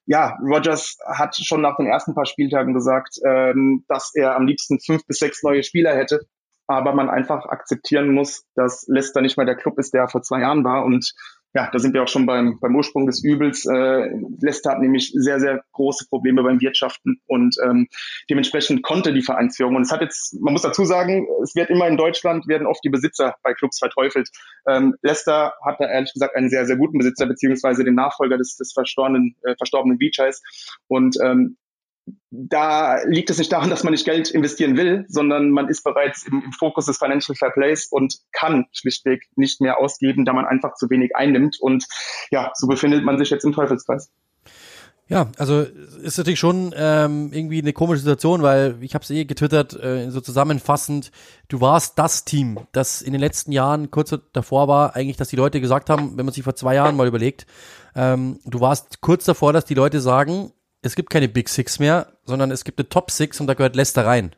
ja, 0.06 0.38
Rogers 0.43 0.98
hat 1.08 1.36
schon 1.36 1.62
nach 1.62 1.78
den 1.78 1.88
ersten 1.88 2.14
paar 2.14 2.28
Spieltagen 2.28 2.76
gesagt, 2.76 3.18
ähm, 3.26 3.84
dass 3.88 4.12
er 4.14 4.36
am 4.36 4.45
liebsten 4.45 4.80
fünf 4.80 5.08
bis 5.08 5.18
sechs 5.18 5.41
neue 5.41 5.64
Spieler 5.64 5.95
hätte, 5.95 6.28
aber 6.68 6.93
man 6.93 7.10
einfach 7.10 7.45
akzeptieren 7.45 8.14
muss, 8.14 8.45
dass 8.54 8.86
Leicester 8.88 9.22
nicht 9.22 9.38
mehr 9.38 9.48
der 9.48 9.56
Club 9.56 9.80
ist, 9.80 9.95
der 9.95 10.02
er 10.02 10.08
vor 10.08 10.22
zwei 10.22 10.41
Jahren 10.41 10.64
war 10.64 10.86
und 10.86 11.14
ja, 11.54 11.70
da 11.72 11.80
sind 11.80 11.93
wir 11.93 12.04
auch 12.04 12.08
schon 12.08 12.26
beim, 12.26 12.60
beim 12.60 12.76
Ursprung 12.76 13.08
des 13.08 13.24
Übels. 13.24 13.66
Äh, 13.66 14.10
Leicester 14.41 14.72
hat 14.72 14.80
nämlich 14.80 15.12
sehr, 15.14 15.39
sehr 15.39 15.64
große 15.72 16.08
Probleme 16.10 16.43
beim 16.43 16.62
Wirtschaften 16.62 17.22
und 17.26 17.56
ähm, 17.64 17.88
dementsprechend 18.30 18.84
konnte 18.84 19.14
die 19.14 19.22
Vereinsführung. 19.22 19.76
Und 19.76 19.84
es 19.84 19.91
hat 19.91 20.02
jetzt, 20.02 20.39
man 20.39 20.54
muss 20.54 20.62
dazu 20.62 20.86
sagen, 20.86 21.28
es 21.41 21.56
wird 21.56 21.70
immer 21.70 21.88
in 21.88 21.98
Deutschland, 21.98 22.48
werden 22.48 22.68
oft 22.68 22.84
die 22.84 22.89
Besitzer 22.89 23.36
bei 23.43 23.54
Clubs 23.54 23.80
verteufelt. 23.80 24.30
Ähm, 24.68 24.95
Leicester 25.02 25.54
hat 25.66 25.80
da 25.80 25.89
ehrlich 25.89 26.14
gesagt 26.14 26.36
einen 26.36 26.50
sehr, 26.50 26.66
sehr 26.66 26.76
guten 26.76 26.98
Besitzer, 26.98 27.26
beziehungsweise 27.26 27.84
den 27.84 27.95
Nachfolger 27.95 28.38
des, 28.38 28.58
des 28.58 28.74
verstorbenen, 28.74 29.36
äh, 29.43 29.56
verstorbenen 29.56 29.98
Beacheyes. 29.98 30.43
Und 30.88 31.18
ähm, 31.24 31.58
da 32.30 33.03
liegt 33.05 33.30
es 33.30 33.38
nicht 33.38 33.51
daran, 33.51 33.70
dass 33.70 33.84
man 33.84 33.91
nicht 33.91 34.05
Geld 34.05 34.30
investieren 34.30 34.78
will, 34.78 35.05
sondern 35.08 35.49
man 35.49 35.70
ist 35.70 35.84
bereits 35.84 36.26
im, 36.28 36.43
im, 36.43 36.51
Fokus 36.51 36.86
des 36.86 36.97
Financial 36.97 37.36
Fair 37.36 37.51
Plays 37.51 37.88
und 37.89 38.18
kann 38.32 38.66
schlichtweg 38.72 39.24
nicht 39.36 39.62
mehr 39.62 39.80
ausgeben, 39.80 40.26
da 40.26 40.34
man 40.34 40.45
einfach 40.45 40.76
zu 40.76 40.89
wenig 40.89 41.16
einnimmt. 41.16 41.58
Und 41.60 41.86
ja, 42.32 42.51
so 42.53 42.68
befindet 42.68 43.03
man 43.03 43.18
sich 43.18 43.30
jetzt 43.30 43.45
im 43.45 43.53
Teufelskreis. 43.53 44.12
Ja, 45.10 45.28
also 45.38 45.62
ist 45.62 46.18
natürlich 46.18 46.39
schon 46.39 46.74
ähm, 46.76 47.32
irgendwie 47.32 47.62
eine 47.62 47.72
komische 47.72 48.01
Situation, 48.01 48.41
weil 48.41 48.76
ich 48.82 48.93
habe 48.93 49.03
es 49.03 49.10
eh 49.10 49.24
getwittert, 49.24 49.74
äh, 49.82 50.10
so 50.10 50.20
zusammenfassend, 50.20 51.12
du 51.47 51.62
warst 51.62 51.97
das 51.97 52.26
Team, 52.26 52.60
das 52.74 53.01
in 53.01 53.14
den 53.14 53.22
letzten 53.22 53.53
Jahren 53.53 53.89
kurz 53.89 54.14
davor 54.34 54.68
war, 54.68 54.97
eigentlich, 54.97 55.16
dass 55.16 55.30
die 55.30 55.38
Leute 55.38 55.62
gesagt 55.62 55.89
haben, 55.89 56.18
wenn 56.18 56.26
man 56.26 56.34
sich 56.34 56.43
vor 56.43 56.55
zwei 56.55 56.76
Jahren 56.76 56.97
mal 56.97 57.08
überlegt, 57.08 57.47
ähm, 57.95 58.41
du 58.43 58.60
warst 58.60 58.99
kurz 58.99 59.24
davor, 59.24 59.53
dass 59.53 59.64
die 59.64 59.76
Leute 59.76 60.01
sagen, 60.01 60.51
es 60.82 60.95
gibt 60.95 61.09
keine 61.09 61.28
Big 61.28 61.49
Six 61.49 61.80
mehr, 61.80 62.07
sondern 62.25 62.51
es 62.51 62.63
gibt 62.63 62.80
eine 62.80 62.89
Top 62.89 63.11
Six 63.11 63.39
und 63.39 63.47
da 63.47 63.53
gehört 63.53 63.75
Leicester 63.75 64.05
rein. 64.05 64.36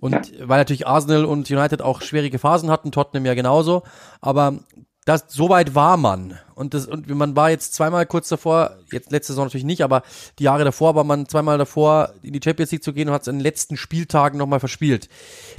Und 0.00 0.12
ja. 0.12 0.48
weil 0.48 0.58
natürlich 0.58 0.86
Arsenal 0.86 1.24
und 1.24 1.50
United 1.50 1.82
auch 1.82 2.02
schwierige 2.02 2.38
Phasen 2.38 2.70
hatten, 2.70 2.92
Tottenham 2.92 3.26
ja 3.26 3.34
genauso, 3.34 3.82
aber 4.20 4.60
das, 5.04 5.24
so 5.28 5.48
weit 5.48 5.74
war 5.74 5.96
man. 5.96 6.38
Und 6.54 6.74
das, 6.74 6.86
und 6.86 7.08
man 7.08 7.34
war 7.34 7.50
jetzt 7.50 7.74
zweimal 7.74 8.06
kurz 8.06 8.28
davor, 8.28 8.76
jetzt 8.92 9.10
letzte 9.10 9.32
Saison 9.32 9.46
natürlich 9.46 9.64
nicht, 9.64 9.82
aber 9.82 10.02
die 10.38 10.44
Jahre 10.44 10.62
davor 10.62 10.94
war 10.94 11.02
man 11.02 11.26
zweimal 11.26 11.58
davor, 11.58 12.14
in 12.22 12.32
die 12.32 12.40
Champions 12.42 12.70
League 12.70 12.84
zu 12.84 12.92
gehen 12.92 13.08
und 13.08 13.14
hat 13.14 13.22
es 13.22 13.28
in 13.28 13.38
den 13.38 13.42
letzten 13.42 13.76
Spieltagen 13.76 14.38
nochmal 14.38 14.60
verspielt. 14.60 15.08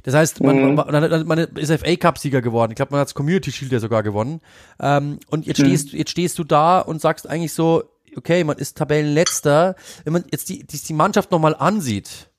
Das 0.04 0.14
heißt, 0.14 0.42
man, 0.42 0.70
mhm. 0.70 0.76
man, 0.76 1.28
man 1.28 1.38
ist 1.40 1.74
FA 1.74 1.96
Cup 1.98 2.20
Sieger 2.20 2.42
geworden. 2.42 2.72
Ich 2.72 2.78
glaube, 2.78 2.92
man 2.92 3.02
hat 3.02 3.08
das 3.08 3.16
Community 3.16 3.52
Shield 3.52 3.74
ja 3.74 3.80
sogar 3.80 4.02
gewonnen. 4.02 4.40
Ähm, 4.80 5.20
und 5.28 5.46
jetzt 5.46 5.60
mhm. 5.60 5.66
stehst, 5.66 5.92
jetzt 5.92 6.12
stehst 6.12 6.40
du 6.40 6.46
da 6.46 6.80
und 6.80 7.02
sagst 7.02 7.30
eigentlich 7.30 7.54
so, 7.54 7.84
okay, 8.18 8.44
man 8.44 8.58
ist 8.58 8.78
Tabellenletzter. 8.78 9.76
Wenn 10.04 10.14
man 10.14 10.26
jetzt 10.32 10.50
die, 10.50 10.66
die, 10.66 10.78
die 10.78 10.94
Mannschaft 10.94 11.32
nochmal 11.32 11.56
ansieht, 11.56 12.30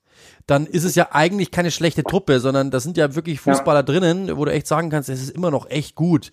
dann 0.47 0.67
ist 0.67 0.85
es 0.85 0.95
ja 0.95 1.09
eigentlich 1.13 1.51
keine 1.51 1.71
schlechte 1.71 2.05
Truppe, 2.05 2.39
sondern 2.39 2.71
da 2.71 2.79
sind 2.79 2.97
ja 2.97 3.15
wirklich 3.15 3.41
Fußballer 3.41 3.81
ja. 3.81 3.83
drinnen, 3.83 4.37
wo 4.37 4.45
du 4.45 4.53
echt 4.53 4.67
sagen 4.67 4.91
kannst, 4.91 5.09
es 5.09 5.23
ist 5.23 5.31
immer 5.31 5.51
noch 5.51 5.71
echt 5.71 5.95
gut. 5.95 6.31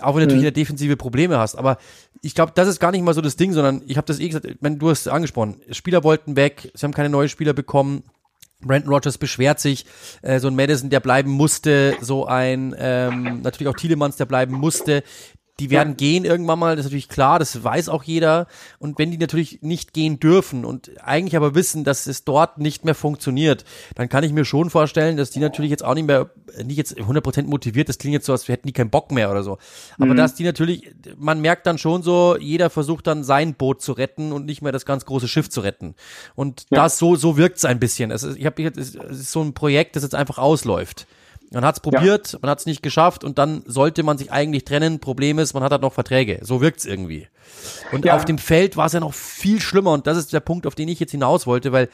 Auch 0.00 0.14
wenn 0.14 0.20
du 0.20 0.26
natürlich 0.34 0.50
mhm. 0.50 0.54
defensive 0.54 0.96
Probleme 0.96 1.38
hast. 1.38 1.56
Aber 1.56 1.76
ich 2.22 2.34
glaube, 2.34 2.52
das 2.54 2.68
ist 2.68 2.80
gar 2.80 2.90
nicht 2.90 3.02
mal 3.02 3.12
so 3.12 3.20
das 3.20 3.36
Ding, 3.36 3.52
sondern 3.52 3.82
ich 3.86 3.98
habe 3.98 4.06
das 4.06 4.18
eh 4.18 4.28
gesagt, 4.28 4.46
wenn 4.60 4.78
du 4.78 4.88
hast 4.88 5.00
es 5.00 5.08
angesprochen, 5.08 5.60
Spieler 5.72 6.04
wollten 6.04 6.36
weg, 6.36 6.70
sie 6.74 6.84
haben 6.84 6.94
keine 6.94 7.10
neuen 7.10 7.28
Spieler 7.28 7.52
bekommen. 7.52 8.04
Brandon 8.62 8.92
Rogers 8.92 9.16
beschwert 9.16 9.58
sich, 9.58 9.86
äh, 10.20 10.38
so 10.38 10.48
ein 10.48 10.54
Madison, 10.54 10.90
der 10.90 11.00
bleiben 11.00 11.30
musste, 11.30 11.96
so 12.02 12.26
ein 12.26 12.74
ähm, 12.78 13.40
natürlich 13.40 13.68
auch 13.68 13.76
Thielemanns, 13.76 14.16
der 14.16 14.26
bleiben 14.26 14.54
musste 14.54 15.02
die 15.60 15.70
werden 15.70 15.90
ja. 15.90 15.94
gehen 15.96 16.24
irgendwann 16.24 16.58
mal, 16.58 16.74
das 16.74 16.86
ist 16.86 16.90
natürlich 16.90 17.08
klar, 17.08 17.38
das 17.38 17.62
weiß 17.62 17.90
auch 17.90 18.02
jeder. 18.02 18.46
Und 18.78 18.98
wenn 18.98 19.10
die 19.10 19.18
natürlich 19.18 19.60
nicht 19.60 19.92
gehen 19.92 20.18
dürfen 20.18 20.64
und 20.64 20.90
eigentlich 21.02 21.36
aber 21.36 21.54
wissen, 21.54 21.84
dass 21.84 22.06
es 22.06 22.24
dort 22.24 22.58
nicht 22.58 22.84
mehr 22.84 22.94
funktioniert, 22.94 23.64
dann 23.94 24.08
kann 24.08 24.24
ich 24.24 24.32
mir 24.32 24.46
schon 24.46 24.70
vorstellen, 24.70 25.18
dass 25.18 25.30
die 25.30 25.38
natürlich 25.38 25.70
jetzt 25.70 25.84
auch 25.84 25.94
nicht 25.94 26.06
mehr, 26.06 26.30
nicht 26.64 26.78
jetzt 26.78 26.96
100% 26.96 27.42
motiviert, 27.44 27.90
das 27.90 27.98
klingt 27.98 28.14
jetzt 28.14 28.26
so, 28.26 28.32
als 28.32 28.48
hätten 28.48 28.66
die 28.66 28.72
keinen 28.72 28.90
Bock 28.90 29.12
mehr 29.12 29.30
oder 29.30 29.42
so. 29.42 29.58
Aber 29.98 30.12
mhm. 30.12 30.16
dass 30.16 30.34
die 30.34 30.44
natürlich, 30.44 30.90
man 31.18 31.40
merkt 31.40 31.66
dann 31.66 31.76
schon 31.76 32.02
so, 32.02 32.38
jeder 32.38 32.70
versucht 32.70 33.06
dann 33.06 33.22
sein 33.22 33.54
Boot 33.54 33.82
zu 33.82 33.92
retten 33.92 34.32
und 34.32 34.46
nicht 34.46 34.62
mehr 34.62 34.72
das 34.72 34.86
ganz 34.86 35.04
große 35.04 35.28
Schiff 35.28 35.50
zu 35.50 35.60
retten. 35.60 35.94
Und 36.34 36.66
ja. 36.70 36.82
das 36.82 36.98
so, 36.98 37.16
so 37.16 37.36
wirkt 37.36 37.58
es 37.58 37.66
ein 37.66 37.78
bisschen. 37.78 38.10
Es 38.10 38.22
ist, 38.22 38.38
ich 38.38 38.46
habe 38.46 38.62
es 38.62 38.94
ist 38.94 39.30
so 39.30 39.42
ein 39.42 39.52
Projekt, 39.52 39.94
das 39.96 40.04
jetzt 40.04 40.14
einfach 40.14 40.38
ausläuft. 40.38 41.06
Man 41.52 41.64
hat 41.64 41.76
es 41.76 41.80
probiert, 41.80 42.32
ja. 42.32 42.38
man 42.42 42.50
hat 42.50 42.60
es 42.60 42.66
nicht 42.66 42.82
geschafft 42.82 43.24
und 43.24 43.38
dann 43.38 43.62
sollte 43.66 44.04
man 44.04 44.18
sich 44.18 44.30
eigentlich 44.30 44.64
trennen. 44.64 45.00
Problem 45.00 45.38
ist, 45.38 45.52
man 45.52 45.64
hat 45.64 45.72
halt 45.72 45.82
noch 45.82 45.92
Verträge. 45.92 46.38
So 46.42 46.60
wirkt's 46.60 46.84
irgendwie. 46.84 47.26
Und 47.90 48.04
ja. 48.04 48.14
auf 48.14 48.24
dem 48.24 48.38
Feld 48.38 48.76
war 48.76 48.86
es 48.86 48.92
ja 48.92 49.00
noch 49.00 49.14
viel 49.14 49.60
schlimmer 49.60 49.92
und 49.92 50.06
das 50.06 50.16
ist 50.16 50.32
der 50.32 50.40
Punkt, 50.40 50.66
auf 50.66 50.76
den 50.76 50.88
ich 50.88 51.00
jetzt 51.00 51.10
hinaus 51.10 51.46
wollte, 51.46 51.72
weil 51.72 51.88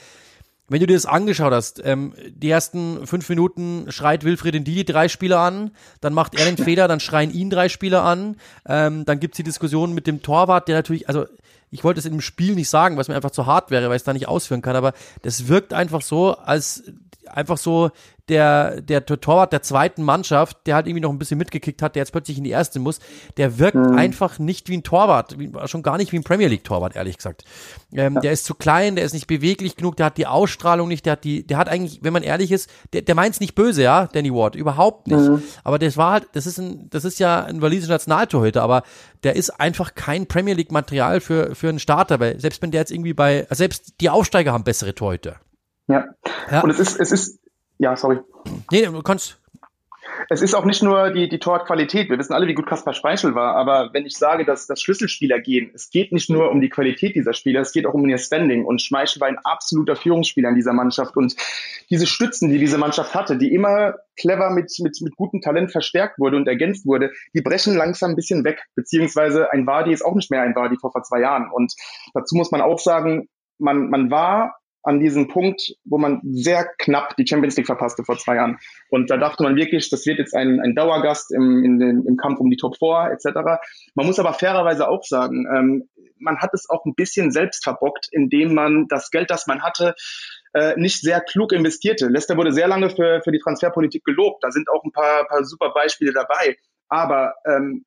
wenn 0.69 0.81
du 0.81 0.87
dir 0.87 0.95
das 0.95 1.07
angeschaut 1.07 1.53
hast, 1.53 1.81
ähm, 1.85 2.13
die 2.29 2.51
ersten 2.51 3.07
fünf 3.07 3.29
Minuten 3.29 3.87
schreit 3.91 4.25
Wilfried 4.25 4.57
in 4.57 4.65
die 4.65 4.85
drei 4.85 5.09
Spieler 5.09 5.39
an, 5.39 5.71
dann 6.01 6.13
macht 6.13 6.39
er 6.39 6.45
den 6.45 6.57
Fehler, 6.65 6.89
dann 6.89 7.01
schreien 7.01 7.33
ihn 7.33 7.51
drei 7.51 7.69
Spieler 7.69 8.03
an, 8.03 8.37
ähm, 8.69 9.05
dann 9.05 9.21
gibt's 9.21 9.37
die 9.37 9.45
Diskussion 9.45 9.95
mit 9.95 10.07
dem 10.07 10.23
Torwart, 10.23 10.69
der 10.69 10.75
natürlich, 10.75 11.09
also 11.09 11.27
ich 11.71 11.85
wollte 11.85 12.01
es 12.01 12.07
in 12.07 12.13
dem 12.13 12.21
Spiel 12.21 12.55
nicht 12.55 12.69
sagen, 12.69 12.97
weil 12.97 13.03
es 13.03 13.09
mir 13.09 13.17
einfach 13.17 13.31
zu 13.31 13.47
hart 13.47 13.71
wäre, 13.71 13.89
weil 13.89 13.97
ich 13.97 14.01
es 14.01 14.05
da 14.05 14.13
nicht 14.13 14.29
ausführen 14.29 14.63
kann, 14.63 14.77
aber 14.77 14.93
das 15.23 15.49
wirkt 15.49 15.73
einfach 15.73 16.03
so, 16.03 16.37
als 16.37 16.85
einfach 17.29 17.59
so 17.59 17.91
der, 18.29 18.81
der 18.81 19.07
Torwart 19.07 19.53
der 19.53 19.63
zweiten 19.63 20.03
Mannschaft, 20.03 20.59
der 20.67 20.75
halt 20.75 20.87
irgendwie 20.87 21.03
noch 21.03 21.11
ein 21.11 21.19
bisschen 21.19 21.39
mitgekickt 21.39 21.81
hat, 21.81 21.95
der 21.95 22.01
jetzt 22.01 22.11
plötzlich 22.11 22.39
in 22.39 22.45
die 22.45 22.51
erste 22.51 22.81
muss, 22.81 22.99
der 23.37 23.59
wirkt 23.59 23.77
mhm. 23.77 23.97
einfach 23.97 24.39
nicht 24.39 24.69
wie 24.69 24.77
ein 24.77 24.83
Torwart, 24.83 25.39
wie, 25.39 25.53
schon 25.67 25.83
gar 25.83 25.97
nicht 25.97 26.11
wie 26.13 26.17
ein 26.17 26.25
Premier 26.25 26.49
League 26.49 26.65
Torwart, 26.65 26.97
ehrlich 26.97 27.17
gesagt. 27.17 27.45
Ähm, 27.93 28.15
ja. 28.15 28.21
Der 28.21 28.33
ist 28.33 28.45
zu 28.45 28.55
klein, 28.55 28.97
der 28.97 29.05
ist 29.05 29.13
nicht 29.13 29.29
beweglich 29.29 29.77
genug, 29.77 29.97
der 29.97 30.07
hat 30.07 30.19
die 30.19 30.27
Ausstrahlung 30.27 30.89
nicht, 30.89 31.07
der 31.07 31.13
hat 31.13 31.25
die, 31.25 31.47
der 31.47 31.57
hat 31.57 31.69
eigentlich, 31.69 32.01
wenn 32.03 32.13
man 32.13 32.25
ehrlich 32.25 32.51
ist, 32.51 32.69
der, 32.93 33.03
der 33.03 33.15
meint's 33.15 33.39
nicht 33.39 33.55
böse, 33.55 33.83
ja, 33.83 34.07
Danny 34.07 34.33
Ward, 34.33 34.57
überhaupt 34.57 35.07
nicht. 35.07 35.21
Mhm. 35.21 35.43
Aber 35.63 35.79
das 35.79 35.97
war 35.97 36.13
halt, 36.13 36.29
das 36.33 36.47
ist 36.47 36.59
ein, 36.59 36.91
das 36.91 37.05
ist 37.05 37.21
ja 37.21 37.45
ein 37.45 37.63
walisischer 37.63 37.93
Nationaltorhüter, 37.93 38.63
aber 38.63 38.83
der 39.23 39.37
ist 39.37 39.51
einfach 39.51 39.95
kein 39.95 40.27
Premier 40.27 40.55
League 40.55 40.73
Material 40.73 41.21
für, 41.21 41.55
für 41.55 41.69
einen 41.69 41.79
Starter, 41.79 42.19
weil 42.19 42.41
selbst 42.41 42.61
wenn 42.61 42.73
der 42.73 42.81
jetzt 42.81 42.91
irgendwie 42.91 43.15
bei, 43.15 43.47
selbst 43.51 43.95
die 44.01 44.11
Aufsteiger 44.11 44.53
haben 44.53 44.65
bessere 44.65 44.95
Torhüter. 44.95 45.37
Ja. 45.89 46.07
ja. 46.51 46.61
Und 46.63 46.71
es 46.71 46.79
ist, 46.79 46.99
es 46.99 47.13
ist, 47.13 47.41
ja, 47.79 47.97
sorry. 47.97 48.19
Nee, 48.71 48.87
du 48.87 49.03
kannst. 49.03 49.39
Es 50.29 50.43
ist 50.43 50.55
auch 50.55 50.65
nicht 50.65 50.83
nur 50.83 51.11
die, 51.11 51.29
die 51.29 51.39
Torqualität. 51.39 52.09
Wir 52.09 52.19
wissen 52.19 52.33
alle, 52.33 52.47
wie 52.47 52.55
gut 52.55 52.67
Kaspar 52.67 52.95
Speichel 52.95 53.35
war. 53.35 53.55
Aber 53.55 53.91
wenn 53.93 54.07
ich 54.07 54.17
sage, 54.17 54.45
dass, 54.45 54.67
dass 54.67 54.81
Schlüsselspieler 54.81 55.41
gehen, 55.41 55.71
es 55.75 55.91
geht 55.91 56.13
nicht 56.13 56.31
nur 56.31 56.51
um 56.51 56.61
die 56.61 56.69
Qualität 56.69 57.15
dieser 57.15 57.33
Spieler, 57.33 57.61
es 57.61 57.73
geht 57.73 57.87
auch 57.87 57.95
um 57.95 58.09
ihr 58.09 58.19
Standing. 58.19 58.65
Und 58.65 58.83
Schmeichel 58.83 59.21
war 59.21 59.29
ein 59.29 59.39
absoluter 59.45 59.97
Führungsspieler 59.97 60.49
in 60.49 60.55
dieser 60.55 60.73
Mannschaft. 60.73 61.17
Und 61.17 61.37
diese 61.91 62.07
Stützen, 62.07 62.49
die 62.49 62.59
diese 62.59 62.79
Mannschaft 62.79 63.15
hatte, 63.15 63.37
die 63.37 63.53
immer 63.53 63.95
clever 64.19 64.51
mit, 64.51 64.73
mit, 64.81 64.99
mit 65.01 65.17
gutem 65.17 65.41
Talent 65.41 65.71
verstärkt 65.71 66.19
wurde 66.19 66.37
und 66.37 66.49
ergänzt 66.49 66.87
wurde, 66.87 67.11
die 67.35 67.43
brechen 67.43 67.77
langsam 67.77 68.11
ein 68.13 68.17
bisschen 68.17 68.45
weg. 68.45 68.63
Beziehungsweise 68.75 69.53
ein 69.53 69.67
Wadi 69.67 69.93
ist 69.93 70.05
auch 70.05 70.15
nicht 70.15 70.31
mehr 70.31 70.43
ein 70.43 70.55
Wadi 70.55 70.77
vor, 70.81 70.93
vor 70.93 71.03
zwei 71.03 71.21
Jahren. 71.21 71.51
Und 71.53 71.75
dazu 72.15 72.37
muss 72.37 72.51
man 72.51 72.63
auch 72.63 72.79
sagen, 72.79 73.29
man, 73.59 73.91
man 73.91 74.11
war 74.11 74.57
an 74.87 75.01
diesem 75.01 75.27
Punkt, 75.29 75.75
wo 75.85 75.99
man 75.99 76.21
sehr 76.23 76.65
knapp 76.79 77.17
die 77.17 77.27
Champions 77.27 77.57
League 77.57 77.67
verpasste 77.67 78.05
vor 78.05 78.17
zwei 78.19 78.37
Jahren. 78.37 78.59
Und 78.89 79.11
da 79.11 79.17
dachte 79.17 79.43
man 79.43 79.57
wirklich, 79.57 79.91
das 79.91 80.07
wird 80.07 80.19
jetzt 80.19 80.35
ein, 80.35 80.61
ein 80.61 80.75
Dauergast 80.75 81.33
im, 81.33 81.65
in 81.65 81.79
den, 81.79 82.07
im 82.07 82.17
Kampf 82.17 82.39
um 82.39 82.49
die 82.51 82.57
Top 82.57 82.77
4 82.79 83.11
etc. 83.13 83.61
Man 83.95 84.07
muss 84.07 84.21
aber 84.21 84.33
fairerweise 84.33 84.89
auch 84.89 85.03
sagen, 85.03 85.47
ähm, 85.53 85.89
man 86.19 86.39
hat 86.39 86.55
es 86.55 86.71
auch 86.71 86.85
ein 86.85 86.95
bisschen 86.95 87.33
selbst 87.33 87.65
verbockt, 87.65 88.09
indem 88.13 88.55
man 88.55 88.87
das 88.89 89.11
Geld, 89.11 89.31
das 89.31 89.47
man 89.47 89.63
hatte, 89.63 89.95
äh, 90.55 90.75
nicht 90.77 91.01
sehr 91.01 91.21
klug 91.21 91.53
investierte. 91.53 92.07
Leicester 92.07 92.37
wurde 92.37 92.53
sehr 92.53 92.69
lange 92.69 92.89
für, 92.89 93.21
für 93.23 93.33
die 93.33 93.41
Transferpolitik 93.41 94.05
gelobt. 94.05 94.43
Da 94.45 94.53
sind 94.53 94.71
auch 94.71 94.85
ein 94.85 94.93
paar, 94.93 95.27
paar 95.27 95.45
super 95.45 95.71
Beispiele 95.71 96.13
dabei. 96.13 96.57
Aber 96.89 97.35
ähm, 97.45 97.85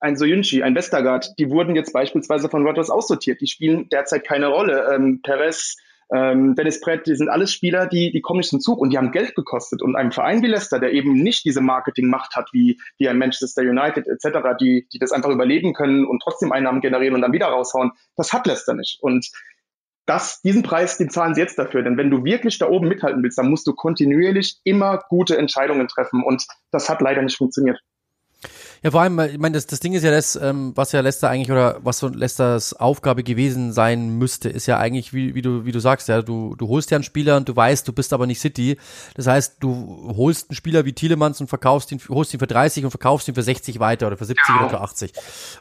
ein 0.00 0.16
Soyunchi, 0.16 0.62
ein 0.62 0.74
Westergaard, 0.74 1.38
die 1.38 1.50
wurden 1.50 1.76
jetzt 1.76 1.92
beispielsweise 1.92 2.48
von 2.48 2.66
Rodgers 2.66 2.90
aussortiert. 2.90 3.40
Die 3.40 3.46
spielen 3.46 3.88
derzeit 3.90 4.24
keine 4.24 4.48
Rolle. 4.48 4.92
Ähm, 4.94 5.20
Perez, 5.22 5.76
ähm, 6.14 6.54
Dennis 6.54 6.80
Brett, 6.80 7.06
die 7.06 7.14
sind 7.14 7.30
alles 7.30 7.52
Spieler, 7.52 7.86
die, 7.86 8.12
die 8.12 8.20
kommen 8.20 8.38
nicht 8.38 8.50
zum 8.50 8.60
Zug 8.60 8.78
und 8.78 8.90
die 8.90 8.98
haben 8.98 9.12
Geld 9.12 9.34
gekostet. 9.34 9.80
Und 9.80 9.96
einem 9.96 10.12
Verein 10.12 10.42
wie 10.42 10.48
Leicester, 10.48 10.78
der 10.78 10.92
eben 10.92 11.14
nicht 11.14 11.44
diese 11.44 11.62
Marketingmacht 11.62 12.36
hat 12.36 12.50
wie, 12.52 12.78
wie 12.98 13.08
ein 13.08 13.18
Manchester 13.18 13.62
United 13.62 14.06
etc., 14.06 14.56
die, 14.60 14.86
die 14.92 14.98
das 14.98 15.12
einfach 15.12 15.30
überleben 15.30 15.72
können 15.72 16.04
und 16.04 16.22
trotzdem 16.22 16.52
Einnahmen 16.52 16.82
generieren 16.82 17.14
und 17.14 17.22
dann 17.22 17.32
wieder 17.32 17.46
raushauen, 17.46 17.92
das 18.16 18.32
hat 18.32 18.46
Leicester 18.46 18.74
nicht. 18.74 18.98
Und 19.00 19.30
das, 20.04 20.42
diesen 20.42 20.62
Preis, 20.62 20.98
den 20.98 21.08
zahlen 21.08 21.34
sie 21.34 21.40
jetzt 21.40 21.58
dafür. 21.58 21.82
Denn 21.82 21.96
wenn 21.96 22.10
du 22.10 22.24
wirklich 22.24 22.58
da 22.58 22.68
oben 22.68 22.88
mithalten 22.88 23.22
willst, 23.22 23.38
dann 23.38 23.48
musst 23.48 23.66
du 23.66 23.72
kontinuierlich 23.72 24.58
immer 24.64 25.00
gute 25.08 25.38
Entscheidungen 25.38 25.88
treffen. 25.88 26.22
Und 26.22 26.44
das 26.70 26.90
hat 26.90 27.00
leider 27.00 27.22
nicht 27.22 27.38
funktioniert. 27.38 27.80
Ja, 28.82 28.90
vor 28.90 29.00
allem, 29.00 29.18
ich 29.20 29.38
meine, 29.38 29.54
das, 29.54 29.66
das 29.66 29.80
Ding 29.80 29.92
ist 29.92 30.02
ja 30.02 30.10
das, 30.10 30.34
ähm, 30.36 30.72
was 30.74 30.92
ja 30.92 31.00
Leicester 31.00 31.28
eigentlich 31.28 31.52
oder 31.52 31.78
was 31.82 31.98
so 31.98 32.08
Leicesters 32.08 32.74
Aufgabe 32.74 33.22
gewesen 33.22 33.72
sein 33.72 34.18
müsste, 34.18 34.48
ist 34.48 34.66
ja 34.66 34.78
eigentlich, 34.78 35.12
wie, 35.12 35.34
wie 35.34 35.42
du, 35.42 35.64
wie 35.64 35.72
du 35.72 35.78
sagst, 35.78 36.08
ja, 36.08 36.22
du, 36.22 36.56
du 36.56 36.68
holst 36.68 36.90
ja 36.90 36.96
einen 36.96 37.04
Spieler 37.04 37.36
und 37.36 37.48
du 37.48 37.54
weißt, 37.54 37.86
du 37.86 37.92
bist 37.92 38.12
aber 38.12 38.26
nicht 38.26 38.40
City. 38.40 38.76
Das 39.14 39.26
heißt, 39.26 39.56
du 39.60 40.12
holst 40.16 40.50
einen 40.50 40.56
Spieler 40.56 40.84
wie 40.84 40.92
Thielemanns 40.92 41.40
und 41.40 41.46
verkaufst 41.46 41.92
ihn, 41.92 42.00
holst 42.08 42.34
ihn 42.34 42.40
für 42.40 42.46
30 42.46 42.84
und 42.84 42.90
verkaufst 42.90 43.28
ihn 43.28 43.34
für 43.34 43.42
60 43.42 43.78
weiter 43.78 44.08
oder 44.08 44.16
für 44.16 44.24
70 44.24 44.48
ja. 44.48 44.60
oder 44.60 44.70
für 44.70 44.80
80. 44.80 45.12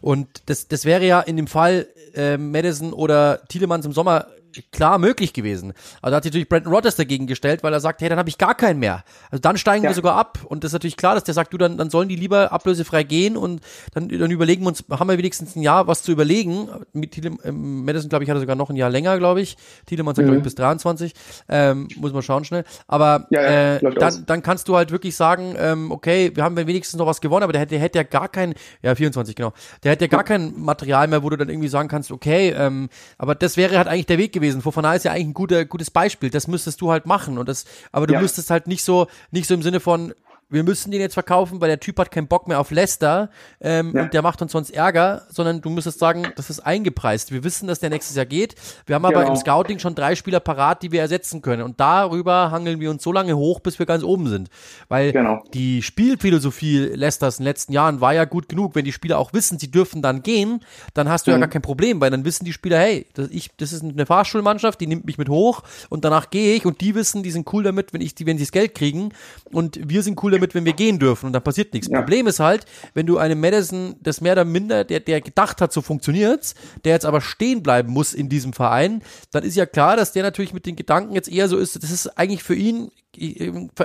Und 0.02 0.44
das, 0.48 0.68
das 0.68 0.86
wäre 0.86 1.06
ja 1.06 1.20
in 1.22 1.38
dem 1.38 1.48
Fall 1.48 1.88
äh, 2.16 2.38
Madison 2.38 2.94
oder 2.94 3.44
Thielemanns 3.48 3.86
im 3.86 3.94
Sommer 3.94 4.28
klar 4.72 4.98
möglich 4.98 5.34
gewesen. 5.34 5.74
Also 6.02 6.12
da 6.12 6.18
hat 6.18 6.24
sich 6.24 6.32
natürlich 6.32 6.50
Brandon 6.50 6.74
Rodgers 6.74 6.96
dagegen 6.96 7.28
gestellt, 7.28 7.64
weil 7.64 7.74
er 7.74 7.80
sagt, 7.80 8.02
hey, 8.02 8.10
dann 8.10 8.20
habe 8.20 8.30
ich 8.30 8.38
gar 8.38 8.56
keinen 8.56 8.80
mehr. 8.80 9.04
Also 9.30 9.42
dann 9.42 9.58
steigen 9.58 9.84
ja. 9.84 9.90
wir 9.90 9.96
sogar 9.96 10.16
ab. 10.16 10.40
Und 10.46 10.64
das 10.64 10.70
ist 10.70 10.74
natürlich 10.74 10.98
klar, 10.98 11.16
dass 11.16 11.24
der 11.24 11.34
sagt, 11.34 11.54
du, 11.54 11.58
dann, 11.58 11.78
dann 11.78 11.90
sollen 11.90 12.10
die 12.10 12.16
lieber 12.16 12.52
ablösefrei 12.52 13.04
gehen 13.04 13.38
und 13.38 13.62
dann, 13.94 14.10
dann 14.10 14.32
überlegen 14.32 14.64
wir 14.64 14.70
uns, 14.70 14.84
haben 14.90 15.10
wir 15.10 15.18
wenigstens 15.18 15.56
ein 15.56 15.62
Jahr 15.62 15.88
was 15.88 16.04
zu 16.04 16.12
überlegen. 16.12 16.70
Mit 16.94 17.12
Thiele, 17.12 17.32
ähm, 17.44 17.86
Madison, 17.86 18.10
glaube 18.10 18.24
ich, 18.24 18.30
hat 18.30 18.38
er 18.38 18.42
sogar 18.42 18.56
noch 18.56 18.70
ein 18.70 18.76
Jahr 18.76 18.90
länger, 18.90 19.18
glaube 19.18 19.42
ich. 19.42 19.58
Thielemann 19.86 20.16
sagt, 20.16 20.26
mhm. 20.26 20.32
glaube 20.32 20.38
ich, 20.40 20.44
bis 20.44 20.56
23. 20.56 21.14
Ähm, 21.50 21.88
muss 21.98 22.14
man 22.14 22.22
schauen 22.22 22.44
schnell. 22.44 22.64
Aber 22.88 23.28
ja, 23.30 23.42
ja, 23.42 23.76
äh, 23.76 23.94
dann, 23.96 24.26
dann 24.26 24.44
kannst 24.44 24.68
du 24.68 24.76
halt 24.76 24.92
wirklich 24.92 25.16
sagen, 25.16 25.56
ähm, 25.58 25.92
okay, 25.92 26.32
wir 26.34 26.44
haben 26.44 26.56
wenigstens 26.58 26.98
noch 26.98 27.08
was 27.08 27.22
gewonnen, 27.22 27.44
aber 27.44 27.54
der 27.54 27.62
hätte, 27.62 27.72
der 27.72 27.80
hätte 27.80 28.00
ja 28.00 28.04
gar 28.04 28.30
kein, 28.30 28.54
ja, 28.82 28.96
24, 28.96 29.36
genau. 29.36 29.54
Der 29.84 29.92
hätte 29.92 30.06
ja 30.06 30.10
gar 30.10 30.24
kein 30.24 30.60
Material 30.60 31.08
mehr, 31.08 31.24
wo 31.24 31.30
du 31.30 31.38
dann 31.38 31.50
irgendwie 31.50 31.68
sagen 31.68 31.88
kannst, 31.88 32.12
okay, 32.12 32.54
ähm, 32.56 32.90
aber 33.18 33.36
das 33.36 33.58
wäre 33.58 33.78
halt 33.78 33.88
eigentlich 33.88 34.06
der 34.06 34.18
Weg 34.18 34.34
gewesen 34.34 34.41
gewesen. 34.42 34.62
Fofana 34.62 34.96
ist 34.96 35.06
ja 35.06 35.12
eigentlich 35.12 35.28
ein 35.28 35.34
guter, 35.34 35.66
gutes 35.66 35.92
Beispiel. 35.92 36.30
Das 36.30 36.48
müsstest 36.48 36.82
du 36.82 36.92
halt 36.92 37.06
machen. 37.06 37.38
Und 37.38 37.48
das, 37.48 37.66
aber 37.92 38.08
du 38.08 38.16
ja. 38.16 38.22
müsstest 38.22 38.50
halt 38.50 38.68
nicht 38.68 38.84
so, 38.84 39.08
nicht 39.32 39.48
so 39.48 39.54
im 39.54 39.62
Sinne 39.62 39.80
von, 39.80 40.14
wir 40.52 40.64
müssen 40.64 40.92
den 40.92 41.02
jetzt 41.02 41.14
verkaufen, 41.14 41.62
weil 41.62 41.70
der 41.70 41.80
Typ 41.80 41.98
hat 41.98 42.12
keinen 42.12 42.28
Bock 42.28 42.48
mehr 42.48 42.60
auf 42.60 42.72
Leicester 42.72 43.30
ähm, 43.62 43.94
ja. 43.96 44.04
und 44.04 44.14
der 44.14 44.22
macht 44.22 44.42
uns 44.42 44.52
sonst 44.52 44.70
Ärger, 44.70 45.24
sondern 45.30 45.62
du 45.62 45.70
müsstest 45.70 46.00
sagen, 46.00 46.28
das 46.36 46.50
ist 46.50 46.60
eingepreist. 46.60 47.32
Wir 47.32 47.44
wissen, 47.44 47.68
dass 47.68 47.80
der 47.80 47.90
nächstes 47.90 48.16
Jahr 48.16 48.26
geht. 48.26 48.56
Wir 48.86 48.96
haben 48.96 49.06
aber 49.06 49.22
genau. 49.22 49.32
im 49.32 49.36
Scouting 49.38 49.80
schon 49.80 49.96
drei 49.96 50.16
Spieler 50.16 50.42
parat, 50.42 50.84
die 50.84 50.92
wir 50.92 51.02
ersetzen 51.02 51.42
können. 51.42 51.64
Und 51.64 51.80
darüber 51.80 52.52
hangeln 52.52 52.80
wir 52.80 52.92
uns 52.92 53.02
so 53.02 53.12
lange 53.12 53.38
hoch, 53.38 53.62
bis 53.62 53.80
wir 53.80 53.86
ganz 53.86 54.04
oben 54.04 54.28
sind. 54.28 54.50
Weil 54.90 55.14
genau. 55.14 55.44
die 55.54 55.82
Spielphilosophie 55.82 56.92
Leicesters 56.94 57.40
in 57.40 57.44
den 57.44 57.50
letzten 57.50 57.74
Jahren 57.74 58.02
war 58.02 58.14
ja 58.14 58.26
gut 58.26 58.50
genug. 58.50 58.76
Wenn 58.76 58.86
die 58.86 58.92
Spieler 58.92 59.20
auch 59.20 59.34
wissen, 59.34 59.58
sie 59.58 59.72
dürfen 59.72 60.02
dann 60.02 60.22
gehen, 60.22 60.62
dann 60.94 61.08
hast 61.08 61.28
du 61.28 61.32
mhm. 61.32 61.36
ja 61.36 61.40
gar 61.40 61.50
kein 61.50 61.62
Problem, 61.62 62.02
weil 62.02 62.12
dann 62.12 62.26
wissen 62.26 62.44
die 62.46 62.54
Spieler, 62.54 62.78
hey, 62.78 63.06
das, 63.14 63.30
ich, 63.30 63.52
das 63.58 63.72
ist 63.72 63.84
eine 63.84 64.06
Fahrschulmannschaft, 64.06 64.82
die 64.82 64.88
nimmt 64.88 65.06
mich 65.06 65.18
mit 65.18 65.30
hoch 65.30 65.64
und 65.90 66.04
danach 66.04 66.30
gehe 66.30 66.56
ich 66.56 66.66
und 66.66 66.82
die 66.82 66.96
wissen, 66.96 67.24
die 67.24 67.32
sind 67.32 67.52
cool 67.54 67.64
damit, 67.64 67.94
wenn 67.94 68.02
ich 68.02 68.16
die, 68.16 68.26
wenn 68.26 68.38
sie 68.38 68.44
das 68.44 68.52
Geld 68.52 68.76
kriegen 68.76 69.14
und 69.52 69.80
wir 69.88 70.04
sind 70.04 70.22
cool 70.24 70.32
damit, 70.32 70.41
damit, 70.42 70.56
wenn 70.56 70.66
wir 70.66 70.74
gehen 70.74 71.00
dürfen 71.00 71.28
und 71.28 71.34
dann 71.34 71.44
passiert 71.44 71.74
nichts. 71.74 71.88
Ja. 71.90 72.00
Problem 72.00 72.28
ist 72.28 72.40
halt, 72.40 72.66
wenn 72.94 73.06
du 73.06 73.18
einem 73.18 73.40
Madison 73.40 73.96
das 74.02 74.22
mehr 74.22 74.34
oder 74.34 74.46
minder, 74.46 74.84
der, 74.84 75.00
der 75.00 75.22
gedacht 75.22 75.62
hat, 75.62 75.72
so 75.72 75.82
funktioniert's, 75.82 76.56
der 76.84 76.94
jetzt 76.94 77.06
aber 77.06 77.22
stehen 77.22 77.64
bleiben 77.64 77.92
muss 77.92 78.14
in 78.14 78.30
diesem 78.30 78.54
Verein, 78.54 79.02
dann 79.32 79.44
ist 79.44 79.56
ja 79.56 79.66
klar, 79.66 79.96
dass 79.96 80.12
der 80.12 80.24
natürlich 80.24 80.54
mit 80.54 80.66
den 80.66 80.76
Gedanken 80.76 81.14
jetzt 81.14 81.30
eher 81.30 81.48
so 81.48 81.58
ist, 81.58 81.82
das 81.82 81.92
ist 81.92 82.08
eigentlich 82.18 82.44
für 82.44 82.56
ihn 82.56 82.92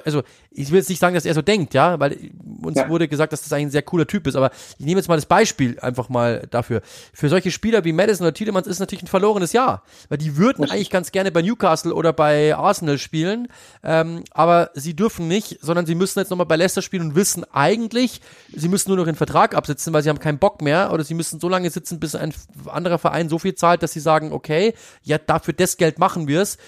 also 0.04 0.22
ich 0.50 0.70
will 0.70 0.78
jetzt 0.78 0.88
nicht 0.88 1.00
sagen, 1.00 1.14
dass 1.14 1.24
er 1.24 1.34
so 1.34 1.42
denkt, 1.42 1.74
ja, 1.74 1.98
weil 1.98 2.30
uns 2.62 2.76
ja. 2.76 2.88
wurde 2.88 3.08
gesagt, 3.08 3.32
dass 3.32 3.42
das 3.42 3.52
eigentlich 3.52 3.66
ein 3.66 3.70
sehr 3.70 3.82
cooler 3.82 4.06
Typ 4.06 4.26
ist, 4.26 4.36
aber 4.36 4.50
ich 4.78 4.86
nehme 4.86 5.00
jetzt 5.00 5.08
mal 5.08 5.16
das 5.16 5.26
Beispiel 5.26 5.78
einfach 5.80 6.08
mal 6.08 6.46
dafür. 6.50 6.80
Für 7.12 7.28
solche 7.28 7.50
Spieler 7.50 7.84
wie 7.84 7.92
Madison 7.92 8.26
oder 8.26 8.34
Tiedemanns 8.34 8.66
ist 8.66 8.78
natürlich 8.78 9.02
ein 9.02 9.08
verlorenes 9.08 9.52
Jahr, 9.52 9.82
weil 10.08 10.18
die 10.18 10.36
würden 10.36 10.62
Richtig. 10.62 10.72
eigentlich 10.72 10.90
ganz 10.90 11.12
gerne 11.12 11.32
bei 11.32 11.42
Newcastle 11.42 11.92
oder 11.92 12.12
bei 12.12 12.54
Arsenal 12.54 12.98
spielen, 12.98 13.48
ähm, 13.82 14.22
aber 14.30 14.70
sie 14.74 14.94
dürfen 14.94 15.26
nicht, 15.26 15.58
sondern 15.60 15.86
sie 15.86 15.96
müssen 15.96 16.20
jetzt 16.20 16.30
nochmal 16.30 16.46
bei 16.46 16.56
Leicester 16.56 16.82
spielen 16.82 17.02
und 17.02 17.14
wissen 17.16 17.44
eigentlich, 17.52 18.20
sie 18.54 18.68
müssen 18.68 18.90
nur 18.90 18.96
noch 18.96 19.06
den 19.06 19.16
Vertrag 19.16 19.54
absitzen, 19.56 19.92
weil 19.92 20.02
sie 20.02 20.08
haben 20.08 20.20
keinen 20.20 20.38
Bock 20.38 20.62
mehr 20.62 20.92
oder 20.92 21.02
sie 21.02 21.14
müssen 21.14 21.40
so 21.40 21.48
lange 21.48 21.70
sitzen, 21.70 21.98
bis 21.98 22.14
ein 22.14 22.32
anderer 22.66 22.98
Verein 22.98 23.28
so 23.28 23.38
viel 23.38 23.56
zahlt, 23.56 23.82
dass 23.82 23.92
sie 23.92 24.00
sagen, 24.00 24.32
okay, 24.32 24.74
ja, 25.02 25.18
dafür 25.18 25.52
das 25.52 25.76
Geld 25.76 25.98
machen 25.98 26.28
wir 26.28 26.42
es 26.42 26.58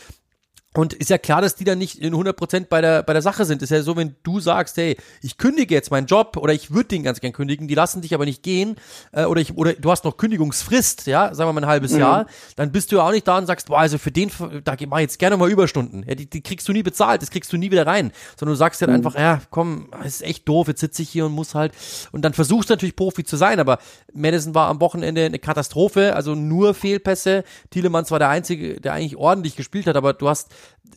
und 0.79 0.93
ist 0.93 1.11
ja 1.11 1.19
klar, 1.19 1.43
dass 1.43 1.57
die 1.57 1.65
dann 1.65 1.77
nicht 1.77 1.99
in 1.99 2.15
100% 2.15 2.67
bei 2.69 2.81
der, 2.81 3.03
bei 3.03 3.13
der 3.13 3.21
Sache 3.21 3.45
sind. 3.45 3.63
Ist 3.63 3.71
ja 3.71 3.83
so, 3.83 3.97
wenn 3.97 4.15
du 4.23 4.39
sagst, 4.39 4.77
hey, 4.77 4.97
ich 5.23 5.37
kündige 5.37 5.75
jetzt 5.75 5.91
meinen 5.91 6.07
Job 6.07 6.37
oder 6.37 6.53
ich 6.53 6.71
würde 6.71 6.91
den 6.91 7.03
ganz 7.03 7.19
gern 7.19 7.33
kündigen, 7.33 7.67
die 7.67 7.75
lassen 7.75 8.01
dich 8.01 8.15
aber 8.15 8.25
nicht 8.25 8.45
gehen 8.45 8.77
äh, 9.11 9.25
oder, 9.25 9.41
ich, 9.41 9.57
oder 9.57 9.73
du 9.73 9.91
hast 9.91 10.05
noch 10.05 10.17
Kündigungsfrist, 10.17 11.09
ja, 11.09 11.35
sagen 11.35 11.49
wir 11.49 11.53
mal 11.55 11.65
ein 11.65 11.69
halbes 11.69 11.95
mhm. 11.95 11.99
Jahr, 11.99 12.27
dann 12.55 12.71
bist 12.71 12.93
du 12.93 12.97
ja 12.99 13.03
auch 13.03 13.11
nicht 13.11 13.27
da 13.27 13.39
und 13.39 13.47
sagst, 13.47 13.67
boah, 13.67 13.81
also 13.81 13.99
für 13.99 14.13
den, 14.13 14.31
da 14.63 14.77
mach 14.87 14.99
ich 14.99 15.03
jetzt 15.03 15.19
gerne 15.19 15.37
mal 15.37 15.51
Überstunden. 15.51 16.05
Ja, 16.07 16.15
die, 16.15 16.31
die 16.31 16.43
kriegst 16.43 16.69
du 16.69 16.73
nie 16.73 16.85
bezahlt, 16.85 17.23
das 17.23 17.33
kriegst 17.33 17.53
du 17.53 17.57
nie 17.57 17.73
wieder 17.73 17.85
rein. 17.85 18.13
Sondern 18.37 18.53
du 18.53 18.59
sagst 18.59 18.81
halt 18.81 18.91
mhm. 18.91 18.99
einfach, 18.99 19.17
ja, 19.17 19.43
komm, 19.51 19.89
es 20.05 20.21
ist 20.21 20.23
echt 20.23 20.49
doof, 20.49 20.69
jetzt 20.69 20.79
sitze 20.79 21.03
ich 21.03 21.11
hier 21.11 21.27
und 21.27 21.33
muss 21.33 21.57
halt. 21.57 21.73
Und 22.13 22.23
dann 22.23 22.35
versuchst 22.35 22.71
du 22.71 22.75
natürlich 22.75 22.95
Profi 22.95 23.25
zu 23.25 23.37
sein, 23.37 23.59
aber 23.59 23.79
Madison 24.15 24.55
war 24.55 24.69
am 24.69 24.81
Wochenende 24.81 25.25
eine 25.25 25.41
Katastrophe, 25.41 26.15
also 26.15 26.37
nur 26.37 26.73
Fehlpässe. 26.73 27.43
Thielemanns 27.71 28.13
war 28.13 28.21
der 28.21 28.29
Einzige, 28.29 28.81
der 28.81 28.93
eigentlich 28.93 29.17
ordentlich 29.17 29.57
gespielt 29.57 29.89
hat, 29.89 29.97
aber 29.97 30.13
du 30.13 30.29
hast 30.29 30.53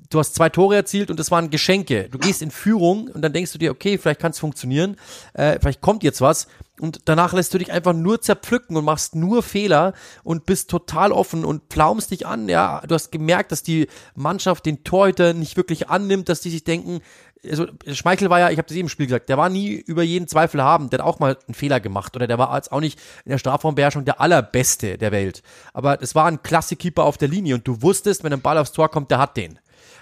du 0.10 0.20
hast 0.20 0.36
zwei 0.36 0.50
Tore 0.50 0.76
erzielt 0.76 1.10
und 1.10 1.20
das 1.20 1.32
waren 1.32 1.50
Geschenke. 1.50 2.10
Du 2.10 2.18
gehst 2.18 2.42
in 2.42 2.52
Führung 2.52 3.08
und 3.08 3.22
dann 3.22 3.34
denkst 3.34 3.54
du 3.54 3.58
dir, 3.58 3.72
okay, 3.72 3.98
vielleicht 3.98 4.20
kann 4.20 4.32
es 4.32 4.40
funktionieren, 4.40 4.98
äh, 5.34 5.58
vielleicht 5.60 5.82
kommt 5.82 6.04
jetzt 6.04 6.22
was 6.22 6.48
und 6.80 7.02
danach 7.06 7.34
lässt 7.34 7.54
du 7.54 7.58
dich 7.58 7.72
einfach 7.72 7.94
nur 7.94 8.22
zerpflücken 8.22 8.76
und 8.76 8.86
machst 8.86 9.16
nur 9.16 9.44
Fehler 9.44 9.94
und 10.24 10.46
bist 10.46 10.70
total 10.70 11.12
offen 11.12 11.46
und 11.46 11.64
pflaumst 11.70 12.12
dich 12.12 12.26
an. 12.26 12.50
Ja, 12.50 12.82
du 12.88 12.96
hast 12.96 13.12
gemerkt, 13.12 13.52
dass 13.52 13.64
die 13.64 13.88
Mannschaft 14.16 14.66
den 14.66 14.84
Torhüter 14.84 15.34
nicht 15.34 15.58
wirklich 15.58 15.90
annimmt, 15.90 16.28
dass 16.28 16.42
die 16.42 16.50
sich 16.50 16.64
denken, 16.64 17.02
also 17.50 17.66
Schmeichel 17.92 18.30
war 18.30 18.40
ja, 18.40 18.50
ich 18.50 18.58
habe 18.58 18.68
das 18.68 18.76
eben 18.76 18.86
im 18.86 18.90
Spiel 18.90 19.08
gesagt, 19.08 19.30
der 19.30 19.38
war 19.38 19.50
nie 19.50 19.74
über 19.74 20.04
jeden 20.04 20.28
Zweifel 20.28 20.62
haben, 20.62 20.90
der 20.90 21.00
hat 21.00 21.06
auch 21.06 21.20
mal 21.20 21.38
einen 21.48 21.56
Fehler 21.56 21.80
gemacht 21.80 22.16
oder 22.16 22.28
der 22.28 22.38
war 22.38 22.56
jetzt 22.56 22.72
auch 22.72 22.80
nicht 22.80 23.00
in 23.26 23.32
der 23.32 23.38
Strafraumbeherrschung 23.38 24.06
der 24.06 24.22
allerbeste 24.22 24.98
der 24.98 25.12
Welt. 25.12 25.42
Aber 25.74 26.02
es 26.02 26.14
war 26.14 26.26
ein 26.26 26.44
klasse 26.44 26.76
Keeper 26.76 27.04
auf 27.04 27.18
der 27.18 27.28
Linie 27.28 27.56
und 27.56 27.68
du 27.68 27.82
wusstest, 27.82 28.24
wenn 28.24 28.34
ein 28.34 28.42
Ball 28.42 28.58
aufs 28.58 28.72
Tor 28.72 28.90
kommt, 28.90 29.12
der 29.12 29.20
hat 29.20 29.38
den. 29.38 29.60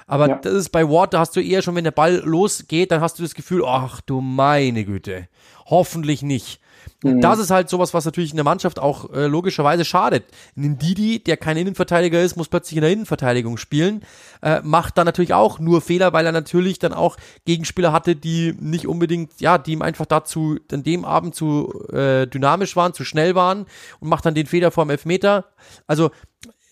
Aber 0.07 0.27
ja. 0.27 0.35
das 0.35 0.53
ist 0.53 0.69
bei 0.69 0.87
Ward, 0.89 1.13
da 1.13 1.19
hast 1.19 1.35
du 1.35 1.39
eher 1.39 1.61
schon, 1.61 1.75
wenn 1.75 1.83
der 1.83 1.91
Ball 1.91 2.15
losgeht, 2.25 2.91
dann 2.91 3.01
hast 3.01 3.19
du 3.19 3.23
das 3.23 3.35
Gefühl, 3.35 3.63
ach 3.65 4.01
du 4.01 4.21
meine 4.21 4.83
Güte, 4.83 5.27
hoffentlich 5.67 6.23
nicht. 6.23 6.59
Mhm. 7.03 7.21
das 7.21 7.39
ist 7.39 7.49
halt 7.49 7.69
sowas, 7.69 7.93
was 7.93 8.05
natürlich 8.05 8.31
in 8.31 8.35
der 8.35 8.43
Mannschaft 8.43 8.79
auch 8.79 9.13
äh, 9.13 9.27
logischerweise 9.27 9.85
schadet. 9.85 10.25
Ein 10.57 10.77
Didi, 10.77 11.23
der 11.23 11.37
kein 11.37 11.55
Innenverteidiger 11.55 12.21
ist, 12.21 12.35
muss 12.35 12.49
plötzlich 12.49 12.77
in 12.77 12.81
der 12.81 12.91
Innenverteidigung 12.91 13.57
spielen, 13.57 14.03
äh, 14.41 14.61
macht 14.63 14.97
dann 14.97 15.05
natürlich 15.05 15.33
auch 15.33 15.59
nur 15.59 15.81
Fehler, 15.81 16.11
weil 16.11 16.25
er 16.25 16.31
natürlich 16.33 16.77
dann 16.79 16.93
auch 16.93 17.15
Gegenspieler 17.45 17.93
hatte, 17.93 18.15
die 18.15 18.53
nicht 18.59 18.87
unbedingt, 18.87 19.39
ja, 19.39 19.57
die 19.57 19.73
ihm 19.73 19.81
einfach 19.81 20.05
dazu 20.05 20.57
an 20.71 20.83
dem 20.83 21.05
Abend 21.05 21.35
zu 21.35 21.87
äh, 21.91 22.27
dynamisch 22.27 22.75
waren, 22.75 22.93
zu 22.93 23.05
schnell 23.05 23.33
waren 23.33 23.65
und 23.99 24.09
macht 24.09 24.25
dann 24.25 24.35
den 24.35 24.47
Fehler 24.47 24.71
vorm 24.71 24.89
Elfmeter. 24.89 25.45
Also 25.87 26.11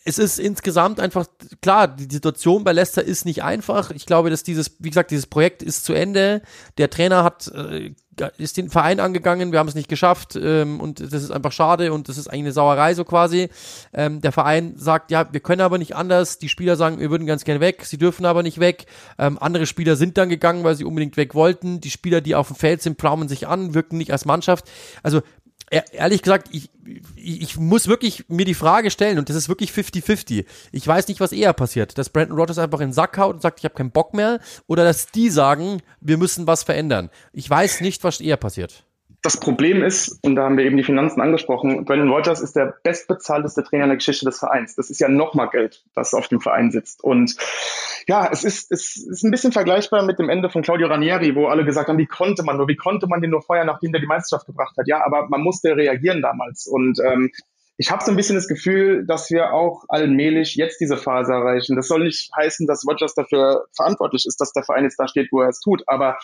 es 0.07 0.17
ist 0.17 0.39
insgesamt 0.39 1.01
einfach 1.01 1.25
klar, 1.61 1.89
die 1.89 2.07
Situation 2.09 2.63
bei 2.63 2.71
Leicester 2.71 3.03
ist 3.03 3.25
nicht 3.25 3.43
einfach. 3.43 3.91
Ich 3.91 4.05
glaube, 4.05 4.29
dass 4.29 4.41
dieses, 4.41 4.77
wie 4.79 4.89
gesagt, 4.89 5.11
dieses 5.11 5.27
Projekt 5.27 5.61
ist 5.61 5.83
zu 5.83 5.91
Ende. 5.91 6.41
Der 6.77 6.89
Trainer 6.89 7.25
hat 7.25 7.49
äh, 7.49 7.93
ist 8.37 8.57
den 8.57 8.69
Verein 8.69 8.99
angegangen, 8.99 9.51
wir 9.51 9.59
haben 9.59 9.67
es 9.67 9.75
nicht 9.75 9.89
geschafft 9.89 10.35
ähm, 10.35 10.79
und 10.79 10.99
das 10.99 11.23
ist 11.23 11.31
einfach 11.31 11.51
schade 11.51 11.93
und 11.93 12.09
das 12.09 12.17
ist 12.17 12.27
eigentlich 12.27 12.41
eine 12.41 12.51
Sauerei 12.51 12.93
so 12.93 13.03
quasi. 13.03 13.49
Ähm, 13.93 14.21
der 14.21 14.31
Verein 14.31 14.73
sagt, 14.77 15.11
ja, 15.11 15.31
wir 15.31 15.39
können 15.39 15.61
aber 15.61 15.77
nicht 15.77 15.95
anders. 15.95 16.37
Die 16.39 16.49
Spieler 16.49 16.75
sagen, 16.75 16.99
wir 16.99 17.09
würden 17.09 17.27
ganz 17.27 17.43
gerne 17.43 17.59
weg, 17.59 17.85
sie 17.85 17.97
dürfen 17.97 18.25
aber 18.25 18.43
nicht 18.43 18.59
weg. 18.59 18.85
Ähm, 19.17 19.37
andere 19.39 19.65
Spieler 19.65 19.95
sind 19.95 20.17
dann 20.17 20.29
gegangen, 20.29 20.63
weil 20.63 20.75
sie 20.75 20.85
unbedingt 20.85 21.17
weg 21.17 21.35
wollten. 21.35 21.81
Die 21.81 21.91
Spieler, 21.91 22.21
die 22.21 22.35
auf 22.35 22.47
dem 22.47 22.55
Feld 22.55 22.81
sind, 22.81 22.99
pflaumen 22.99 23.27
sich 23.27 23.47
an, 23.47 23.73
wirken 23.73 23.97
nicht 23.97 24.11
als 24.11 24.25
Mannschaft. 24.25 24.65
Also 25.03 25.21
ehrlich 25.69 26.21
gesagt, 26.21 26.49
ich, 26.51 26.69
ich 27.15 27.57
muss 27.57 27.87
wirklich 27.87 28.29
mir 28.29 28.45
die 28.45 28.53
Frage 28.53 28.89
stellen 28.91 29.19
und 29.19 29.29
das 29.29 29.35
ist 29.35 29.49
wirklich 29.49 29.71
50-50. 29.71 30.45
Ich 30.71 30.87
weiß 30.87 31.07
nicht, 31.07 31.19
was 31.19 31.31
eher 31.31 31.53
passiert. 31.53 31.97
Dass 31.97 32.09
Brandon 32.09 32.37
Rogers 32.37 32.57
einfach 32.57 32.79
in 32.79 32.89
den 32.89 32.93
Sack 32.93 33.17
haut 33.17 33.35
und 33.35 33.41
sagt, 33.41 33.59
ich 33.59 33.65
habe 33.65 33.75
keinen 33.75 33.91
Bock 33.91 34.13
mehr 34.13 34.39
oder 34.67 34.83
dass 34.83 35.07
die 35.07 35.29
sagen, 35.29 35.81
wir 35.99 36.17
müssen 36.17 36.47
was 36.47 36.63
verändern. 36.63 37.09
Ich 37.33 37.49
weiß 37.49 37.81
nicht, 37.81 38.03
was 38.03 38.21
eher 38.21 38.37
passiert. 38.37 38.86
Das 39.27 39.35
Problem 39.35 39.83
ist, 39.83 40.23
und 40.23 40.37
da 40.37 40.43
haben 40.43 40.55
wir 40.55 40.63
eben 40.63 40.77
die 40.77 40.85
Finanzen 40.85 41.19
angesprochen, 41.19 41.83
Brandon 41.83 42.07
Rogers 42.07 42.39
ist 42.39 42.55
der 42.55 42.77
bestbezahlteste 42.81 43.61
Trainer 43.61 43.83
in 43.83 43.89
der 43.89 43.97
Geschichte 43.97 44.23
des 44.23 44.39
Vereins. 44.39 44.75
Das 44.75 44.89
ist 44.89 45.01
ja 45.01 45.09
nochmal 45.09 45.49
Geld, 45.49 45.83
das 45.93 46.13
auf 46.13 46.29
dem 46.29 46.39
Verein 46.39 46.71
sitzt. 46.71 47.03
Und 47.03 47.35
ja, 48.07 48.29
es 48.31 48.45
ist, 48.45 48.71
es 48.71 48.95
ist 48.95 49.23
ein 49.25 49.31
bisschen 49.31 49.51
vergleichbar 49.51 50.05
mit 50.05 50.17
dem 50.17 50.29
Ende 50.29 50.49
von 50.49 50.61
Claudio 50.61 50.87
Ranieri, 50.87 51.35
wo 51.35 51.47
alle 51.47 51.65
gesagt 51.65 51.89
haben, 51.89 51.97
wie 51.97 52.05
konnte 52.05 52.43
man 52.43 52.55
nur, 52.55 52.69
wie 52.69 52.77
konnte 52.77 53.07
man 53.07 53.19
den 53.19 53.31
nur 53.31 53.41
feuern, 53.41 53.67
nachdem 53.67 53.91
der 53.91 53.99
die 53.99 54.07
Meisterschaft 54.07 54.45
gebracht 54.45 54.77
hat. 54.77 54.87
Ja, 54.87 55.05
aber 55.05 55.27
man 55.27 55.41
musste 55.41 55.75
reagieren 55.75 56.21
damals. 56.21 56.65
Und 56.65 56.97
ähm, 57.05 57.29
ich 57.75 57.91
habe 57.91 58.05
so 58.05 58.11
ein 58.11 58.15
bisschen 58.15 58.37
das 58.37 58.47
Gefühl, 58.47 59.05
dass 59.05 59.29
wir 59.29 59.51
auch 59.51 59.83
allmählich 59.89 60.55
jetzt 60.55 60.79
diese 60.79 60.95
Phase 60.95 61.33
erreichen. 61.33 61.75
Das 61.75 61.89
soll 61.89 62.05
nicht 62.05 62.31
heißen, 62.33 62.65
dass 62.65 62.87
Rogers 62.87 63.13
dafür 63.13 63.65
verantwortlich 63.75 64.25
ist, 64.25 64.39
dass 64.39 64.53
der 64.53 64.63
Verein 64.63 64.85
jetzt 64.85 64.97
da 64.97 65.09
steht, 65.09 65.33
wo 65.33 65.41
er 65.41 65.49
es 65.49 65.59
tut. 65.59 65.83
Aber 65.85 66.17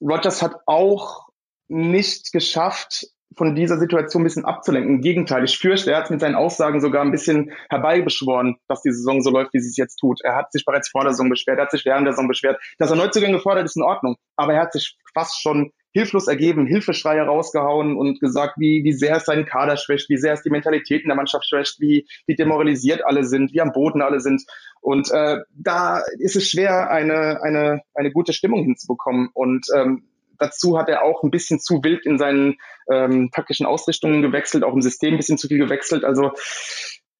Rogers 0.00 0.42
hat 0.42 0.54
auch 0.66 1.26
nicht 1.68 2.32
geschafft, 2.32 3.06
von 3.36 3.54
dieser 3.54 3.78
Situation 3.78 4.22
ein 4.22 4.24
bisschen 4.24 4.44
abzulenken. 4.44 4.96
Im 4.96 5.00
Gegenteil, 5.02 5.44
ich 5.44 5.58
fürchte, 5.58 5.90
er 5.90 5.98
hat 5.98 6.10
mit 6.10 6.20
seinen 6.20 6.34
Aussagen 6.34 6.80
sogar 6.80 7.02
ein 7.02 7.10
bisschen 7.10 7.52
herbeibeschworen, 7.68 8.56
dass 8.68 8.82
die 8.82 8.92
Saison 8.92 9.20
so 9.20 9.30
läuft, 9.30 9.52
wie 9.52 9.60
sie 9.60 9.68
es 9.68 9.76
jetzt 9.76 9.96
tut. 9.96 10.20
Er 10.22 10.36
hat 10.36 10.52
sich 10.52 10.64
bereits 10.64 10.88
vor 10.88 11.02
der 11.02 11.12
Saison 11.12 11.28
beschwert, 11.28 11.58
er 11.58 11.64
hat 11.64 11.70
sich 11.70 11.84
während 11.84 12.06
der 12.06 12.14
Saison 12.14 12.28
beschwert. 12.28 12.58
Dass 12.78 12.90
er 12.90 12.96
Neuzugänge 12.96 13.38
fordert, 13.40 13.66
ist 13.66 13.76
in 13.76 13.82
Ordnung. 13.82 14.16
Aber 14.36 14.54
er 14.54 14.62
hat 14.62 14.72
sich 14.72 14.96
fast 15.12 15.40
schon 15.40 15.70
hilflos 15.92 16.28
ergeben, 16.28 16.66
Hilfeschreie 16.66 17.22
rausgehauen 17.22 17.96
und 17.96 18.20
gesagt, 18.20 18.54
wie, 18.58 18.84
wie 18.84 18.92
sehr 18.92 19.16
es 19.16 19.24
seinen 19.24 19.46
Kader 19.46 19.78
schwächt, 19.78 20.10
wie 20.10 20.18
sehr 20.18 20.34
es 20.34 20.42
die 20.42 20.50
Mentalität 20.50 21.02
in 21.02 21.08
der 21.08 21.16
Mannschaft 21.16 21.46
schwächt, 21.48 21.80
wie, 21.80 22.06
wie 22.26 22.34
demoralisiert 22.34 23.02
alle 23.04 23.24
sind, 23.24 23.52
wie 23.54 23.62
am 23.62 23.72
Boden 23.72 24.02
alle 24.02 24.20
sind. 24.20 24.42
Und 24.82 25.10
äh, 25.10 25.38
da 25.54 26.02
ist 26.18 26.36
es 26.36 26.50
schwer, 26.50 26.90
eine, 26.90 27.40
eine, 27.42 27.80
eine 27.94 28.12
gute 28.12 28.34
Stimmung 28.34 28.62
hinzubekommen. 28.62 29.30
Und 29.32 29.66
ähm, 29.74 30.04
dazu 30.38 30.78
hat 30.78 30.88
er 30.88 31.02
auch 31.02 31.22
ein 31.22 31.30
bisschen 31.30 31.60
zu 31.60 31.82
wild 31.82 32.04
in 32.06 32.18
seinen 32.18 32.56
ähm, 32.90 33.30
taktischen 33.32 33.66
Ausrichtungen 33.66 34.22
gewechselt, 34.22 34.64
auch 34.64 34.74
im 34.74 34.82
System 34.82 35.14
ein 35.14 35.16
bisschen 35.16 35.38
zu 35.38 35.48
viel 35.48 35.58
gewechselt. 35.58 36.04
Also 36.04 36.32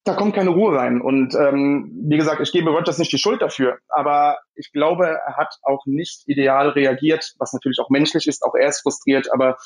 da 0.07 0.13
kommt 0.13 0.35
keine 0.35 0.51
Ruhe 0.51 0.77
rein. 0.77 1.01
Und 1.01 1.35
ähm, 1.35 1.91
wie 2.07 2.17
gesagt, 2.17 2.39
ich 2.39 2.51
gebe 2.51 2.69
Rogers 2.69 2.97
nicht 2.97 3.11
die 3.11 3.17
Schuld 3.17 3.41
dafür, 3.41 3.79
aber 3.89 4.37
ich 4.55 4.71
glaube, 4.71 5.05
er 5.05 5.35
hat 5.35 5.55
auch 5.63 5.85
nicht 5.85 6.23
ideal 6.27 6.69
reagiert, 6.69 7.33
was 7.39 7.51
natürlich 7.51 7.79
auch 7.79 7.89
menschlich 7.89 8.27
ist. 8.27 8.43
Auch 8.43 8.55
er 8.55 8.69
ist 8.69 8.81
frustriert, 8.81 9.31
aber 9.33 9.57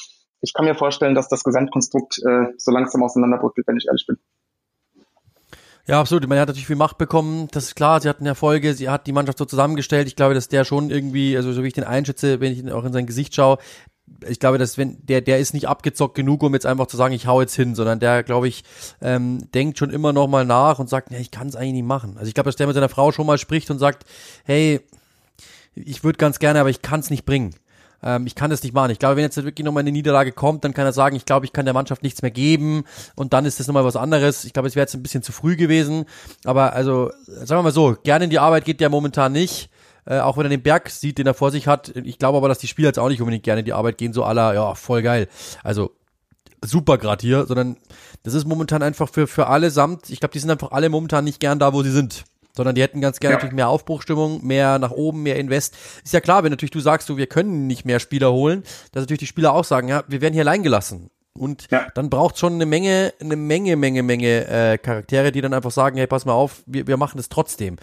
ich 0.42 0.54
kann 0.54 0.66
mir 0.66 0.76
vorstellen, 0.76 1.14
dass 1.14 1.30
das 1.30 1.44
Gesamtkonstrukt 1.44 2.18
äh, 2.28 2.48
so 2.58 2.72
langsam 2.72 3.04
auseinanderbrückelt, 3.04 3.68
wenn 3.68 3.78
ich 3.78 3.86
ehrlich 3.86 4.06
bin. 4.08 4.18
Ja, 5.88 6.00
absolut. 6.00 6.28
Man 6.28 6.40
hat 6.40 6.48
natürlich 6.48 6.68
viel 6.68 6.76
Macht 6.76 6.98
bekommen. 6.98 7.48
Das 7.52 7.66
ist 7.66 7.76
klar. 7.76 8.02
Sie 8.02 8.10
hatten 8.10 8.26
Erfolge. 8.26 8.74
Sie 8.74 8.90
hat 8.90 9.08
die 9.08 9.12
Mannschaft 9.12 9.38
so 9.38 9.46
zusammengestellt. 9.46 10.08
Ich 10.08 10.16
glaube, 10.16 10.34
dass 10.34 10.48
der 10.48 10.64
schon 10.64 10.90
irgendwie, 10.90 11.36
also 11.36 11.52
so 11.54 11.64
wie 11.64 11.68
ich 11.68 11.74
den 11.74 11.84
einschätze, 11.84 12.40
wenn 12.40 12.52
ich 12.52 12.72
auch 12.72 12.86
in 12.86 12.94
sein 12.94 13.08
Gesicht 13.08 13.36
schaue, 13.36 13.58
ich 14.28 14.40
glaube, 14.40 14.58
dass 14.58 14.78
wenn 14.78 14.98
der 15.06 15.22
der 15.22 15.40
ist 15.40 15.54
nicht 15.54 15.68
abgezockt 15.68 16.16
genug, 16.16 16.44
um 16.44 16.54
jetzt 16.54 16.66
einfach 16.66 16.88
zu 16.88 16.98
sagen, 16.98 17.14
ich 17.14 17.28
hau 17.28 17.42
jetzt 17.42 17.56
hin, 17.56 17.76
sondern 17.76 18.00
der, 18.00 18.24
glaube 18.24 18.48
ich, 18.48 18.64
ähm, 19.02 19.50
denkt 19.54 19.78
schon 19.78 19.90
immer 19.90 20.14
noch 20.14 20.28
mal 20.28 20.46
nach 20.46 20.80
und 20.80 20.90
sagt, 20.90 21.12
ja, 21.12 21.18
ich 21.18 21.32
kann 21.32 21.48
es 21.48 21.56
eigentlich 21.56 21.74
nicht 21.74 21.86
machen. 21.86 22.18
Also 22.18 22.28
ich 22.28 22.34
glaube, 22.34 22.50
dass 22.50 22.56
der 22.56 22.68
mit 22.68 22.76
seiner 22.76 22.90
Frau 22.90 23.12
schon 23.12 23.26
mal 23.26 23.38
spricht 23.38 23.72
und 23.72 23.80
sagt, 23.80 24.06
hey, 24.44 24.82
ich 25.74 26.04
würde 26.04 26.18
ganz 26.18 26.40
gerne, 26.40 26.60
aber 26.60 26.70
ich 26.70 26.82
kann 26.82 27.00
es 27.00 27.10
nicht 27.10 27.26
bringen. 27.26 27.56
Ähm, 28.04 28.26
ich 28.28 28.36
kann 28.36 28.50
das 28.50 28.64
nicht 28.64 28.74
machen. 28.74 28.92
Ich 28.92 29.00
glaube, 29.00 29.16
wenn 29.16 29.24
jetzt 29.24 29.38
wirklich 29.38 29.66
nochmal 29.66 29.82
eine 29.82 29.92
Niederlage 29.92 30.32
kommt, 30.32 30.64
dann 30.64 30.74
kann 30.74 30.86
er 30.86 30.94
sagen, 30.94 31.16
ich 31.16 31.26
glaube, 31.26 31.46
ich 31.46 31.54
kann 31.54 31.66
der 31.66 31.74
Mannschaft 31.74 32.04
nichts 32.04 32.22
mehr 32.22 32.32
geben 32.32 32.84
und 33.16 33.34
dann 33.34 33.46
ist 33.46 33.60
das 33.60 33.68
nochmal 33.68 33.86
was 33.86 33.96
anderes. 33.96 34.46
Ich 34.46 34.54
glaube, 34.54 34.68
es 34.68 34.76
wäre 34.76 34.84
jetzt 34.84 34.96
ein 34.96 35.04
bisschen 35.04 35.24
zu 35.24 35.32
früh 35.32 35.56
gewesen. 35.56 36.06
Aber 36.46 36.74
also, 36.74 37.12
sagen 37.26 37.60
wir 37.60 37.64
mal 37.64 37.72
so, 37.72 37.96
gerne 38.04 38.26
in 38.26 38.30
die 38.30 38.40
Arbeit 38.40 38.66
geht 38.66 38.80
der 38.80 38.90
momentan 38.90 39.32
nicht. 39.32 39.70
Äh, 40.06 40.20
auch 40.20 40.38
wenn 40.38 40.46
er 40.46 40.50
den 40.50 40.64
Berg 40.64 40.90
sieht, 40.90 41.20
den 41.20 41.28
er 41.28 41.36
vor 41.36 41.52
sich 41.52 41.68
hat. 41.68 41.90
Ich 41.96 42.18
glaube 42.18 42.38
aber, 42.38 42.48
dass 42.48 42.58
die 42.58 42.68
Spieler 42.68 42.88
jetzt 42.88 42.98
auch 42.98 43.10
nicht 43.10 43.22
unbedingt 43.22 43.44
gerne 43.44 43.60
in 43.60 43.66
die 43.66 43.74
Arbeit 43.74 44.00
gehen, 44.00 44.14
so 44.14 44.24
aller, 44.24 44.54
ja, 44.56 44.74
voll 44.74 45.04
geil. 45.04 45.28
Also 45.64 45.92
super 46.64 46.98
gerade 46.98 47.22
hier, 47.22 47.46
sondern 47.46 47.78
das 48.24 48.34
ist 48.34 48.46
momentan 48.46 48.84
einfach 48.84 49.10
für, 49.10 49.28
für 49.28 49.48
alle 49.48 49.72
samt, 49.72 50.10
ich 50.10 50.20
glaube, 50.20 50.34
die 50.34 50.40
sind 50.40 50.50
einfach 50.50 50.72
alle 50.72 50.90
momentan 50.90 51.24
nicht 51.24 51.40
gern 51.40 51.60
da, 51.60 51.74
wo 51.74 51.84
sie 51.84 51.92
sind 51.92 52.24
sondern 52.56 52.76
die 52.76 52.82
hätten 52.82 53.02
ganz 53.02 53.20
gerne 53.20 53.34
ja. 53.34 53.38
natürlich 53.38 53.56
mehr 53.56 53.70
Aufbruchstimmung, 53.70 54.46
mehr 54.46 54.80
nach 54.80 54.92
oben, 54.92 55.24
mehr 55.24 55.38
Invest. 55.38 55.76
Ist 56.04 56.14
ja 56.14 56.22
klar, 56.22 56.44
wenn 56.44 56.52
natürlich 56.52 56.72
du 56.72 56.80
sagst, 56.80 57.08
so, 57.08 57.18
wir 57.18 57.28
können 57.28 57.68
nicht 57.68 57.86
mehr 57.86 58.00
Spieler 58.00 58.32
holen, 58.32 58.64
dass 58.92 59.02
natürlich 59.02 59.20
die 59.20 59.28
Spieler 59.28 59.54
auch 59.54 59.66
sagen, 59.66 59.88
ja, 59.88 60.04
wir 60.08 60.22
werden 60.22 60.34
hier 60.34 60.44
allein 60.44 60.64
gelassen. 60.64 61.10
Und 61.34 61.72
ja. 61.72 61.88
dann 61.96 62.10
braucht 62.10 62.38
schon 62.38 62.54
eine 62.54 62.66
Menge, 62.66 63.14
eine 63.22 63.38
Menge, 63.38 63.78
Menge, 63.78 64.04
Menge 64.04 64.48
äh, 64.48 64.78
Charaktere, 64.78 65.32
die 65.32 65.40
dann 65.40 65.54
einfach 65.54 65.72
sagen, 65.72 65.98
hey, 65.98 66.06
pass 66.06 66.26
mal 66.26 66.34
auf, 66.34 66.62
wir, 66.66 66.88
wir 66.88 66.98
machen 66.98 67.18
das 67.18 67.30
trotzdem. 67.30 67.78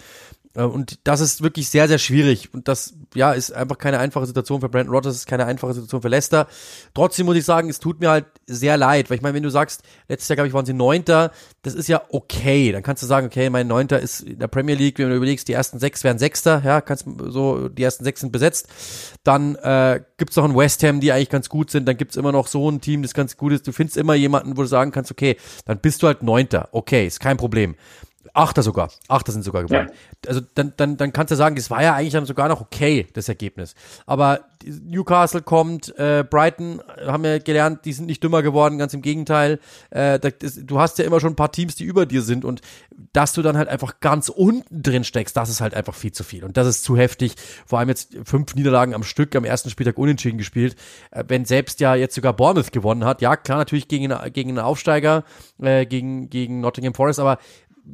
Äh, 0.55 0.63
und 0.63 0.99
das 1.05 1.21
ist 1.21 1.43
wirklich 1.43 1.69
sehr, 1.69 1.89
sehr 1.89 1.99
schwierig. 1.99 2.53
Und 2.53 2.69
das, 2.69 2.95
ja, 3.15 3.33
ist 3.33 3.53
einfach 3.53 3.79
keine 3.79 3.99
einfache 3.99 4.27
Situation 4.27 4.61
für 4.61 4.69
Brandon 4.69 4.95
Rodgers, 4.95 5.17
ist 5.17 5.27
keine 5.27 5.47
einfache 5.47 5.75
Situation 5.75 6.03
für 6.03 6.09
Leicester. 6.09 6.47
Trotzdem 6.95 7.27
muss 7.27 7.37
ich 7.37 7.45
sagen, 7.45 7.69
es 7.69 7.81
tut 7.81 8.01
mir 8.01 8.11
halt 8.11 8.27
sehr 8.47 8.77
leid, 8.77 9.11
weil 9.11 9.17
ich 9.17 9.23
meine, 9.23 9.35
wenn 9.35 9.43
du 9.43 9.51
sagst, 9.51 9.83
letztes 10.09 10.29
Jahr, 10.29 10.37
glaube 10.37 10.49
ich, 10.49 10.55
waren 10.55 10.67
sie 10.67 10.73
Neunter, 10.73 11.31
das 11.63 11.75
ist 11.75 11.89
ja 11.89 12.03
okay. 12.11 12.73
Dann 12.73 12.83
kannst 12.83 13.03
du 13.03 13.07
sagen, 13.07 13.27
okay, 13.27 13.51
mein 13.51 13.67
Neunter 13.67 14.01
ist 14.01 14.21
in 14.21 14.39
der 14.39 14.49
Premier 14.49 14.75
League, 14.75 14.99
wenn 14.99 15.11
du 15.11 15.17
überlegst, 15.17 15.49
die 15.49 15.53
ersten 15.53 15.79
sechs 15.79 16.05
wären 16.05 16.19
Sechster, 16.19 16.63
ja, 16.65 16.81
kannst 16.81 17.05
so, 17.29 17.69
die 17.69 17.83
ersten 17.83 18.05
sechs 18.05 18.21
sind 18.21 18.33
besetzt. 18.33 18.69
Dann 19.25 19.57
äh, 19.57 20.01
gibt's 20.17 20.37
noch 20.37 20.45
ein 20.45 20.57
West 20.57 20.83
Ham, 20.83 21.01
die 21.01 21.13
eigentlich 21.13 21.31
ganz 21.31 21.49
gut 21.49 21.71
sind. 21.71 21.87
Dann 21.87 21.97
gibt's 21.97 22.17
immer 22.17 22.33
noch 22.33 22.47
so 22.47 22.71
ein 22.71 22.81
Team, 22.81 23.03
das 23.03 23.15
ganz 23.15 23.37
gut 23.37 23.53
ist. 23.53 23.67
Du 23.67 23.73
findest 23.73 23.97
immer 23.97 24.15
jemanden, 24.15 24.57
wo 24.57 24.63
du 24.63 24.69
sagen 24.69 24.91
kannst, 24.91 25.11
okay, 25.11 25.37
dann 25.65 25.79
bist 25.79 26.03
du 26.03 26.07
halt 26.07 26.23
Neunter. 26.23 26.69
Okay, 26.73 27.07
ist 27.07 27.21
kein 27.21 27.37
Problem. 27.37 27.77
Achter 28.35 28.63
sogar. 28.63 28.91
Achter 29.09 29.33
sind 29.33 29.43
sogar 29.43 29.65
geworden. 29.65 29.89
Ja. 29.89 30.29
Also 30.29 30.41
dann, 30.55 30.73
dann, 30.77 30.97
dann 30.97 31.13
kannst 31.13 31.31
du 31.31 31.37
sagen, 31.37 31.57
das 31.57 31.71
war 31.71 31.83
ja 31.83 31.95
eigentlich 31.95 32.13
dann 32.13 32.27
sogar 32.27 32.49
noch 32.49 32.61
okay, 32.61 33.07
das 33.13 33.29
Ergebnis. 33.29 33.75
Aber 34.07 34.41
Newcastle 34.65 35.43
kommt, 35.43 35.97
äh, 35.99 36.25
Brighton 36.29 36.83
haben 37.07 37.23
wir 37.23 37.41
gelernt, 37.41 37.85
die 37.85 37.93
sind 37.93 38.07
nicht 38.07 38.23
dümmer 38.23 38.43
geworden, 38.43 38.79
ganz 38.79 38.93
im 38.95 39.03
Gegenteil. 39.03 39.61
Äh, 39.91 40.19
das, 40.19 40.33
du 40.63 40.81
hast 40.81 40.99
ja 40.99 41.05
immer 41.05 41.21
schon 41.21 41.33
ein 41.33 41.37
paar 41.37 41.53
Teams, 41.53 41.77
die 41.77 41.85
über 41.85 42.07
dir 42.07 42.23
sind 42.23 42.45
und 42.45 42.61
dass 43.13 43.33
du 43.33 43.43
dann 43.43 43.57
halt 43.57 43.69
einfach 43.69 44.01
ganz 44.01 44.29
unten 44.29 44.83
drin 44.83 45.05
steckst, 45.05 45.37
das 45.37 45.49
ist 45.49 45.61
halt 45.61 45.75
einfach 45.75 45.95
viel 45.95 46.13
zu 46.13 46.25
viel. 46.25 46.45
Und 46.45 46.57
das 46.57 46.67
ist 46.67 46.85
zu 46.85 46.97
heftig. 46.97 47.35
Vor 47.67 47.79
allem 47.79 47.89
jetzt 47.89 48.17
fünf 48.25 48.55
Niederlagen 48.55 48.95
am 48.95 49.05
Stück 49.05 49.37
am 49.37 49.45
ersten 49.45 49.71
Spieltag 49.71 49.99
unentschieden 49.99 50.39
gespielt. 50.39 50.77
Äh, 51.11 51.25
wenn 51.29 51.45
selbst 51.45 51.81
ja 51.81 51.95
jetzt 51.95 52.15
sogar 52.15 52.33
Bournemouth 52.33 52.73
gewonnen 52.73 53.05
hat, 53.05 53.23
ja 53.23 53.37
klar, 53.37 53.59
natürlich 53.59 53.89
gegen, 53.89 54.15
gegen 54.33 54.51
einen 54.51 54.59
Aufsteiger, 54.59 55.25
äh, 55.61 55.87
gegen, 55.87 56.31
gegen 56.31 56.61
Nottingham 56.61 56.95
Forest, 56.95 57.21
aber 57.21 57.39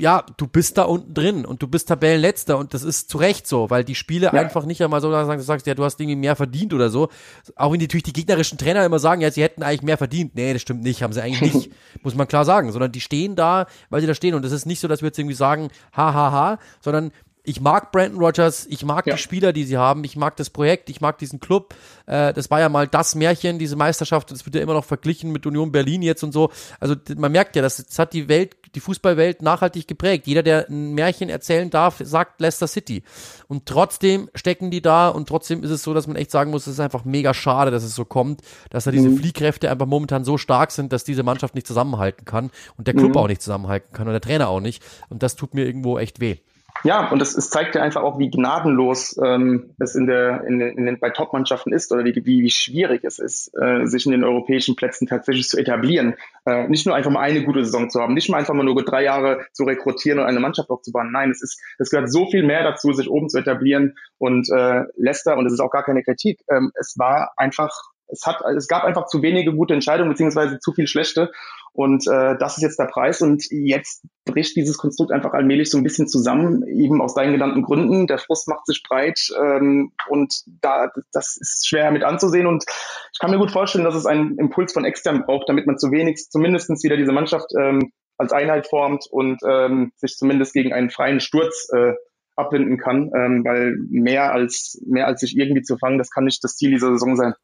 ja, 0.00 0.24
du 0.36 0.46
bist 0.46 0.78
da 0.78 0.82
unten 0.82 1.14
drin 1.14 1.44
und 1.44 1.62
du 1.62 1.68
bist 1.68 1.88
Tabellenletzter 1.88 2.58
und 2.58 2.74
das 2.74 2.82
ist 2.82 3.08
zu 3.10 3.18
Recht 3.18 3.46
so, 3.46 3.70
weil 3.70 3.84
die 3.84 3.94
Spiele 3.94 4.26
ja. 4.26 4.32
einfach 4.32 4.64
nicht 4.64 4.82
einmal 4.82 5.00
so 5.00 5.10
sagen, 5.10 5.38
du 5.38 5.44
sagst, 5.44 5.66
ja, 5.66 5.74
du 5.74 5.84
hast 5.84 6.00
irgendwie 6.00 6.16
mehr 6.16 6.36
verdient 6.36 6.74
oder 6.74 6.90
so. 6.90 7.08
Auch 7.56 7.72
wenn 7.72 7.78
die, 7.78 7.86
natürlich 7.86 8.04
die 8.04 8.12
gegnerischen 8.12 8.58
Trainer 8.58 8.84
immer 8.84 8.98
sagen, 8.98 9.20
ja, 9.20 9.30
sie 9.30 9.42
hätten 9.42 9.62
eigentlich 9.62 9.82
mehr 9.82 9.98
verdient. 9.98 10.34
Nee, 10.34 10.52
das 10.52 10.62
stimmt 10.62 10.82
nicht, 10.82 11.02
haben 11.02 11.12
sie 11.12 11.22
eigentlich 11.22 11.54
nicht, 11.54 11.70
muss 12.02 12.14
man 12.14 12.26
klar 12.26 12.44
sagen, 12.44 12.72
sondern 12.72 12.92
die 12.92 13.00
stehen 13.00 13.36
da, 13.36 13.66
weil 13.90 14.00
sie 14.00 14.06
da 14.06 14.14
stehen 14.14 14.34
und 14.34 14.44
es 14.44 14.52
ist 14.52 14.66
nicht 14.66 14.80
so, 14.80 14.88
dass 14.88 15.02
wir 15.02 15.08
jetzt 15.08 15.18
irgendwie 15.18 15.36
sagen, 15.36 15.68
ha, 15.92 16.12
ha, 16.12 16.32
ha, 16.32 16.58
sondern 16.80 17.12
ich 17.46 17.60
mag 17.60 17.92
Brandon 17.92 18.18
Rogers, 18.18 18.66
ich 18.70 18.86
mag 18.86 19.06
ja. 19.06 19.14
die 19.14 19.20
Spieler, 19.20 19.52
die 19.52 19.64
sie 19.64 19.76
haben, 19.76 20.02
ich 20.04 20.16
mag 20.16 20.34
das 20.36 20.48
Projekt, 20.48 20.88
ich 20.88 21.02
mag 21.02 21.18
diesen 21.18 21.40
Club. 21.40 21.74
Äh, 22.06 22.32
das 22.32 22.50
war 22.50 22.58
ja 22.58 22.70
mal 22.70 22.88
das 22.88 23.14
Märchen, 23.14 23.58
diese 23.58 23.76
Meisterschaft, 23.76 24.30
das 24.30 24.46
wird 24.46 24.54
ja 24.54 24.62
immer 24.62 24.72
noch 24.72 24.86
verglichen 24.86 25.30
mit 25.30 25.44
Union 25.44 25.70
Berlin 25.70 26.00
jetzt 26.00 26.24
und 26.24 26.32
so. 26.32 26.50
Also 26.80 26.96
man 27.16 27.30
merkt 27.32 27.54
ja, 27.54 27.60
das, 27.60 27.76
das 27.76 27.98
hat 27.98 28.14
die 28.14 28.28
Welt, 28.28 28.56
die 28.74 28.80
Fußballwelt 28.80 29.42
nachhaltig 29.42 29.86
geprägt. 29.86 30.26
Jeder, 30.26 30.42
der 30.42 30.70
ein 30.70 30.94
Märchen 30.94 31.28
erzählen 31.28 31.68
darf, 31.68 32.00
sagt 32.02 32.40
Leicester 32.40 32.66
City. 32.66 33.02
Und 33.46 33.66
trotzdem 33.66 34.30
stecken 34.34 34.70
die 34.70 34.80
da 34.80 35.10
und 35.10 35.28
trotzdem 35.28 35.62
ist 35.62 35.70
es 35.70 35.82
so, 35.82 35.92
dass 35.92 36.06
man 36.06 36.16
echt 36.16 36.30
sagen 36.30 36.50
muss, 36.50 36.66
es 36.66 36.74
ist 36.74 36.80
einfach 36.80 37.04
mega 37.04 37.34
schade, 37.34 37.70
dass 37.70 37.84
es 37.84 37.94
so 37.94 38.06
kommt, 38.06 38.40
dass 38.70 38.84
da 38.84 38.90
diese 38.90 39.10
mhm. 39.10 39.18
Fliehkräfte 39.18 39.70
einfach 39.70 39.86
momentan 39.86 40.24
so 40.24 40.38
stark 40.38 40.70
sind, 40.70 40.94
dass 40.94 41.04
diese 41.04 41.22
Mannschaft 41.22 41.54
nicht 41.54 41.66
zusammenhalten 41.66 42.24
kann 42.24 42.50
und 42.78 42.86
der 42.86 42.94
Club 42.94 43.10
mhm. 43.10 43.16
auch 43.18 43.28
nicht 43.28 43.42
zusammenhalten 43.42 43.92
kann 43.92 44.06
und 44.06 44.14
der 44.14 44.22
Trainer 44.22 44.48
auch 44.48 44.60
nicht. 44.60 44.82
Und 45.10 45.22
das 45.22 45.36
tut 45.36 45.52
mir 45.52 45.66
irgendwo 45.66 45.98
echt 45.98 46.20
weh. 46.20 46.38
Ja, 46.82 47.08
und 47.10 47.22
es, 47.22 47.34
es 47.34 47.48
zeigt 47.48 47.74
ja 47.74 47.82
einfach 47.82 48.02
auch, 48.02 48.18
wie 48.18 48.30
gnadenlos 48.30 49.18
ähm, 49.22 49.74
es 49.78 49.94
in 49.94 50.06
der, 50.06 50.44
in, 50.44 50.60
in 50.60 50.84
den, 50.84 50.98
bei 50.98 51.10
Top-Mannschaften 51.10 51.72
ist 51.72 51.92
oder 51.92 52.04
wie, 52.04 52.14
wie, 52.14 52.42
wie 52.42 52.50
schwierig 52.50 53.04
es 53.04 53.18
ist, 53.18 53.52
äh, 53.58 53.86
sich 53.86 54.04
in 54.04 54.12
den 54.12 54.24
europäischen 54.24 54.76
Plätzen 54.76 55.06
tatsächlich 55.06 55.48
zu 55.48 55.56
etablieren. 55.56 56.14
Äh, 56.44 56.68
nicht 56.68 56.84
nur 56.84 56.94
einfach 56.94 57.10
mal 57.10 57.20
eine 57.20 57.44
gute 57.44 57.64
Saison 57.64 57.88
zu 57.88 58.00
haben, 58.00 58.12
nicht 58.12 58.28
mal 58.28 58.38
einfach 58.38 58.52
mal 58.52 58.64
nur 58.64 58.84
drei 58.84 59.02
Jahre 59.04 59.46
zu 59.52 59.64
rekrutieren 59.64 60.18
und 60.18 60.26
eine 60.26 60.40
Mannschaft 60.40 60.68
aufzubauen. 60.68 61.10
Nein, 61.10 61.30
es 61.30 61.42
ist, 61.42 61.58
es 61.78 61.90
gehört 61.90 62.10
so 62.10 62.26
viel 62.26 62.42
mehr 62.42 62.64
dazu, 62.64 62.92
sich 62.92 63.08
oben 63.08 63.30
zu 63.30 63.38
etablieren. 63.38 63.96
Und 64.18 64.50
äh, 64.50 64.82
Leicester, 64.96 65.38
und 65.38 65.46
es 65.46 65.54
ist 65.54 65.60
auch 65.60 65.70
gar 65.70 65.84
keine 65.84 66.02
Kritik, 66.02 66.40
ähm, 66.50 66.70
es 66.74 66.96
war 66.98 67.32
einfach 67.36 67.72
es 68.08 68.26
hat, 68.26 68.40
es 68.56 68.68
gab 68.68 68.84
einfach 68.84 69.06
zu 69.06 69.22
wenige 69.22 69.54
gute 69.54 69.74
Entscheidungen 69.74 70.10
beziehungsweise 70.10 70.58
zu 70.58 70.72
viel 70.72 70.86
schlechte. 70.86 71.32
Und 71.72 72.06
äh, 72.06 72.36
das 72.38 72.56
ist 72.56 72.62
jetzt 72.62 72.78
der 72.78 72.86
Preis. 72.86 73.20
Und 73.20 73.44
jetzt 73.50 74.04
bricht 74.24 74.56
dieses 74.56 74.78
Konstrukt 74.78 75.10
einfach 75.10 75.32
allmählich 75.32 75.70
so 75.70 75.78
ein 75.78 75.82
bisschen 75.82 76.06
zusammen, 76.06 76.64
eben 76.68 77.02
aus 77.02 77.14
deinen 77.14 77.32
genannten 77.32 77.62
Gründen. 77.62 78.06
Der 78.06 78.18
Frust 78.18 78.48
macht 78.48 78.66
sich 78.66 78.82
breit 78.82 79.28
ähm, 79.42 79.92
und 80.08 80.42
da 80.46 80.90
das 81.12 81.36
ist 81.36 81.66
schwer 81.66 81.90
mit 81.90 82.04
anzusehen. 82.04 82.46
Und 82.46 82.64
ich 83.12 83.18
kann 83.18 83.30
mir 83.30 83.38
gut 83.38 83.50
vorstellen, 83.50 83.84
dass 83.84 83.96
es 83.96 84.06
einen 84.06 84.38
Impuls 84.38 84.72
von 84.72 84.84
extern 84.84 85.24
braucht, 85.24 85.48
damit 85.48 85.66
man 85.66 85.78
zu 85.78 85.90
wenig, 85.90 86.28
zumindestens 86.30 86.84
wieder 86.84 86.96
diese 86.96 87.12
Mannschaft 87.12 87.50
ähm, 87.58 87.90
als 88.16 88.32
Einheit 88.32 88.68
formt 88.68 89.06
und 89.10 89.40
ähm, 89.44 89.92
sich 89.96 90.16
zumindest 90.16 90.52
gegen 90.52 90.72
einen 90.72 90.90
freien 90.90 91.18
Sturz 91.18 91.68
äh, 91.72 91.94
abwenden 92.36 92.78
kann, 92.78 93.10
ähm, 93.14 93.44
weil 93.44 93.76
mehr 93.90 94.32
als 94.32 94.80
mehr 94.86 95.06
als 95.06 95.20
sich 95.20 95.36
irgendwie 95.36 95.62
zu 95.62 95.76
fangen, 95.76 95.98
das 95.98 96.10
kann 96.10 96.24
nicht 96.24 96.42
das 96.44 96.56
Ziel 96.56 96.70
dieser 96.70 96.90
Saison 96.92 97.16
sein. 97.16 97.34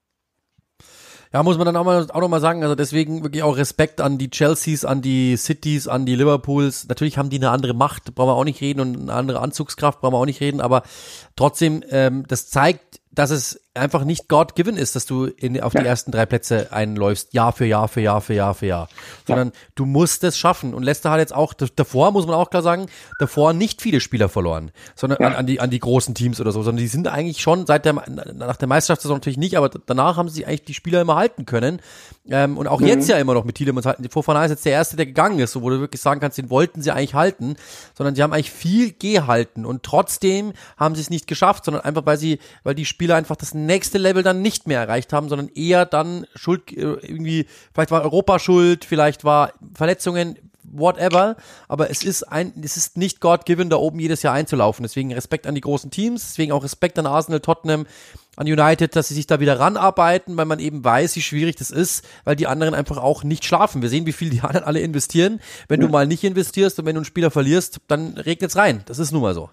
Ja, 1.33 1.45
muss 1.45 1.59
man 1.59 1.67
dann 1.67 1.77
auch, 1.77 1.85
mal, 1.85 2.11
auch 2.11 2.21
noch 2.21 2.29
mal 2.29 2.41
sagen, 2.41 2.65
also 2.65 2.75
deswegen 2.75 3.23
wirklich 3.23 3.45
auch 3.45 3.57
Respekt 3.57 4.01
an 4.01 4.19
die 4.19 4.31
Chelseas, 4.31 4.85
an 4.85 5.01
die 5.01 5.37
Cities, 5.37 5.87
an 5.87 6.05
die 6.05 6.17
Liverpools. 6.17 6.89
Natürlich 6.89 7.19
haben 7.19 7.31
die 7.31 7.37
eine 7.37 7.51
andere 7.51 7.73
Macht, 7.73 8.17
brauchen 8.17 8.31
wir 8.31 8.35
auch 8.35 8.45
nicht 8.45 8.61
reden 8.61 8.81
und 8.81 8.97
eine 8.97 9.13
andere 9.13 9.41
Anzugskraft, 9.41 10.01
brauchen 10.01 10.15
wir 10.15 10.19
auch 10.19 10.27
nicht 10.27 10.41
reden, 10.41 10.61
aber 10.61 10.83
trotzdem, 11.37 11.85
ähm, 11.91 12.25
das 12.27 12.49
zeigt, 12.49 13.01
dass 13.13 13.31
es 13.31 13.61
einfach 13.75 14.03
nicht 14.05 14.27
God-given 14.27 14.77
ist, 14.77 14.97
dass 14.97 15.07
du 15.07 15.27
in, 15.27 15.61
auf 15.61 15.75
ja. 15.75 15.83
die 15.83 15.87
ersten 15.87 16.11
drei 16.11 16.27
Plätze 16.27 16.73
einläufst, 16.73 17.33
Jahr 17.35 17.53
für 17.53 17.67
Jahr 17.67 17.87
für 17.87 18.01
Jahr 18.01 18.21
für 18.21 18.35
Jahr 18.35 18.55
für 18.55 18.67
Jahr, 18.67 18.89
sondern 19.27 19.49
ja. 19.49 19.55
du 19.77 19.87
musst 19.87 20.25
es 20.25 20.37
schaffen. 20.37 20.75
Und 20.75 20.83
Leicester 20.83 21.13
hat 21.13 21.21
jetzt 21.21 21.35
auch, 21.35 21.55
davor 21.55 22.11
muss 22.11 22.27
man 22.27 22.35
auch 22.35 22.51
klar 22.51 22.63
sagen, 22.63 22.87
davor 23.21 23.53
nicht 23.53 23.81
viele 23.81 24.01
Spieler 24.01 24.29
verloren, 24.29 24.73
sondern 24.97 25.23
ja. 25.23 25.29
an, 25.29 25.35
an, 25.35 25.47
die, 25.47 25.61
an 25.61 25.71
die 25.71 25.79
großen 25.79 26.17
Teams 26.17 26.41
oder 26.41 26.51
so, 26.51 26.63
sondern 26.63 26.83
die 26.83 26.89
sind 26.89 27.07
eigentlich 27.07 27.41
schon 27.41 27.65
seit 27.65 27.85
der, 27.85 27.93
nach 27.93 28.57
der 28.57 28.67
Meisterschaftssaison 28.67 29.19
natürlich 29.19 29.39
nicht, 29.39 29.57
aber 29.57 29.69
danach 29.69 30.17
haben 30.17 30.29
sie 30.29 30.47
eigentlich 30.47 30.65
die 30.65 30.75
Spieler 30.75 31.01
immer 31.01 31.15
halten 31.15 31.47
können. 31.47 31.81
Ähm, 32.29 32.59
und 32.59 32.67
auch 32.67 32.81
mhm. 32.81 32.87
jetzt 32.87 33.09
ja 33.09 33.19
immer 33.19 33.35
noch 33.35 33.45
mit 33.45 33.55
Tielemans 33.55 33.87
halten. 33.87 34.09
Fofana 34.11 34.45
ist 34.45 34.51
jetzt 34.51 34.65
der 34.65 34.73
Erste, 34.73 34.97
der 34.97 35.07
gegangen 35.07 35.39
ist, 35.39 35.53
so 35.53 35.63
wo 35.63 35.71
du 35.71 35.79
wirklich 35.79 36.01
sagen 36.01 36.21
kannst, 36.21 36.39
den 36.39 36.51
wollten 36.51 36.83
sie 36.83 36.91
eigentlich 36.91 37.15
halten, 37.15 37.55
sondern 37.95 38.17
sie 38.17 38.23
haben 38.23 38.33
eigentlich 38.33 38.51
viel 38.51 38.93
gehalten 38.93 39.65
und 39.65 39.85
trotzdem 39.85 40.55
haben 40.77 40.97
sie 40.97 41.03
es 41.03 41.11
nicht 41.11 41.29
geschafft, 41.29 41.65
sondern 41.65 41.85
einfach, 41.85 42.05
weil 42.05 42.17
sie, 42.17 42.41
weil 42.65 42.75
die 42.75 42.85
Spieler 42.85 43.15
einfach 43.15 43.37
das 43.37 43.55
nächste 43.71 43.99
Level 43.99 44.23
dann 44.23 44.43
nicht 44.43 44.67
mehr 44.67 44.81
erreicht 44.81 45.13
haben, 45.13 45.29
sondern 45.29 45.49
eher 45.49 45.87
dann 45.87 46.27
Schuld, 46.35 46.73
äh, 46.73 46.81
irgendwie, 46.81 47.47
vielleicht 47.73 47.91
war 47.91 48.03
Europa 48.03 48.39
schuld, 48.39 48.85
vielleicht 48.85 49.25
war 49.25 49.53
Verletzungen, 49.75 50.37
whatever, 50.73 51.37
aber 51.69 51.91
es 51.91 52.03
ist 52.03 52.23
ein, 52.25 52.53
es 52.63 52.77
ist 52.77 52.97
nicht 52.97 53.21
God-given, 53.21 53.71
da 53.71 53.77
oben 53.77 53.99
jedes 53.99 54.23
Jahr 54.23 54.35
einzulaufen. 54.35 54.83
Deswegen 54.83 55.13
Respekt 55.13 55.47
an 55.47 55.55
die 55.55 55.61
großen 55.61 55.91
Teams, 55.91 56.29
deswegen 56.29 56.53
auch 56.53 56.65
Respekt 56.65 56.99
an 56.99 57.07
Arsenal, 57.07 57.41
Tottenham, 57.41 57.87
an 58.37 58.47
United, 58.47 58.95
dass 58.97 59.09
sie 59.09 59.15
sich 59.15 59.27
da 59.27 59.41
wieder 59.41 59.59
ranarbeiten, 59.59 60.37
weil 60.37 60.47
man 60.47 60.59
eben 60.59 60.85
weiß, 60.85 61.17
wie 61.17 61.23
schwierig 61.23 61.57
das 61.57 61.71
ist, 61.71 62.05
weil 62.25 62.37
die 62.37 62.47
anderen 62.47 62.75
einfach 62.75 62.99
auch 62.99 63.25
nicht 63.25 63.45
schlafen. 63.45 63.83
Wir 63.83 63.89
sehen, 63.89 64.07
wie 64.07 64.13
viel 64.13 64.31
die 64.31 64.41
anderen 64.43 64.65
alle 64.65 64.81
investieren. 64.81 65.41
Wenn 65.69 65.81
du 65.81 65.89
mal 65.89 66.07
nicht 66.07 66.25
investierst 66.25 66.79
und 66.79 66.87
wenn 66.87 66.95
du 66.95 67.01
einen 67.01 67.05
Spieler 67.05 67.31
verlierst, 67.31 67.81
dann 67.89 68.17
regnet's 68.17 68.57
rein. 68.57 68.83
Das 68.87 68.99
ist 68.99 69.13
nun 69.13 69.23
mal 69.23 69.35
so. 69.35 69.51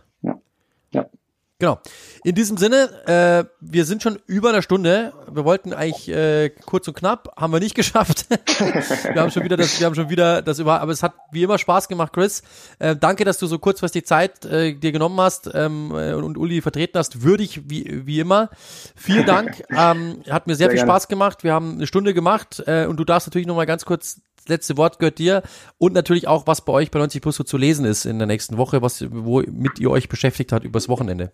Genau. 1.60 1.80
In 2.24 2.36
diesem 2.36 2.58
Sinne, 2.58 2.89
äh, 3.08 3.49
wir 3.62 3.86
sind 3.86 4.03
schon 4.03 4.20
über 4.28 4.49
einer 4.49 4.62
Stunde. 4.62 5.14
Wir 5.32 5.43
wollten 5.43 5.74
eigentlich 5.74 6.08
äh, 6.08 6.49
kurz 6.49 6.88
und 6.88 6.95
knapp, 6.95 7.34
haben 7.36 7.51
wir 7.51 7.60
nicht 7.60 7.74
geschafft. 7.76 8.28
wir 8.30 9.20
haben 9.20 9.32
schon 9.32 9.43
wieder 9.43 9.58
das, 9.58 9.80
wir 9.80 9.88
haben 9.88 9.95
schon 9.95 10.10
wieder 10.10 10.43
das 10.43 10.60
über, 10.60 10.82
aber 10.82 10.91
es 10.91 11.01
hat 11.01 11.16
wie 11.32 11.41
immer 11.41 11.58
Spaß 11.58 11.88
gemacht, 11.88 12.14
Chris. 12.14 12.43
Äh, 12.78 12.95
danke, 12.95 13.26
dass 13.26 13.39
du 13.39 13.47
so 13.47 13.58
kurzfristig 13.58 14.05
Zeit 14.05 14.45
äh, 14.45 14.76
dir 14.76 14.91
genommen 14.91 15.20
hast 15.20 15.49
ähm, 15.51 15.91
äh, 15.95 16.14
und, 16.14 16.26
und 16.26 16.38
Uli 16.38 16.62
vertreten 16.62 16.99
hast. 16.99 17.24
Würdig 17.24 17.62
wie 17.68 18.05
wie 18.05 18.20
immer. 18.20 18.51
Vielen 18.95 19.26
Dank. 19.26 19.64
ähm, 19.72 20.22
hat 20.30 20.45
mir 20.45 20.53
sehr, 20.53 20.66
sehr 20.66 20.70
viel 20.70 20.78
gerne. 20.78 20.91
Spaß 20.91 21.08
gemacht. 21.08 21.43
Wir 21.43 21.53
haben 21.53 21.78
eine 21.78 21.88
Stunde 21.88 22.14
gemacht 22.14 22.64
äh, 22.68 22.86
und 22.86 22.97
du 22.97 23.03
darfst 23.03 23.28
natürlich 23.28 23.47
noch 23.47 23.55
mal 23.55 23.66
ganz 23.66 23.84
kurz 23.84 24.22
letzte 24.47 24.78
Wort 24.78 24.99
gehört 24.99 25.18
dir 25.18 25.43
und 25.78 25.93
natürlich 25.93 26.28
auch, 26.28 26.47
was 26.47 26.64
bei 26.64 26.74
euch 26.74 26.91
bei 26.91 26.99
90 26.99 27.22
Plus 27.22 27.36
so 27.36 27.43
zu 27.43 27.58
lesen 27.58 27.86
ist 27.86 28.05
in 28.05 28.18
der 28.18 28.28
nächsten 28.28 28.58
Woche, 28.58 28.82
was, 28.82 29.05
womit 29.10 29.80
ihr 29.80 29.91
euch 29.91 30.10
beschäftigt 30.10 30.51
hat 30.51 30.64
übers 30.64 30.89
Wochenende. 30.89 31.32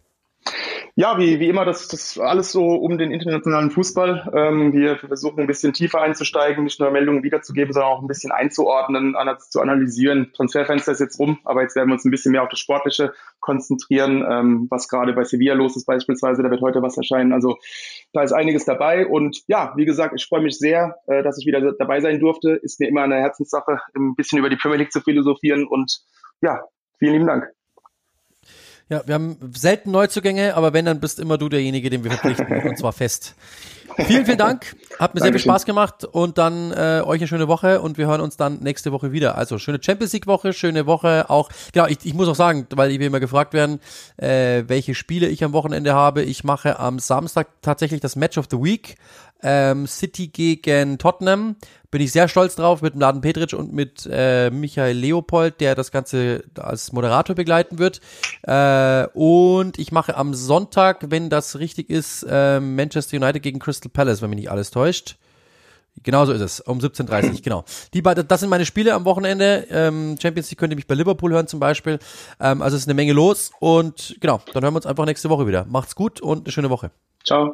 Ja, 0.96 1.18
wie, 1.18 1.40
wie 1.40 1.50
immer, 1.50 1.66
das, 1.66 1.88
das 1.88 2.20
alles 2.20 2.52
so 2.52 2.76
um 2.76 3.00
den 3.00 3.12
internationalen 3.12 3.72
Fußball. 3.72 4.32
Ähm, 4.36 4.74
wir 4.74 4.98
versuchen 4.98 5.40
ein 5.40 5.48
bisschen 5.48 5.74
tiefer 5.74 6.02
einzusteigen, 6.02 6.64
nicht 6.64 6.80
nur 6.80 6.92
Meldungen 6.92 7.24
wiederzugeben, 7.24 7.74
sondern 7.74 7.92
auch 7.92 8.02
ein 8.02 8.08
bisschen 8.08 8.32
einzuordnen, 8.32 9.16
zu 9.50 9.60
analysieren. 9.60 10.32
Transferfenster 10.36 10.92
ist 10.92 11.00
jetzt 11.00 11.20
rum, 11.20 11.40
aber 11.46 11.64
jetzt 11.64 11.76
werden 11.76 11.90
wir 11.90 11.94
uns 11.94 12.06
ein 12.06 12.12
bisschen 12.12 12.32
mehr 12.32 12.44
auf 12.44 12.50
das 12.50 12.60
Sportliche 12.60 13.14
konzentrieren, 13.40 14.24
ähm, 14.30 14.68
was 14.70 14.88
gerade 14.88 15.14
bei 15.14 15.24
Sevilla 15.24 15.56
los 15.56 15.76
ist 15.76 15.86
beispielsweise. 15.86 16.44
Da 16.44 16.52
wird 16.52 16.62
heute 16.62 16.84
was 16.84 16.96
erscheinen. 16.96 17.34
Also 17.34 17.58
da 18.14 18.22
ist 18.22 18.32
einiges 18.32 18.66
dabei. 18.66 19.08
Und 19.08 19.42
ja, 19.48 19.74
wie 19.76 19.86
gesagt, 19.86 20.14
ich 20.16 20.28
freue 20.28 20.42
mich 20.42 20.60
sehr, 20.60 20.98
äh, 21.08 21.24
dass 21.24 21.40
ich 21.40 21.48
wieder 21.48 21.74
dabei 21.74 22.02
sein 22.02 22.20
durfte. 22.20 22.52
Ist 22.52 22.80
mir 22.80 22.88
immer 22.88 23.02
eine 23.02 23.16
Herzenssache, 23.16 23.80
ein 23.96 24.14
bisschen 24.16 24.38
über 24.38 24.50
die 24.50 24.58
Premier 24.58 24.78
League 24.78 24.92
zu 24.92 25.02
philosophieren. 25.02 25.66
Und 25.66 26.02
ja, 26.42 26.62
vielen 27.00 27.14
lieben 27.14 27.28
Dank. 27.28 27.52
Ja, 28.90 29.02
wir 29.06 29.16
haben 29.16 29.38
selten 29.56 29.92
Neuzugänge, 29.92 30.56
aber 30.56 30.74
wenn, 30.74 30.86
dann 30.86 31.00
bist 31.00 31.20
immer 31.20 31.38
du 31.38 31.50
derjenige, 31.50 31.90
den 31.90 32.04
wir 32.04 32.12
verpflichten, 32.12 32.62
und 32.70 32.78
zwar 32.78 32.94
fest. 32.94 33.36
Vielen, 33.98 34.26
vielen 34.26 34.38
Dank. 34.38 34.76
Hat 35.00 35.14
mir 35.14 35.22
sehr 35.22 35.32
viel 35.32 35.40
Spaß 35.40 35.66
gemacht 35.66 36.04
und 36.04 36.38
dann 36.38 36.72
äh, 36.72 37.02
euch 37.06 37.20
eine 37.20 37.28
schöne 37.28 37.48
Woche 37.48 37.82
und 37.82 37.98
wir 37.98 38.08
hören 38.08 38.22
uns 38.22 38.38
dann 38.38 38.60
nächste 38.60 38.92
Woche 38.92 39.12
wieder. 39.12 39.38
Also 39.38 39.60
schöne 39.60 39.80
Champions 39.82 40.14
League 40.14 40.28
Woche, 40.28 40.54
schöne 40.54 40.86
Woche 40.86 41.30
auch. 41.30 41.50
Genau, 41.74 41.88
ich, 41.88 42.00
ich 42.04 42.14
muss 42.14 42.28
auch 42.28 42.36
sagen, 42.36 42.66
weil 42.76 42.90
wir 42.90 43.06
immer 43.06 43.20
gefragt 43.20 43.54
werden, 43.54 43.80
äh, 44.18 44.64
welche 44.68 44.96
Spiele 44.96 45.28
ich 45.28 45.44
am 45.44 45.54
Wochenende 45.54 45.94
habe. 45.94 46.24
Ich 46.24 46.44
mache 46.44 46.80
am 46.80 47.00
Samstag 47.00 47.48
tatsächlich 47.62 48.02
das 48.02 48.16
Match 48.16 48.38
of 48.38 48.48
the 48.50 48.58
Week 48.58 48.96
ähm, 49.44 49.86
City 49.88 50.28
gegen 50.28 50.98
Tottenham. 50.98 51.56
Bin 51.92 52.02
ich 52.02 52.12
sehr 52.12 52.28
stolz 52.28 52.56
drauf 52.56 52.82
mit 52.82 52.96
Mladen 52.96 53.22
Petric 53.22 53.54
und 53.54 53.72
mit 53.72 54.10
äh, 54.12 54.50
Michael 54.50 54.98
Leopold, 54.98 55.62
der 55.62 55.76
das 55.76 55.92
Ganze 55.92 56.44
als 56.58 56.92
Moderator 56.92 57.36
begleiten 57.36 57.78
wird. 57.78 58.02
Äh, 58.44 59.08
und 59.14 59.78
ich 59.78 59.92
mache 59.92 60.18
am 60.18 60.34
Sonntag, 60.34 61.12
wenn 61.12 61.30
das 61.30 61.60
richtig 61.60 61.90
ist, 61.90 62.26
äh, 62.28 62.60
Manchester 62.60 63.18
United 63.18 63.44
gegen 63.44 63.60
Crystal 63.60 63.92
Palace, 63.92 64.22
wenn 64.22 64.32
mich 64.32 64.40
nicht 64.40 64.52
alles 64.52 64.72
täuscht. 64.72 65.18
Genau 66.02 66.26
so 66.26 66.34
ist 66.34 66.42
es, 66.42 66.60
um 66.60 66.80
17.30 66.80 67.30
Uhr, 67.30 67.42
genau. 67.44 67.64
Die 67.94 68.02
beiden, 68.02 68.28
das 68.28 68.40
sind 68.40 68.50
meine 68.50 68.66
Spiele 68.66 68.94
am 68.94 69.06
Wochenende. 69.06 69.68
Ähm, 69.70 70.16
Champions 70.20 70.50
League 70.50 70.60
könnt 70.60 70.74
ihr 70.74 70.76
mich 70.76 70.88
bei 70.88 70.96
Liverpool 70.96 71.32
hören 71.32 71.48
zum 71.48 71.60
Beispiel. 71.60 72.00
Ähm, 72.40 72.62
also 72.62 72.76
es 72.76 72.84
ist 72.84 72.88
eine 72.88 72.96
Menge 72.96 73.14
los 73.14 73.52
und 73.60 74.16
genau, 74.20 74.42
dann 74.54 74.64
hören 74.64 74.74
wir 74.74 74.78
uns 74.78 74.86
einfach 74.86 75.06
nächste 75.06 75.30
Woche 75.30 75.48
wieder. 75.48 75.66
Macht's 75.66 75.96
gut 75.96 76.22
und 76.22 76.46
eine 76.46 76.52
schöne 76.52 76.70
Woche. 76.70 76.92
Ciao. 77.24 77.54